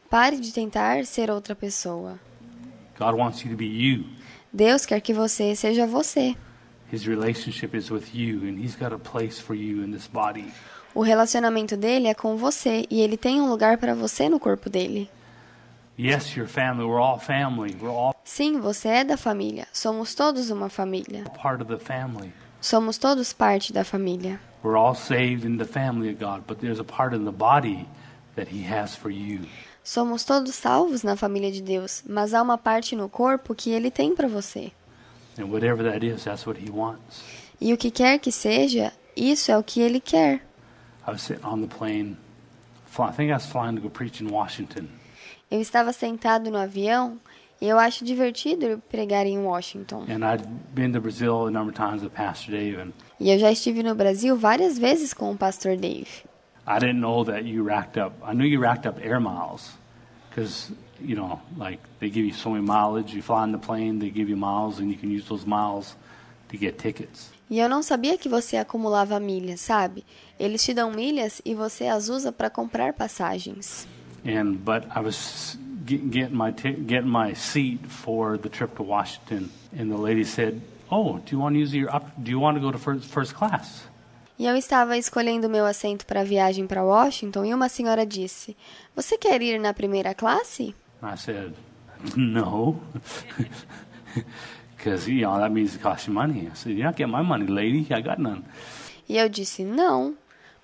Pare 0.10 0.40
de 0.40 0.52
tentar 0.52 1.06
ser 1.06 1.30
outra 1.30 1.56
pessoa. 1.56 2.20
God 2.98 3.14
wants 3.14 3.42
you 3.44 3.52
to 3.52 3.58
be 3.58 3.68
you. 3.68 4.06
Deus 4.52 4.86
quer 4.86 5.00
que 5.02 5.14
você 5.14 5.56
seja 5.56 5.86
você. 5.86 6.36
His 6.92 7.08
relationship 7.08 7.76
is 7.76 7.92
with 7.92 8.14
you, 8.16 8.40
and 8.48 8.60
He's 8.60 8.76
got 8.76 8.94
a 8.94 8.98
place 8.98 9.40
for 9.40 9.56
you 9.56 9.84
in 9.84 9.92
this 9.92 10.08
body. 10.08 10.52
O 10.96 11.02
relacionamento 11.02 11.78
dele 11.78 12.08
é 12.08 12.14
com 12.16 12.36
você 12.36 12.86
e 12.90 13.00
ele 13.02 13.16
tem 13.16 13.40
um 13.40 13.50
lugar 13.50 13.78
para 13.78 13.94
você 13.94 14.28
no 14.28 14.40
corpo 14.40 14.70
dele. 14.70 15.10
Yes, 16.00 16.36
your 16.36 16.48
family. 16.48 16.86
We're 16.86 17.00
all 17.02 17.20
family. 17.20 17.76
We're 17.76 17.94
all 17.94 18.16
Sim, 18.24 18.60
você 18.60 18.88
é 18.88 19.04
da 19.04 19.18
família. 19.18 19.68
Somos 19.74 20.16
todos 20.16 20.50
uma 20.50 20.70
família. 20.70 21.26
part 21.42 21.62
of 21.62 21.72
the 21.72 21.78
family. 21.78 22.32
Somos 22.62 22.98
todos 22.98 23.34
parte 23.34 23.72
da 23.72 23.84
família. 23.84 24.40
We're 24.64 24.78
all 24.78 24.96
saved 24.96 25.46
in 25.46 25.58
the 25.58 25.66
family 25.66 26.10
of 26.10 26.20
God, 26.20 26.44
but 26.48 26.60
there's 26.60 26.80
a 26.80 26.84
part 26.84 27.16
in 27.16 27.26
the 27.26 27.32
body 27.32 27.88
that 28.36 28.50
He 28.54 28.64
has 28.70 28.96
for 28.96 29.12
you. 29.12 29.42
Somos 29.84 30.24
todos 30.24 30.56
salvos 30.56 31.04
na 31.04 31.16
família 31.16 31.52
de 31.52 31.62
Deus, 31.62 32.04
mas 32.08 32.34
há 32.34 32.42
uma 32.42 32.58
parte 32.58 32.96
no 32.96 33.10
corpo 33.10 33.56
que 33.56 33.70
ele 33.70 33.90
tem 33.90 34.14
para 34.16 34.28
você. 34.28 34.72
And 35.40 35.50
whatever 35.52 35.82
that 35.84 36.04
is, 36.06 36.26
that's 36.26 36.46
what 36.46 36.60
He 36.60 36.70
wants. 36.70 37.24
E 37.62 37.74
o 37.74 37.78
que 37.78 37.90
quer 37.90 38.20
que 38.20 38.32
seja, 38.32 38.92
isso 39.16 39.52
é 39.52 39.58
o 39.58 39.64
que 39.64 39.82
ele 39.82 40.00
quer. 40.00 40.42
I 41.08 41.12
was 41.12 41.22
sitting 41.22 41.46
on 41.46 41.62
the 41.62 41.68
plane. 41.68 42.18
Fly, 42.86 43.08
I 43.10 43.12
think 43.12 43.32
I 43.32 43.36
was 43.36 43.46
flying 43.46 43.76
to 43.76 43.82
go 43.82 43.90
preach 43.90 44.22
in 44.22 44.30
Washington. 44.30 44.88
Eu 45.50 45.62
estava 45.62 45.94
sentado 45.94 46.52
no 46.52 46.58
avião 46.58 47.18
e 47.62 47.68
eu 47.68 47.80
acho 47.80 48.06
divertido 48.06 48.82
pregar 48.90 49.26
em 49.26 49.38
Washington. 49.40 50.06
And 50.10 50.26
I'd 50.26 50.46
been 50.74 50.92
to 50.94 51.02
Brazil 51.02 51.48
a 51.48 51.52
number 51.52 51.72
of 51.72 51.76
times 51.76 52.04
with 52.04 52.12
Pastor 52.12 52.52
Dave, 52.52 52.80
and 52.80 52.92
E 53.20 53.32
eu 53.32 53.40
já 53.40 53.52
estive 53.52 53.84
no 53.84 53.96
Brasil 53.96 54.36
várias 54.36 54.78
vezes 54.78 55.14
com 55.14 55.32
o 55.32 55.38
pastor 55.38 55.76
Dave. 55.76 56.08
I 56.68 56.80
didn't 56.80 57.00
know 57.00 57.26
that 57.26 57.46
you 57.46 57.64
racked 57.64 58.00
up. 58.00 58.14
I 58.24 58.34
knew 58.34 58.46
you 58.46 58.62
racked 58.62 58.88
up 58.88 59.00
air 59.02 59.20
miles, 59.20 59.72
because 60.30 60.72
you 61.02 61.16
know, 61.16 61.39
like 61.58 61.80
they 62.00 62.10
give 62.10 62.26
you 62.26 62.34
so 62.34 62.52
many 62.52 62.66
mileage. 62.66 63.14
You 63.14 63.22
fly 63.22 63.43
on 63.43 63.52
the 63.52 63.58
plane, 63.58 64.00
they 64.00 64.10
give 64.10 64.30
you 64.30 64.38
miles, 64.38 64.80
and 64.80 64.89
you 64.89 64.97
can 64.97 65.10
use 65.12 65.28
those 65.28 65.45
miles 65.45 65.95
to 66.50 66.58
get 66.58 66.78
tickets. 66.78 67.32
E 67.50 67.60
eu 67.60 67.68
não 67.68 67.82
sabia 67.82 68.18
que 68.18 68.30
você 68.30 68.58
acumulava 68.58 69.20
milhas, 69.20 69.62
sabe? 69.62 70.06
Eles 70.39 70.64
te 70.64 70.74
dão 70.74 70.91
milhas 70.91 71.41
e 71.43 71.56
você 71.56 71.88
as 71.88 72.08
usa 72.08 72.32
para 72.32 72.50
comprar 72.50 72.93
passagens. 72.93 73.88
And 74.24 74.58
but 74.64 74.86
I 74.95 75.00
was 75.00 75.58
get, 75.86 76.02
getting 76.12 76.36
my 76.36 76.52
ti 76.52 76.74
getting 76.74 77.10
my 77.10 77.34
seat 77.34 77.80
for 77.88 78.38
the 78.38 78.50
trip 78.50 78.76
to 78.76 78.84
Washington, 78.84 79.50
and 79.74 79.89
the 79.89 79.97
lady 79.97 80.26
said, 80.26 80.62
"Oh, 80.91 81.20
do 81.20 81.32
you 81.32 81.39
want 81.39 81.56
to 81.56 81.60
use 81.60 81.76
your 81.76 81.89
up? 81.95 82.12
Do 82.18 82.30
you 82.30 82.39
want 82.39 82.58
to 82.58 82.62
go 82.62 82.72
to 82.72 82.78
first, 82.78 83.06
first 83.06 83.34
class?" 83.34 83.89
E 84.38 84.45
eu 84.45 84.56
estava 84.56 84.97
escolhendo 84.97 85.50
meu 85.50 85.66
assento 85.66 86.06
para 86.06 86.22
a 86.22 86.24
viagem 86.24 86.66
para 86.66 86.82
Washington 86.82 87.43
e 87.43 87.54
uma 87.54 87.68
senhora 87.68 88.06
disse: 88.06 88.56
Você 88.95 89.18
quer 89.18 89.41
ir 89.41 89.60
na 89.60 89.74
primeira 89.74 90.14
classe? 90.14 90.74
And 91.02 91.12
I 91.12 91.16
said, 91.16 91.54
"No," 92.16 92.80
because 94.78 95.08
you 95.08 95.22
know 95.22 95.38
that 95.39 95.52
means 95.52 95.76
it 95.76 95.82
costs 95.82 96.08
you 96.08 96.14
money. 96.14 96.50
I 96.52 96.56
said, 96.56 96.74
"You're 96.74 96.86
not 96.86 96.95
getting 96.95 97.12
my 97.12 97.22
money, 97.22 97.47
lady. 97.47 97.88
I 97.91 98.02
got 98.02 98.20
none." 98.20 98.43
E 99.08 99.18
eu 99.18 99.30
disse: 99.30 99.64
Não, 99.64 100.16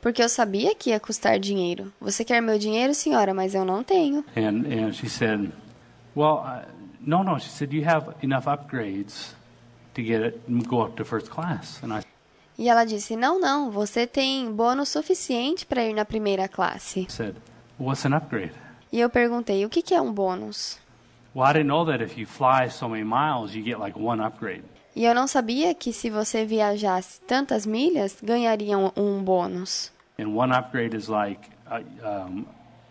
porque 0.01 0.21
eu 0.21 0.29
sabia 0.29 0.75
que 0.75 0.89
ia 0.91 0.99
custar 0.99 1.39
dinheiro. 1.39 1.91
Você 1.99 2.23
quer 2.23 2.41
meu 2.41 2.59
dinheiro, 2.59 2.93
senhora, 2.93 3.33
mas 3.33 3.55
eu 3.55 3.65
não 3.65 3.83
tenho. 3.83 4.23
And 4.35 4.65
and 4.67 4.93
she 4.93 5.09
said, 5.09 5.51
"Well, 6.15 6.43
uh, 6.45 6.65
no, 7.01 7.23
no." 7.23 7.39
She 7.39 7.49
said, 7.49 7.73
"You 7.73 7.87
have 7.87 8.13
enough 8.21 8.47
upgrades 8.47 9.33
to 9.93 10.01
get 10.01 10.21
it 10.21 10.39
go 10.67 10.83
up 10.83 10.95
to 10.97 11.05
first 11.05 11.29
class." 11.29 11.81
And 11.83 11.99
I 11.99 12.03
E 12.57 12.69
ela 12.69 12.85
disse: 12.85 13.15
Não, 13.15 13.39
não, 13.39 13.69
você 13.69 14.07
tem 14.07 14.49
bônus 14.51 14.89
suficiente 14.89 15.65
para 15.65 15.83
ir 15.83 15.93
na 15.93 16.05
primeira 16.05 16.47
classe. 16.47 17.05
said, 17.09 17.35
"What's 17.79 18.05
an 18.05 18.15
upgrade?" 18.15 18.53
E 18.95 18.99
eu 19.01 19.09
perguntei: 19.09 19.65
O 19.65 19.69
que 19.69 19.81
que 19.81 19.93
é 19.93 20.01
um 20.01 20.13
bônus? 20.13 20.79
Well, 21.35 21.45
I 21.45 21.51
didn't 21.51 21.67
know 21.67 21.85
that 21.85 22.01
if 22.01 22.17
you 22.17 22.25
fly 22.25 22.69
so 22.69 22.87
many 22.87 23.03
miles, 23.03 23.53
you 23.53 23.61
get 23.61 23.77
like 23.77 23.99
one 23.99 24.23
upgrade. 24.23 24.63
E 24.95 25.03
eu 25.03 25.13
não 25.13 25.27
sabia 25.27 25.75
que 25.75 25.91
se 25.91 26.09
você 26.09 26.45
viajasse 26.45 27.19
tantas 27.27 27.65
milhas, 27.65 28.17
ganharia 28.23 28.77
um, 28.77 28.89
um 28.95 29.21
bônus. 29.21 29.91
And 30.17 30.29
one 30.29 30.53
upgrade 30.53 30.95
is 30.95 31.09
like 31.09 31.41
a 31.69 31.81
um, 32.25 32.45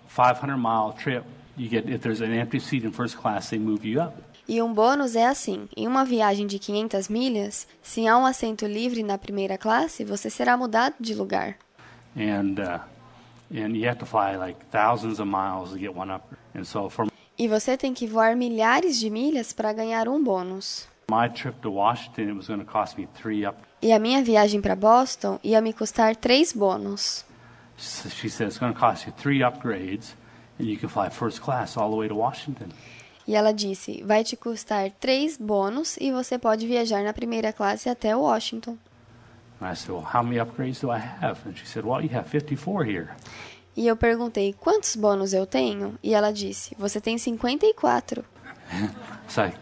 500 0.07 0.59
mile 0.59 0.93
trip. 0.93 1.25
You 1.57 1.71
get 1.71 1.89
if 1.89 2.03
there's 2.03 2.21
an 2.21 2.35
empty 2.39 2.61
seat 2.61 2.85
in 2.85 2.93
first 2.93 3.17
class, 3.17 3.49
they 3.49 3.59
move 3.59 3.89
you 3.89 4.03
up. 4.03 4.13
E 4.47 4.61
um 4.61 4.75
bônus 4.75 5.17
é 5.17 5.27
assim: 5.27 5.71
em 5.75 5.89
uma 5.89 6.05
viagem 6.05 6.47
de 6.47 6.59
500 6.59 7.09
milhas, 7.09 7.67
se 7.81 8.07
há 8.07 8.19
um 8.19 8.27
assento 8.27 8.67
livre 8.67 9.03
na 9.03 9.17
primeira 9.17 9.57
classe, 9.57 10.05
você 10.05 10.29
será 10.29 10.55
mudado 10.55 10.97
de 11.01 11.15
lugar. 11.15 11.57
And 12.15 12.61
uh, 12.61 12.94
and 13.51 13.77
you 13.77 13.87
have 13.87 13.99
to 13.99 14.07
fly 14.07 14.37
like 14.37 14.57
thousands 14.71 15.21
of 15.21 15.27
miles 15.27 15.73
to 15.73 15.79
get 15.79 15.95
one 15.95 16.11
upgrade. 16.13 16.41
And 16.55 16.65
so 16.65 16.89
for 16.89 17.07
E 17.37 17.49
você 17.49 17.77
tem 17.77 17.93
que 17.93 18.07
voar 18.07 18.37
milhares 18.37 18.99
de 18.99 19.11
milhas 19.11 19.53
para 19.53 19.73
ganhar 19.73 20.09
um 20.09 20.23
bônus. 20.23 20.87
my 21.11 21.29
trip 21.29 21.61
to 21.61 21.71
Washington, 21.71 22.31
it 22.31 22.37
was 22.37 22.47
going 22.47 22.61
to 22.61 22.65
cost 22.65 22.97
me 22.97 23.09
three 23.15 23.45
up. 23.45 23.57
E 23.83 23.93
a 23.93 23.99
minha 23.99 24.23
viagem 24.23 24.61
para 24.61 24.75
Boston 24.75 25.39
ia 25.43 25.61
me 25.61 25.73
custar 25.73 26.17
três 26.17 26.53
bônus. 26.53 27.25
So 27.77 28.09
She 28.09 28.29
said 28.31 28.49
it's 28.49 28.59
going 28.59 28.73
to 28.73 28.79
cost 28.79 29.07
you 29.07 29.13
three 29.13 29.41
upgrades, 29.41 30.15
and 30.59 30.67
you 30.67 30.79
can 30.79 30.89
fly 30.89 31.11
first 31.11 31.41
class 31.43 31.77
all 31.77 31.91
the 31.91 31.97
way 31.97 32.09
to 32.09 32.15
Washington. 32.15 32.69
E 33.27 33.35
ela 33.35 33.53
disse: 33.53 34.03
vai 34.05 34.23
te 34.23 34.37
custar 34.37 34.91
três 34.93 35.37
bônus 35.37 35.97
e 36.01 36.13
você 36.13 36.39
pode 36.39 36.67
viajar 36.67 37.03
na 37.03 37.13
primeira 37.13 37.53
classe 37.53 37.89
até 37.89 38.15
Washington. 38.15 38.77
And 39.61 39.71
I 39.71 39.75
said, 39.75 39.91
well, 39.91 40.03
how 40.03 40.23
many 40.23 40.37
upgrades 40.37 40.81
do 40.81 40.91
I 40.91 40.99
have? 40.99 41.45
And 41.47 41.57
she 41.57 41.65
said, 41.67 41.85
well, 41.85 42.03
you 42.03 42.11
have 42.11 42.27
54 42.27 42.85
here. 42.85 43.11
E 43.77 43.89
eu 43.89 43.97
perguntei: 43.97 44.53
quantos 44.53 44.95
bônus 44.95 45.33
eu 45.33 45.47
tenho? 45.47 45.99
E 46.03 46.15
ela 46.15 46.33
disse: 46.33 46.75
você 46.79 47.01
tem 47.01 47.19
54. 47.19 48.25
It's 49.25 49.37
like, 49.37 49.59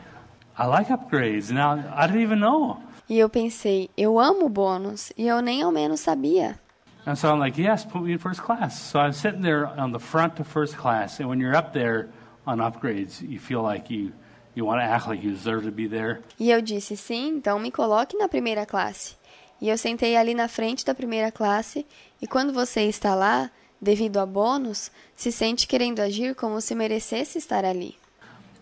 I 0.58 0.66
like 0.66 0.92
upgrades. 0.92 1.50
Now 1.50 1.78
I 1.78 2.06
didn't 2.06 2.22
even 2.22 2.38
know. 2.38 2.78
E 3.08 3.18
eu 3.18 3.28
pensei: 3.28 3.88
eu 3.96 4.20
amo 4.20 4.48
bônus 4.48 5.12
e 5.16 5.26
eu 5.26 5.40
nem 5.40 5.62
ao 5.62 5.72
menos 5.72 6.00
sabia. 6.00 6.58
And 7.06 7.16
so 7.16 7.28
I'm 7.28 7.40
like, 7.40 7.60
yes, 7.60 7.84
put 7.84 8.02
me 8.02 8.12
in 8.12 8.18
first 8.18 8.42
class. 8.42 8.78
So 8.78 9.00
I'm 9.00 9.12
sitting 9.12 9.42
there 9.42 9.66
on 9.66 9.92
the 9.92 9.98
front 9.98 10.38
of 10.40 10.48
first 10.48 10.76
class, 10.76 11.18
and 11.18 11.28
when 11.28 11.40
you're 11.40 11.56
up 11.56 11.72
there 11.72 12.10
on 12.46 12.58
upgrades, 12.58 13.20
you 13.22 13.40
feel 13.40 13.62
like 13.62 13.90
you 13.90 14.12
you 14.54 14.64
want 14.66 14.80
to 14.80 14.84
act 14.84 15.08
like 15.08 15.22
you 15.22 15.32
deserve 15.32 15.64
to 15.64 15.72
be 15.72 15.88
there. 15.88 16.20
E 16.38 16.50
eu 16.50 16.60
disse: 16.60 16.96
sim, 16.96 17.38
então 17.38 17.58
me 17.58 17.70
coloque 17.70 18.16
na 18.16 18.28
primeira 18.28 18.66
classe. 18.66 19.16
E 19.62 19.68
eu 19.68 19.78
sentei 19.78 20.16
ali 20.16 20.34
na 20.34 20.48
frente 20.48 20.84
da 20.84 20.92
primeira 20.92 21.30
classe, 21.30 21.86
e 22.20 22.26
quando 22.26 22.52
você 22.52 22.82
está 22.82 23.14
lá, 23.14 23.48
devido 23.80 24.18
a 24.18 24.26
bônus, 24.26 24.90
se 25.14 25.30
sente 25.30 25.68
querendo 25.68 26.00
agir 26.00 26.34
como 26.34 26.60
se 26.60 26.74
merecesse 26.74 27.38
estar 27.38 27.64
ali. 27.64 27.96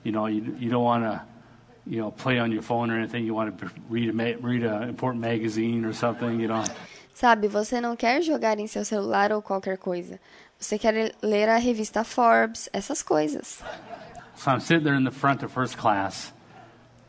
You 0.05 0.13
know, 0.13 0.29
you 0.29 0.55
you 0.61 0.71
don't 0.71 0.85
want 0.85 1.05
to. 1.05 1.31
You 1.87 2.03
know, 2.03 2.13
play 2.13 2.39
on 2.39 2.53
your 2.53 2.63
phone 2.63 2.93
or 2.93 2.99
anything. 2.99 3.25
You 3.25 3.35
want 3.35 3.57
to 3.59 3.71
read 3.89 4.11
a 4.11 4.47
read 4.47 4.63
a 4.63 4.91
important 4.91 5.23
magazine 5.23 5.87
or 5.87 5.95
something. 5.95 6.39
You 6.39 6.49
know, 6.49 6.63
Sabe, 7.15 7.49
você 7.49 7.81
não 7.81 7.97
quer 7.97 8.21
jogar 8.21 8.59
em 8.59 8.67
seu 8.67 8.85
celular 8.85 9.33
ou 9.33 9.41
qualquer 9.41 9.79
coisa. 9.79 10.21
Você 10.59 10.79
quer 10.79 11.15
ler 11.23 11.49
a 11.49 11.57
revista 11.57 12.05
Forbes, 12.05 12.69
essas 12.75 13.03
coisas. 13.03 13.63
So 14.37 14.51
I'm 14.51 14.61
sitting 14.61 14.85
there 14.85 14.97
in 14.97 15.05
the 15.05 15.11
front 15.11 15.43
of 15.43 15.51
first 15.51 15.79
class, 15.79 16.33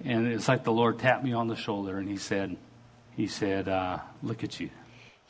and 0.06 0.28
it's 0.28 0.48
like 0.48 0.64
the 0.64 0.72
Lord 0.72 0.98
tapped 0.98 1.26
me 1.26 1.34
on 1.34 1.50
the 1.50 1.58
shoulder, 1.58 1.98
and 1.98 2.10
He 2.10 2.18
said, 2.18 2.58
He 3.22 3.28
said, 3.28 3.68
uh, 3.68 4.00
"Look 4.24 4.44
at 4.44 4.60
you." 4.60 4.72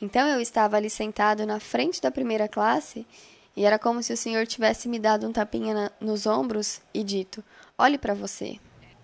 Então 0.00 0.26
eu 0.26 0.40
estava 0.40 0.78
ali 0.78 0.88
sentado 0.88 1.44
na 1.44 1.60
frente 1.60 2.00
da 2.00 2.10
primeira 2.10 2.48
classe 2.48 3.06
e 3.54 3.66
era 3.66 3.78
como 3.78 4.02
se 4.02 4.14
o 4.14 4.16
Senhor 4.16 4.46
tivesse 4.46 4.88
me 4.88 4.98
dado 4.98 5.28
um 5.28 5.32
tapinha 5.32 5.74
na, 5.74 5.90
nos 6.00 6.26
ombros 6.26 6.80
e 6.94 7.04
dito: 7.04 7.44
Olhe 7.76 7.98
para 7.98 8.14
você. 8.14 8.58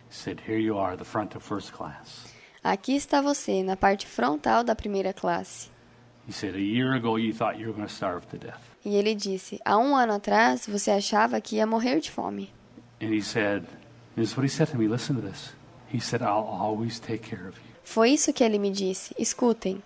He 0.09 0.15
said, 0.15 0.41
"Here 0.49 0.59
you 0.59 0.79
are, 0.79 0.97
the 0.97 1.05
front 1.05 1.37
of 1.37 1.47
first 1.47 1.71
class." 1.73 2.33
Aqui 2.65 2.97
está 2.97 3.21
você, 3.21 3.63
na 3.63 3.77
parte 3.77 4.07
frontal 4.07 4.65
da 4.65 4.75
primeira 4.75 5.13
classe. 5.13 5.71
He 6.27 6.33
said, 6.33 6.55
"A 6.55 6.59
year 6.59 6.95
ago, 6.95 7.19
you 7.19 7.35
thought 7.35 7.61
you 7.61 7.69
were 7.69 7.77
going 7.77 7.87
to 7.87 7.93
starve 7.93 8.27
to 8.29 8.39
death." 8.39 8.61
E 8.83 8.97
ele 8.97 9.15
disse: 9.15 9.61
Há 9.67 9.77
um 9.77 9.95
ano 9.95 10.15
atrás 10.15 10.67
você 10.67 10.91
achava 10.93 11.43
que 11.43 11.57
ia 11.57 11.67
morrer 11.67 12.01
de 12.01 12.11
fome. 12.11 12.51
And 13.03 13.15
he 13.15 13.21
said, 13.21 13.65
"This 14.17 14.31
is 14.31 14.37
what 14.37 14.47
he 14.47 14.49
said 14.49 14.71
to 14.71 14.79
me. 14.79 14.89
Listen 14.89 15.17
to 15.17 15.23
this." 15.23 15.53
He 15.93 16.01
said, 16.01 16.23
"I'll 16.23 16.49
always 16.49 16.99
take 16.99 17.19
care 17.19 17.47
of 17.47 17.59
you." 17.59 17.68
Foi 17.89 18.11
isso 18.11 18.35
que 18.35 18.45
ele 18.45 18.59
me 18.59 18.71
disse. 18.71 19.15
Escutem. 19.19 19.83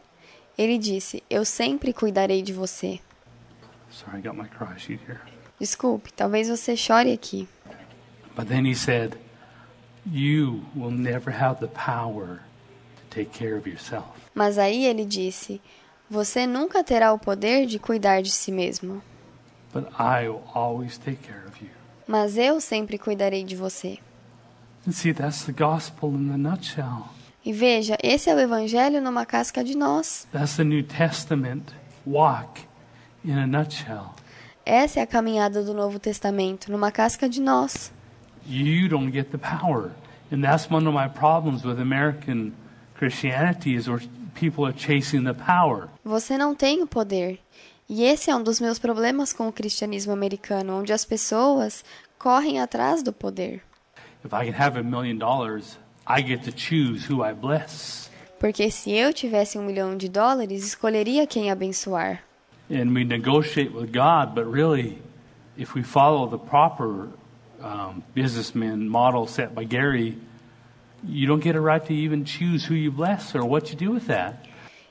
Ele 0.58 0.76
disse: 0.76 1.22
Eu 1.30 1.44
sempre 1.44 1.92
cuidarei 1.92 2.42
de 2.42 2.52
você. 2.52 2.98
Sorry. 3.88 4.20
Desculpe, 5.56 6.12
talvez 6.12 6.48
você 6.48 6.76
chore 6.76 7.12
aqui. 7.12 7.48
But 8.34 8.48
then 8.48 8.66
he 8.68 8.74
said, 8.74 9.16
"You 10.04 10.64
will 10.74 10.90
never 10.90 11.32
have 11.32 11.60
the 11.60 11.68
power 11.68 12.40
to 12.96 13.02
take 13.08 13.30
care 13.38 13.54
of 13.56 13.70
yourself." 13.70 14.08
Mas 14.34 14.58
aí 14.58 14.84
ele 14.84 15.04
disse: 15.04 15.60
Você 16.10 16.44
nunca 16.44 16.82
terá 16.82 17.12
o 17.12 17.20
poder 17.20 17.66
de 17.66 17.78
cuidar 17.78 18.20
de 18.20 18.32
si 18.32 18.50
mesmo. 18.50 19.00
But 19.72 19.84
I 19.92 20.28
will 20.28 20.42
always 20.52 20.98
take 20.98 21.18
care 21.24 21.46
of 21.46 21.64
you. 21.64 21.70
Mas 22.08 22.36
eu 22.36 22.60
sempre 22.60 22.98
cuidarei 22.98 23.44
de 23.44 23.54
você. 23.54 24.00
And 24.88 24.90
see, 24.90 25.14
that's 25.14 25.44
the 25.44 25.52
gospel 25.52 26.10
in 26.10 26.28
the 26.28 26.36
nutshell. 26.36 27.21
E 27.44 27.52
veja, 27.52 27.97
esse 28.02 28.31
é 28.31 28.35
o 28.35 28.39
Evangelho 28.39 29.01
numa 29.01 29.27
casca 29.27 29.64
de 29.64 29.77
nós. 29.77 30.28
That's 30.32 30.56
the 30.56 30.64
New 30.64 30.85
Testament 30.85 31.73
walk 32.06 32.62
in 33.24 33.32
a 33.32 33.47
nutshell. 33.47 34.14
Essa 34.64 35.01
é 35.01 35.02
a 35.02 35.06
caminhada 35.06 35.62
do 35.64 35.74
Novo 35.74 35.98
Testamento, 35.98 36.70
numa 36.70 36.93
casca 36.93 37.28
de 37.28 37.40
nós. 37.40 37.93
You 38.47 38.89
don't 38.89 39.12
get 39.12 39.31
the 39.31 39.39
power. 39.39 39.90
And 40.31 40.40
that's 40.40 40.70
one 40.70 40.86
of 40.86 40.94
my 40.97 41.09
problems 41.09 41.64
with 41.64 41.81
American 41.81 42.52
Christianity 42.97 43.74
is 43.74 43.86
people 44.35 44.64
are 44.64 44.74
chasing 44.77 45.24
the 45.24 45.35
power. 45.35 45.89
Você 46.05 46.39
não 46.39 46.55
tem 46.55 46.82
o 46.82 46.86
poder. 46.86 47.40
E 47.89 48.05
esse 48.05 48.31
é 48.31 48.36
um 48.36 48.43
dos 48.43 48.60
meus 48.60 48.78
problemas 48.78 49.32
com 49.32 49.48
o 49.48 49.52
cristianismo 49.52 50.12
americano, 50.12 50.78
onde 50.78 50.93
as 50.93 51.05
pessoas 51.05 51.85
correm 52.19 52.60
atrás 52.60 53.02
do 53.02 53.12
poder. 53.12 53.62
If 54.24 54.32
I 54.32 54.51
can 54.51 54.56
have 54.56 54.78
a 54.78 54.82
million 54.82 55.19
dollars, 55.19 55.78
I 56.06 56.22
get 56.22 56.44
to 56.44 56.52
choose 56.52 57.04
who 57.10 57.24
I 57.24 57.32
bless. 57.32 58.10
Porque 58.38 58.70
se 58.70 58.90
eu 58.90 59.12
tivesse 59.12 59.56
um 59.56 59.62
milhão 59.64 59.96
de 59.96 60.08
dólares, 60.08 60.66
escolheria 60.66 61.26
quem 61.26 61.50
abençoar. 61.50 62.22
And 62.70 62.92
we 62.92 63.04
negotiate 63.04 63.70
with 63.72 63.92
God, 63.92 64.34
but 64.34 64.46
really, 64.46 64.98
if 65.56 65.74
we 65.74 65.82
follow 65.82 66.26
the 66.26 66.38
proper 66.38 67.08
um, 67.62 68.02
businessman 68.14 68.88
model 68.88 69.26
set 69.26 69.54
by 69.54 69.64
Gary, 69.64 70.18
you 71.04 71.26
don't 71.26 71.42
get 71.42 71.54
a 71.54 71.60
right 71.60 71.84
to 71.86 71.92
even 71.92 72.24
choose 72.24 72.64
who 72.64 72.74
you 72.74 72.90
bless 72.90 73.34
or 73.34 73.44
what 73.44 73.70
you 73.70 73.76
do 73.76 73.92
with 73.92 74.06
that. 74.06 74.48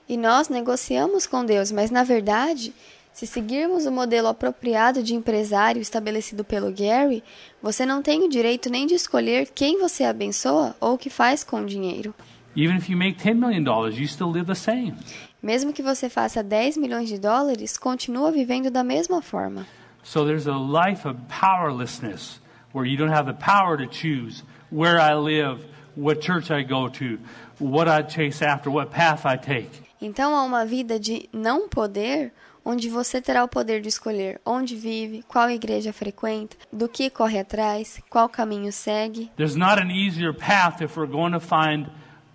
E 0.07 0.17
nós 0.17 0.49
negociamos 0.49 1.25
com 1.25 1.45
Deus, 1.45 1.71
mas 1.71 1.89
na 1.89 2.03
verdade, 2.03 2.73
se 3.13 3.27
seguirmos 3.27 3.85
o 3.85 3.91
modelo 3.91 4.27
apropriado 4.27 5.03
de 5.03 5.13
empresário 5.13 5.81
estabelecido 5.81 6.43
pelo 6.43 6.71
Gary, 6.71 7.23
você 7.61 7.85
não 7.85 8.01
tem 8.01 8.23
o 8.23 8.29
direito 8.29 8.69
nem 8.69 8.88
de 8.88 8.95
escolher 8.95 9.49
quem 9.53 9.79
você 9.79 10.03
abençoa 10.03 10.75
ou 10.79 10.93
o 10.93 10.97
que 10.97 11.09
faz 11.09 11.43
com 11.43 11.61
o 11.61 11.65
dinheiro. 11.65 12.13
Even 12.55 12.77
if 12.77 12.89
you 12.89 12.97
make 12.97 13.17
$10 13.21 13.35
million, 13.35 13.63
you 13.93 14.07
still 14.07 14.31
live 14.31 14.45
the 14.45 14.55
same. 14.55 14.93
Mesmo 15.41 15.73
que 15.73 15.81
você 15.81 16.09
faça 16.09 16.43
10 16.43 16.77
milhões 16.77 17.09
de 17.09 17.17
dólares, 17.17 17.77
continua 17.77 18.31
vivendo 18.31 18.69
da 18.69 18.83
mesma 18.83 19.21
forma. 19.21 19.65
So 20.03 20.25
there's 20.25 20.47
a 20.47 20.57
life 20.57 21.07
of 21.07 21.17
powerlessness 21.27 22.39
where 22.73 22.89
you 22.89 22.97
don't 22.97 23.13
have 23.13 23.31
the 23.31 23.38
power 23.38 23.77
to 23.77 23.88
choose 23.91 24.43
where 24.71 24.99
I 24.99 25.13
live, 25.15 25.63
what 25.95 26.21
church 26.21 26.51
I 26.51 26.63
go 26.63 26.89
to, 26.89 27.19
what 27.59 27.89
I 27.89 28.03
chase 28.03 28.43
after, 28.43 28.71
what 28.71 28.91
path 28.91 29.25
I 29.25 29.38
take. 29.38 29.69
Então 30.01 30.35
há 30.35 30.43
uma 30.43 30.65
vida 30.65 30.99
de 30.99 31.29
não 31.31 31.69
poder, 31.69 32.33
onde 32.63 32.89
você 32.89 33.21
terá 33.21 33.43
o 33.43 33.47
poder 33.47 33.81
de 33.81 33.88
escolher 33.89 34.39
onde 34.45 34.75
vive, 34.75 35.23
qual 35.27 35.49
igreja 35.49 35.91
frequenta, 35.91 36.55
do 36.71 36.88
que 36.88 37.09
corre 37.09 37.39
atrás, 37.39 37.99
qual 38.09 38.29
caminho 38.29 38.71
segue. 38.71 39.31
There's 39.35 39.55
not 39.55 39.81
an 39.81 39.89
easier 39.91 40.33
path 40.33 40.81
if 40.81 40.95
we're 40.97 41.11
going 41.11 41.31
to 41.33 41.39
find 41.39 41.88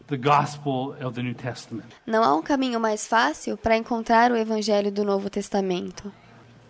the 0.09 0.17
gospel 0.17 0.95
of 1.05 1.15
the 1.15 1.23
New 1.23 1.35
Testament. 1.35 1.87
Não 2.07 2.23
há 2.23 2.35
um 2.37 2.43
caminho 2.43 2.79
mais 2.81 3.07
fácil 3.07 3.57
para 3.57 3.77
encontrar 3.77 4.31
o 4.31 4.37
evangelho 4.37 4.91
do 4.93 5.05
Novo 5.05 5.29
Testamento. 5.31 6.13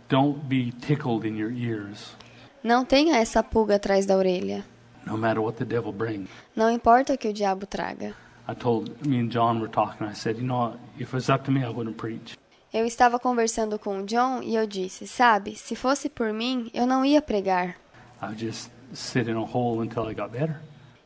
Don't 0.08 0.38
be 0.46 0.72
tickled 0.72 1.26
in 1.26 1.36
your 1.36 1.50
ears, 1.52 2.14
Não 2.62 2.84
tenha 2.84 3.16
essa 3.18 3.42
pulga 3.42 3.76
atrás 3.76 4.06
da 4.06 4.16
orelha. 4.16 4.64
no 5.06 5.16
matter 5.16 5.40
what 5.40 5.56
the 5.58 5.64
devil 5.64 5.92
brings. 5.92 6.28
Não 6.54 6.70
importa 6.70 7.14
o 7.14 7.18
que 7.18 7.28
o 7.28 7.32
diabo 7.32 7.64
traga. 7.66 8.14
I 8.48 8.54
told 8.54 8.90
me 9.06 9.18
and 9.20 9.28
John 9.30 9.58
were 9.60 9.68
talking. 9.70 10.06
I 10.06 10.14
said, 10.14 10.36
you 10.38 10.44
know, 10.46 10.74
if 10.98 11.08
it 11.08 11.14
was 11.14 11.28
up 11.28 11.44
to 11.44 11.50
me, 11.52 11.62
I 11.64 11.68
wouldn't 11.68 11.96
preach. 11.96 12.36
Eu 12.72 12.84
estava 12.84 13.18
conversando 13.18 13.78
com 13.78 13.98
o 14.00 14.04
John 14.04 14.42
e 14.42 14.54
eu 14.54 14.66
disse: 14.66 15.06
Sabe, 15.06 15.54
se 15.56 15.74
fosse 15.74 16.08
por 16.08 16.32
mim, 16.32 16.70
eu 16.74 16.86
não 16.86 17.04
ia 17.04 17.22
pregar. 17.22 17.76
I 18.22 18.26
would 18.26 18.44
just 18.44 18.70
sit 18.92 19.28
in 19.28 19.36
a 19.36 19.40
hole 19.44 19.80
until 19.80 20.10
I 20.10 20.14
got 20.14 20.30
better, 20.30 20.60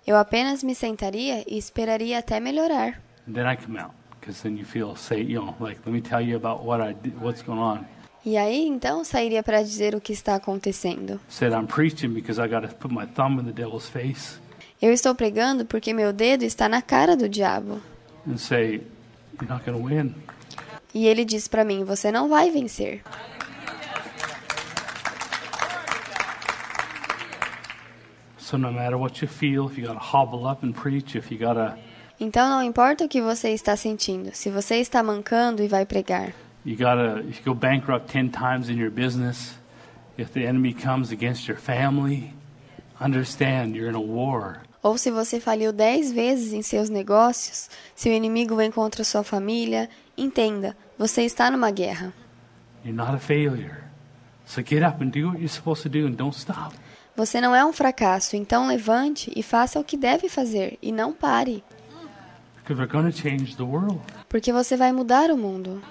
Eu 0.07 0.16
apenas 0.16 0.62
me 0.62 0.74
sentaria 0.74 1.45
e 1.47 1.59
esperaria 1.59 2.19
até 2.19 2.41
melhorar. 2.41 3.01
and 3.28 3.32
then 3.35 3.47
I 3.47 3.57
come 3.57 3.78
out 3.78 3.93
because 4.19 4.43
then 4.43 4.57
you 4.57 4.65
feel 4.65 4.97
say, 4.97 5.20
you 5.20 5.41
know, 5.41 5.55
like 5.61 5.81
let 5.85 5.93
me 5.93 6.01
tell 6.01 6.20
you 6.20 6.37
about 6.37 6.65
what 6.65 6.81
I 6.82 6.95
did, 6.95 7.15
what's 7.20 7.43
going 7.43 7.59
on. 7.61 7.85
E 8.24 8.37
aí 8.37 8.66
então 8.66 9.03
sairia 9.05 9.43
para 9.43 9.62
dizer 9.62 9.95
o 9.95 10.01
que 10.01 10.12
está 10.12 10.35
acontecendo. 10.35 11.20
Said 11.28 11.53
I'm 11.53 11.66
preaching 11.66 12.12
because 12.12 12.41
I 12.41 12.49
got 12.49 12.66
to 12.69 12.74
put 12.74 12.93
my 12.93 13.07
thumb 13.07 13.41
in 13.41 13.45
the 13.45 13.53
devil's 13.53 13.89
face 13.89 14.39
Eu 14.81 14.93
estou 14.93 15.15
pregando 15.15 15.65
porque 15.66 15.93
meu 15.93 16.12
dedo 16.12 16.43
está 16.45 16.69
na 16.69 16.81
cara 16.82 17.16
do 17.16 17.28
diabo. 17.28 17.81
and 18.27 18.37
say, 18.39 18.82
you're 19.41 19.49
not 19.49 19.65
going 19.65 19.78
to 19.78 19.85
win. 19.87 20.15
E 20.95 21.07
ele 21.07 21.25
diz 21.25 21.47
para 21.49 21.65
mim: 21.65 21.85
Você 21.85 22.11
não 22.11 22.29
vai 22.29 22.51
vencer. 22.51 23.03
So 28.39 28.57
no 28.59 28.73
matter 28.73 28.97
what 28.99 29.23
you 29.23 29.29
feel, 29.29 29.67
if 29.67 29.79
you 29.79 29.87
got 29.87 29.95
to 29.95 30.01
hobble 30.01 30.47
up 30.47 30.65
and 30.65 30.73
preach, 30.73 31.17
if 31.17 31.31
you 31.31 31.39
got 31.39 31.55
to 31.55 31.77
Então 32.19 32.51
não 32.51 32.62
importa 32.62 33.05
o 33.05 33.09
que 33.09 33.21
você 33.23 33.51
está 33.51 33.77
sentindo, 33.77 34.31
se 34.35 34.51
você 34.51 34.77
está 34.77 35.03
mancando 35.03 35.62
e 35.62 35.69
vai 35.69 35.87
pregar, 35.87 36.33
You 36.67 36.77
gotta, 36.77 37.21
if 37.27 37.39
you 37.39 37.55
go 37.55 37.55
bankrupt 37.55 38.12
10 38.12 38.33
times 38.33 38.69
in 38.69 38.79
your 38.79 38.91
business, 38.91 39.55
if 40.19 40.31
the 40.35 40.45
enemy 40.45 40.75
comes 40.75 41.11
against 41.11 41.49
your 41.49 41.57
family, 41.57 42.35
understand 43.01 43.75
you're 43.75 43.89
in 43.89 43.95
a 43.97 44.01
war. 44.01 44.61
ou 44.83 44.99
se 44.99 45.11
você 45.11 45.41
faliu 45.41 45.73
dez 45.73 46.12
vezes 46.12 46.53
em 46.53 46.61
seus 46.61 46.91
negócios, 46.91 47.71
se 47.95 48.11
o 48.11 48.12
inimigo 48.12 48.57
vem 48.57 48.71
contra 48.71 49.05
sua 49.05 49.23
família, 49.23 49.89
entenda, 50.22 50.76
você 50.98 51.22
está 51.22 51.51
numa 51.51 51.70
guerra. 51.70 52.12
Você 57.16 57.40
não 57.40 57.55
é 57.55 57.64
um 57.64 57.72
fracasso, 57.72 58.36
então 58.36 58.66
levante 58.66 59.32
e 59.34 59.42
faça 59.42 59.80
o 59.80 59.84
que 59.84 59.97
deve 59.97 60.28
fazer 60.28 60.78
e 60.82 60.92
não 60.92 61.12
pare, 61.12 61.64
porque 64.28 64.52
você 64.52 64.76
vai 64.76 64.92
mudar 64.92 65.30
o 65.30 65.36
mundo. 65.36 65.82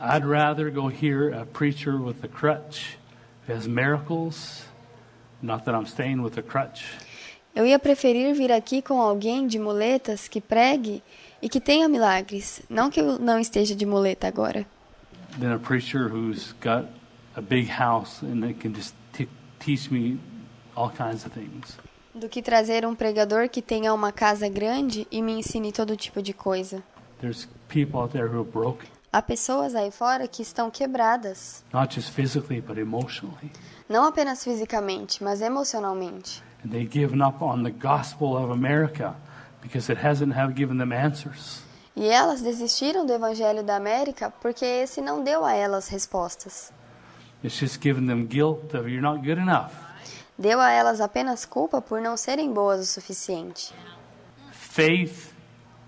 I'd 0.00 0.24
rather 0.24 0.70
go 0.70 0.88
hear 0.88 1.34
a 1.34 1.44
preacher 1.44 2.00
with 2.00 2.22
a 2.22 2.28
crutch 2.28 2.96
who 3.46 3.52
has 3.52 3.66
miracles. 3.66 4.64
Not 5.42 5.64
that 5.64 5.76
I'm 5.76 5.86
staying 5.86 6.20
with 6.20 6.38
a 6.38 6.42
crutch. 6.42 6.84
Eu 7.54 7.66
ia 7.66 7.78
preferir 7.78 8.32
vir 8.34 8.52
aqui 8.52 8.80
com 8.80 9.00
alguém 9.00 9.46
de 9.46 9.58
muletas 9.58 10.28
que 10.28 10.40
pregue 10.40 11.02
e 11.42 11.48
que 11.48 11.60
tenha 11.60 11.88
milagres, 11.88 12.60
não 12.68 12.90
que 12.90 13.00
eu 13.00 13.18
não 13.18 13.38
esteja 13.38 13.74
de 13.74 13.86
muleta 13.86 14.26
agora. 14.26 14.66
Than 15.38 15.54
a 15.54 15.58
preacher 15.58 16.08
who's 16.08 16.54
got 16.62 16.86
a 17.36 17.40
big 17.40 17.68
house 17.70 18.22
and 18.22 18.40
they 18.40 18.54
can 18.54 18.72
just 18.74 18.94
teach 19.58 19.90
me 19.90 20.18
all 20.74 20.90
kinds 20.90 21.24
of 21.24 21.30
things. 21.30 21.78
do 22.14 22.28
que 22.28 22.42
trazer 22.42 22.84
um 22.84 22.94
pregador 22.96 23.48
que 23.48 23.62
tenha 23.62 23.94
uma 23.94 24.10
casa 24.10 24.48
grande 24.48 25.06
e 25.10 25.22
me 25.22 25.32
ensine 25.32 25.70
todo 25.70 25.96
tipo 25.96 26.20
de 26.20 26.32
coisa. 26.32 26.82
There's 27.20 27.48
people 27.68 28.00
out 28.00 28.12
there 28.12 28.26
who 28.26 28.40
are 28.40 28.48
broken. 28.50 28.88
Há 29.12 29.22
pessoas 29.22 29.74
aí 29.74 29.90
fora 29.90 30.26
que 30.26 30.42
estão 30.42 30.70
quebradas, 30.70 31.64
not 31.72 31.94
just 31.94 32.10
physically 32.10 32.60
but 32.60 32.76
emotionally. 32.78 33.50
não 33.88 34.04
apenas 34.04 34.42
fisicamente, 34.42 35.22
mas 35.22 35.40
emocionalmente. 35.40 36.42
And 36.64 36.70
they've 36.70 36.90
given 36.90 37.22
up 37.22 37.42
on 37.42 37.62
the 37.62 37.70
gospel 37.70 38.36
of 38.36 38.50
America 38.52 39.14
because 39.68 39.92
it 39.92 39.98
hasn't 40.02 40.34
have 40.34 40.54
given 40.54 40.78
them 40.78 40.92
answers. 40.92 41.62
E 41.94 42.08
elas 42.08 42.40
desistiram 42.40 43.04
do 43.04 43.12
evangelho 43.12 43.62
da 43.62 43.76
América 43.76 44.32
porque 44.40 44.64
esse 44.64 45.00
não 45.00 45.22
deu 45.22 45.44
a 45.44 45.52
elas 45.52 45.88
respostas. 45.88 46.72
It's 47.44 47.58
just 47.58 47.80
giving 47.82 48.06
them 48.06 48.24
guilt 48.26 48.74
of 48.74 48.88
you're 48.88 49.02
not 49.02 49.18
good 49.18 49.38
enough. 49.38 49.72
Deu 50.38 50.60
a 50.60 50.70
elas 50.70 51.00
apenas 51.00 51.44
culpa 51.44 51.82
por 51.82 52.00
não 52.00 52.16
serem 52.16 52.52
boas 52.52 52.80
o 52.80 52.86
suficiente. 52.86 53.74
Faith, 54.52 55.32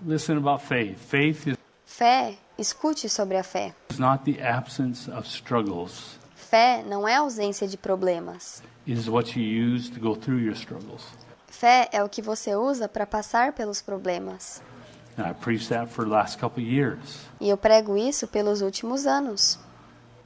listen 0.05 0.37
about 0.37 0.63
faith. 0.63 0.97
Faith 0.97 1.47
is 1.47 1.57
Fé, 1.85 2.35
escute 2.57 3.07
sobre 3.09 3.37
a 3.37 3.43
fé. 3.43 3.73
not 3.97 4.23
the 4.25 4.41
absence 4.41 5.09
of 5.11 5.27
struggles. 5.27 6.19
Fé 6.35 6.83
não 6.85 7.07
é 7.07 7.15
ausência 7.15 7.67
de 7.67 7.77
problemas. 7.77 8.61
It 8.87 8.99
is 8.99 9.07
what 9.07 9.39
you 9.39 9.73
use 9.75 9.89
to 9.91 9.99
go 9.99 10.15
through 10.15 10.39
your 10.39 10.55
struggles. 10.55 11.03
Fé 11.51 11.89
é 11.91 12.01
o 12.01 12.07
que 12.07 12.21
você 12.21 12.55
usa 12.55 12.87
para 12.87 13.05
passar 13.05 13.51
pelos 13.51 13.81
problemas. 13.81 14.63
And 15.17 15.29
I 15.29 15.33
preached 15.33 15.67
that 15.67 15.91
for 15.91 16.05
the 16.05 16.11
last 16.11 16.39
couple 16.39 16.63
of 16.63 16.69
years. 16.73 17.25
E 17.41 17.49
eu 17.49 17.57
prego 17.57 17.97
isso 17.97 18.25
pelos 18.25 18.61
últimos 18.61 19.05
anos. 19.05 19.59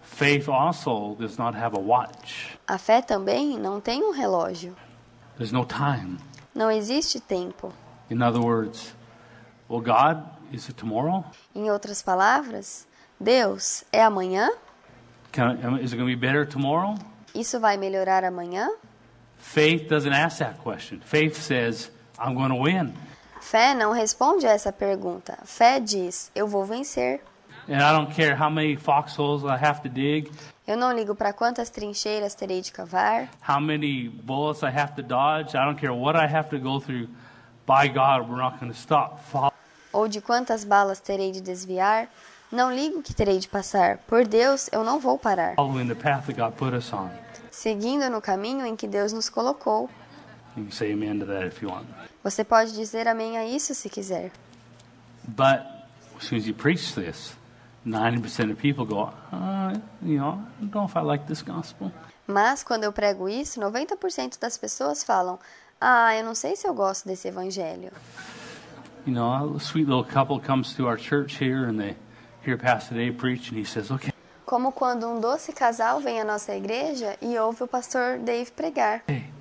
Faith 0.03 0.47
also 0.47 1.15
does 1.15 1.37
not 1.37 1.57
have 1.57 1.75
a 1.75 1.79
watch. 1.79 2.55
A 2.67 2.77
fé 2.77 3.01
também 3.01 3.57
não 3.57 3.81
tem 3.81 4.03
um 4.03 4.11
relógio. 4.11 4.77
There's 5.35 5.51
no 5.51 5.65
time. 5.65 6.19
Não 6.53 6.69
existe 6.69 7.19
tempo. 7.19 7.73
In 8.09 8.21
other 8.21 8.39
words, 8.39 8.95
well, 9.67 9.81
God, 9.81 10.23
is 10.53 10.69
it 10.69 10.75
tomorrow? 10.75 11.25
Em 11.55 11.71
outras 11.71 12.03
palavras, 12.03 12.87
Deus 13.19 13.83
é 13.91 14.03
amanhã? 14.03 14.51
Can 15.31 15.79
is 15.81 15.91
it 15.91 15.97
going 15.97 16.09
to 16.09 16.15
be 16.15 16.15
better 16.15 16.47
tomorrow? 16.47 16.95
Isso 17.33 17.59
vai 17.59 17.77
melhorar 17.77 18.23
amanhã? 18.23 18.69
Faith 19.53 19.87
doesn't 19.87 20.11
ask 20.11 20.39
that 20.39 20.57
question. 20.57 20.99
Faith 20.99 21.37
says, 21.37 21.89
I'm 22.19 22.35
going 22.35 22.49
to 22.49 22.55
win. 22.55 22.93
Fé 23.39 23.73
não 23.73 23.91
responde 23.93 24.45
a 24.47 24.51
essa 24.51 24.71
pergunta. 24.71 25.37
Fé 25.45 25.79
diz: 25.79 26.31
Eu 26.35 26.47
vou 26.47 26.65
vencer. 26.65 27.21
And 27.69 27.77
I 27.77 27.91
don't 27.93 28.13
care 28.13 28.35
how 28.35 28.49
many 28.49 28.75
foxholes 28.75 29.43
I 29.43 29.57
have 29.57 29.81
to 29.81 29.89
dig, 29.89 30.31
Eu 30.67 30.75
não 30.75 30.91
ligo 30.91 31.15
para 31.15 31.31
quantas 31.31 31.69
trincheiras 31.69 32.33
terei 32.35 32.61
de 32.61 32.71
cavar, 32.71 33.29
how 33.47 33.59
many 33.59 34.09
bullets 34.09 34.61
I 34.63 34.75
have 34.75 34.93
to 34.95 35.03
dodge. 35.03 35.55
I 35.55 35.63
don't 35.65 35.79
care 35.79 35.93
what 35.93 36.17
I 36.17 36.27
have 36.27 36.49
to 36.49 36.59
go 36.59 36.79
through. 36.79 37.07
By 37.67 37.87
God, 37.87 38.29
we're 38.29 38.41
not 38.41 38.59
going 38.59 38.71
to 38.71 38.77
stop 38.77 39.19
ou 39.95 40.09
de 40.09 40.19
quantas 40.19 40.65
balas 40.65 40.99
terei 40.99 41.31
de 41.31 41.39
desviar. 41.39 42.09
Não 42.51 42.73
ligo 42.73 42.99
o 42.99 43.03
que 43.03 43.13
terei 43.13 43.39
de 43.39 43.47
passar. 43.47 43.99
Por 43.99 44.27
Deus, 44.27 44.69
eu 44.71 44.83
não 44.83 44.99
vou 44.99 45.17
parar. 45.17 45.55
following 45.55 45.87
the 45.87 45.95
path 45.95 46.25
that 46.25 46.37
God 46.37 46.53
put 46.57 46.75
us 46.75 46.91
on. 46.91 47.09
Seguindo 47.65 48.07
no 48.11 48.21
caminho 48.21 48.63
em 48.63 48.75
que 48.75 48.87
Deus 48.87 49.11
nos 49.11 49.27
colocou. 49.27 49.89
Você 52.23 52.43
pode 52.43 52.73
dizer 52.73 53.07
amém 53.07 53.39
a 53.39 53.45
isso 53.47 53.73
se 53.73 53.89
quiser. 53.89 54.31
But 55.27 55.65
as 56.15 56.25
soon 56.25 56.37
as 56.37 56.45
you 56.45 56.53
preach 56.53 56.93
this, 56.93 57.35
90% 57.83 58.51
of 58.51 58.61
people 58.61 58.85
go, 58.85 59.11
uh, 59.33 59.73
you 60.03 60.19
know, 60.19 60.43
I 60.61 60.65
don't 60.65 60.75
know 60.75 60.85
if 60.85 60.95
I 60.95 61.01
like 61.01 61.25
this 61.25 61.41
gospel. 61.41 61.91
Mas 62.27 62.61
quando 62.61 62.83
eu 62.83 62.93
prego 62.93 63.27
isso, 63.27 63.59
90% 63.59 64.39
das 64.39 64.59
pessoas 64.59 65.03
falam: 65.03 65.39
Ah, 65.81 66.15
eu 66.15 66.23
não 66.23 66.35
sei 66.35 66.55
se 66.55 66.67
eu 66.67 66.73
gosto 66.75 67.07
desse 67.07 67.29
evangelho. 67.29 67.91
You 69.07 69.13
know, 69.15 69.55
a 69.55 69.59
sweet 69.59 69.89
little 69.89 70.05
couple 70.05 70.39
comes 70.39 70.75
to 70.75 70.85
our 70.85 70.99
church 70.99 71.43
here 71.43 71.67
and 71.67 71.79
they 71.79 71.95
hear 72.45 72.59
Pastor 72.59 72.93
Dave 72.95 73.17
preach 73.17 73.49
and 73.49 73.57
he 73.57 73.65
says, 73.65 73.89
okay, 73.89 74.11
Como 74.45 74.71
quando 74.71 75.07
um 75.07 75.19
doce 75.19 75.51
casal 75.51 75.99
vem 75.99 76.21
à 76.21 76.25
nossa 76.25 76.55
igreja 76.55 77.17
e 77.21 77.37
ouve 77.37 77.63
o 77.63 77.67
pastor 77.67 78.19
Dave 78.19 78.51
pregar. 78.51 79.03
hey. 79.07 79.33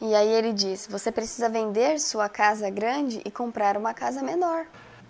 E 0.00 0.14
aí 0.14 0.28
ele 0.28 0.52
diz: 0.54 0.86
Você 0.90 1.12
precisa 1.12 1.48
vender 1.48 2.00
sua 2.00 2.28
casa 2.28 2.70
grande 2.70 3.20
e 3.24 3.30
comprar 3.30 3.76
uma 3.76 3.92
casa 3.92 4.22
menor. 4.22 4.66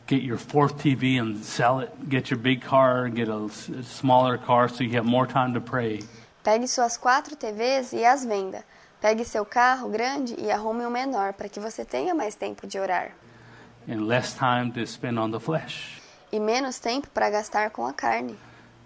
Get 0.09 0.25
your 0.25 0.39
fourth 0.39 0.75
TV 0.83 1.19
and 1.19 1.37
sell 1.37 1.81
it. 1.81 1.93
Get 2.11 2.31
your 2.31 2.41
big 2.41 2.61
car 2.61 3.09
get 3.09 3.29
a 3.29 3.49
smaller 3.85 4.37
car 4.37 4.69
so 4.69 4.83
you 4.83 4.99
have 4.99 5.09
more 5.09 5.27
time 5.33 5.55
to 5.55 5.61
pray. 5.61 6.01
Pegue 6.43 6.67
suas 6.67 6.97
quatro 6.97 7.37
TVs 7.37 7.93
e 7.93 8.05
as 8.05 8.25
venda. 8.25 8.65
Pegue 9.01 9.25
seu 9.25 9.45
carro 9.45 9.89
grande 9.89 10.35
e 10.37 10.51
arrume 10.51 10.85
um 10.85 10.91
menor 10.91 11.35
para 11.35 11.49
que 11.49 11.61
você 11.61 11.85
tenha 11.85 12.15
mais 12.15 12.35
tempo 12.35 12.67
de 12.67 12.81
orar 12.81 13.13
and 13.89 14.07
less 14.07 14.35
time 14.35 14.73
to 14.73 14.87
spend 14.87 15.19
on 15.19 15.31
the 15.31 15.41
flesh. 15.41 16.02
E 16.33 16.41
menos 16.41 16.79
tempo 16.79 17.09
para 17.11 17.31
gastar 17.31 17.71
com 17.71 17.87
a 17.87 17.93
carne. 17.93 18.37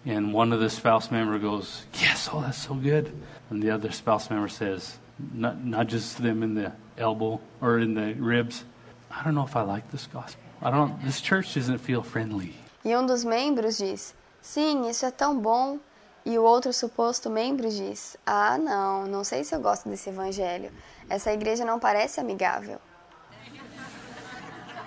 And 0.05 0.32
one 0.35 0.52
of 0.52 0.60
the 0.60 0.68
spouse 0.68 1.10
member 1.10 1.39
goes, 1.39 1.86
"Yes, 1.94 2.28
oh, 2.32 2.40
that's 2.40 2.59
so 2.59 2.74
good." 2.74 3.12
And 3.51 3.60
the 3.60 3.70
other 3.70 3.93
spouse 3.93 4.28
member 4.28 4.48
says, 4.48 4.98
not, 5.35 5.64
nudges 5.64 6.14
them 6.14 6.43
in 6.43 6.55
the 6.55 6.73
elbow 6.98 7.40
or 7.60 7.78
in 7.78 7.94
the 7.94 8.14
ribs. 8.14 8.64
I 9.10 9.24
don't 9.24 9.35
know 9.35 9.44
if 9.44 9.56
I 9.56 9.62
like 9.62 9.90
this 9.90 10.06
gospel. 10.06 10.43
I 10.62 10.70
don't. 10.70 11.02
This 11.02 11.20
church 11.20 11.55
doesn't 11.55 11.78
feel 11.78 12.02
friendly. 12.02 12.55
E 12.85 12.94
um 12.97 13.06
dos 13.06 13.24
membros 13.24 13.78
diz: 13.78 14.14
Sim, 14.40 14.89
isso 14.89 15.06
é 15.06 15.10
tão 15.10 15.39
bom. 15.39 15.78
E 16.24 16.39
o 16.39 16.43
outro 16.43 16.73
suposto 16.73 17.31
membro 17.31 17.68
diz: 17.68 18.16
Ah, 18.27 18.59
não, 18.59 19.06
não 19.06 19.24
sei 19.24 19.44
se 19.44 19.55
eu 19.55 19.60
gosto 19.60 19.89
desse 19.89 20.10
evangelho. 20.10 20.70
Essa 21.09 21.32
igreja 21.32 21.64
não 21.64 21.78
parece 21.78 22.20
amigável. 22.20 22.81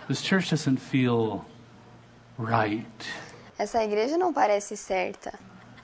This 0.07 0.21
church 0.21 0.49
doesn't 0.49 0.79
feel 0.79 1.45
right. 2.39 2.87
Essa 3.57 3.83
igreja 3.83 4.17
não 4.17 4.31
parece 4.33 4.75
certa. 4.77 5.33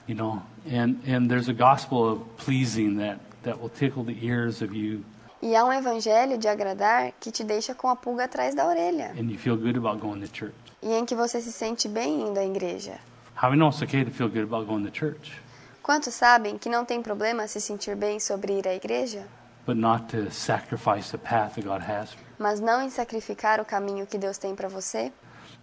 You 0.08 0.14
know. 0.16 0.42
And 0.66 0.96
and 1.06 1.28
there's 1.28 1.48
a 1.48 1.52
gospel 1.52 2.08
of 2.12 2.22
pleasing 2.44 2.96
that 2.98 3.18
that 3.42 3.58
will 3.60 3.68
tickle 3.70 4.02
the 4.04 4.16
ears 4.24 4.62
of 4.62 4.74
you, 4.74 5.04
E 5.42 5.54
há 5.54 5.64
um 5.64 5.72
evangelho 5.72 6.38
de 6.38 6.48
agradar 6.48 7.12
que 7.20 7.30
te 7.30 7.44
deixa 7.44 7.74
com 7.74 7.88
a 7.88 7.94
pulga 7.94 8.24
atrás 8.24 8.54
da 8.54 8.66
orelha 8.66 9.12
and 9.18 9.30
you 9.30 9.38
feel 9.38 9.56
good 9.56 9.76
about 9.76 10.00
going 10.00 10.20
to 10.20 10.26
church. 10.26 10.54
e 10.82 10.92
em 10.92 11.04
que 11.04 11.14
você 11.14 11.40
se 11.40 11.52
sente 11.52 11.86
bem 11.88 12.22
indo 12.28 12.38
à 12.40 12.44
igreja. 12.44 12.98
How 13.40 13.50
we 13.50 13.56
know 13.56 13.68
it's 13.68 13.82
okay 13.82 14.04
to 14.04 14.10
feel 14.10 14.28
good 14.28 14.42
about 14.44 14.66
going 14.66 14.84
to 14.84 14.90
church, 14.90 15.40
Quantos 15.82 16.14
sabem 16.14 16.58
que 16.58 16.68
não 16.68 16.84
tem 16.84 17.00
problema 17.02 17.46
se 17.46 17.60
sentir 17.60 17.94
bem 17.94 18.18
sobre 18.18 18.58
ir 18.58 18.66
à 18.66 18.74
igreja, 18.74 19.26
but 19.66 19.76
not 19.76 20.06
to 20.06 20.30
sacrifice 20.32 21.10
the 21.12 21.18
path 21.18 21.54
that 21.54 21.62
God 21.66 21.82
has 21.82 22.16
mas 22.38 22.58
não 22.60 22.82
em 22.82 22.90
sacrificar 22.90 23.60
o 23.60 23.64
caminho 23.64 24.06
que 24.06 24.18
Deus 24.18 24.38
tem 24.38 24.54
para 24.54 24.68
você? 24.68 25.12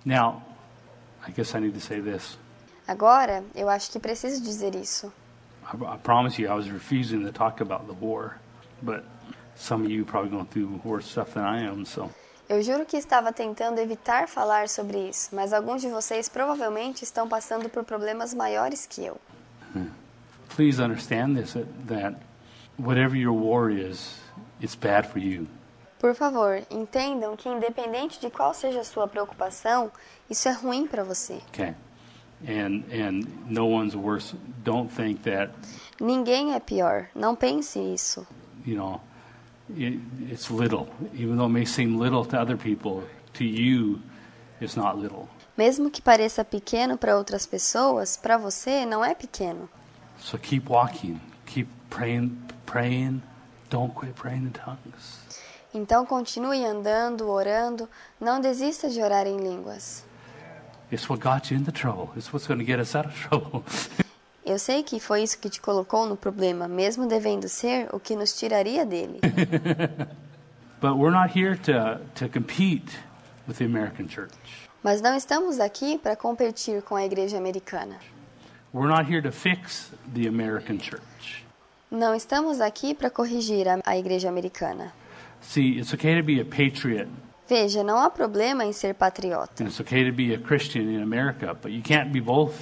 Now, 0.05 0.41
I 1.27 1.31
guess 1.31 1.55
I 1.55 1.59
need 1.59 1.73
to 1.73 1.81
say 1.81 2.01
this. 2.01 2.37
Agora, 2.87 3.43
eu 3.55 3.69
acho 3.69 3.91
que 3.91 3.99
preciso 3.99 4.41
dizer 4.41 4.75
isso. 4.75 5.11
I, 5.63 5.95
I 5.95 5.97
promise 5.97 6.41
you, 6.41 6.49
I 6.49 6.55
was 6.55 6.69
refusing 6.69 7.23
to 7.25 7.31
talk 7.31 7.61
about 7.61 7.87
the 7.87 7.93
war, 7.93 8.37
but 8.81 9.03
some 9.55 9.85
of 9.85 9.91
you 9.91 10.03
probably 10.03 10.31
going 10.31 10.45
through 10.47 10.81
worse 10.83 11.09
stuff 11.09 11.33
than 11.33 11.43
I 11.43 11.65
am. 11.65 11.85
So, 11.85 12.09
Eu 12.49 12.61
juro 12.61 12.85
que 12.85 12.97
estava 12.97 13.31
tentando 13.31 13.79
evitar 13.79 14.27
falar 14.27 14.67
sobre 14.67 15.09
isso, 15.09 15.29
mas 15.33 15.53
alguns 15.53 15.81
de 15.81 15.87
vocês 15.89 16.27
provavelmente 16.27 17.03
estão 17.03 17.27
passando 17.27 17.69
por 17.69 17.83
problemas 17.85 18.33
maiores 18.33 18.85
que 18.85 19.05
eu. 19.05 19.17
please 20.55 20.79
understand 20.79 21.35
this: 21.35 21.55
that 21.87 22.15
whatever 22.77 23.15
your 23.15 23.33
war 23.33 23.69
is, 23.69 24.19
it's 24.61 24.75
bad 24.75 25.07
for 25.07 25.19
you. 25.19 25.47
Por 25.99 26.13
favor, 26.13 26.61
entendam 26.69 27.33
que 27.37 27.47
independente 27.47 28.19
de 28.19 28.29
qual 28.29 28.53
seja 28.53 28.81
a 28.81 28.83
sua 28.83 29.07
preocupação, 29.07 29.89
isso 30.29 30.47
é 30.47 30.51
ruim 30.53 30.87
para 30.87 31.03
você. 31.03 31.39
Okay, 31.49 31.73
and 32.47 32.83
and 32.91 33.25
no 33.47 33.65
one's 33.67 33.95
worse. 33.95 34.35
Don't 34.63 34.89
think 34.93 35.21
that 35.23 35.51
Ninguém 35.99 36.53
é 36.53 36.59
pior, 36.59 37.07
não 37.15 37.35
pense 37.35 37.79
isso. 37.79 38.25
you 38.65 38.75
know 38.75 38.99
it, 39.77 39.99
it's 40.31 40.49
little, 40.49 40.87
even 41.13 41.35
though 41.37 41.45
it 41.45 41.53
may 41.53 41.65
seem 41.65 41.97
little 41.99 42.25
to 42.25 42.37
other 42.39 42.57
people. 42.57 43.03
To 43.33 43.43
you, 43.43 43.99
it's 44.61 44.75
not 44.75 44.97
little. 44.97 45.27
Mesmo 45.57 45.89
que 45.91 46.01
pareça 46.01 46.43
pequeno 46.43 46.97
para 46.97 47.15
outras 47.17 47.45
pessoas, 47.45 48.17
para 48.17 48.37
você 48.37 48.85
não 48.85 49.03
é 49.05 49.13
pequeno. 49.13 49.69
So 50.19 50.37
keep 50.37 50.67
walking, 50.69 51.19
keep 51.45 51.69
praying, 51.89 52.37
praying. 52.65 53.21
Don't 53.69 53.93
quit 53.99 54.13
praying 54.13 54.45
in 54.47 54.51
tongues. 54.51 55.21
Então 55.73 56.05
continue 56.05 56.63
andando, 56.63 57.27
orando, 57.29 57.89
não 58.21 58.39
desista 58.39 58.87
de 58.89 59.01
orar 59.01 59.25
em 59.27 59.37
línguas. 59.37 60.05
It's 60.93 61.09
what 61.09 61.19
got 61.21 61.49
you 61.49 61.57
into 61.57 61.71
trouble. 61.71 62.11
It's 62.15 62.31
what's 62.31 62.45
going 62.45 62.59
to 62.59 62.65
get 62.65 62.79
us 62.79 62.93
out 62.93 63.07
of 63.07 63.15
trouble. 63.27 63.63
Eu 64.45 64.59
sei 64.59 64.83
que 64.83 64.99
foi 64.99 65.23
isso 65.23 65.39
que 65.39 65.49
te 65.49 65.59
colocou 65.59 66.05
no 66.05 66.15
problema, 66.15 66.67
mesmo 66.67 67.07
devendo 67.07 67.49
ser 67.49 67.87
o 67.91 67.99
que 67.99 68.15
nos 68.15 68.37
tiraria 68.37 68.85
dele. 68.85 69.19
but 70.79 70.95
we're 70.95 71.09
not 71.09 71.35
here 71.35 71.55
to, 71.55 71.99
to 72.13 72.29
compete 72.29 72.95
with 73.47 73.57
the 73.57 73.65
American 73.65 74.07
church. 74.07 74.69
Mas 74.83 75.01
não 75.01 75.15
estamos 75.15 75.59
aqui 75.59 75.97
para 75.97 76.15
competir 76.15 76.83
com 76.83 76.95
a 76.95 77.03
igreja 77.03 77.39
americana. 77.39 77.97
We're 78.71 78.89
not 78.89 79.09
here 79.09 79.21
to 79.23 79.31
fix 79.31 79.89
the 80.13 80.27
American 80.27 80.77
church. 80.77 81.43
Não 81.89 82.13
estamos 82.13 82.61
aqui 82.61 82.93
para 82.93 83.09
corrigir 83.09 83.67
a, 83.67 83.79
a 83.83 83.97
igreja 83.97 84.29
americana. 84.29 84.93
See, 85.41 85.79
it's 85.79 85.91
okay 85.91 86.15
to 86.15 86.23
be 86.23 86.39
a 86.39 86.45
patriot 86.45 87.07
Veja, 87.47 87.83
não 87.83 87.99
há 87.99 88.09
problema 88.09 88.63
em 88.63 88.71
ser 88.71 88.93
patriota 88.95 89.63
and 89.63 89.67
it's 89.67 89.79
okay 89.79 90.09
to 90.09 90.15
be 90.15 90.33
a 90.33 90.39
Christian 90.39 90.83
in 90.83 91.01
America, 91.01 91.53
but 91.53 91.71
you 91.71 91.81
can't 91.83 92.09
be 92.11 92.21
both. 92.21 92.53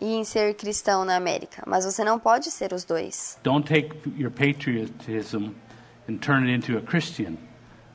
e 0.00 0.14
em 0.14 0.24
ser 0.24 0.54
cristão 0.54 1.04
na 1.04 1.16
América, 1.16 1.62
mas 1.66 1.84
você 1.84 2.02
não 2.04 2.18
pode 2.18 2.50
ser 2.50 2.72
os 2.72 2.84
dois. 2.84 3.38
Don't 3.42 3.66
take 3.66 3.90
your 4.18 4.30
patriotism 4.30 5.52
and 6.08 6.18
turn 6.18 6.44
it 6.44 6.52
into 6.52 6.76
a 6.76 6.82
Christian. 6.82 7.36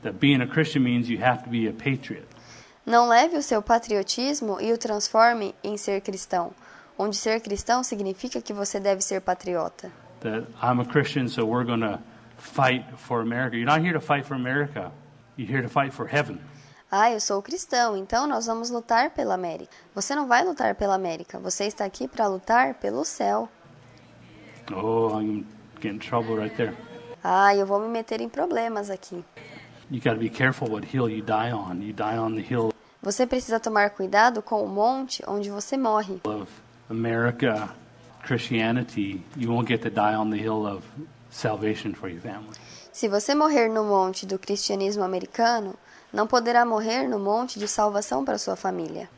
That 0.02 0.18
being 0.18 0.40
a 0.40 0.46
Christian 0.46 0.82
means 0.82 1.08
you 1.08 1.22
have 1.22 1.44
to 1.44 1.50
be 1.50 1.68
a 1.68 1.72
patriot. 1.72 2.26
Não 2.86 3.06
leve 3.08 3.36
o 3.36 3.42
seu 3.42 3.60
patriotismo 3.62 4.58
e 4.60 4.72
o 4.72 4.78
transforme 4.78 5.54
em 5.62 5.76
ser 5.76 6.00
cristão, 6.00 6.52
onde 6.98 7.16
ser 7.16 7.40
cristão 7.40 7.82
significa 7.82 8.40
que 8.40 8.52
você 8.52 8.80
deve 8.80 9.02
ser 9.02 9.20
patriota. 9.20 9.92
That 10.20 10.46
I'm 10.62 10.80
a 10.80 10.84
Christian, 10.84 11.28
so 11.28 11.44
we're 11.44 11.66
going 11.66 11.80
to 11.82 12.00
fight 12.38 12.84
for 12.96 13.20
America. 13.20 13.56
You're 13.56 13.70
not 13.70 13.82
here 13.82 13.92
to 13.92 14.00
fight 14.00 14.26
for 14.26 14.34
America. 14.34 14.90
You're 15.40 15.48
here 15.48 15.62
to 15.62 15.70
fight 15.70 15.94
for 15.94 16.06
heaven. 16.06 16.38
Ah, 16.92 17.10
eu 17.10 17.18
sou 17.18 17.40
cristão, 17.40 17.96
então 17.96 18.26
nós 18.26 18.44
vamos 18.44 18.68
lutar 18.68 19.08
pela 19.08 19.32
América. 19.32 19.72
Você 19.94 20.14
não 20.14 20.28
vai 20.28 20.44
lutar 20.44 20.74
pela 20.74 20.94
América, 20.94 21.38
você 21.38 21.64
está 21.64 21.86
aqui 21.86 22.06
para 22.06 22.26
lutar 22.26 22.74
pelo 22.74 23.06
céu. 23.06 23.48
Oh, 24.70 25.18
I'm 25.18 25.46
getting 25.80 25.94
in 25.96 25.98
trouble 25.98 26.36
right 26.36 26.54
there. 26.54 26.76
Ah, 27.24 27.56
eu 27.56 27.64
vou 27.64 27.80
me 27.80 27.88
meter 27.88 28.20
em 28.20 28.28
problemas 28.28 28.90
aqui. 28.90 29.24
You 29.90 29.98
got 30.02 30.10
to 30.12 30.20
be 30.20 30.28
careful 30.28 30.68
what 30.70 30.86
hill 30.94 31.08
you 31.08 31.22
die 31.22 31.50
on. 31.54 31.80
You 31.80 31.94
die 31.94 32.18
on 32.18 32.34
the 32.34 32.42
hill 32.42 32.70
Você 33.02 33.26
precisa 33.26 33.58
tomar 33.58 33.88
cuidado 33.92 34.42
com 34.42 34.62
o 34.62 34.68
monte 34.68 35.22
onde 35.26 35.48
você 35.48 35.78
morre. 35.78 36.20
of 36.24 36.50
America, 36.90 37.74
Christianity. 38.26 39.24
You 39.38 39.50
won't 39.50 39.66
get 39.66 39.80
to 39.84 39.90
die 39.90 40.14
on 40.14 40.28
the 40.28 40.36
hill 40.36 40.66
of 40.66 40.84
salvation 41.30 41.94
for 41.94 42.10
your 42.10 42.20
family. 42.20 42.58
Se 42.92 43.08
você 43.08 43.34
morrer 43.34 43.68
no 43.68 43.84
monte 43.84 44.26
do 44.26 44.38
cristianismo 44.38 45.04
americano, 45.04 45.74
não 46.12 46.26
poderá 46.26 46.64
morrer 46.64 47.06
no 47.08 47.18
monte 47.18 47.58
de 47.58 47.68
salvação 47.68 48.24
para 48.24 48.36
sua 48.36 48.56
família. 48.56 49.08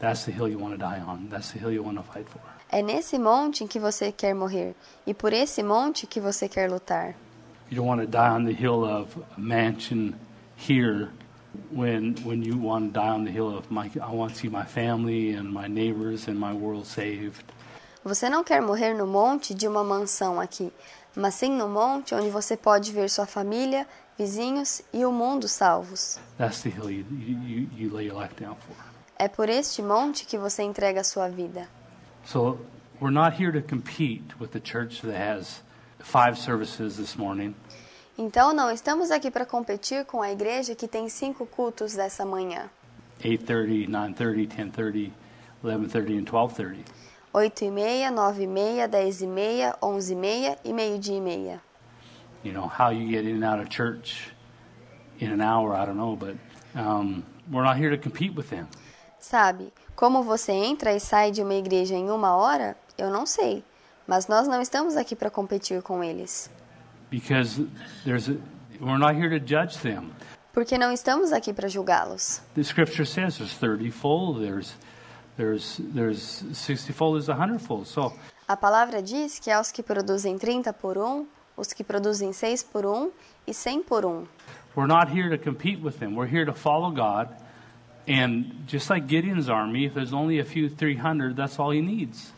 That's 0.00 0.24
the 0.24 0.32
hill 0.32 0.48
you 0.48 0.58
want 0.58 0.72
to 0.72 0.78
die 0.78 1.02
on. 1.06 1.28
That's 1.28 1.52
the 1.52 1.58
hill 1.58 1.72
you 1.72 1.84
want 1.84 1.98
to 1.98 2.02
fight 2.02 2.28
for. 2.28 2.40
É 2.70 2.82
nesse 2.82 3.18
monte 3.18 3.64
em 3.64 3.66
que 3.66 3.78
você 3.78 4.10
quer 4.10 4.34
morrer 4.34 4.74
e 5.06 5.14
por 5.14 5.32
esse 5.32 5.62
monte 5.62 6.06
que 6.06 6.20
você 6.20 6.48
quer 6.48 6.70
lutar. 6.70 7.14
You 7.70 7.76
don't 7.76 7.88
want 7.88 8.00
to 8.00 8.06
die 8.06 8.30
on 8.30 8.44
the 8.44 8.52
hill 8.52 8.84
of 8.84 9.18
a 9.36 9.40
mansion 9.40 10.14
here 10.56 11.10
when 11.70 12.14
when 12.24 12.42
you 12.42 12.58
want 12.58 12.92
to 12.92 13.00
die 13.00 13.10
on 13.10 13.24
the 13.24 13.30
hill 13.30 13.56
of 13.56 13.66
my 13.70 13.90
I 13.96 14.14
want 14.14 14.34
to 14.34 14.38
see 14.38 14.48
my 14.48 14.64
family 14.64 15.34
and 15.34 15.44
my 15.44 15.68
neighbors 15.68 16.28
and 16.28 16.34
my 16.34 16.52
world 16.52 16.86
saved. 16.86 17.44
Você 18.04 18.28
não 18.28 18.44
quer 18.44 18.62
morrer 18.62 18.94
no 18.94 19.06
monte 19.06 19.52
de 19.52 19.66
uma 19.66 19.82
mansão 19.82 20.40
aqui, 20.40 20.72
mas 21.16 21.34
sim 21.34 21.50
no 21.50 21.68
monte 21.68 22.14
onde 22.14 22.28
você 22.28 22.56
pode 22.56 22.92
ver 22.92 23.08
sua 23.08 23.26
família, 23.26 23.86
vizinhos 24.18 24.82
e 24.92 25.04
o 25.04 25.10
mundo 25.10 25.48
salvos. 25.48 26.20
É 29.18 29.28
por 29.28 29.48
este 29.48 29.82
monte 29.82 30.26
que 30.26 30.36
você 30.36 30.62
entrega 30.62 31.00
a 31.00 31.04
sua 31.04 31.28
vida. 31.28 31.66
So 32.26 32.58
we're 33.00 33.14
not 33.14 33.42
here 33.42 33.52
to 33.52 33.66
compete 33.66 34.34
with 34.38 34.48
the 34.48 34.60
church 34.62 35.00
that 35.02 35.16
has 35.16 35.62
five 36.00 36.38
services 36.38 36.96
this 36.96 37.16
morning. 37.16 37.54
Então 38.18 38.52
não 38.52 38.70
estamos 38.70 39.10
aqui 39.10 39.30
para 39.30 39.46
competir 39.46 40.04
com 40.04 40.22
a 40.22 40.30
igreja 40.30 40.74
que 40.74 40.88
tem 40.88 41.08
cinco 41.08 41.46
cultos 41.46 41.94
dessa 41.94 42.24
manhã. 42.24 42.70
8.30, 43.20 43.88
9.30, 43.88 44.72
10.30, 44.72 45.12
11.30, 45.64 46.18
and 46.18 46.24
12.30. 46.24 47.05
8 47.36 47.66
e 47.66 47.70
meia, 47.70 48.10
9 48.10 48.44
e 48.44 48.46
meia, 48.46 48.88
10 48.88 49.24
e 49.24 49.26
meia, 49.26 49.76
11 49.82 50.10
e 50.10 50.16
meia 50.16 50.58
e 50.64 50.72
meio-dia 50.72 51.16
e 51.18 51.20
meia. 51.20 51.60
You 52.42 52.54
know, 52.54 52.66
how 52.66 52.90
you 52.90 53.06
get 53.10 53.26
in 53.26 53.42
and 53.42 53.46
out 53.46 53.60
of 53.60 53.68
church 53.68 54.32
in 55.20 55.30
an 55.30 55.42
hour, 55.42 55.74
I 55.74 55.84
don't 55.84 55.98
know, 55.98 56.16
but 56.16 56.36
um, 56.74 57.22
we're 57.52 57.62
not 57.62 57.76
here 57.76 57.94
to 57.94 58.02
compete 58.02 58.34
with 58.34 58.48
them. 58.48 58.66
Sabe, 59.20 59.70
como 59.94 60.22
você 60.22 60.52
entra 60.52 60.94
e 60.94 60.98
sai 60.98 61.30
de 61.30 61.42
uma 61.42 61.52
igreja 61.52 61.94
em 61.94 62.08
uma 62.10 62.34
hora, 62.34 62.74
eu 62.96 63.10
não 63.10 63.26
sei. 63.26 63.62
Mas 64.06 64.26
nós 64.28 64.48
não 64.48 64.62
estamos 64.62 64.96
aqui 64.96 65.14
para 65.14 65.28
competir 65.28 65.82
com 65.82 66.02
eles. 66.02 66.48
because 67.10 67.60
there's 68.06 68.30
a, 68.30 68.36
we're 68.80 68.96
not 68.98 69.14
here 69.14 69.28
to 69.28 69.38
judge 69.38 69.76
them. 69.82 70.10
Porque 70.54 70.78
não 70.78 70.90
estamos 70.90 71.32
aqui 71.32 71.52
para 71.52 71.68
julgá-los. 71.68 72.40
The 72.54 72.64
scripture 72.64 73.04
says 73.04 73.36
there's 73.36 73.52
30 73.52 73.90
fold, 73.90 74.40
there's 74.40 74.72
there's 75.36 75.78
there's 75.94 76.44
60 76.52 76.92
fold, 76.92 77.16
there's 77.16 77.28
100 77.28 77.58
fold. 77.60 77.86
So 77.86 78.12
A 78.48 78.56
palavra 78.56 79.02
diz 79.02 79.38
que 79.40 79.50
aos 79.50 79.72
que 79.72 79.82
produzem 79.82 80.38
30 80.38 80.72
por 80.72 80.96
um, 80.96 81.26
os 81.56 81.72
que 81.72 81.82
produzem 81.82 82.32
6 82.32 82.62
por 82.62 82.86
um 82.86 83.10
e 83.46 83.52
100 83.52 83.82
por 83.82 84.04
um. 84.04 84.24
we're 84.76 84.86
not 84.86 85.08
here 85.08 85.28
to 85.30 85.38
compete 85.38 85.82
with 85.82 85.98
them. 85.98 86.14
We're 86.14 86.30
here 86.30 86.44
to 86.44 86.52
follow 86.52 86.90
God. 86.90 87.28
And 88.06 88.64
just 88.68 88.88
like 88.88 89.06
Gideon's 89.08 89.48
army, 89.48 89.86
if 89.86 89.94
there's 89.94 90.12
only 90.12 90.38
a 90.38 90.44
few 90.44 90.68
300, 90.68 91.34
that's 91.34 91.58
all 91.58 91.72
he 91.72 91.80
needs. 91.80 92.32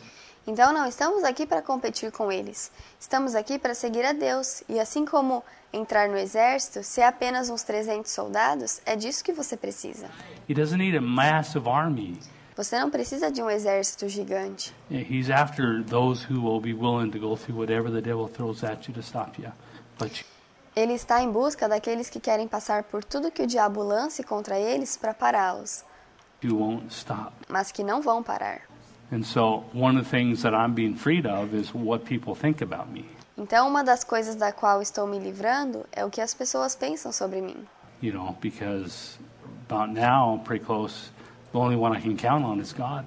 Então 0.46 0.72
não 0.72 0.86
estamos 0.86 1.24
aqui 1.24 1.46
para 1.46 1.60
competir 1.60 2.10
com 2.10 2.32
eles. 2.32 2.72
Estamos 2.98 3.34
aqui 3.34 3.58
para 3.58 3.74
seguir 3.74 4.02
a 4.06 4.12
Deus. 4.14 4.62
E 4.66 4.80
assim 4.80 5.04
como 5.04 5.44
entrar 5.70 6.08
no 6.08 6.16
exército, 6.16 6.82
se 6.82 7.02
é 7.02 7.06
apenas 7.06 7.50
uns 7.50 7.62
300 7.64 8.10
soldados, 8.10 8.80
é 8.86 8.96
disso 8.96 9.22
que 9.22 9.32
você 9.32 9.58
precisa. 9.58 10.08
He 10.48 10.54
doesn't 10.54 10.78
need 10.78 10.96
a 10.96 11.02
massive 11.02 11.68
army. 11.68 12.18
Você 12.58 12.76
não 12.76 12.90
precisa 12.90 13.30
de 13.30 13.40
um 13.40 13.48
exército 13.48 14.08
gigante. 14.08 14.74
He's 14.90 15.30
after 15.30 15.80
those 15.84 16.26
who 16.28 16.42
will 16.42 16.60
be 16.60 16.74
willing 16.74 17.08
to 17.12 17.18
go 17.20 17.36
through 17.36 17.56
whatever 17.56 17.88
the 17.88 18.02
devil 18.02 18.26
throws 18.28 18.64
at 18.64 18.88
you 18.88 18.94
to 18.94 19.00
stop 19.00 19.40
you. 19.40 19.52
But 19.96 20.24
Ele 20.74 20.92
está 20.92 21.22
em 21.22 21.30
busca 21.30 21.68
daqueles 21.68 22.10
que 22.10 22.18
querem 22.18 22.48
passar 22.48 22.82
por 22.82 23.04
tudo 23.04 23.30
que 23.30 23.44
o 23.44 23.46
diabo 23.46 23.80
lance 23.84 24.24
contra 24.24 24.58
eles 24.58 24.96
para 24.96 25.14
pará-los, 25.14 25.84
you 26.42 26.58
won't 26.58 26.92
stop. 26.92 27.32
mas 27.48 27.70
que 27.70 27.84
não 27.84 28.02
vão 28.02 28.24
parar. 28.24 28.62
And 29.12 29.22
so, 29.22 29.62
one 29.72 29.96
of 29.96 30.04
the 30.04 30.10
things 30.10 30.42
that 30.42 30.52
I'm 30.52 30.74
being 30.74 30.96
freed 30.96 31.28
of 31.28 31.54
is 31.56 31.72
what 31.72 32.04
people 32.04 32.34
think 32.34 32.60
about 32.60 32.90
me. 32.90 33.08
Então, 33.36 33.68
uma 33.68 33.84
das 33.84 34.02
coisas 34.02 34.34
da 34.34 34.50
qual 34.50 34.82
estou 34.82 35.06
me 35.06 35.20
livrando 35.20 35.86
é 35.92 36.04
o 36.04 36.10
que 36.10 36.20
as 36.20 36.34
pessoas 36.34 36.74
pensam 36.74 37.12
sobre 37.12 37.40
mim. 37.40 37.68
You 38.02 38.12
know, 38.12 38.36
because 38.40 39.16
about 39.68 39.92
now, 39.92 40.40
pretty 40.44 40.64
close. 40.64 41.12
The 41.52 41.58
only 41.58 41.76
one 41.76 41.96
I 41.96 42.00
can 42.00 42.16
count 42.16 42.44
on 42.44 42.60
is 42.60 42.72
God. 42.72 43.04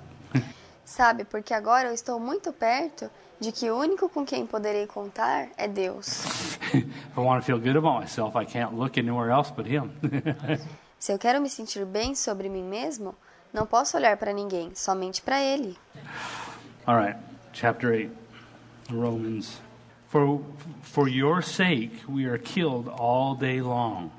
Sabe, 0.83 1.23
porque 1.23 1.53
agora 1.53 1.87
eu 1.87 1.93
estou 1.93 2.19
muito 2.19 2.51
perto 2.51 3.09
de 3.39 3.51
que 3.51 3.69
o 3.71 3.77
único 3.77 4.09
com 4.09 4.25
quem 4.25 4.45
poderei 4.45 4.85
contar 4.85 5.47
é 5.57 5.67
Deus. 5.67 6.25
if 6.73 6.75
I 7.17 7.19
want 7.19 7.41
to 7.41 7.45
feel 7.45 7.59
good 7.59 7.77
about 7.77 8.01
myself, 8.01 8.35
I 8.35 8.45
can't 8.45 8.73
look 8.75 8.99
anywhere 8.99 9.31
else 9.31 9.51
but 9.51 9.65
Him. 9.65 9.91
Se 10.99 11.11
eu 11.13 11.17
quero 11.17 11.41
me 11.41 11.49
sentir 11.49 11.85
bem 11.85 12.13
sobre 12.13 12.49
mim 12.49 12.63
mesmo, 12.63 13.15
não 13.53 13.65
posso 13.65 13.97
olhar 13.97 14.17
para 14.17 14.33
ninguém, 14.33 14.71
somente 14.75 15.21
para 15.21 15.41
Ele. 15.41 15.77
All 16.85 16.97
right, 16.97 17.17
chapter 17.53 17.91
8, 17.93 18.11
Romans. 18.91 19.61
For, 20.09 20.41
for 20.81 21.07
your 21.07 21.41
sake 21.41 22.03
we 22.07 22.25
are 22.25 22.37
killed 22.37 22.89
all 22.89 23.33
day 23.33 23.61
long. 23.61 24.11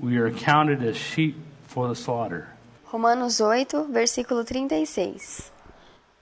We 0.00 0.16
are 0.16 0.30
counted 0.30 0.82
as 0.82 0.96
sheep 0.96 1.36
for 1.66 1.88
the 1.88 1.94
slaughter. 1.94 2.55
Romanos 2.90 3.40
8, 3.40 3.84
versículo 3.90 4.44
36. 4.44 5.52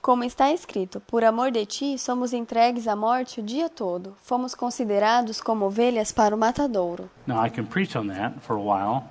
Como 0.00 0.22
está 0.24 0.52
escrito, 0.52 1.00
por 1.00 1.24
amor 1.24 1.50
de 1.50 1.64
ti 1.64 1.98
somos 1.98 2.32
entregues 2.32 2.86
à 2.86 2.94
morte 2.94 3.40
o 3.40 3.42
dia 3.42 3.68
todo, 3.70 4.14
fomos 4.22 4.54
considerados 4.54 5.40
como 5.40 5.66
ovelhas 5.66 6.12
para 6.12 6.34
o 6.34 6.38
matadouro. 6.38 7.10
Now, 7.26 7.44
I 7.44 7.50
can 7.50 7.64
preach 7.64 7.96
on 7.96 8.08
that 8.08 8.34
for 8.40 8.56
a 8.56 8.60
while, 8.60 9.04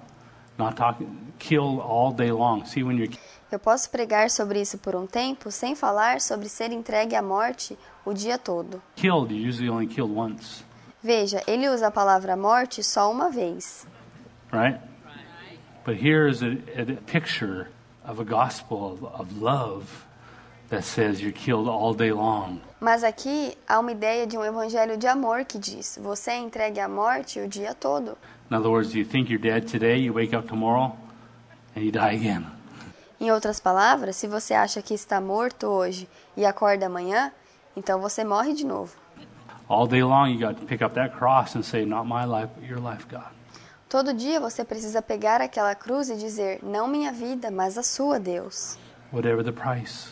not 0.58 0.76
talking, 0.76 1.08
killed 1.40 1.80
all 1.82 2.14
day 2.14 2.32
long. 2.32 2.64
See, 2.66 2.84
when 2.84 2.98
you're 2.98 3.12
Eu 3.52 3.60
posso 3.60 3.90
pregar 3.92 4.32
sobre 4.32 4.60
isso 4.62 4.80
por 4.80 4.96
um 4.96 5.06
tempo 5.06 5.52
sem 5.52 5.76
falar 5.76 6.20
sobre 6.22 6.50
ser 6.50 6.72
entregue 6.72 7.16
à 7.16 7.22
morte 7.22 7.78
o 8.04 8.12
dia 8.14 8.38
todo. 8.38 8.82
killed, 8.96 9.32
usually 9.32 9.70
only 9.70 9.88
killed 9.88 10.12
once, 10.16 10.64
Veja, 11.04 11.44
ele 11.48 11.68
usa 11.70 11.88
a 11.88 11.92
palavra 11.92 12.36
morte 12.36 12.82
só 12.84 13.12
uma 13.12 13.30
vez. 13.30 13.86
right? 14.52 14.80
But 15.86 15.98
here 15.98 16.28
is 16.28 16.42
a, 16.42 16.58
a 16.78 16.86
picture 17.06 17.68
of 18.06 18.20
a 18.20 18.26
gospel 18.26 18.94
of, 18.94 19.04
of 19.04 19.42
love 19.42 20.06
that 20.70 20.84
says 20.84 21.22
you're 21.22 21.32
killed 21.34 21.68
all 21.68 21.94
day 21.94 22.12
long. 22.12 22.62
Mas 22.80 23.04
aqui 23.04 23.56
há 23.68 23.80
uma 23.80 23.92
ideia 23.92 24.26
de 24.26 24.38
um 24.38 24.44
evangelho 24.44 24.98
de 24.98 25.08
amor 25.08 25.46
que 25.46 25.60
diz: 25.60 26.00
você 26.02 26.32
é 26.32 26.38
entregue 26.40 26.80
à 26.80 26.88
morte 26.88 27.40
o 27.40 27.48
dia 27.48 27.74
todo. 27.74 28.18
In 28.50 28.56
other 28.56 28.70
words, 28.70 28.94
you 28.94 29.06
think 29.06 29.30
you're 29.30 29.42
dead 29.42 29.68
today, 29.68 29.98
you 29.98 30.14
wake 30.14 30.36
up 30.36 30.48
tomorrow, 30.48 30.96
and 31.76 31.82
you 31.82 31.92
die 31.92 32.14
again. 32.16 32.46
Em 33.20 33.32
outras 33.32 33.60
palavras, 33.60 34.16
se 34.16 34.28
você 34.28 34.54
acha 34.54 34.82
que 34.82 34.94
está 34.94 35.22
morto 35.22 35.68
hoje 35.68 36.10
e 36.36 36.46
acorda 36.46 36.88
amanhã, 36.88 37.32
então 37.76 38.00
você 38.00 38.24
morre 38.24 38.54
de 38.54 38.66
novo. 38.66 38.96
All 39.70 39.88
day 39.88 40.04
long, 40.04 40.28
you 40.28 40.40
got 40.40 40.60
to 40.60 40.66
pick 40.66 40.82
up 40.84 40.94
that 40.96 41.16
cross 41.18 41.56
and 41.56 41.64
say, 41.64 41.86
Not 41.86 42.06
my 42.06 42.26
life, 42.26 42.50
but 42.56 42.68
your 42.68 42.80
life, 42.80 43.06
God. 43.10 43.32
Todo 43.94 44.12
dia 44.12 44.40
você 44.40 44.66
precisa 44.66 45.04
pegar 45.04 45.40
aquela 45.40 45.76
cruz 45.76 46.10
e 46.10 46.16
dizer: 46.16 46.62
não 46.64 46.88
minha 46.88 47.12
vida, 47.12 47.52
mas 47.52 47.78
a 47.78 47.84
sua, 47.84 48.20
Deus. 48.20 48.76
Whatever 49.14 49.44
the 49.44 49.52
price, 49.52 50.10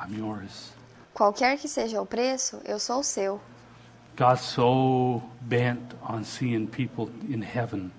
I'm 0.00 0.16
yours. 0.16 0.72
Qualquer 1.12 1.58
que 1.58 1.66
seja 1.66 2.00
o 2.00 2.06
preço, 2.06 2.60
eu 2.64 2.78
sou 2.78 3.00
o 3.00 3.02
seu. 3.02 3.40
God's 4.16 4.42
so 4.42 5.20
bent 5.40 5.96
on 6.08 6.22
seeing 6.22 6.68
people 6.68 7.10
in 7.28 7.42
heaven 7.42 7.90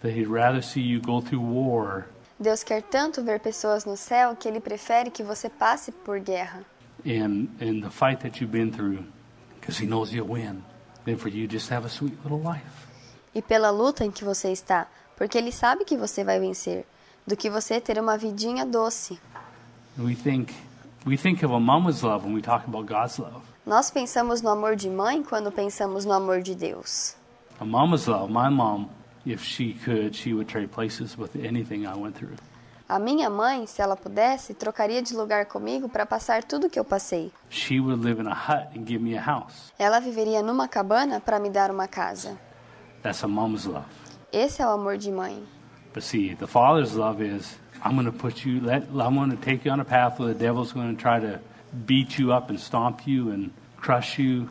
that 0.00 0.18
He'd 0.18 0.30
rather 0.30 0.62
see 0.62 0.80
you 0.80 1.02
go 1.02 1.20
through 1.20 1.42
war 1.42 2.06
Deus 2.40 2.64
quer 2.64 2.82
tanto 2.82 3.22
ver 3.22 3.40
pessoas 3.40 3.84
no 3.84 3.94
céu 3.94 4.34
que 4.34 4.48
ele 4.48 4.60
prefere 4.60 5.10
que 5.10 5.22
você 5.22 5.50
passe 5.50 5.92
por 5.92 6.18
guerra. 6.18 6.64
and, 7.04 7.48
and 7.60 7.82
the 7.82 7.90
fight 7.90 8.20
that 8.22 8.40
you've 8.40 8.52
been 8.52 8.72
through 8.72 9.04
because 9.60 9.78
He 9.78 9.86
knows 9.86 10.14
you'll 10.14 10.32
win 10.32 10.62
than 11.04 11.18
for 11.18 11.28
you 11.28 11.46
just 11.46 11.70
have 11.70 11.84
a 11.84 11.90
sweet 11.90 12.16
little 12.24 12.40
life. 12.40 12.85
E 13.36 13.42
pela 13.42 13.68
luta 13.68 14.02
em 14.02 14.10
que 14.10 14.24
você 14.24 14.50
está, 14.50 14.86
porque 15.14 15.36
ele 15.36 15.52
sabe 15.52 15.84
que 15.84 15.94
você 15.94 16.24
vai 16.24 16.40
vencer, 16.40 16.86
do 17.26 17.36
que 17.36 17.50
você 17.50 17.78
ter 17.78 17.98
uma 18.00 18.16
vidinha 18.16 18.64
doce. 18.64 19.20
And 19.98 20.04
we 20.04 20.14
think 20.14 20.54
We 21.06 21.18
think 21.18 21.44
of 21.44 21.54
a 21.54 21.60
mama's 21.60 22.02
love 22.02 22.24
when 22.24 22.34
we 22.34 22.40
talk 22.40 22.66
about 22.66 22.86
God's 22.86 23.18
love. 23.18 23.42
Nós 23.66 23.90
pensamos 23.90 24.40
no 24.40 24.48
amor 24.48 24.74
de 24.74 24.88
mãe 24.88 25.22
quando 25.22 25.52
pensamos 25.52 26.06
no 26.06 26.14
amor 26.14 26.40
de 26.40 26.54
Deus. 26.54 27.14
A 27.60 27.64
mama's 27.64 28.06
love, 28.06 28.32
my 28.32 28.48
mom, 28.48 28.88
if 29.26 29.44
she 29.44 29.74
could, 29.84 30.16
she 30.16 30.32
would 30.32 30.50
trade 30.50 30.68
places 30.68 31.16
with 31.16 31.36
anything 31.36 31.84
I 31.84 31.94
went 31.94 32.16
through. 32.16 32.36
A 32.88 32.98
minha 32.98 33.28
mãe, 33.28 33.66
se 33.66 33.82
ela 33.82 33.96
pudesse, 33.96 34.54
trocaria 34.54 35.02
de 35.02 35.14
lugar 35.14 35.44
comigo 35.44 35.88
para 35.90 36.06
passar 36.06 36.42
tudo 36.42 36.68
o 36.68 36.70
que 36.70 36.78
eu 36.80 36.84
passei. 36.84 37.30
Ela 39.78 40.00
viveria 40.00 40.42
numa 40.42 40.66
cabana 40.66 41.20
para 41.20 41.38
me 41.38 41.50
dar 41.50 41.70
uma 41.70 41.86
casa. 41.86 42.38
That's 43.06 43.22
a 43.22 43.28
mom's 43.28 43.66
love. 43.66 43.86
Esse 44.32 44.60
é 44.60 44.66
o 44.66 44.70
amor 44.70 44.98
de 44.98 45.12
mãe. 45.12 45.40
But 45.94 46.02
see, 46.02 46.34
the 46.34 46.48
father's 46.48 46.94
love 46.94 47.22
is 47.22 47.56
I'm 47.84 47.94
going 47.94 48.06
to 48.06 48.12
put 48.12 48.44
you, 48.44 48.60
let, 48.60 48.82
I'm 48.90 49.14
going 49.14 49.30
to 49.30 49.36
take 49.36 49.64
you 49.64 49.70
on 49.70 49.78
a 49.78 49.84
path 49.84 50.18
where 50.18 50.34
the 50.34 50.38
devil's 50.38 50.72
going 50.72 50.92
to 50.92 51.00
try 51.00 51.20
to 51.20 51.38
beat 51.86 52.18
you 52.18 52.32
up 52.32 52.50
and 52.50 52.58
stomp 52.58 53.06
you 53.06 53.30
and 53.30 53.52
crush 53.76 54.18
you. 54.18 54.48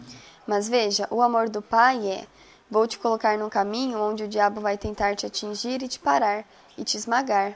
Mas 0.47 0.69
veja, 0.69 1.05
o 1.11 1.21
amor 1.21 1.49
do 1.49 1.61
pai 1.61 2.07
é: 2.07 2.25
vou 2.71 2.87
te 2.87 2.97
colocar 2.97 3.37
num 3.37 3.49
caminho 3.49 3.99
onde 3.99 4.23
o 4.23 4.27
diabo 4.27 4.61
vai 4.61 4.77
tentar 4.77 5.15
te 5.15 5.25
atingir 5.25 5.83
e 5.83 5.89
te 5.89 5.99
parar 5.99 6.45
e 6.77 6.85
te 6.85 6.95
esmagar, 6.95 7.55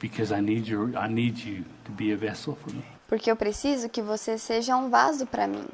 because 0.00 0.32
I 0.32 0.40
need 0.40 0.66
you 0.66 0.88
I 0.96 1.06
need 1.06 1.46
you 1.46 1.66
to 1.84 1.92
be 1.92 2.14
a 2.14 2.16
vessel 2.16 2.56
for 2.56 2.72
me 2.72 2.82
porque 3.06 3.30
eu 3.30 3.36
preciso 3.36 3.90
que 3.90 4.00
você 4.00 4.38
seja 4.38 4.74
um 4.74 4.88
vaso 4.88 5.26
para 5.26 5.46
mim, 5.46 5.66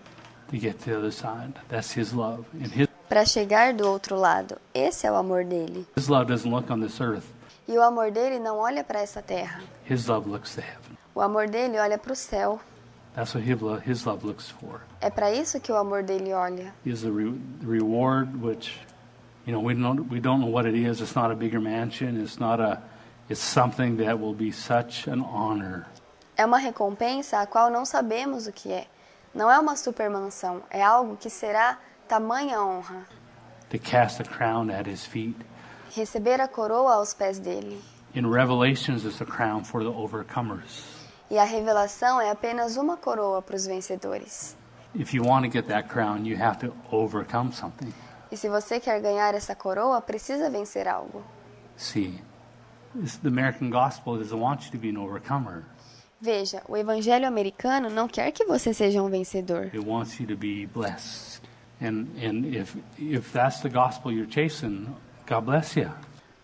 to 0.51 0.57
get 0.59 0.77
to 0.79 0.87
the 0.87 0.97
other 0.97 1.13
side. 1.13 1.55
That's 1.69 1.97
his 1.97 2.13
love. 2.13 2.45
And 2.55 2.67
his 2.67 2.90
para 3.11 3.25
chegar 3.25 3.75
do 3.75 3.89
outro 3.89 4.15
lado. 4.15 4.57
Esse 4.73 5.05
é 5.05 5.11
o 5.11 5.17
amor 5.17 5.45
dele. 5.45 5.85
his 5.97 6.07
love 6.07 6.27
doesn't 6.27 6.49
look 6.49 6.71
on 6.73 6.81
this 6.81 7.01
earth. 7.01 7.27
E 7.67 7.77
o 7.77 7.83
amor 7.83 8.13
dele 8.13 8.39
não 8.39 8.59
olha 8.59 8.85
para 8.85 9.01
essa 9.01 9.21
terra. 9.21 9.61
His 9.85 10.07
love 10.07 10.31
looks 10.31 10.55
to 10.55 10.61
heaven. 10.61 10.97
O 11.13 11.21
amor 11.21 11.49
dele 11.49 11.77
olha 11.77 11.99
para 11.99 12.13
o 12.13 12.17
céu. 12.17 12.61
That's 13.17 13.35
what 13.35 13.45
his 13.85 14.05
love, 14.05 14.25
looks 14.25 14.49
for. 14.49 14.83
É 15.01 15.11
para 15.11 15.33
isso 15.33 15.59
que 15.59 15.73
o 15.73 15.77
amor 15.77 16.05
dele 16.05 16.33
olha. 16.33 16.73
Is 16.87 17.03
the, 17.03 17.11
re- 17.11 17.37
reward 17.65 18.41
which 18.41 18.79
you 19.45 19.53
know 19.53 19.61
we 19.61 19.75
don't 19.75 20.09
we 20.09 20.21
don't 20.21 20.41
know 20.41 20.49
what 20.49 20.69
it 20.69 20.79
is. 20.79 21.01
It's 21.01 21.17
not 21.17 21.33
a 21.33 21.35
bigger 21.35 21.61
mansion. 21.61 22.23
It's 22.23 22.39
not 22.39 22.63
a 22.63 22.81
it's 23.29 23.41
something 23.41 23.97
that 23.97 24.21
will 24.21 24.35
be 24.35 24.53
such 24.53 25.11
an 25.11 25.21
honor. 25.23 25.85
É 26.37 26.47
uma 26.47 26.59
recompensa 26.59 27.41
a 27.41 27.47
qual 27.47 27.71
não 27.71 27.85
sabemos 27.85 28.47
o 28.47 28.53
que 28.53 28.71
é. 28.71 28.87
Não 29.35 29.51
é 29.51 29.59
uma 29.59 29.77
supermansão, 29.77 30.63
é 30.71 30.83
algo 30.83 31.17
que 31.17 31.29
será 31.29 31.79
tamanha 32.11 32.59
honra. 32.59 33.07
to 33.71 33.79
cast 33.79 34.19
a 34.19 34.25
crown 34.25 34.69
at 34.69 34.85
his 34.85 35.07
feet. 35.07 35.37
Receber 35.97 36.41
a 36.41 36.49
coroa 36.49 36.97
aos 36.97 37.15
pés 37.15 37.39
dele. 37.39 37.81
In 38.15 38.29
Revelations, 38.29 39.05
it's 39.05 39.21
a 39.21 39.25
crown 39.25 39.63
for 39.63 39.85
the 39.85 39.91
overcomers. 39.91 40.85
E 41.31 41.39
a 41.39 41.45
revelação 41.45 42.21
é 42.21 42.29
apenas 42.29 42.77
uma 42.77 42.97
coroa 42.97 43.41
para 43.41 43.55
os 43.55 43.65
vencedores. 43.65 44.57
If 44.93 45.15
you 45.15 45.23
want 45.23 45.45
to 45.45 45.51
get 45.51 45.69
that 45.69 45.89
crown, 45.89 46.27
you 46.27 46.37
have 46.37 46.59
to 46.67 46.75
overcome 46.91 47.53
something. 47.53 47.95
E 48.33 48.37
se 48.37 48.49
você 48.49 48.81
quer 48.81 49.01
ganhar 49.01 49.33
essa 49.35 49.55
coroa, 49.55 50.01
precisa 50.01 50.51
vencer 50.51 50.89
algo. 50.89 51.25
See, 51.77 52.21
the 53.23 53.29
American 53.29 53.71
gospel 53.71 54.19
doesn't 54.19 54.37
want 54.37 54.65
you 54.65 54.73
to 54.73 54.79
be 54.79 54.89
an 54.91 54.99
overcomer. 54.99 55.65
Veja, 56.21 56.61
o 56.69 56.77
evangelho 56.77 57.27
americano 57.27 57.89
não 57.89 58.09
quer 58.09 58.33
que 58.33 58.45
você 58.45 58.75
seja 58.75 59.01
um 59.01 59.09
vencedor. 59.09 59.71
It 59.73 59.79
wants 59.79 60.19
you 60.19 60.27
to 60.27 60.37
be 60.37 60.67
blessed. 60.67 61.50
And 61.81 62.07
and 62.23 62.47
if 62.55 62.77
if 62.99 63.33
that's 63.33 63.61
the 63.61 63.71
gospel 63.71 64.13
you're 64.13 64.31
chasing, 64.31 64.87
God 65.27 65.45
bless 65.45 65.77
you. 65.77 65.91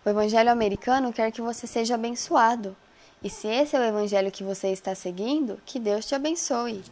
O 0.05 0.09
evangelho 0.09 0.51
americano 0.51 1.11
quer 1.13 1.31
que 1.31 1.41
você 1.41 1.67
seja 1.67 1.95
abençoado. 1.95 2.75
E 3.23 3.29
se 3.29 3.47
esse 3.47 3.75
é 3.75 3.79
o 3.79 3.83
evangelho 3.83 4.31
que 4.31 4.43
você 4.43 4.69
está 4.69 4.95
seguindo, 4.95 5.59
que 5.65 5.79
Deus 5.79 6.05
te 6.05 6.15
abençoe. 6.15 6.83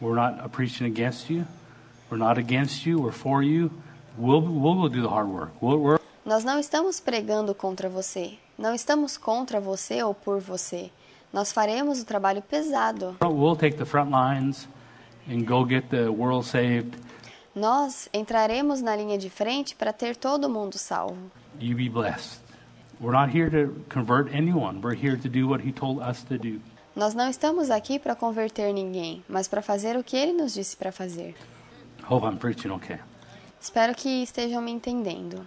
We're 0.00 0.16
not 0.16 0.48
preaching 0.50 0.86
against 0.86 1.30
you. 1.30 1.44
We're 2.10 2.22
not 2.22 2.38
against 2.38 2.86
you. 2.86 3.00
We're 3.00 3.12
for 3.12 3.42
you. 3.42 3.70
We'll 4.18 4.42
we'll 4.42 4.88
do 4.88 5.02
the 5.02 5.08
hard 5.08 5.28
work. 5.28 5.52
We'll, 5.60 5.78
we're 5.78 6.00
Nós 6.24 6.42
não 6.42 6.58
estamos 6.58 7.00
pregando 7.00 7.54
contra 7.54 7.88
você. 7.88 8.34
Não 8.58 8.74
estamos 8.74 9.16
contra 9.16 9.60
você 9.60 10.02
ou 10.02 10.14
por 10.14 10.40
você. 10.40 10.90
Nós 11.32 11.52
faremos 11.52 12.00
o 12.00 12.04
trabalho 12.04 12.40
pesado. 12.40 13.16
we'll 13.20 13.56
take 13.56 13.76
the 13.76 13.84
front 13.84 14.10
lines 14.10 14.68
and 15.28 15.44
go 15.44 15.66
get 15.68 15.88
the 15.90 16.08
world 16.08 16.46
saved. 16.46 16.96
Nós 17.54 18.08
entraremos 18.12 18.82
na 18.82 18.96
linha 18.96 19.16
de 19.16 19.30
frente 19.30 19.76
para 19.76 19.92
ter 19.92 20.16
todo 20.16 20.50
mundo 20.50 20.76
salvo. 20.76 21.30
You 21.60 21.76
be 21.76 21.88
blessed. 21.88 22.40
We're 23.00 23.12
not 23.12 23.36
here 23.36 23.50
to 23.50 23.74
convert 23.88 24.34
anyone. 24.34 24.80
We're 24.80 24.96
here 24.96 25.16
to 25.16 25.28
do 25.28 25.46
what 25.46 25.66
He 25.66 25.72
told 25.72 26.00
us 26.00 26.24
to 26.24 26.36
do. 26.36 26.60
Nós 26.96 27.14
não 27.14 27.28
estamos 27.28 27.70
aqui 27.70 27.98
para 27.98 28.14
converter 28.14 28.72
ninguém, 28.72 29.22
mas 29.28 29.48
para 29.48 29.60
fazer 29.62 29.96
o 29.96 30.04
que 30.04 30.16
ele 30.16 30.32
nos 30.32 30.54
disse 30.54 30.76
para 30.76 30.92
fazer. 30.92 31.34
Hope 32.08 32.24
I'm 32.26 32.36
preaching 32.36 32.70
okay. 32.70 32.98
Espero 33.60 33.94
que 33.94 34.22
estejam 34.22 34.60
me 34.60 34.70
entendendo. 34.70 35.46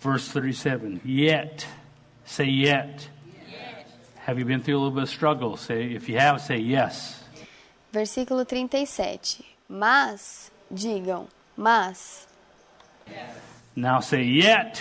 Verse 0.00 0.32
37. 0.32 1.00
Yet. 1.04 1.66
Say 2.24 2.48
yet. 2.48 3.10
Have 4.26 4.38
you 4.38 4.44
been 4.44 4.60
through 4.60 4.76
a 4.76 4.82
little 4.82 4.94
bit 4.94 5.04
of 5.04 5.10
struggle? 5.10 5.56
Say, 5.56 5.94
if 5.94 6.08
you 6.08 6.18
have, 6.18 6.40
say 6.40 6.58
yes. 6.58 7.22
Versículo 7.92 8.44
37. 8.44 9.44
Mas, 9.68 10.52
digam, 10.70 11.26
mas. 11.58 12.28
Now 13.74 14.00
say 14.00 14.22
yet. 14.22 14.80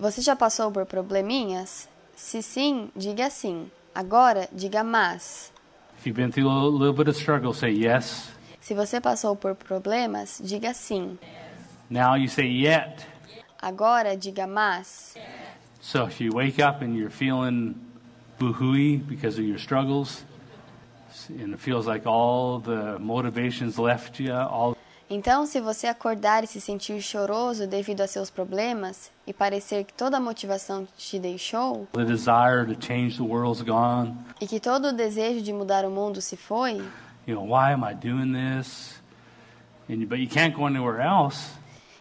Você 0.00 0.22
já 0.22 0.34
passou 0.34 0.72
por 0.72 0.86
probleminhas? 0.86 1.88
Se 2.16 2.42
sim, 2.42 2.90
diga 2.96 3.28
sim. 3.28 3.70
Agora, 3.94 4.48
diga 4.52 4.82
mas. 4.82 5.52
If 5.98 6.06
you've 6.06 6.16
been 6.16 6.32
through 6.32 6.48
a 6.48 6.70
little 6.70 6.92
bit 6.92 7.08
of 7.08 7.16
struggle, 7.16 7.52
say 7.52 7.70
yes. 7.70 8.30
Se 8.60 8.74
você 8.74 9.00
passou 9.00 9.36
por 9.36 9.54
problemas, 9.54 10.40
diga 10.42 10.72
sim. 10.72 11.18
Now 11.90 12.16
you 12.16 12.28
say 12.28 12.46
yet. 12.46 13.04
Agora, 13.60 14.16
diga 14.16 14.46
mas. 14.46 15.16
So 15.80 16.04
if 16.06 16.20
you 16.20 16.32
wake 16.32 16.60
up 16.60 16.82
and 16.82 16.96
you're 16.96 17.10
feeling 17.10 17.74
boo-hooey 18.38 18.98
because 18.98 19.38
of 19.38 19.44
your 19.44 19.58
struggles, 19.58 20.24
and 21.28 21.52
it 21.52 21.60
feels 21.60 21.86
like 21.86 22.06
all 22.06 22.60
the 22.60 22.98
motivations 23.00 23.78
left 23.78 24.20
you, 24.20 24.32
all 24.32 24.77
Então, 25.10 25.46
se 25.46 25.58
você 25.58 25.86
acordar 25.86 26.44
e 26.44 26.46
se 26.46 26.60
sentir 26.60 27.00
choroso 27.00 27.66
devido 27.66 28.02
a 28.02 28.06
seus 28.06 28.28
problemas 28.28 29.10
e 29.26 29.32
parecer 29.32 29.84
que 29.84 29.94
toda 29.94 30.18
a 30.18 30.20
motivação 30.20 30.86
te 30.98 31.18
deixou 31.18 31.88
the 31.92 32.04
desire 32.04 32.66
to 32.66 32.76
change 32.78 33.16
the 33.16 33.22
world's 33.22 33.62
gone, 33.62 34.14
e 34.38 34.46
que 34.46 34.60
todo 34.60 34.88
o 34.88 34.92
desejo 34.92 35.40
de 35.40 35.50
mudar 35.52 35.86
o 35.86 35.90
mundo 35.90 36.20
se 36.20 36.36
foi, 36.36 36.82
you 37.26 37.34
know, 37.34 37.44
why 37.44 37.72
am 37.72 37.82
I 37.82 37.94
doing 37.94 38.34
this? 38.34 39.00
And 39.88 39.94
you, 39.94 40.06
but 40.06 40.18
you 40.18 40.28
can't 40.28 40.54
go 40.54 40.66
anywhere 40.66 41.00
else. 41.00 41.52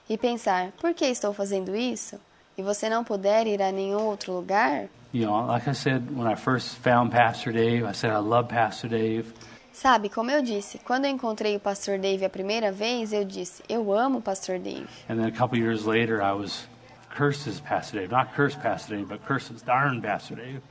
e 0.09 0.17
pensar, 0.17 0.71
por 0.79 0.93
que 0.93 1.05
estou 1.05 1.33
fazendo 1.33 1.73
isso? 1.75 2.19
E 2.57 2.61
você 2.61 2.89
não 2.89 3.03
puder 3.05 3.47
ir 3.47 3.61
a 3.61 3.71
nenhum 3.71 4.01
outro 4.01 4.33
lugar, 4.33 4.89
You 5.13 5.25
know, 5.25 5.47
like 5.47 5.69
I 5.69 5.73
said 5.73 6.11
when 6.13 6.27
I 6.27 6.35
first 6.35 6.75
found 6.83 7.11
Pastor 7.11 7.53
Dave, 7.53 7.85
I 7.85 7.93
said 7.93 8.11
I 8.11 8.17
love 8.17 8.49
Pastor 8.49 8.89
Dave. 8.89 9.31
Sabe, 9.77 10.09
como 10.09 10.31
eu 10.31 10.41
disse, 10.41 10.79
quando 10.79 11.05
eu 11.05 11.11
encontrei 11.11 11.55
o 11.55 11.59
pastor 11.59 11.99
Dave 11.99 12.25
a 12.25 12.29
primeira 12.29 12.71
vez, 12.71 13.13
eu 13.13 13.23
disse, 13.23 13.63
eu 13.69 13.93
amo 13.93 14.17
o 14.17 14.21
pastor 14.21 14.59
Dave. 14.59 14.87
And 15.07 15.17
then 15.17 15.25
a 15.25 15.31
couple 15.31 15.57
years 15.59 15.85
later, 15.85 16.19
I 16.21 16.33
was 16.33 16.67
cursed 17.15 17.47
as 17.47 17.59
Pastor 17.59 17.99
Dave. 17.99 18.11
Not 18.11 18.33
cursed 18.35 18.59
Pastor 18.61 18.95
Dave, 18.95 19.07
but 19.07 19.21
cursed 19.25 19.53
as 19.53 19.61
darn 19.61 20.01
Pastor 20.01 20.35
Dave. 20.35 20.61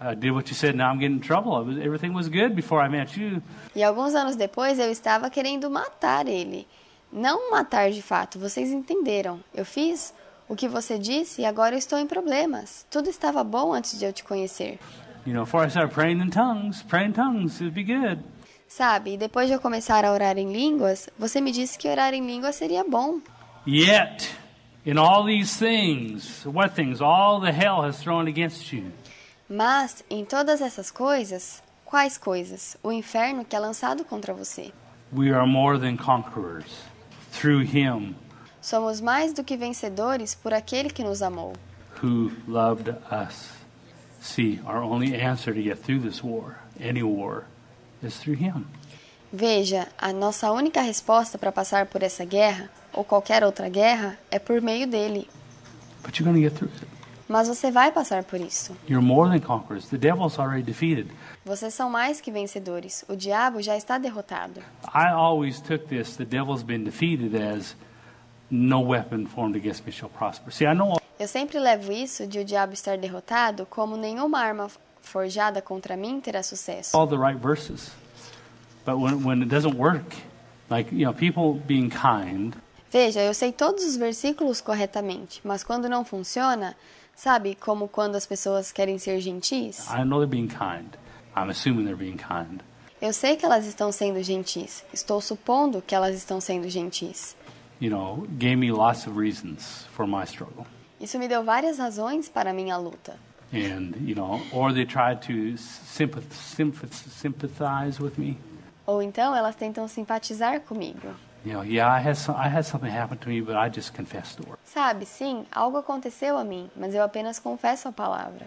I 0.00 0.14
did 0.14 0.32
what 0.32 0.48
you 0.48 0.54
said. 0.54 0.76
Now 0.76 0.90
I'm 0.90 0.98
getting 0.98 1.16
in 1.16 1.20
trouble. 1.20 1.52
Was, 1.64 1.78
everything 1.78 2.12
was 2.14 2.28
good 2.28 2.54
before 2.54 2.84
I 2.84 2.88
met 2.88 3.16
you. 3.18 3.42
E 3.74 3.82
alguns 3.82 4.14
anos 4.14 4.36
depois 4.36 4.78
eu 4.78 4.90
estava 4.90 5.30
querendo 5.30 5.70
matar 5.70 6.26
ele. 6.26 6.66
Não 7.12 7.50
matar 7.50 7.90
de 7.90 8.02
fato, 8.02 8.38
vocês 8.38 8.70
entenderam. 8.70 9.40
Eu 9.54 9.64
fiz 9.64 10.12
o 10.48 10.56
que 10.56 10.68
você 10.68 10.98
disse 10.98 11.42
e 11.42 11.44
agora 11.44 11.76
estou 11.76 11.98
em 11.98 12.06
problemas. 12.06 12.84
Tudo 12.90 13.08
estava 13.08 13.44
bom 13.44 13.72
antes 13.72 13.98
de 13.98 14.04
eu 14.04 14.12
te 14.12 14.24
conhecer. 14.24 14.78
You 15.26 15.32
know, 15.32 15.44
before 15.44 15.64
I 15.64 15.68
started 15.68 15.92
praying 15.94 16.20
in 16.20 16.30
tongues, 16.30 16.82
praying 16.82 17.08
in 17.08 17.12
tongues, 17.14 17.60
it'd 17.60 17.74
be 17.74 17.82
good. 17.84 18.22
Sabe, 18.68 19.16
depois 19.16 19.46
de 19.48 19.54
eu 19.54 19.60
começar 19.60 20.04
a 20.04 20.12
orar 20.12 20.36
em 20.36 20.52
línguas, 20.52 21.08
você 21.18 21.40
me 21.40 21.52
disse 21.52 21.78
que 21.78 21.88
orar 21.88 22.12
em 22.12 22.26
línguas 22.26 22.56
seria 22.56 22.84
bom. 22.84 23.20
Yet, 23.66 24.34
in 24.84 24.98
all 24.98 25.24
these 25.24 25.56
things, 25.56 26.44
what 26.44 26.74
things? 26.74 27.00
All 27.00 27.40
the 27.40 27.52
hell 27.52 27.82
has 27.82 27.98
thrown 28.02 28.26
against 28.28 28.72
you. 28.72 28.92
Mas, 29.48 30.04
em 30.10 30.24
todas 30.24 30.60
essas 30.60 30.90
coisas, 30.90 31.62
quais 31.84 32.18
coisas? 32.18 32.76
O 32.82 32.90
inferno 32.92 33.44
que 33.44 33.54
é 33.54 33.58
lançado 33.58 34.04
contra 34.04 34.34
você. 34.34 34.72
We 35.12 35.32
are 35.32 35.46
more 35.46 35.78
than 35.78 35.96
conquerors 35.96 36.66
through 37.30 37.62
Him 37.62 38.16
Somos 38.60 39.00
mais 39.00 39.32
do 39.34 39.44
que 39.44 39.56
vencedores 39.56 40.34
por 40.34 40.52
aquele 40.54 40.88
que 40.90 41.04
nos 41.04 41.22
amou. 41.22 41.52
who 42.02 42.32
loved 42.48 42.88
us. 43.12 43.53
See, 44.24 44.58
our 44.66 44.82
only 44.82 45.14
answer 45.14 45.52
to 45.52 45.62
get 45.62 45.80
through 45.84 46.00
this 46.00 46.24
war, 46.24 46.56
any 46.80 47.02
war, 47.02 47.44
is 48.02 48.16
through 48.16 48.38
Him. 48.38 48.66
Veja, 49.30 49.86
a 49.98 50.14
nossa 50.14 50.50
única 50.50 50.80
resposta 50.80 51.36
para 51.36 51.52
passar 51.52 51.86
por 51.86 52.02
essa 52.02 52.24
guerra, 52.24 52.70
ou 52.94 53.04
qualquer 53.04 53.44
outra 53.44 53.68
guerra, 53.68 54.18
é 54.30 54.38
por 54.38 54.62
meio 54.62 54.86
dele. 54.86 55.28
But 56.02 56.18
you're 56.18 56.24
going 56.24 56.42
to 56.42 56.48
get 56.48 56.58
through 56.58 56.72
it. 56.72 56.86
Mas 57.28 57.48
você 57.48 57.70
vai 57.70 57.92
passar 57.92 58.24
por 58.24 58.40
isso. 58.40 58.74
You're 58.88 59.04
more 59.04 59.28
than 59.28 59.46
conquerors. 59.46 59.90
The 59.90 59.98
devil's 59.98 60.38
already 60.38 60.62
defeated. 60.62 61.10
Vocês 61.44 61.74
são 61.74 61.90
mais 61.90 62.22
que 62.22 62.32
vencedores. 62.32 63.04
O 63.08 63.14
diabo 63.14 63.60
já 63.60 63.76
está 63.76 63.98
derrotado. 63.98 64.62
I 64.94 65.10
always 65.12 65.60
took 65.60 65.86
this, 65.88 66.16
the 66.16 66.24
devil's 66.24 66.62
been 66.62 66.84
defeated, 66.84 67.36
as 67.36 67.76
no 68.50 68.80
weapon 68.80 69.26
formed 69.26 69.54
against 69.54 69.84
me 69.84 69.92
shall 69.92 70.08
prosper. 70.08 70.50
See, 70.50 70.66
I 70.66 70.74
know 70.74 70.96
Eu 71.18 71.28
sempre 71.28 71.58
levo 71.58 71.92
isso 71.92 72.26
de 72.26 72.40
o 72.40 72.44
diabo 72.44 72.72
estar 72.72 72.98
derrotado 72.98 73.66
como 73.66 73.96
nenhuma 73.96 74.40
arma 74.40 74.68
forjada 75.00 75.62
contra 75.62 75.96
mim 75.96 76.20
terá 76.20 76.42
sucesso. 76.42 76.96
all 76.96 77.06
the 77.06 77.16
right 77.16 77.38
verses. 77.40 77.90
But 78.84 78.96
when, 78.96 79.24
when 79.24 79.42
it 79.42 79.48
doesn't 79.48 79.76
work, 79.78 80.16
like, 80.68 80.92
you 80.94 81.04
know, 81.06 81.14
people 81.14 81.60
being 81.66 81.88
kind, 81.88 82.54
Veja, 82.90 83.20
eu 83.22 83.34
sei 83.34 83.50
todos 83.52 83.84
os 83.84 83.96
versículos 83.96 84.60
corretamente, 84.60 85.40
mas 85.42 85.64
quando 85.64 85.88
não 85.88 86.04
funciona, 86.04 86.76
sabe 87.14 87.56
como 87.56 87.88
quando 87.88 88.14
as 88.14 88.24
pessoas 88.24 88.70
querem 88.70 88.98
ser 88.98 89.20
gentis? 89.20 89.88
I 89.90 90.04
know 90.04 90.20
they're 90.20 90.26
being 90.26 90.46
kind. 90.48 90.94
I'm 91.36 91.50
assuming 91.50 91.84
they're 91.84 91.96
being 91.96 92.16
kind. 92.18 92.60
Eu 93.02 93.12
sei 93.12 93.36
que 93.36 93.44
elas 93.44 93.66
estão 93.66 93.90
sendo 93.90 94.22
gentis. 94.22 94.84
Estou 94.92 95.20
supondo 95.20 95.82
que 95.82 95.94
elas 95.94 96.14
estão 96.14 96.40
sendo 96.40 96.68
gentis. 96.68 97.36
You 97.80 97.90
know, 97.90 98.26
gave 98.38 98.56
me 98.56 98.70
lots 98.70 99.06
of 99.08 99.18
reasons 99.18 99.86
for 99.96 100.06
my 100.06 100.22
struggle. 100.24 100.64
Isso 101.04 101.18
me 101.18 101.28
deu 101.28 101.44
várias 101.44 101.78
razões 101.78 102.30
para 102.30 102.50
a 102.50 102.54
minha 102.54 102.78
luta. 102.78 103.16
And, 103.52 103.92
you 104.00 104.14
know, 104.14 104.40
or 104.52 104.72
they 104.72 104.86
tried 104.86 105.20
to 105.26 105.58
sympath- 105.58 106.32
sympath- 106.32 107.08
sympathize 107.10 108.02
with 108.02 108.14
me. 108.16 108.38
Ou 108.86 109.02
então 109.02 109.36
elas 109.36 109.54
tentam 109.54 109.86
simpatizar 109.86 110.60
comigo. 110.60 111.08
Sabe, 114.64 115.04
sim, 115.04 115.44
algo 115.52 115.76
aconteceu 115.76 116.38
a 116.38 116.44
mim, 116.44 116.70
mas 116.74 116.94
eu 116.94 117.02
apenas 117.02 117.38
confesso 117.38 117.86
a 117.86 117.92
palavra. 117.92 118.46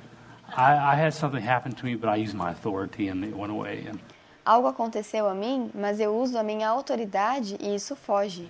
Algo 4.43 4.67
aconteceu 4.67 5.29
a 5.29 5.35
mim, 5.35 5.69
mas 5.75 5.99
eu 5.99 6.17
uso 6.17 6.39
a 6.39 6.43
minha 6.43 6.67
autoridade 6.67 7.55
e 7.59 7.75
isso 7.75 7.95
foge. 7.95 8.49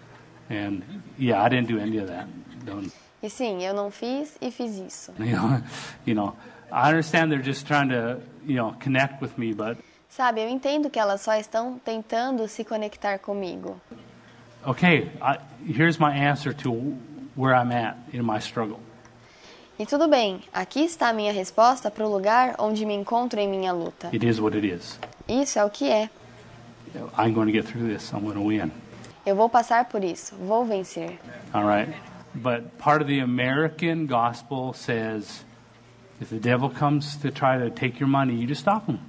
and 0.50 0.80
yeah, 1.20 1.46
I 1.46 1.50
didn't 1.50 1.68
do 1.68 1.78
any 1.78 1.98
of 1.98 2.08
that. 2.08 2.26
Don't, 2.64 2.90
E 3.22 3.30
sim, 3.30 3.64
eu 3.64 3.74
não 3.74 3.90
fiz 3.90 4.38
e 4.42 4.52
fiz 4.52 4.78
isso. 4.78 5.12
You 5.20 5.36
know, 5.36 5.62
you 6.06 6.16
know, 6.16 6.36
I 6.72 6.90
understand 6.90 7.32
they're 7.32 7.44
just 7.44 7.66
trying 7.66 7.90
to, 7.90 8.20
you 8.46 8.56
know, 8.58 8.76
connect 8.80 9.22
with 9.24 9.32
me, 9.38 9.54
but 9.54 9.78
Sabe, 10.10 10.42
eu 10.42 10.50
entendo 10.50 10.90
que 10.90 10.98
elas 11.00 11.22
só 11.22 11.34
estão 11.36 11.80
tentando 11.84 12.48
se 12.48 12.64
conectar 12.64 13.20
comigo. 13.20 13.80
okay, 14.66 15.10
I, 15.22 15.38
here's 15.66 16.00
my 16.00 16.12
answer 16.12 16.54
to 16.54 16.72
where 17.36 17.54
I'm 17.54 17.72
at 17.72 17.98
in 18.14 18.24
my 18.24 18.40
struggle. 18.40 18.80
E 19.80 19.86
tudo 19.86 20.08
bem, 20.08 20.42
aqui 20.52 20.84
está 20.86 21.10
a 21.10 21.14
minha 21.14 21.32
resposta 21.32 21.92
para 21.92 22.04
o 22.04 22.12
lugar 22.12 22.56
onde 22.58 22.84
me 22.86 22.96
encontro 22.96 23.40
em 23.40 23.48
minha 23.48 23.72
luta. 23.72 24.08
It 24.12 24.26
is 24.26 24.40
what 24.40 24.58
it 24.58 24.66
is. 24.68 25.00
Isso 25.28 25.60
é 25.60 25.64
o 25.66 25.70
que 25.70 25.88
é. 25.90 26.10
I'm 27.18 27.32
going 27.34 27.46
to 27.46 27.54
get 27.54 27.66
through 27.66 27.88
this. 27.88 28.12
I'm 28.12 28.22
going 28.22 28.34
to 28.34 28.48
win. 28.48 28.72
Eu 29.24 29.36
vou 29.36 29.50
passar 29.50 29.86
por 29.86 30.04
isso, 30.04 30.36
vou 30.36 30.66
vencer. 30.66 31.20
All 31.54 31.64
right. 31.68 31.94
But 32.42 32.78
part 32.78 33.02
of 33.02 33.08
the 33.08 33.20
American 33.20 34.06
gospel 34.06 34.74
says 34.74 35.44
if 36.20 36.30
the 36.30 36.40
devil 36.40 36.70
comes 36.70 37.16
to 37.18 37.32
try 37.32 37.58
to 37.58 37.70
take 37.70 38.00
your 38.00 38.10
money, 38.10 38.36
you 38.36 38.48
just 38.48 38.62
stop 38.62 38.88
him. 38.88 39.00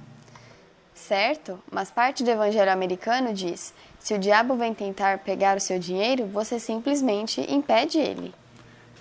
Certo? 0.93 1.59
Mas 1.71 1.89
parte 1.89 2.23
do 2.23 2.29
evangelho 2.29 2.71
americano 2.71 3.33
diz: 3.33 3.73
se 3.99 4.13
o 4.13 4.19
diabo 4.19 4.55
vem 4.55 4.73
tentar 4.73 5.19
pegar 5.19 5.57
o 5.57 5.59
seu 5.59 5.79
dinheiro, 5.79 6.25
você 6.27 6.59
simplesmente 6.59 7.41
impede 7.49 7.97
ele. 7.97 8.33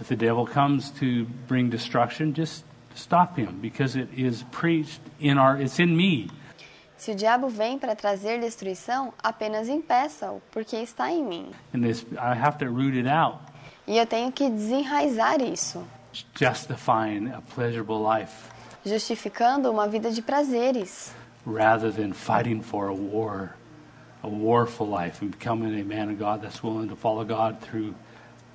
If 0.00 0.08
the 0.08 0.16
devil 0.16 0.46
comes 0.46 0.90
to 0.90 1.26
bring 1.48 1.68
destruction, 1.68 2.32
just 2.32 2.64
stop 2.94 3.36
him 3.36 3.58
because 3.60 3.98
it 3.98 4.08
is 4.16 4.44
preached 4.52 5.00
in 5.18 5.38
our 5.38 5.60
it's 5.60 5.80
in 5.80 5.96
me. 5.96 6.30
Se 6.96 7.12
o 7.12 7.14
diabo 7.14 7.48
vem 7.48 7.78
para 7.78 7.94
trazer 7.94 8.40
destruição, 8.40 9.12
apenas 9.22 9.68
impeça-o, 9.68 10.40
porque 10.50 10.76
está 10.76 11.10
em 11.10 11.24
mim. 11.24 11.50
And 11.74 11.82
this 11.82 12.06
I 12.12 12.34
have 12.34 12.58
to 12.58 12.66
root 12.66 12.96
it 12.96 13.08
out. 13.08 13.38
E 13.88 13.98
eu 13.98 14.06
tenho 14.06 14.30
que 14.30 14.48
desenraizar 14.48 15.40
isso, 15.42 15.82
justifying 16.38 17.32
a 17.32 17.40
pleasurable 17.54 17.98
life 17.98 18.58
justificando 18.84 19.70
uma 19.70 19.86
vida 19.86 20.10
de 20.10 20.22
prazeres, 20.22 21.12
rather 21.46 21.92
than 21.92 22.12
fighting 22.12 22.62
for 22.62 22.88
a 22.88 22.94
war, 22.94 23.54
a 24.22 24.28
warful 24.28 24.86
life, 24.86 25.24
and 25.24 25.30
becoming 25.30 25.80
a 25.80 25.84
man 25.84 26.10
of 26.10 26.18
God 26.18 26.40
that's 26.40 26.62
willing 26.62 26.88
to 26.88 26.96
follow 26.96 27.24
God 27.24 27.58
through 27.60 27.94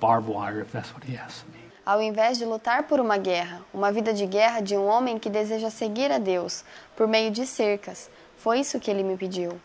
barbed 0.00 0.28
wire 0.28 0.60
if 0.60 0.72
that's 0.72 0.92
what 0.92 1.04
He 1.04 1.16
asks 1.16 1.44
me. 1.52 1.60
ao 1.86 2.00
invés 2.00 2.38
de 2.38 2.46
lutar 2.46 2.84
por 2.84 2.98
uma 2.98 3.18
guerra, 3.18 3.60
uma 3.72 3.92
vida 3.92 4.14
de 4.14 4.26
guerra 4.26 4.60
de 4.60 4.74
um 4.74 4.86
homem 4.86 5.18
que 5.18 5.28
deseja 5.28 5.68
seguir 5.68 6.10
a 6.10 6.18
Deus 6.18 6.64
por 6.96 7.06
meio 7.06 7.30
de 7.30 7.46
cercas. 7.46 8.08
Foi 8.38 8.60
isso 8.60 8.80
que 8.80 8.90
ele 8.90 9.02
me 9.02 9.18
pediu. 9.18 9.60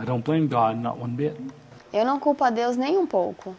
I 0.00 0.04
don't 0.04 0.24
blame 0.24 0.48
God, 0.48 0.76
not 0.76 1.00
one 1.00 1.14
bit. 1.14 1.36
Eu 1.92 2.04
não 2.04 2.18
culpo 2.18 2.42
a 2.42 2.50
Deus 2.50 2.76
nem 2.76 2.98
um 2.98 3.06
pouco. 3.06 3.54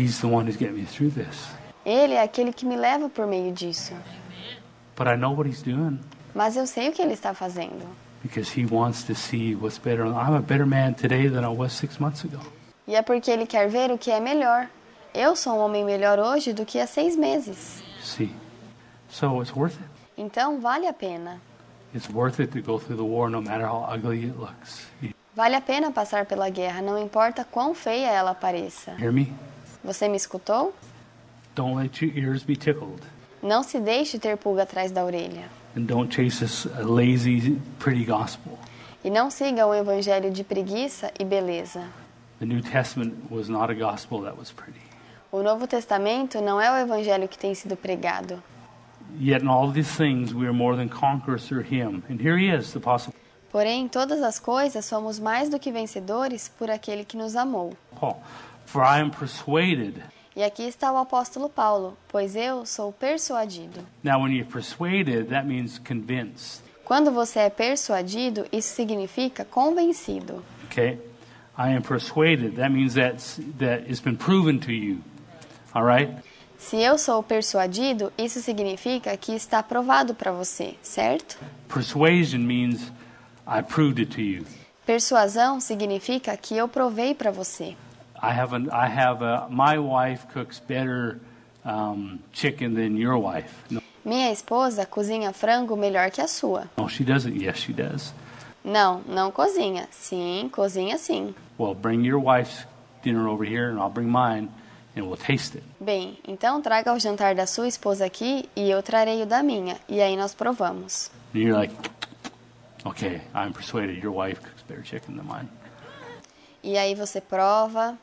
He's 0.00 0.20
the 0.20 0.26
one 0.26 0.46
who's 0.46 0.56
getting 0.56 0.76
me 0.76 0.86
through 0.86 1.10
this. 1.10 1.48
Ele 1.84 2.14
é 2.14 2.22
aquele 2.22 2.52
que 2.52 2.64
me 2.64 2.76
leva 2.76 3.08
por 3.08 3.26
meio 3.26 3.52
disso. 3.52 3.92
But 4.96 5.06
I 5.08 5.16
know 5.16 5.32
what 5.34 5.48
He's 5.48 5.62
doing 5.62 5.98
Mas 6.34 6.56
eu 6.56 6.66
sei 6.66 6.88
o 6.88 6.92
que 6.92 7.02
ele 7.02 7.14
está 7.14 7.34
fazendo. 7.34 7.86
because 8.22 8.50
He 8.50 8.64
wants 8.66 9.02
to 9.04 9.14
see 9.14 9.54
what's 9.54 9.78
better. 9.78 10.04
I'm 10.06 10.34
a 10.34 10.40
better 10.40 10.66
man 10.66 10.94
today 10.94 11.28
than 11.28 11.44
I 11.44 11.48
was 11.48 11.72
six 11.72 11.98
months 11.98 12.24
ago. 12.24 12.40
E 12.86 12.94
é 12.94 13.02
porque 13.02 13.30
ele 13.30 13.46
quer 13.46 13.68
ver 13.68 13.90
o 13.90 13.98
que 13.98 14.10
é 14.10 14.20
melhor. 14.20 14.68
Eu 15.12 15.34
sou 15.36 15.54
um 15.54 15.58
homem 15.58 15.84
melhor 15.84 16.18
hoje 16.18 16.52
do 16.52 16.64
que 16.64 16.78
há 16.78 16.86
seis 16.86 17.16
meses. 17.16 17.82
See? 18.02 18.34
So 19.08 19.40
it's 19.42 19.54
worth 19.54 19.76
it. 19.76 19.90
Então 20.16 20.60
vale 20.60 20.86
a 20.86 20.92
pena. 20.92 21.40
It's 21.94 22.08
worth 22.08 22.40
it 22.40 22.52
to 22.52 22.62
go 22.62 22.78
through 22.78 22.96
the 22.96 23.08
war 23.08 23.28
no 23.28 23.42
matter 23.42 23.66
how 23.66 23.84
ugly 23.92 24.26
it 24.26 24.38
looks. 24.38 24.86
Vale 25.34 25.56
a 25.56 25.60
pena 25.60 25.90
passar 25.90 26.26
pela 26.26 26.48
guerra, 26.50 26.82
não 26.82 26.98
importa 26.98 27.44
quão 27.44 27.74
feia 27.74 28.08
ela 28.08 28.34
pareça. 28.34 28.92
hear 29.00 29.12
me? 29.12 29.32
Você 29.82 30.08
me 30.08 30.16
escutou? 30.16 30.74
Don't 31.54 31.76
let 31.76 32.04
your 32.04 32.16
ears 32.16 32.42
be 32.42 32.54
tickled. 32.54 33.02
Não 33.42 33.62
se 33.62 33.80
deixe 33.80 34.18
ter 34.18 34.36
pulga 34.36 34.64
atrás 34.64 34.92
da 34.92 35.04
orelha. 35.04 35.48
And 35.76 35.82
don't 35.82 36.14
chase 36.14 36.40
this 36.40 36.66
uh, 36.66 36.84
lazy, 36.84 37.58
pretty 37.78 38.04
gospel. 38.04 38.58
E 39.02 39.08
não 39.08 39.30
siga 39.30 39.66
o 39.66 39.74
evangelho 39.74 40.30
de 40.30 40.44
preguiça 40.44 41.10
e 41.18 41.24
beleza. 41.24 41.84
The 42.38 42.46
New 42.46 42.62
Testament 42.62 43.14
was 43.30 43.48
not 43.48 43.70
a 43.70 43.74
gospel 43.74 44.22
that 44.22 44.36
was 44.36 44.52
pretty. 44.52 44.80
O 45.32 45.42
Novo 45.42 45.66
Testamento 45.66 46.40
não 46.40 46.60
é 46.60 46.70
o 46.70 46.76
evangelho 46.76 47.28
que 47.28 47.38
tem 47.38 47.54
sido 47.54 47.76
pregado. 47.76 48.42
Yet 49.18 49.42
in 49.42 49.48
all 49.48 49.72
these 49.72 49.96
things 49.96 50.34
we 50.34 50.44
are 50.44 50.52
more 50.52 50.76
than 50.76 50.88
conquerors 50.88 51.46
through 51.46 51.64
him. 51.64 52.02
And 52.10 52.20
here 52.20 52.36
he 52.38 52.54
is, 52.54 52.72
the 52.72 52.78
apostle 52.78 53.14
Porém, 53.50 53.82
em 53.82 53.88
todas 53.88 54.22
as 54.22 54.38
coisas 54.38 54.84
somos 54.84 55.18
mais 55.18 55.48
do 55.48 55.58
que 55.58 55.72
vencedores 55.72 56.48
por 56.48 56.70
aquele 56.70 57.04
que 57.04 57.16
nos 57.16 57.34
amou. 57.34 57.72
Paul. 57.98 58.22
For 58.70 58.84
I 58.84 59.00
am 59.00 59.10
persuaded. 59.10 60.00
E 60.36 60.44
aqui 60.44 60.62
está 60.62 60.92
o 60.92 60.96
apóstolo 60.96 61.48
Paulo, 61.48 61.98
pois 62.06 62.36
eu 62.36 62.64
sou 62.64 62.92
persuadido. 62.92 63.84
Now 64.00 64.22
when 64.22 64.32
you're 64.32 64.48
persuaded, 64.48 65.28
that 65.30 65.44
means 65.44 65.76
convinced. 65.76 66.62
Quando 66.84 67.10
você 67.10 67.40
é 67.40 67.50
persuadido, 67.50 68.46
isso 68.52 68.72
significa 68.72 69.44
convencido. 69.44 70.44
Okay? 70.66 71.00
I 71.58 71.74
am 71.74 71.82
persuaded. 71.82 72.54
That 72.58 72.70
means 72.70 72.94
that's, 72.94 73.40
that 73.58 73.90
it's 73.90 74.00
been 74.00 74.16
proven 74.16 74.60
to 74.60 74.70
you. 74.70 74.98
All 75.74 75.84
right? 75.84 76.14
Se 76.56 76.76
eu 76.76 76.96
sou 76.96 77.24
persuadido, 77.24 78.12
isso 78.16 78.40
significa 78.40 79.16
que 79.16 79.32
está 79.32 79.64
provado 79.64 80.14
para 80.14 80.30
você, 80.30 80.76
certo? 80.80 81.36
Persuasion 81.66 82.38
means 82.40 82.92
I 83.48 83.62
proved 83.62 84.00
it 84.00 84.14
to 84.14 84.20
you. 84.20 84.44
Persuasão 84.86 85.58
significa 85.58 86.36
que 86.36 86.56
eu 86.56 86.68
provei 86.68 87.16
para 87.16 87.32
você. 87.32 87.76
I 88.22 88.32
have 88.32 88.52
I 88.70 88.86
have 88.86 89.22
a, 89.22 89.48
my 89.50 89.78
wife 89.78 90.26
cooks 90.32 90.60
better 90.60 91.20
um, 91.64 92.20
chicken 92.32 92.74
than 92.74 92.96
your 92.96 93.16
wife. 93.18 93.52
No, 93.70 93.80
Minha 94.04 94.30
esposa 94.32 94.86
cozinha 94.86 95.32
frango 95.32 95.76
melhor 95.76 96.10
que 96.10 96.20
a 96.22 96.26
sua. 96.28 96.68
no, 96.78 96.88
she 96.88 97.04
doesn't. 97.04 97.34
Yes, 97.36 97.58
she 97.58 97.72
does. 97.72 98.12
Não, 98.64 99.02
não 99.06 99.30
cozinha. 99.30 99.88
Sim, 99.90 100.48
cozinha 100.52 100.98
sim. 100.98 101.34
Well, 101.58 101.74
bring 101.74 102.04
your 102.04 102.18
wife's 102.18 102.66
dinner 103.02 103.26
over 103.28 103.44
here, 103.44 103.70
and 103.70 103.78
I'll 103.78 103.90
bring 103.90 104.08
mine, 104.10 104.48
and 104.96 105.06
we'll 105.06 105.16
taste 105.18 105.54
it. 105.56 105.64
Bem, 105.80 106.18
então 106.26 106.60
traga 106.60 106.92
o 106.92 106.98
jantar 106.98 107.34
da 107.34 107.46
sua 107.46 107.68
esposa 107.68 108.04
aqui 108.04 108.48
e 108.56 108.70
eu 108.70 108.82
trarei 108.82 109.22
o 109.22 109.26
da 109.26 109.42
minha, 109.42 109.76
e 109.88 110.00
aí 110.02 110.14
nós 110.16 110.34
provamos. 110.34 111.10
And 111.34 111.38
you're 111.40 111.58
like, 111.58 111.74
okay, 112.84 113.22
I'm 113.34 113.52
persuaded 113.52 114.02
your 114.02 114.12
wife 114.14 114.40
cooks 114.42 114.62
better 114.68 114.84
chicken 114.84 115.16
than 115.16 115.24
mine. 115.24 115.48
E 116.62 116.76
aí 116.76 116.94
você 116.94 117.20
prova, 117.20 117.96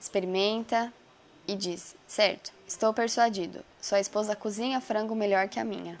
experimenta 0.00 0.92
e 1.46 1.54
diz: 1.54 1.94
certo, 2.06 2.52
estou 2.66 2.92
persuadido. 2.92 3.60
Sua 3.80 4.00
esposa 4.00 4.34
cozinha 4.34 4.80
frango 4.80 5.14
melhor 5.14 5.48
que 5.48 5.60
a 5.60 5.64
minha. 5.64 5.98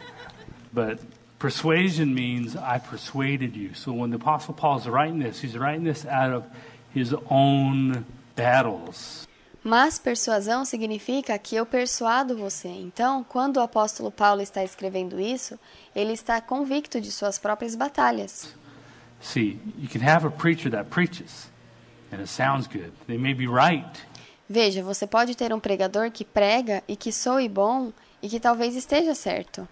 But 0.72 1.00
persuasion 1.38 2.06
means 2.06 2.54
I 2.54 2.78
persuaded 2.78 3.56
you. 3.56 3.74
So 3.74 3.92
when 3.92 4.10
the 4.10 4.16
Apostle 4.16 4.54
Paul 4.54 4.78
is 4.78 4.86
writing 4.86 5.22
this, 5.22 5.42
he's 5.42 5.56
writing 5.56 5.84
this 5.84 6.04
out 6.06 6.34
of 6.34 6.46
his 6.94 7.14
own 7.30 8.04
battles. 8.34 9.26
Mas 9.62 9.98
persuasão 9.98 10.64
significa 10.64 11.36
que 11.38 11.56
eu 11.56 11.66
persuado 11.66 12.36
você. 12.36 12.68
Então, 12.68 13.24
quando 13.24 13.56
o 13.56 13.60
apóstolo 13.60 14.12
Paulo 14.12 14.40
está 14.40 14.62
escrevendo 14.62 15.20
isso, 15.20 15.58
ele 15.92 16.12
está 16.12 16.40
convicto 16.40 17.00
de 17.00 17.10
suas 17.10 17.36
próprias 17.36 17.74
batalhas. 17.74 18.54
See, 19.20 19.58
you 19.76 19.88
can 19.88 20.06
have 20.08 20.24
a 20.24 20.30
preacher 20.30 20.70
that 20.70 20.88
preaches, 20.88 21.50
and 22.12 22.20
it 22.20 22.28
sounds 22.28 22.66
good. 22.66 22.92
They 23.06 23.18
may 23.18 23.34
be 23.34 23.46
right, 23.46 23.86
Veja, 24.48 24.82
você 24.82 25.06
pode 25.08 25.34
ter 25.34 25.52
um 25.52 25.58
pregador 25.58 26.10
que 26.10 26.24
prega 26.24 26.82
e 26.86 26.94
que 26.94 27.10
soe 27.12 27.48
bom 27.48 27.92
e 28.22 28.28
que 28.28 28.38
talvez 28.38 28.76
esteja 28.76 29.14
certo. 29.14 29.66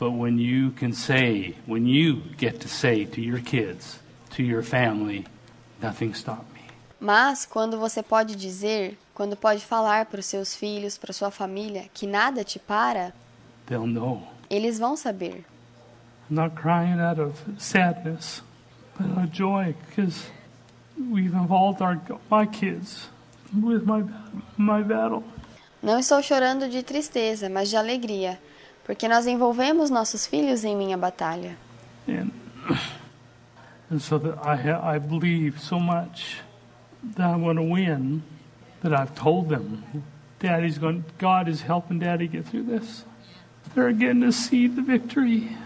but 0.00 0.10
when 0.10 0.38
you 0.40 0.72
can 0.72 0.92
say, 0.92 1.54
when 1.68 1.86
you 1.86 2.22
get 2.36 2.58
to 2.60 2.68
say 2.68 3.04
to 3.06 3.20
your 3.20 3.40
kids, 3.40 4.00
to 4.30 4.42
your 4.42 4.62
family, 4.64 5.24
nothing 5.80 6.12
stopped 6.12 6.52
me. 6.52 6.62
Mas 6.98 7.46
quando 7.46 7.78
você 7.78 8.02
pode 8.02 8.34
dizer, 8.34 8.98
quando 9.14 9.36
pode 9.36 9.64
falar 9.64 10.06
para 10.06 10.18
os 10.18 10.26
seus 10.26 10.52
filhos, 10.56 10.98
para 10.98 11.12
sua 11.12 11.30
família, 11.30 11.84
que 11.94 12.04
nada 12.06 12.42
te 12.42 12.58
para, 12.58 13.12
They'll 13.66 13.86
know. 13.86 14.22
eles 14.50 14.80
vão 14.80 14.96
saber. 14.96 15.44
I'm 16.28 16.34
not 16.34 16.56
crying 16.56 16.98
out 17.00 17.20
of 17.20 17.38
sadness, 17.58 18.42
but 18.98 19.06
out 19.08 19.18
of 19.26 19.30
joy 19.32 19.74
because 19.86 20.26
we've 21.10 21.34
involved 21.34 21.82
our 21.82 22.00
my 22.30 22.46
kids 22.46 23.08
with 23.52 23.84
my 23.84 24.04
my 24.56 24.82
battle. 24.82 25.22
Não 25.82 25.98
estou 25.98 26.22
chorando 26.22 26.68
de 26.68 26.82
tristeza, 26.82 27.48
mas 27.48 27.68
de 27.68 27.76
alegria, 27.76 28.38
porque 28.84 29.08
nós 29.08 29.26
envolvemos 29.26 29.90
nossos 29.90 30.26
filhos 30.26 30.64
em 30.64 30.76
minha 30.76 30.96
batalha. 30.96 31.56
And 32.08 32.30
and 33.90 33.98
so 33.98 34.18
that 34.18 34.38
I 34.46 34.96
I 34.96 34.98
believe 34.98 35.60
so 35.60 35.78
much 35.78 36.42
that 37.16 37.26
I'm 37.26 37.42
going 37.42 37.56
to 37.56 37.62
win 37.62 38.22
that 38.82 38.92
I've 38.92 39.14
told 39.14 39.48
them, 39.48 39.82
Daddy's 40.38 40.78
going. 40.78 41.04
God 41.18 41.48
is 41.48 41.62
helping 41.62 41.98
Daddy 41.98 42.28
get 42.28 42.46
through 42.46 42.64
this. 42.64 43.04
They're 43.74 43.92
getting 43.92 44.22
to 44.22 44.32
see 44.32 44.66
the 44.66 44.82
victory. 44.82 45.56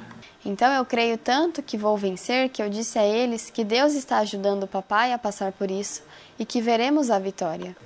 Então 0.47 0.73
eu 0.73 0.85
creio 0.85 1.18
tanto 1.18 1.60
que 1.60 1.77
vou 1.77 1.97
vencer 1.97 2.48
que 2.51 2.62
eu 2.62 2.70
disse 2.70 3.01
a 3.01 3.05
eles 3.05 3.51
que 3.51 3.64
Deus 3.64 3.94
está 3.94 4.18
ajudando 4.18 4.62
o 4.62 4.68
papai 4.68 5.12
a 5.12 5.18
passar 5.18 5.51
por 5.51 5.68
isso 5.68 6.05
e 6.39 6.47
que 6.47 6.62
veremos 6.62 7.10
a 7.10 7.18
vitória. 7.18 7.77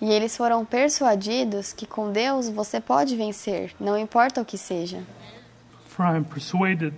E 0.00 0.10
eles 0.10 0.36
foram 0.36 0.64
persuadidos 0.64 1.72
que 1.72 1.86
com 1.86 2.10
Deus 2.10 2.48
você 2.48 2.80
pode 2.80 3.14
vencer, 3.14 3.72
não 3.78 3.96
importa 3.96 4.40
o 4.40 4.44
que 4.44 4.58
seja. 4.58 5.00
For 5.86 6.04
I 6.04 6.16
am 6.16 6.24
persuaded 6.24 6.94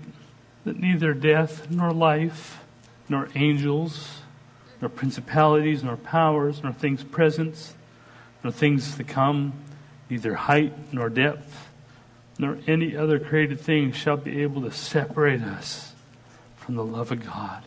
that 0.64 0.80
neither 0.80 1.14
death 1.14 1.68
nor 1.68 1.92
life, 1.92 2.58
nor 3.10 3.28
angels, 3.36 4.22
nor 4.80 4.88
principalities, 4.88 5.82
nor 5.82 5.98
powers, 5.98 6.62
nor 6.62 6.72
things 6.72 7.04
present, 7.04 7.74
nor 8.42 8.50
things 8.50 8.96
to 8.96 9.04
come, 9.04 9.52
neither 10.10 10.34
height 10.34 10.72
nor 10.92 11.08
depth, 11.08 11.68
nor 12.38 12.58
any 12.66 12.96
other 12.96 13.18
created 13.18 13.60
thing 13.60 13.92
shall 13.92 14.16
be 14.16 14.42
able 14.42 14.62
to 14.62 14.70
separate 14.70 15.42
us 15.42 15.92
from 16.56 16.76
the 16.76 16.84
love 16.84 17.10
of 17.10 17.24
God. 17.24 17.62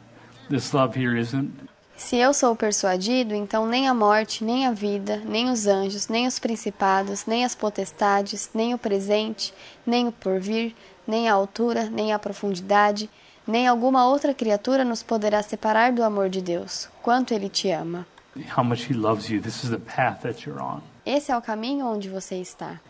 This 0.50 0.74
love 0.74 0.96
here 0.96 1.16
isn't 1.16 1.68
Se 1.98 2.16
eu 2.16 2.32
sou 2.32 2.56
persuadido, 2.56 3.34
então 3.34 3.66
nem 3.66 3.88
a 3.88 3.94
morte, 3.94 4.44
nem 4.44 4.68
a 4.68 4.72
vida, 4.72 5.18
nem 5.26 5.50
os 5.50 5.66
anjos, 5.66 6.08
nem 6.08 6.28
os 6.28 6.38
principados, 6.38 7.26
nem 7.26 7.44
as 7.44 7.56
potestades, 7.56 8.52
nem 8.54 8.76
o 8.76 8.78
presente, 8.78 9.52
nem 9.84 10.08
o 10.08 10.12
porvir, 10.12 10.76
nem 11.08 11.28
a 11.28 11.34
altura, 11.34 11.90
nem 11.90 12.14
a 12.14 12.20
profundidade, 12.20 13.10
nem 13.48 13.68
alguma 13.68 14.06
outra 14.06 14.32
criatura 14.32 14.86
nos 14.86 15.02
poderá 15.02 15.42
separar 15.42 15.92
do 15.92 16.04
amor 16.04 16.30
de 16.30 16.40
Deus. 16.40 16.88
Quanto 17.02 17.34
ele 17.34 17.50
te 17.50 17.72
ama. 17.72 18.06
how 18.56 18.64
much 18.64 18.86
He 18.90 18.94
loves 18.94 19.30
you. 19.30 19.42
This 19.42 19.64
is 19.64 19.72
the 19.72 19.80
path 19.80 20.22
that 20.22 20.46
you're 20.46 20.62
on. 20.62 20.82
Esse 21.08 21.32
é 21.32 21.38
o 21.38 21.42
caminho 21.42 21.86
onde 21.86 22.10
você 22.10 22.36
está. 22.36 22.82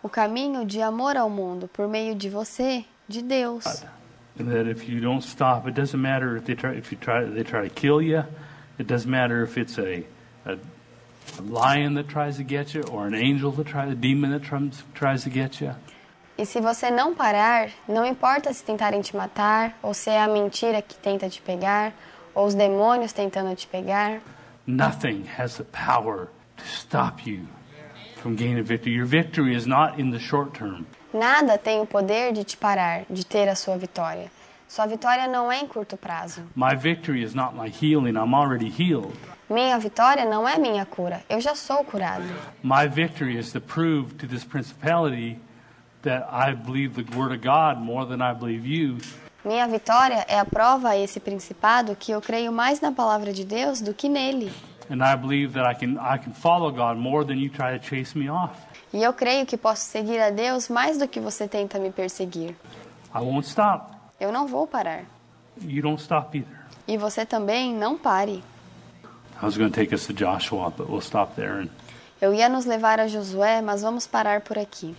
O 0.00 0.08
caminho 0.08 0.64
de 0.64 0.80
amor 0.80 1.16
ao 1.16 1.28
mundo 1.28 1.66
por 1.66 1.88
meio 1.88 2.14
de 2.14 2.30
você, 2.30 2.84
de 3.08 3.20
Deus. 3.20 3.84
And 4.38 4.44
that 4.46 4.70
if 4.70 4.88
you 4.88 5.00
don't 5.00 5.24
stop, 5.24 5.66
it 5.66 5.74
doesn't 5.74 6.00
matter 6.00 6.36
if 6.36 6.44
they 6.44 6.54
try 6.54 6.76
if 6.76 6.92
you 6.92 6.98
try 6.98 7.24
they 7.24 7.42
try 7.42 7.68
to 7.68 7.74
kill 7.74 8.00
you. 8.00 8.24
It 8.78 8.84
doesn't 8.84 9.10
matter 9.10 9.42
if 9.42 9.56
it's 9.56 9.76
a 9.76 10.04
a, 10.44 10.56
lion 11.40 11.94
that 11.94 12.08
tries 12.08 12.36
to 12.36 12.44
get 12.44 12.74
you 12.74 12.82
or 12.92 13.08
an 13.08 13.14
angel 13.14 13.50
that 13.52 13.66
tries 13.66 13.90
a 13.90 13.96
demon 13.96 14.30
that 14.30 14.42
tries, 14.42 14.84
tries 14.94 15.24
to 15.24 15.30
get 15.30 15.60
you. 15.60 15.74
E 16.36 16.44
se 16.44 16.60
você 16.60 16.90
não 16.90 17.14
parar, 17.14 17.70
não 17.88 18.04
importa 18.04 18.52
se 18.52 18.64
tentarem 18.64 19.00
te 19.00 19.16
matar, 19.16 19.78
ou 19.80 19.94
se 19.94 20.10
é 20.10 20.20
a 20.20 20.26
mentira 20.26 20.82
que 20.82 20.96
tenta 20.96 21.28
te 21.28 21.40
pegar, 21.40 21.92
ou 22.34 22.46
os 22.46 22.54
demônios 22.54 23.12
tentando 23.12 23.54
te 23.54 23.66
pegar, 23.66 24.20
Nothing 24.66 25.26
has 25.38 25.56
the 25.58 25.64
power 25.64 26.28
to 26.56 26.64
stop 26.64 27.26
you 27.28 27.46
from 28.16 28.34
gaining 28.34 28.62
victory. 28.64 28.94
Your 28.94 29.06
victory 29.06 29.54
is 29.54 29.66
not 29.66 30.00
in 30.00 30.10
the 30.10 30.18
short 30.18 30.54
term. 30.58 30.86
nada 31.12 31.58
tem 31.58 31.80
o 31.80 31.86
poder 31.86 32.32
de 32.32 32.44
te 32.44 32.56
parar, 32.56 33.04
de 33.10 33.24
ter 33.26 33.48
a 33.48 33.54
sua 33.54 33.76
vitória. 33.76 34.30
Sua 34.66 34.86
vitória 34.86 35.28
não 35.28 35.52
é 35.52 35.60
em 35.60 35.66
curto 35.68 35.96
prazo. 35.96 36.42
My 36.56 36.74
victory 36.74 37.22
is 37.22 37.34
not 37.34 37.54
my 37.54 37.68
healing. 37.68 38.16
I'm 38.16 38.34
already 38.34 38.68
healed. 38.68 39.14
Minha 39.48 39.78
vitória 39.78 40.24
não 40.24 40.48
é 40.48 40.58
minha 40.58 40.86
cura, 40.86 41.22
eu 41.28 41.38
já 41.40 41.54
sou 41.54 41.84
curado. 41.84 42.24
My 42.62 42.88
victory 42.88 43.36
is 43.38 43.52
to 43.52 43.60
prove 43.60 44.14
to 44.14 44.26
this 44.26 44.42
principality 44.42 45.38
that 46.02 46.26
I 46.32 46.54
believe 46.54 46.94
the 46.94 47.16
word 47.16 47.32
of 47.32 47.42
God 47.42 47.78
more 47.78 48.06
than 48.06 48.22
I 48.22 48.32
believe 48.32 48.66
you. 48.66 48.96
Minha 49.44 49.66
vitória 49.68 50.24
é 50.28 50.38
a 50.38 50.44
prova 50.44 50.90
a 50.90 50.96
esse 50.96 51.20
principado 51.20 51.94
que 51.94 52.10
eu 52.12 52.20
creio 52.20 52.50
mais 52.52 52.80
na 52.80 52.90
palavra 52.92 53.32
de 53.32 53.44
Deus 53.44 53.80
do 53.80 53.92
que 53.92 54.08
nele. 54.08 54.50
And 54.90 55.02
I 55.02 55.16
believe 55.16 55.54
that 55.54 55.70
I 55.70 55.74
can 55.74 55.92
I 56.00 56.18
can 56.18 56.32
follow 56.32 56.70
God 56.70 56.96
more 56.98 57.24
than 57.26 57.34
you 57.34 57.50
try 57.50 57.78
to 57.78 57.84
chase 57.84 58.16
me 58.18 58.28
off. 58.30 58.54
E 58.92 59.02
eu 59.02 59.12
creio 59.12 59.44
que 59.44 59.56
posso 59.56 59.82
seguir 59.82 60.20
a 60.20 60.30
Deus 60.30 60.68
mais 60.68 60.98
do 60.98 61.08
que 61.08 61.20
você 61.20 61.46
tenta 61.48 61.78
me 61.78 61.90
perseguir. 61.90 62.54
I 63.14 63.18
won't 63.18 63.46
stop. 63.46 63.92
Eu 64.20 64.30
não 64.32 64.46
vou 64.46 64.66
parar. 64.66 65.04
You 65.60 65.82
don't 65.82 66.00
stop 66.00 66.36
either. 66.36 66.64
E 66.86 66.96
você 66.96 67.24
também 67.26 67.74
não 67.74 67.96
pare. 67.98 68.42
I 69.42 69.44
was 69.44 69.56
going 69.56 69.70
to 69.70 69.74
take 69.74 69.94
us 69.94 70.06
to 70.06 70.12
Joshua, 70.12 70.70
but 70.70 70.88
we'll 70.88 71.00
stop 71.00 71.34
there. 71.34 71.62
And 71.62 71.68
Eu 72.20 72.32
ia 72.32 72.48
nos 72.48 72.64
levar 72.64 73.00
a 73.00 73.06
Josué, 73.08 73.60
mas 73.60 73.82
vamos 73.82 74.06
parar 74.06 74.40
por 74.40 74.58
aqui. 74.58 74.94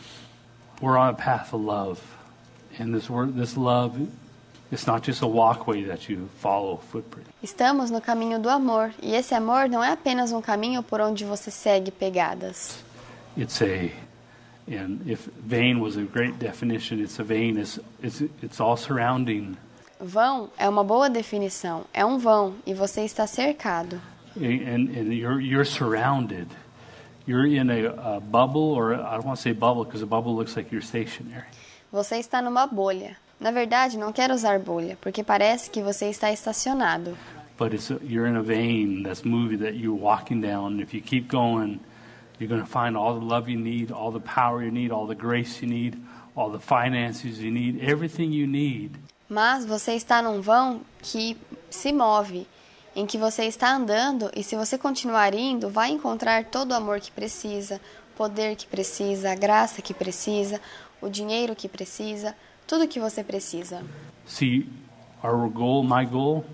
we're 0.81 0.97
on 0.97 1.09
a 1.09 1.13
path 1.13 1.53
of 1.53 1.63
love, 1.63 1.99
and 2.79 2.93
this 2.93 3.09
word, 3.09 3.35
this 3.35 3.55
love, 3.55 3.97
Estamos 7.41 7.91
no 7.91 8.01
caminho 8.01 8.39
do 8.39 8.49
amor, 8.49 8.91
e 9.01 9.15
esse 9.15 9.33
amor 9.33 9.69
não 9.69 9.83
é 9.83 9.91
apenas 9.91 10.31
um 10.31 10.41
caminho 10.41 10.83
por 10.83 10.99
onde 11.01 11.23
você 11.23 11.49
segue 11.49 11.91
pegadas. 11.91 12.83
It's 13.37 13.61
a, 13.61 13.91
and 14.67 14.99
if 15.05 15.27
vein 15.45 15.79
was 15.81 15.97
a 15.97 16.03
great 16.03 16.37
definition, 16.37 16.99
it's 16.99 17.19
a 17.19 17.23
vein. 17.23 17.57
It's 17.57 17.79
it's 18.01 18.21
it's 18.41 18.59
all 18.61 18.77
surrounding, 18.77 19.57
Vão 19.99 20.49
é 20.57 20.67
uma 20.67 20.83
boa 20.83 21.09
definição, 21.09 21.85
é 21.93 22.05
um 22.05 22.17
vão 22.17 22.55
e 22.65 22.73
você 22.73 23.01
está 23.03 23.25
cercado. 23.27 24.01
and 24.37 24.89
and 24.97 25.13
you're 25.13 25.41
you're 25.41 25.65
surrounded. 25.65 26.47
You're 27.27 27.47
in 27.47 27.69
a, 27.71 28.17
a 28.17 28.19
bubble, 28.19 28.73
or 28.75 28.93
I 28.93 29.15
don't 29.15 29.25
want 29.25 29.37
to 29.37 29.41
say 29.41 29.51
bubble 29.51 29.83
because 29.83 30.03
a 30.03 30.05
bubble 30.05 30.35
looks 30.35 30.55
like 30.55 30.71
you're 30.71 30.85
stationary. 30.85 31.45
Você 31.91 32.17
está 32.17 32.41
numa 32.41 32.67
bolha. 32.67 33.17
Na 33.39 33.51
verdade, 33.51 33.97
não 33.97 34.13
quero 34.13 34.33
usar 34.33 34.59
bolha, 34.59 34.97
porque 35.01 35.23
parece 35.23 35.69
que 35.69 35.81
você 35.81 36.09
está 36.09 36.31
estacionado. 36.31 37.17
but 37.57 37.73
it's 37.73 37.89
you're 38.03 38.27
in 38.27 38.35
a 38.35 38.41
vein 38.41 39.03
that's 39.03 39.21
that 39.21 39.75
you're 39.75 39.93
walking 39.95 40.41
down. 40.41 40.79
If 40.79 40.93
you 40.93 41.01
keep 41.01 41.27
going, 41.29 41.79
you're 42.37 42.49
going 42.49 42.61
to 42.61 42.67
find 42.67 42.97
all 42.97 43.17
the 43.17 43.25
love 43.25 43.49
you 43.49 43.57
need, 43.57 43.91
all 43.91 44.11
the 44.11 44.19
power 44.19 44.63
you 44.63 44.71
need, 44.71 44.91
all 44.91 45.07
the 45.07 45.15
grace 45.15 45.61
you 45.61 45.67
need, 45.67 45.95
all 46.35 46.49
the 46.49 46.59
finances 46.59 47.39
you 47.39 47.51
need, 47.51 47.79
everything 47.81 48.31
you 48.31 48.47
need. 48.47 48.91
Mas 49.27 49.65
você 49.65 49.93
está 49.93 50.21
num 50.21 50.41
vão 50.41 50.81
que 51.01 51.37
se 51.69 51.91
move, 51.91 52.45
em 52.95 53.05
que 53.05 53.17
você 53.17 53.45
está 53.45 53.73
andando 53.73 54.29
e 54.35 54.43
se 54.43 54.55
você 54.55 54.77
continuar 54.77 55.33
indo, 55.33 55.69
vai 55.69 55.89
encontrar 55.89 56.45
todo 56.45 56.71
o 56.71 56.75
amor 56.75 56.99
que 56.99 57.11
precisa, 57.11 57.81
o 58.13 58.17
poder 58.17 58.55
que 58.55 58.67
precisa, 58.67 59.31
a 59.31 59.35
graça 59.35 59.81
que 59.81 59.93
precisa, 59.93 60.61
o 61.01 61.09
dinheiro 61.09 61.55
que 61.55 61.67
precisa, 61.67 62.35
tudo 62.67 62.87
que 62.87 62.99
você 62.99 63.23
precisa. 63.23 63.83
See, 64.25 64.67
our 65.23 65.49
goal, 65.49 65.83
my 65.83 66.05
goal, 66.05 66.45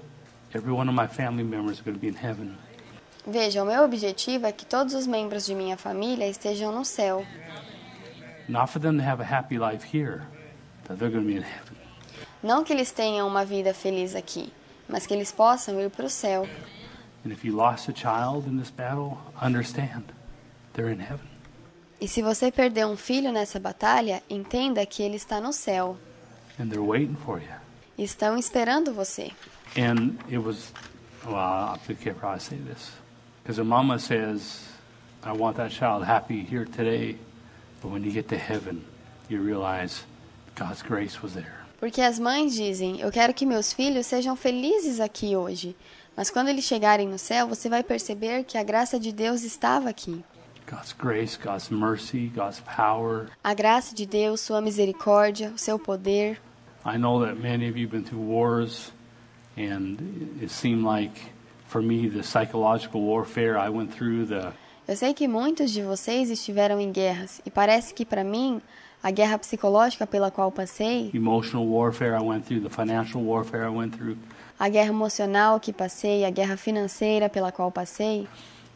every 0.53 0.71
one 0.71 0.89
of 0.89 0.95
my 0.95 1.07
family 1.07 1.43
members 1.43 1.79
are 1.79 1.83
going 1.83 1.95
to 1.95 2.01
be 2.01 2.07
in 2.07 2.15
heaven. 2.15 2.57
Veja, 3.25 3.61
o 3.61 3.65
meu 3.65 3.83
objetivo 3.83 4.47
é 4.47 4.51
que 4.51 4.65
todos 4.65 4.93
os 4.95 5.05
membros 5.05 5.45
de 5.45 5.53
minha 5.53 5.77
família 5.77 6.27
estejam 6.27 6.71
no 6.71 6.83
céu. 6.83 7.25
Not 8.49 8.71
for 8.71 8.79
them 8.79 8.97
to 8.97 9.03
have 9.03 9.21
a 9.21 9.25
happy 9.25 9.57
life 9.57 9.83
here, 9.83 10.23
but 10.88 10.97
they're 10.97 11.11
going 11.11 11.25
to 11.25 11.31
be 11.31 11.38
in 11.38 11.43
heaven. 11.43 11.77
Não 12.43 12.63
que 12.63 12.73
eles 12.73 12.91
tenham 12.91 13.27
uma 13.27 13.45
vida 13.45 13.73
feliz 13.73 14.15
aqui, 14.15 14.51
mas 14.89 15.05
que 15.05 15.13
eles 15.13 15.31
possam 15.31 15.79
ir 15.79 15.91
para 15.91 16.05
o 16.05 16.09
céu. 16.09 16.47
And 17.23 17.31
if 17.31 17.45
you 17.45 17.55
lost 17.55 17.88
a 17.88 17.93
child 17.93 18.47
in 18.47 18.57
this 18.57 18.71
battle, 18.71 19.19
understand, 19.39 20.05
they're 20.73 20.91
in 20.91 20.99
heaven. 20.99 21.30
E 22.02 22.07
se 22.07 22.22
você 22.22 22.52
perdeu 22.52 22.88
um 22.88 22.98
filho 22.98 23.32
nessa 23.32 23.60
batalha, 23.60 24.23
entenda 24.30 24.86
que 24.86 25.03
ele 25.03 25.15
está 25.18 25.40
no 25.40 25.53
céu. 25.53 25.98
and 26.60 26.69
they're 26.69 26.82
waiting 26.82 27.15
for 27.26 27.40
you. 27.40 27.48
Estão 27.98 28.38
esperando 28.38 28.94
você. 28.94 29.32
And 29.78 30.18
it 30.30 30.40
was, 30.40 30.72
well, 31.26 31.36
I 31.36 31.78
can't 31.95 32.18
probably 32.18 32.40
say 32.41 32.57
this. 32.57 32.91
Because 33.44 33.60
a 33.60 33.64
mama 33.64 33.99
says, 33.99 34.60
I 35.23 35.32
want 35.32 35.57
that 35.57 35.72
child 35.72 36.03
happy 36.03 36.44
here 36.44 36.65
today. 36.65 37.18
But 37.82 37.91
when 37.91 38.03
you 38.03 38.11
get 38.11 38.28
to 38.30 38.38
heaven, 38.38 38.84
you 39.30 39.41
realize 39.41 40.03
God's 40.56 40.82
grace 40.84 41.22
was 41.22 41.34
there. 41.34 41.61
Porque 41.80 42.02
as 42.02 42.19
mães 42.19 42.53
dizem: 42.53 42.99
Eu 43.02 43.11
quero 43.11 43.34
que 43.34 43.45
meus 43.45 43.73
filhos 43.73 44.06
sejam 44.06 44.36
felizes 44.36 44.99
aqui 44.99 45.36
hoje. 45.36 45.76
Mas 46.15 46.30
quando 46.30 46.49
eles 46.49 46.65
chegarem 46.65 47.07
no 47.07 47.18
céu, 47.18 47.48
você 47.48 47.69
vai 47.69 47.84
perceber 47.84 48.44
que 48.44 48.57
a 48.57 48.64
graça 48.64 48.99
de 48.99 49.11
Deus 49.11 49.44
estava 49.44 49.90
aqui. 49.90 50.23
God's 50.72 50.93
grace, 50.93 51.35
God's 51.35 51.69
mercy, 51.69 52.31
God's 52.34 52.61
power. 52.61 53.27
A 53.43 53.53
graça 53.53 53.93
de 53.93 54.06
Deus, 54.06 54.39
sua 54.39 54.61
misericórdia, 54.61 55.52
o 55.53 55.57
seu 55.57 55.77
poder. 55.77 56.39
I 56.85 56.98
know 56.98 57.19
that 57.26 57.35
many 57.35 57.68
of 57.68 57.77
you 57.77 57.88
have 57.88 57.91
been 57.91 58.06
through 58.06 58.22
wars, 58.22 58.93
and 59.57 59.98
it 60.41 60.49
seemed 60.49 60.85
like, 60.85 61.30
for 61.68 61.81
me, 61.81 62.07
the 62.07 62.23
psychological 62.23 63.02
warfare 63.02 63.57
I 63.57 63.69
went 63.69 63.91
through, 63.91 64.27
the 64.27 64.53
Eu 64.88 64.95
sei 64.95 65.14
que 65.14 65.27
muitos 65.27 65.72
de 65.72 65.84
vocês 65.84 66.30
estiveram 66.30 66.80
em 66.80 66.91
guerras, 66.91 67.41
e 67.45 67.52
parece 67.52 67.93
que 67.93 68.06
para 68.06 68.23
mim, 68.23 68.61
a 69.03 69.11
guerra 69.11 69.38
psicológica 69.38 70.07
pela 70.07 70.31
qual 70.31 70.52
passei, 70.52 71.11
emotional 71.14 71.68
warfare 71.68 72.15
I 72.15 72.23
went 72.23 72.45
through, 72.45 72.61
the 72.61 72.73
financial 72.73 73.22
warfare 73.22 73.65
I 73.65 73.69
went 73.69 73.95
through, 73.95 74.18
a 74.57 74.69
guerra 74.69 74.89
emocional 74.89 75.60
que 75.60 75.73
passei, 75.73 76.23
a 76.23 76.31
guerra 76.31 76.56
financeira 76.56 77.30
pela 77.30 77.52
qual 77.52 77.72
passei, 77.72 78.27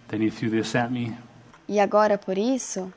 then 0.09 0.21
he 0.21 0.29
threw 0.29 0.49
this 0.49 0.75
at 0.75 0.91
me. 0.91 1.17
E 1.67 1.79
agora 1.79 2.17
por 2.17 2.37
isso, 2.37 2.91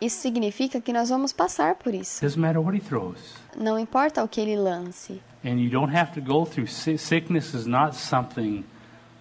isso 0.00 0.20
significa 0.20 0.80
que 0.80 0.92
nós 0.92 1.08
vamos 1.08 1.32
passar 1.32 1.76
por 1.76 1.94
isso. 1.94 2.20
Doesn't 2.20 2.40
matter 2.40 2.60
what 2.60 2.76
he 2.76 2.80
throws. 2.80 3.34
Não 3.56 3.78
importa 3.78 4.22
o 4.22 4.28
que 4.28 4.40
ele 4.40 4.56
lance. 4.56 5.20
And 5.44 5.58
you 5.60 5.70
don't 5.70 5.94
have 5.96 6.12
to 6.12 6.20
go 6.20 6.44
through 6.44 6.66
si- 6.68 6.98
sickness 6.98 7.54
is 7.54 7.66
not 7.66 7.94
something 7.96 8.64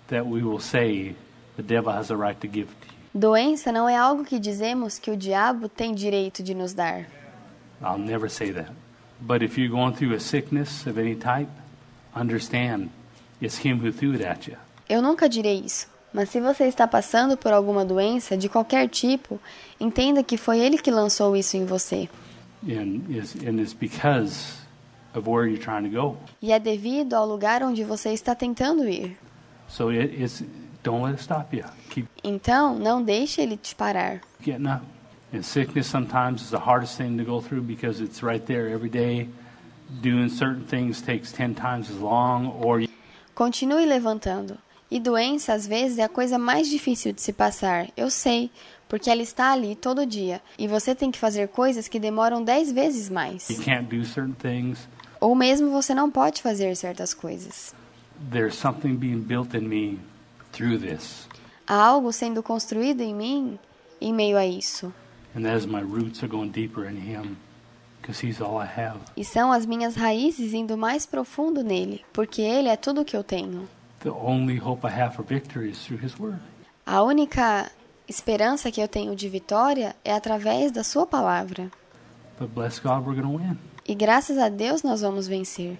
that 0.08 0.26
we 0.26 0.42
will 0.44 0.60
say 0.60 1.16
the 1.56 1.64
devil 1.64 1.92
has 1.94 2.10
a 2.12 2.16
right 2.16 2.40
to 2.42 2.48
give 2.48 2.68
to 2.68 2.88
you. 2.88 2.96
Doença 3.14 3.72
não 3.72 3.88
é 3.88 3.96
algo 3.96 4.26
que 4.26 4.40
dizemos 4.40 5.00
que 5.00 5.10
o 5.12 5.16
diabo 5.16 5.70
tem 5.70 5.94
direito 5.94 6.44
de 6.44 6.54
nos 6.54 6.74
dar. 6.74 7.06
I'll 7.82 7.98
never 8.00 8.30
say 8.30 8.52
that. 8.54 8.72
But 9.22 9.42
if 9.42 9.58
you're 9.58 9.70
going 9.72 9.94
through 9.94 10.14
a 10.16 10.20
sickness 10.20 10.86
of 10.88 11.00
any 11.00 11.16
type, 11.16 11.50
understand 12.14 12.90
it's 13.42 13.58
him 13.64 13.80
who 13.80 13.92
threw 13.92 14.14
it 14.14 14.24
at 14.26 14.48
you. 14.50 14.58
Eu 14.90 15.02
nunca 15.02 15.30
direi 15.30 15.62
isso. 15.66 15.88
Mas 16.16 16.30
se 16.30 16.40
você 16.40 16.64
está 16.64 16.88
passando 16.88 17.36
por 17.36 17.52
alguma 17.52 17.84
doença 17.84 18.38
de 18.38 18.48
qualquer 18.48 18.88
tipo, 18.88 19.38
entenda 19.78 20.24
que 20.24 20.38
foi 20.38 20.60
ele 20.60 20.78
que 20.78 20.90
lançou 20.90 21.36
isso 21.36 21.58
em 21.58 21.66
você. 21.66 22.08
And 22.64 23.02
and 23.46 23.60
it's. 23.62 24.64
E 26.42 26.54
é 26.54 26.60
devido 26.60 27.16
ao 27.16 27.28
lugar 27.28 27.62
onde 27.64 27.84
você 27.84 28.14
está 28.14 28.34
tentando 28.34 28.88
ir. 28.88 29.18
So 29.68 29.90
it, 29.90 30.16
it's 30.16 30.42
don't 30.84 31.04
let 31.04 31.16
it 31.16 31.22
stop 31.22 31.54
you. 31.54 31.66
Keep 31.90 32.08
Então, 32.24 32.80
não 32.80 33.04
deixe 33.04 33.42
ele 33.42 33.58
te 33.58 33.76
parar. 33.76 34.22
getting 34.42 34.68
up. 34.68 34.86
And 35.34 35.44
sickness 35.44 35.88
sometimes 35.88 36.44
is 36.44 36.50
the 36.50 36.60
hardest 36.60 36.96
thing 36.96 37.18
to 37.18 37.26
go 37.26 37.42
through 37.42 37.64
because 37.64 38.02
it's 38.02 38.24
right 38.24 38.46
there 38.46 38.74
every 38.74 38.90
day. 38.90 39.28
Doing 40.02 40.30
certain 40.30 40.66
things 40.66 41.02
takes 41.02 41.34
ten 41.34 41.54
times 41.54 41.90
as 41.90 41.98
long, 42.00 42.54
or 42.64 42.80
you 42.80 42.88
Continue 43.36 43.86
levantando. 43.86 44.58
E 44.90 44.99
doença, 44.99 45.53
às 45.53 45.66
vezes, 45.66 45.98
é 45.98 46.03
a 46.03 46.10
coisa 46.10 46.38
mais 46.38 46.70
difícil 46.70 47.12
de 47.12 47.22
se 47.22 47.34
passar. 47.34 47.88
Eu 47.98 48.10
sei, 48.10 48.52
porque 48.88 49.10
ela 49.10 49.22
está 49.22 49.52
ali 49.52 49.76
todo 49.76 50.06
dia. 50.06 50.41
E 50.57 50.68
você 50.68 50.94
tem 50.94 51.12
que 51.12 51.20
fazer 51.20 51.48
coisas 51.48 51.88
que 51.88 51.99
demoram 51.99 52.44
dez 52.44 52.72
vezes 52.72 53.10
mais. 53.10 53.49
Ou 55.20 55.34
mesmo 55.34 55.72
você 55.72 55.95
não 55.95 56.12
pode 56.12 56.41
fazer 56.41 56.76
certas 56.76 57.14
coisas. 57.14 57.74
There's 58.32 58.56
something 58.56 58.95
being 58.95 59.22
built 59.22 59.53
in 59.53 59.68
me 59.68 59.99
through 60.52 60.80
this, 60.80 61.28
Há 61.68 61.84
algo 61.84 62.14
sendo 62.14 62.44
construído 62.44 63.02
em 63.02 63.14
mim 63.14 63.60
em 63.99 64.14
meio 64.14 64.38
a 64.38 64.45
isso. 64.45 64.94
E 69.18 69.26
são 69.26 69.52
as 69.52 69.66
minhas 69.66 69.95
raízes 69.95 70.53
indo 70.53 70.78
mais 70.78 71.07
profundo 71.07 71.64
nele, 71.64 72.06
porque 72.14 72.41
ele 72.41 72.70
é 72.70 72.78
tudo 72.78 73.02
o 73.02 73.06
que 73.06 73.18
eu 73.18 73.24
tenho. 73.24 73.68
The 74.06 74.11
only 74.11 74.57
hope 74.57 74.86
I 74.88 74.91
have 74.91 75.15
for 75.15 75.23
victory 75.26 75.72
is 75.72 75.80
through 75.84 76.06
His 76.06 76.15
Word. 76.19 76.40
A 76.86 77.02
única 77.02 77.72
esperança 78.07 78.72
que 78.72 78.80
eu 78.80 78.88
tenho 78.88 79.15
de 79.15 79.27
vitória 79.27 79.95
é 80.06 80.14
através 80.14 80.72
da 80.72 80.84
sua 80.84 81.07
palavra. 81.07 81.72
But 82.40 82.49
bless 82.53 82.80
God, 82.80 83.03
we're 83.06 83.19
going 83.19 83.23
to 83.23 83.38
win, 83.44 83.57
E 83.88 83.95
graças 83.95 84.38
a 84.38 84.48
Deus 84.49 84.84
nós 84.84 85.02
vamos 85.02 85.27
vencer, 85.27 85.76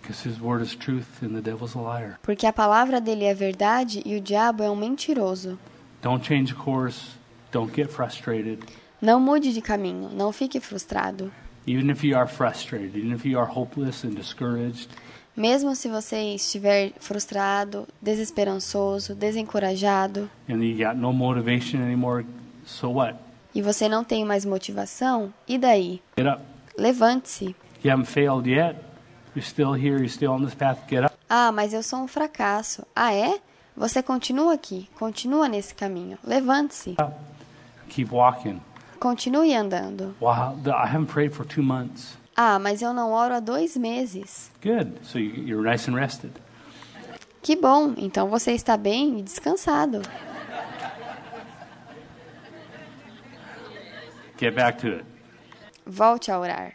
because 0.00 0.26
His 0.26 0.40
Word 0.40 0.62
is 0.64 0.74
truth, 0.74 1.22
and 1.22 1.34
the 1.34 1.42
devil's 1.42 1.76
a 1.76 1.80
liar. 1.80 2.18
porque 2.22 2.46
a 2.46 2.52
palavra 2.54 3.00
dele 3.02 3.24
é 3.26 3.34
verdade 3.34 4.02
e 4.06 4.16
o 4.16 4.20
diabo 4.20 4.62
é 4.62 4.70
um 4.70 4.76
mentiroso. 4.76 5.58
Don't 6.00 6.24
change 6.26 6.54
course. 6.54 7.18
Don't 7.52 7.70
get 7.74 7.90
frustrated. 7.90 8.60
Não 9.00 9.20
mude 9.20 9.52
de 9.52 9.60
caminho, 9.60 10.08
não 10.10 10.32
fique 10.32 10.58
frustrado. 10.58 11.30
Even 11.66 11.90
if 11.90 12.02
you 12.02 12.16
are 12.16 12.26
frustrated, 12.26 12.96
even 12.96 13.12
if 13.14 13.26
you 13.26 13.38
are 13.38 13.50
hopeless 13.50 14.06
and 14.06 14.14
discouraged, 14.14 14.88
Mesmo 15.38 15.76
se 15.76 15.88
você 15.88 16.34
estiver 16.34 16.90
frustrado, 16.98 17.86
desesperançoso, 18.02 19.14
desencorajado, 19.14 20.28
and 20.50 20.56
you 20.64 20.84
got 20.84 20.96
no 20.96 21.12
motivation 21.12 21.80
anymore, 21.80 22.26
so 22.66 22.90
what? 22.90 23.14
e 23.54 23.62
você 23.62 23.88
não 23.88 24.02
tem 24.02 24.24
mais 24.24 24.44
motivação, 24.44 25.32
e 25.46 25.56
daí? 25.56 26.02
Levante-se. 26.76 27.54
Ah, 31.30 31.52
mas 31.52 31.72
eu 31.72 31.84
sou 31.84 32.00
um 32.00 32.08
fracasso. 32.08 32.84
Ah, 32.96 33.14
é? 33.14 33.38
Você 33.76 34.02
continua 34.02 34.54
aqui, 34.54 34.90
continua 34.98 35.48
nesse 35.48 35.72
caminho. 35.72 36.18
Levante-se. 36.24 36.96
Keep 37.88 38.12
walking. 38.12 38.60
Continue 38.98 39.54
andando. 39.54 40.16
Wow, 40.20 40.58
I 40.66 40.88
haven't 40.92 41.12
prayed 41.12 41.32
for 41.32 41.46
two 41.46 41.62
months. 41.62 42.17
Ah, 42.40 42.56
mas 42.56 42.80
eu 42.82 42.92
não 42.94 43.10
oro 43.10 43.34
há 43.34 43.40
dois 43.40 43.76
meses. 43.76 44.48
Good. 44.62 44.92
So 45.02 45.18
you- 45.18 45.42
you're 45.44 45.68
nice 45.68 45.90
and 45.90 45.96
rested. 45.96 46.30
Que 47.42 47.56
bom, 47.56 47.94
então 47.96 48.28
você 48.28 48.52
está 48.52 48.76
bem 48.76 49.18
e 49.18 49.22
descansado. 49.24 50.02
Get 54.38 54.54
back 54.54 54.78
to 54.82 54.86
it. 54.98 55.04
Volte 55.84 56.30
a 56.30 56.38
orar. 56.38 56.74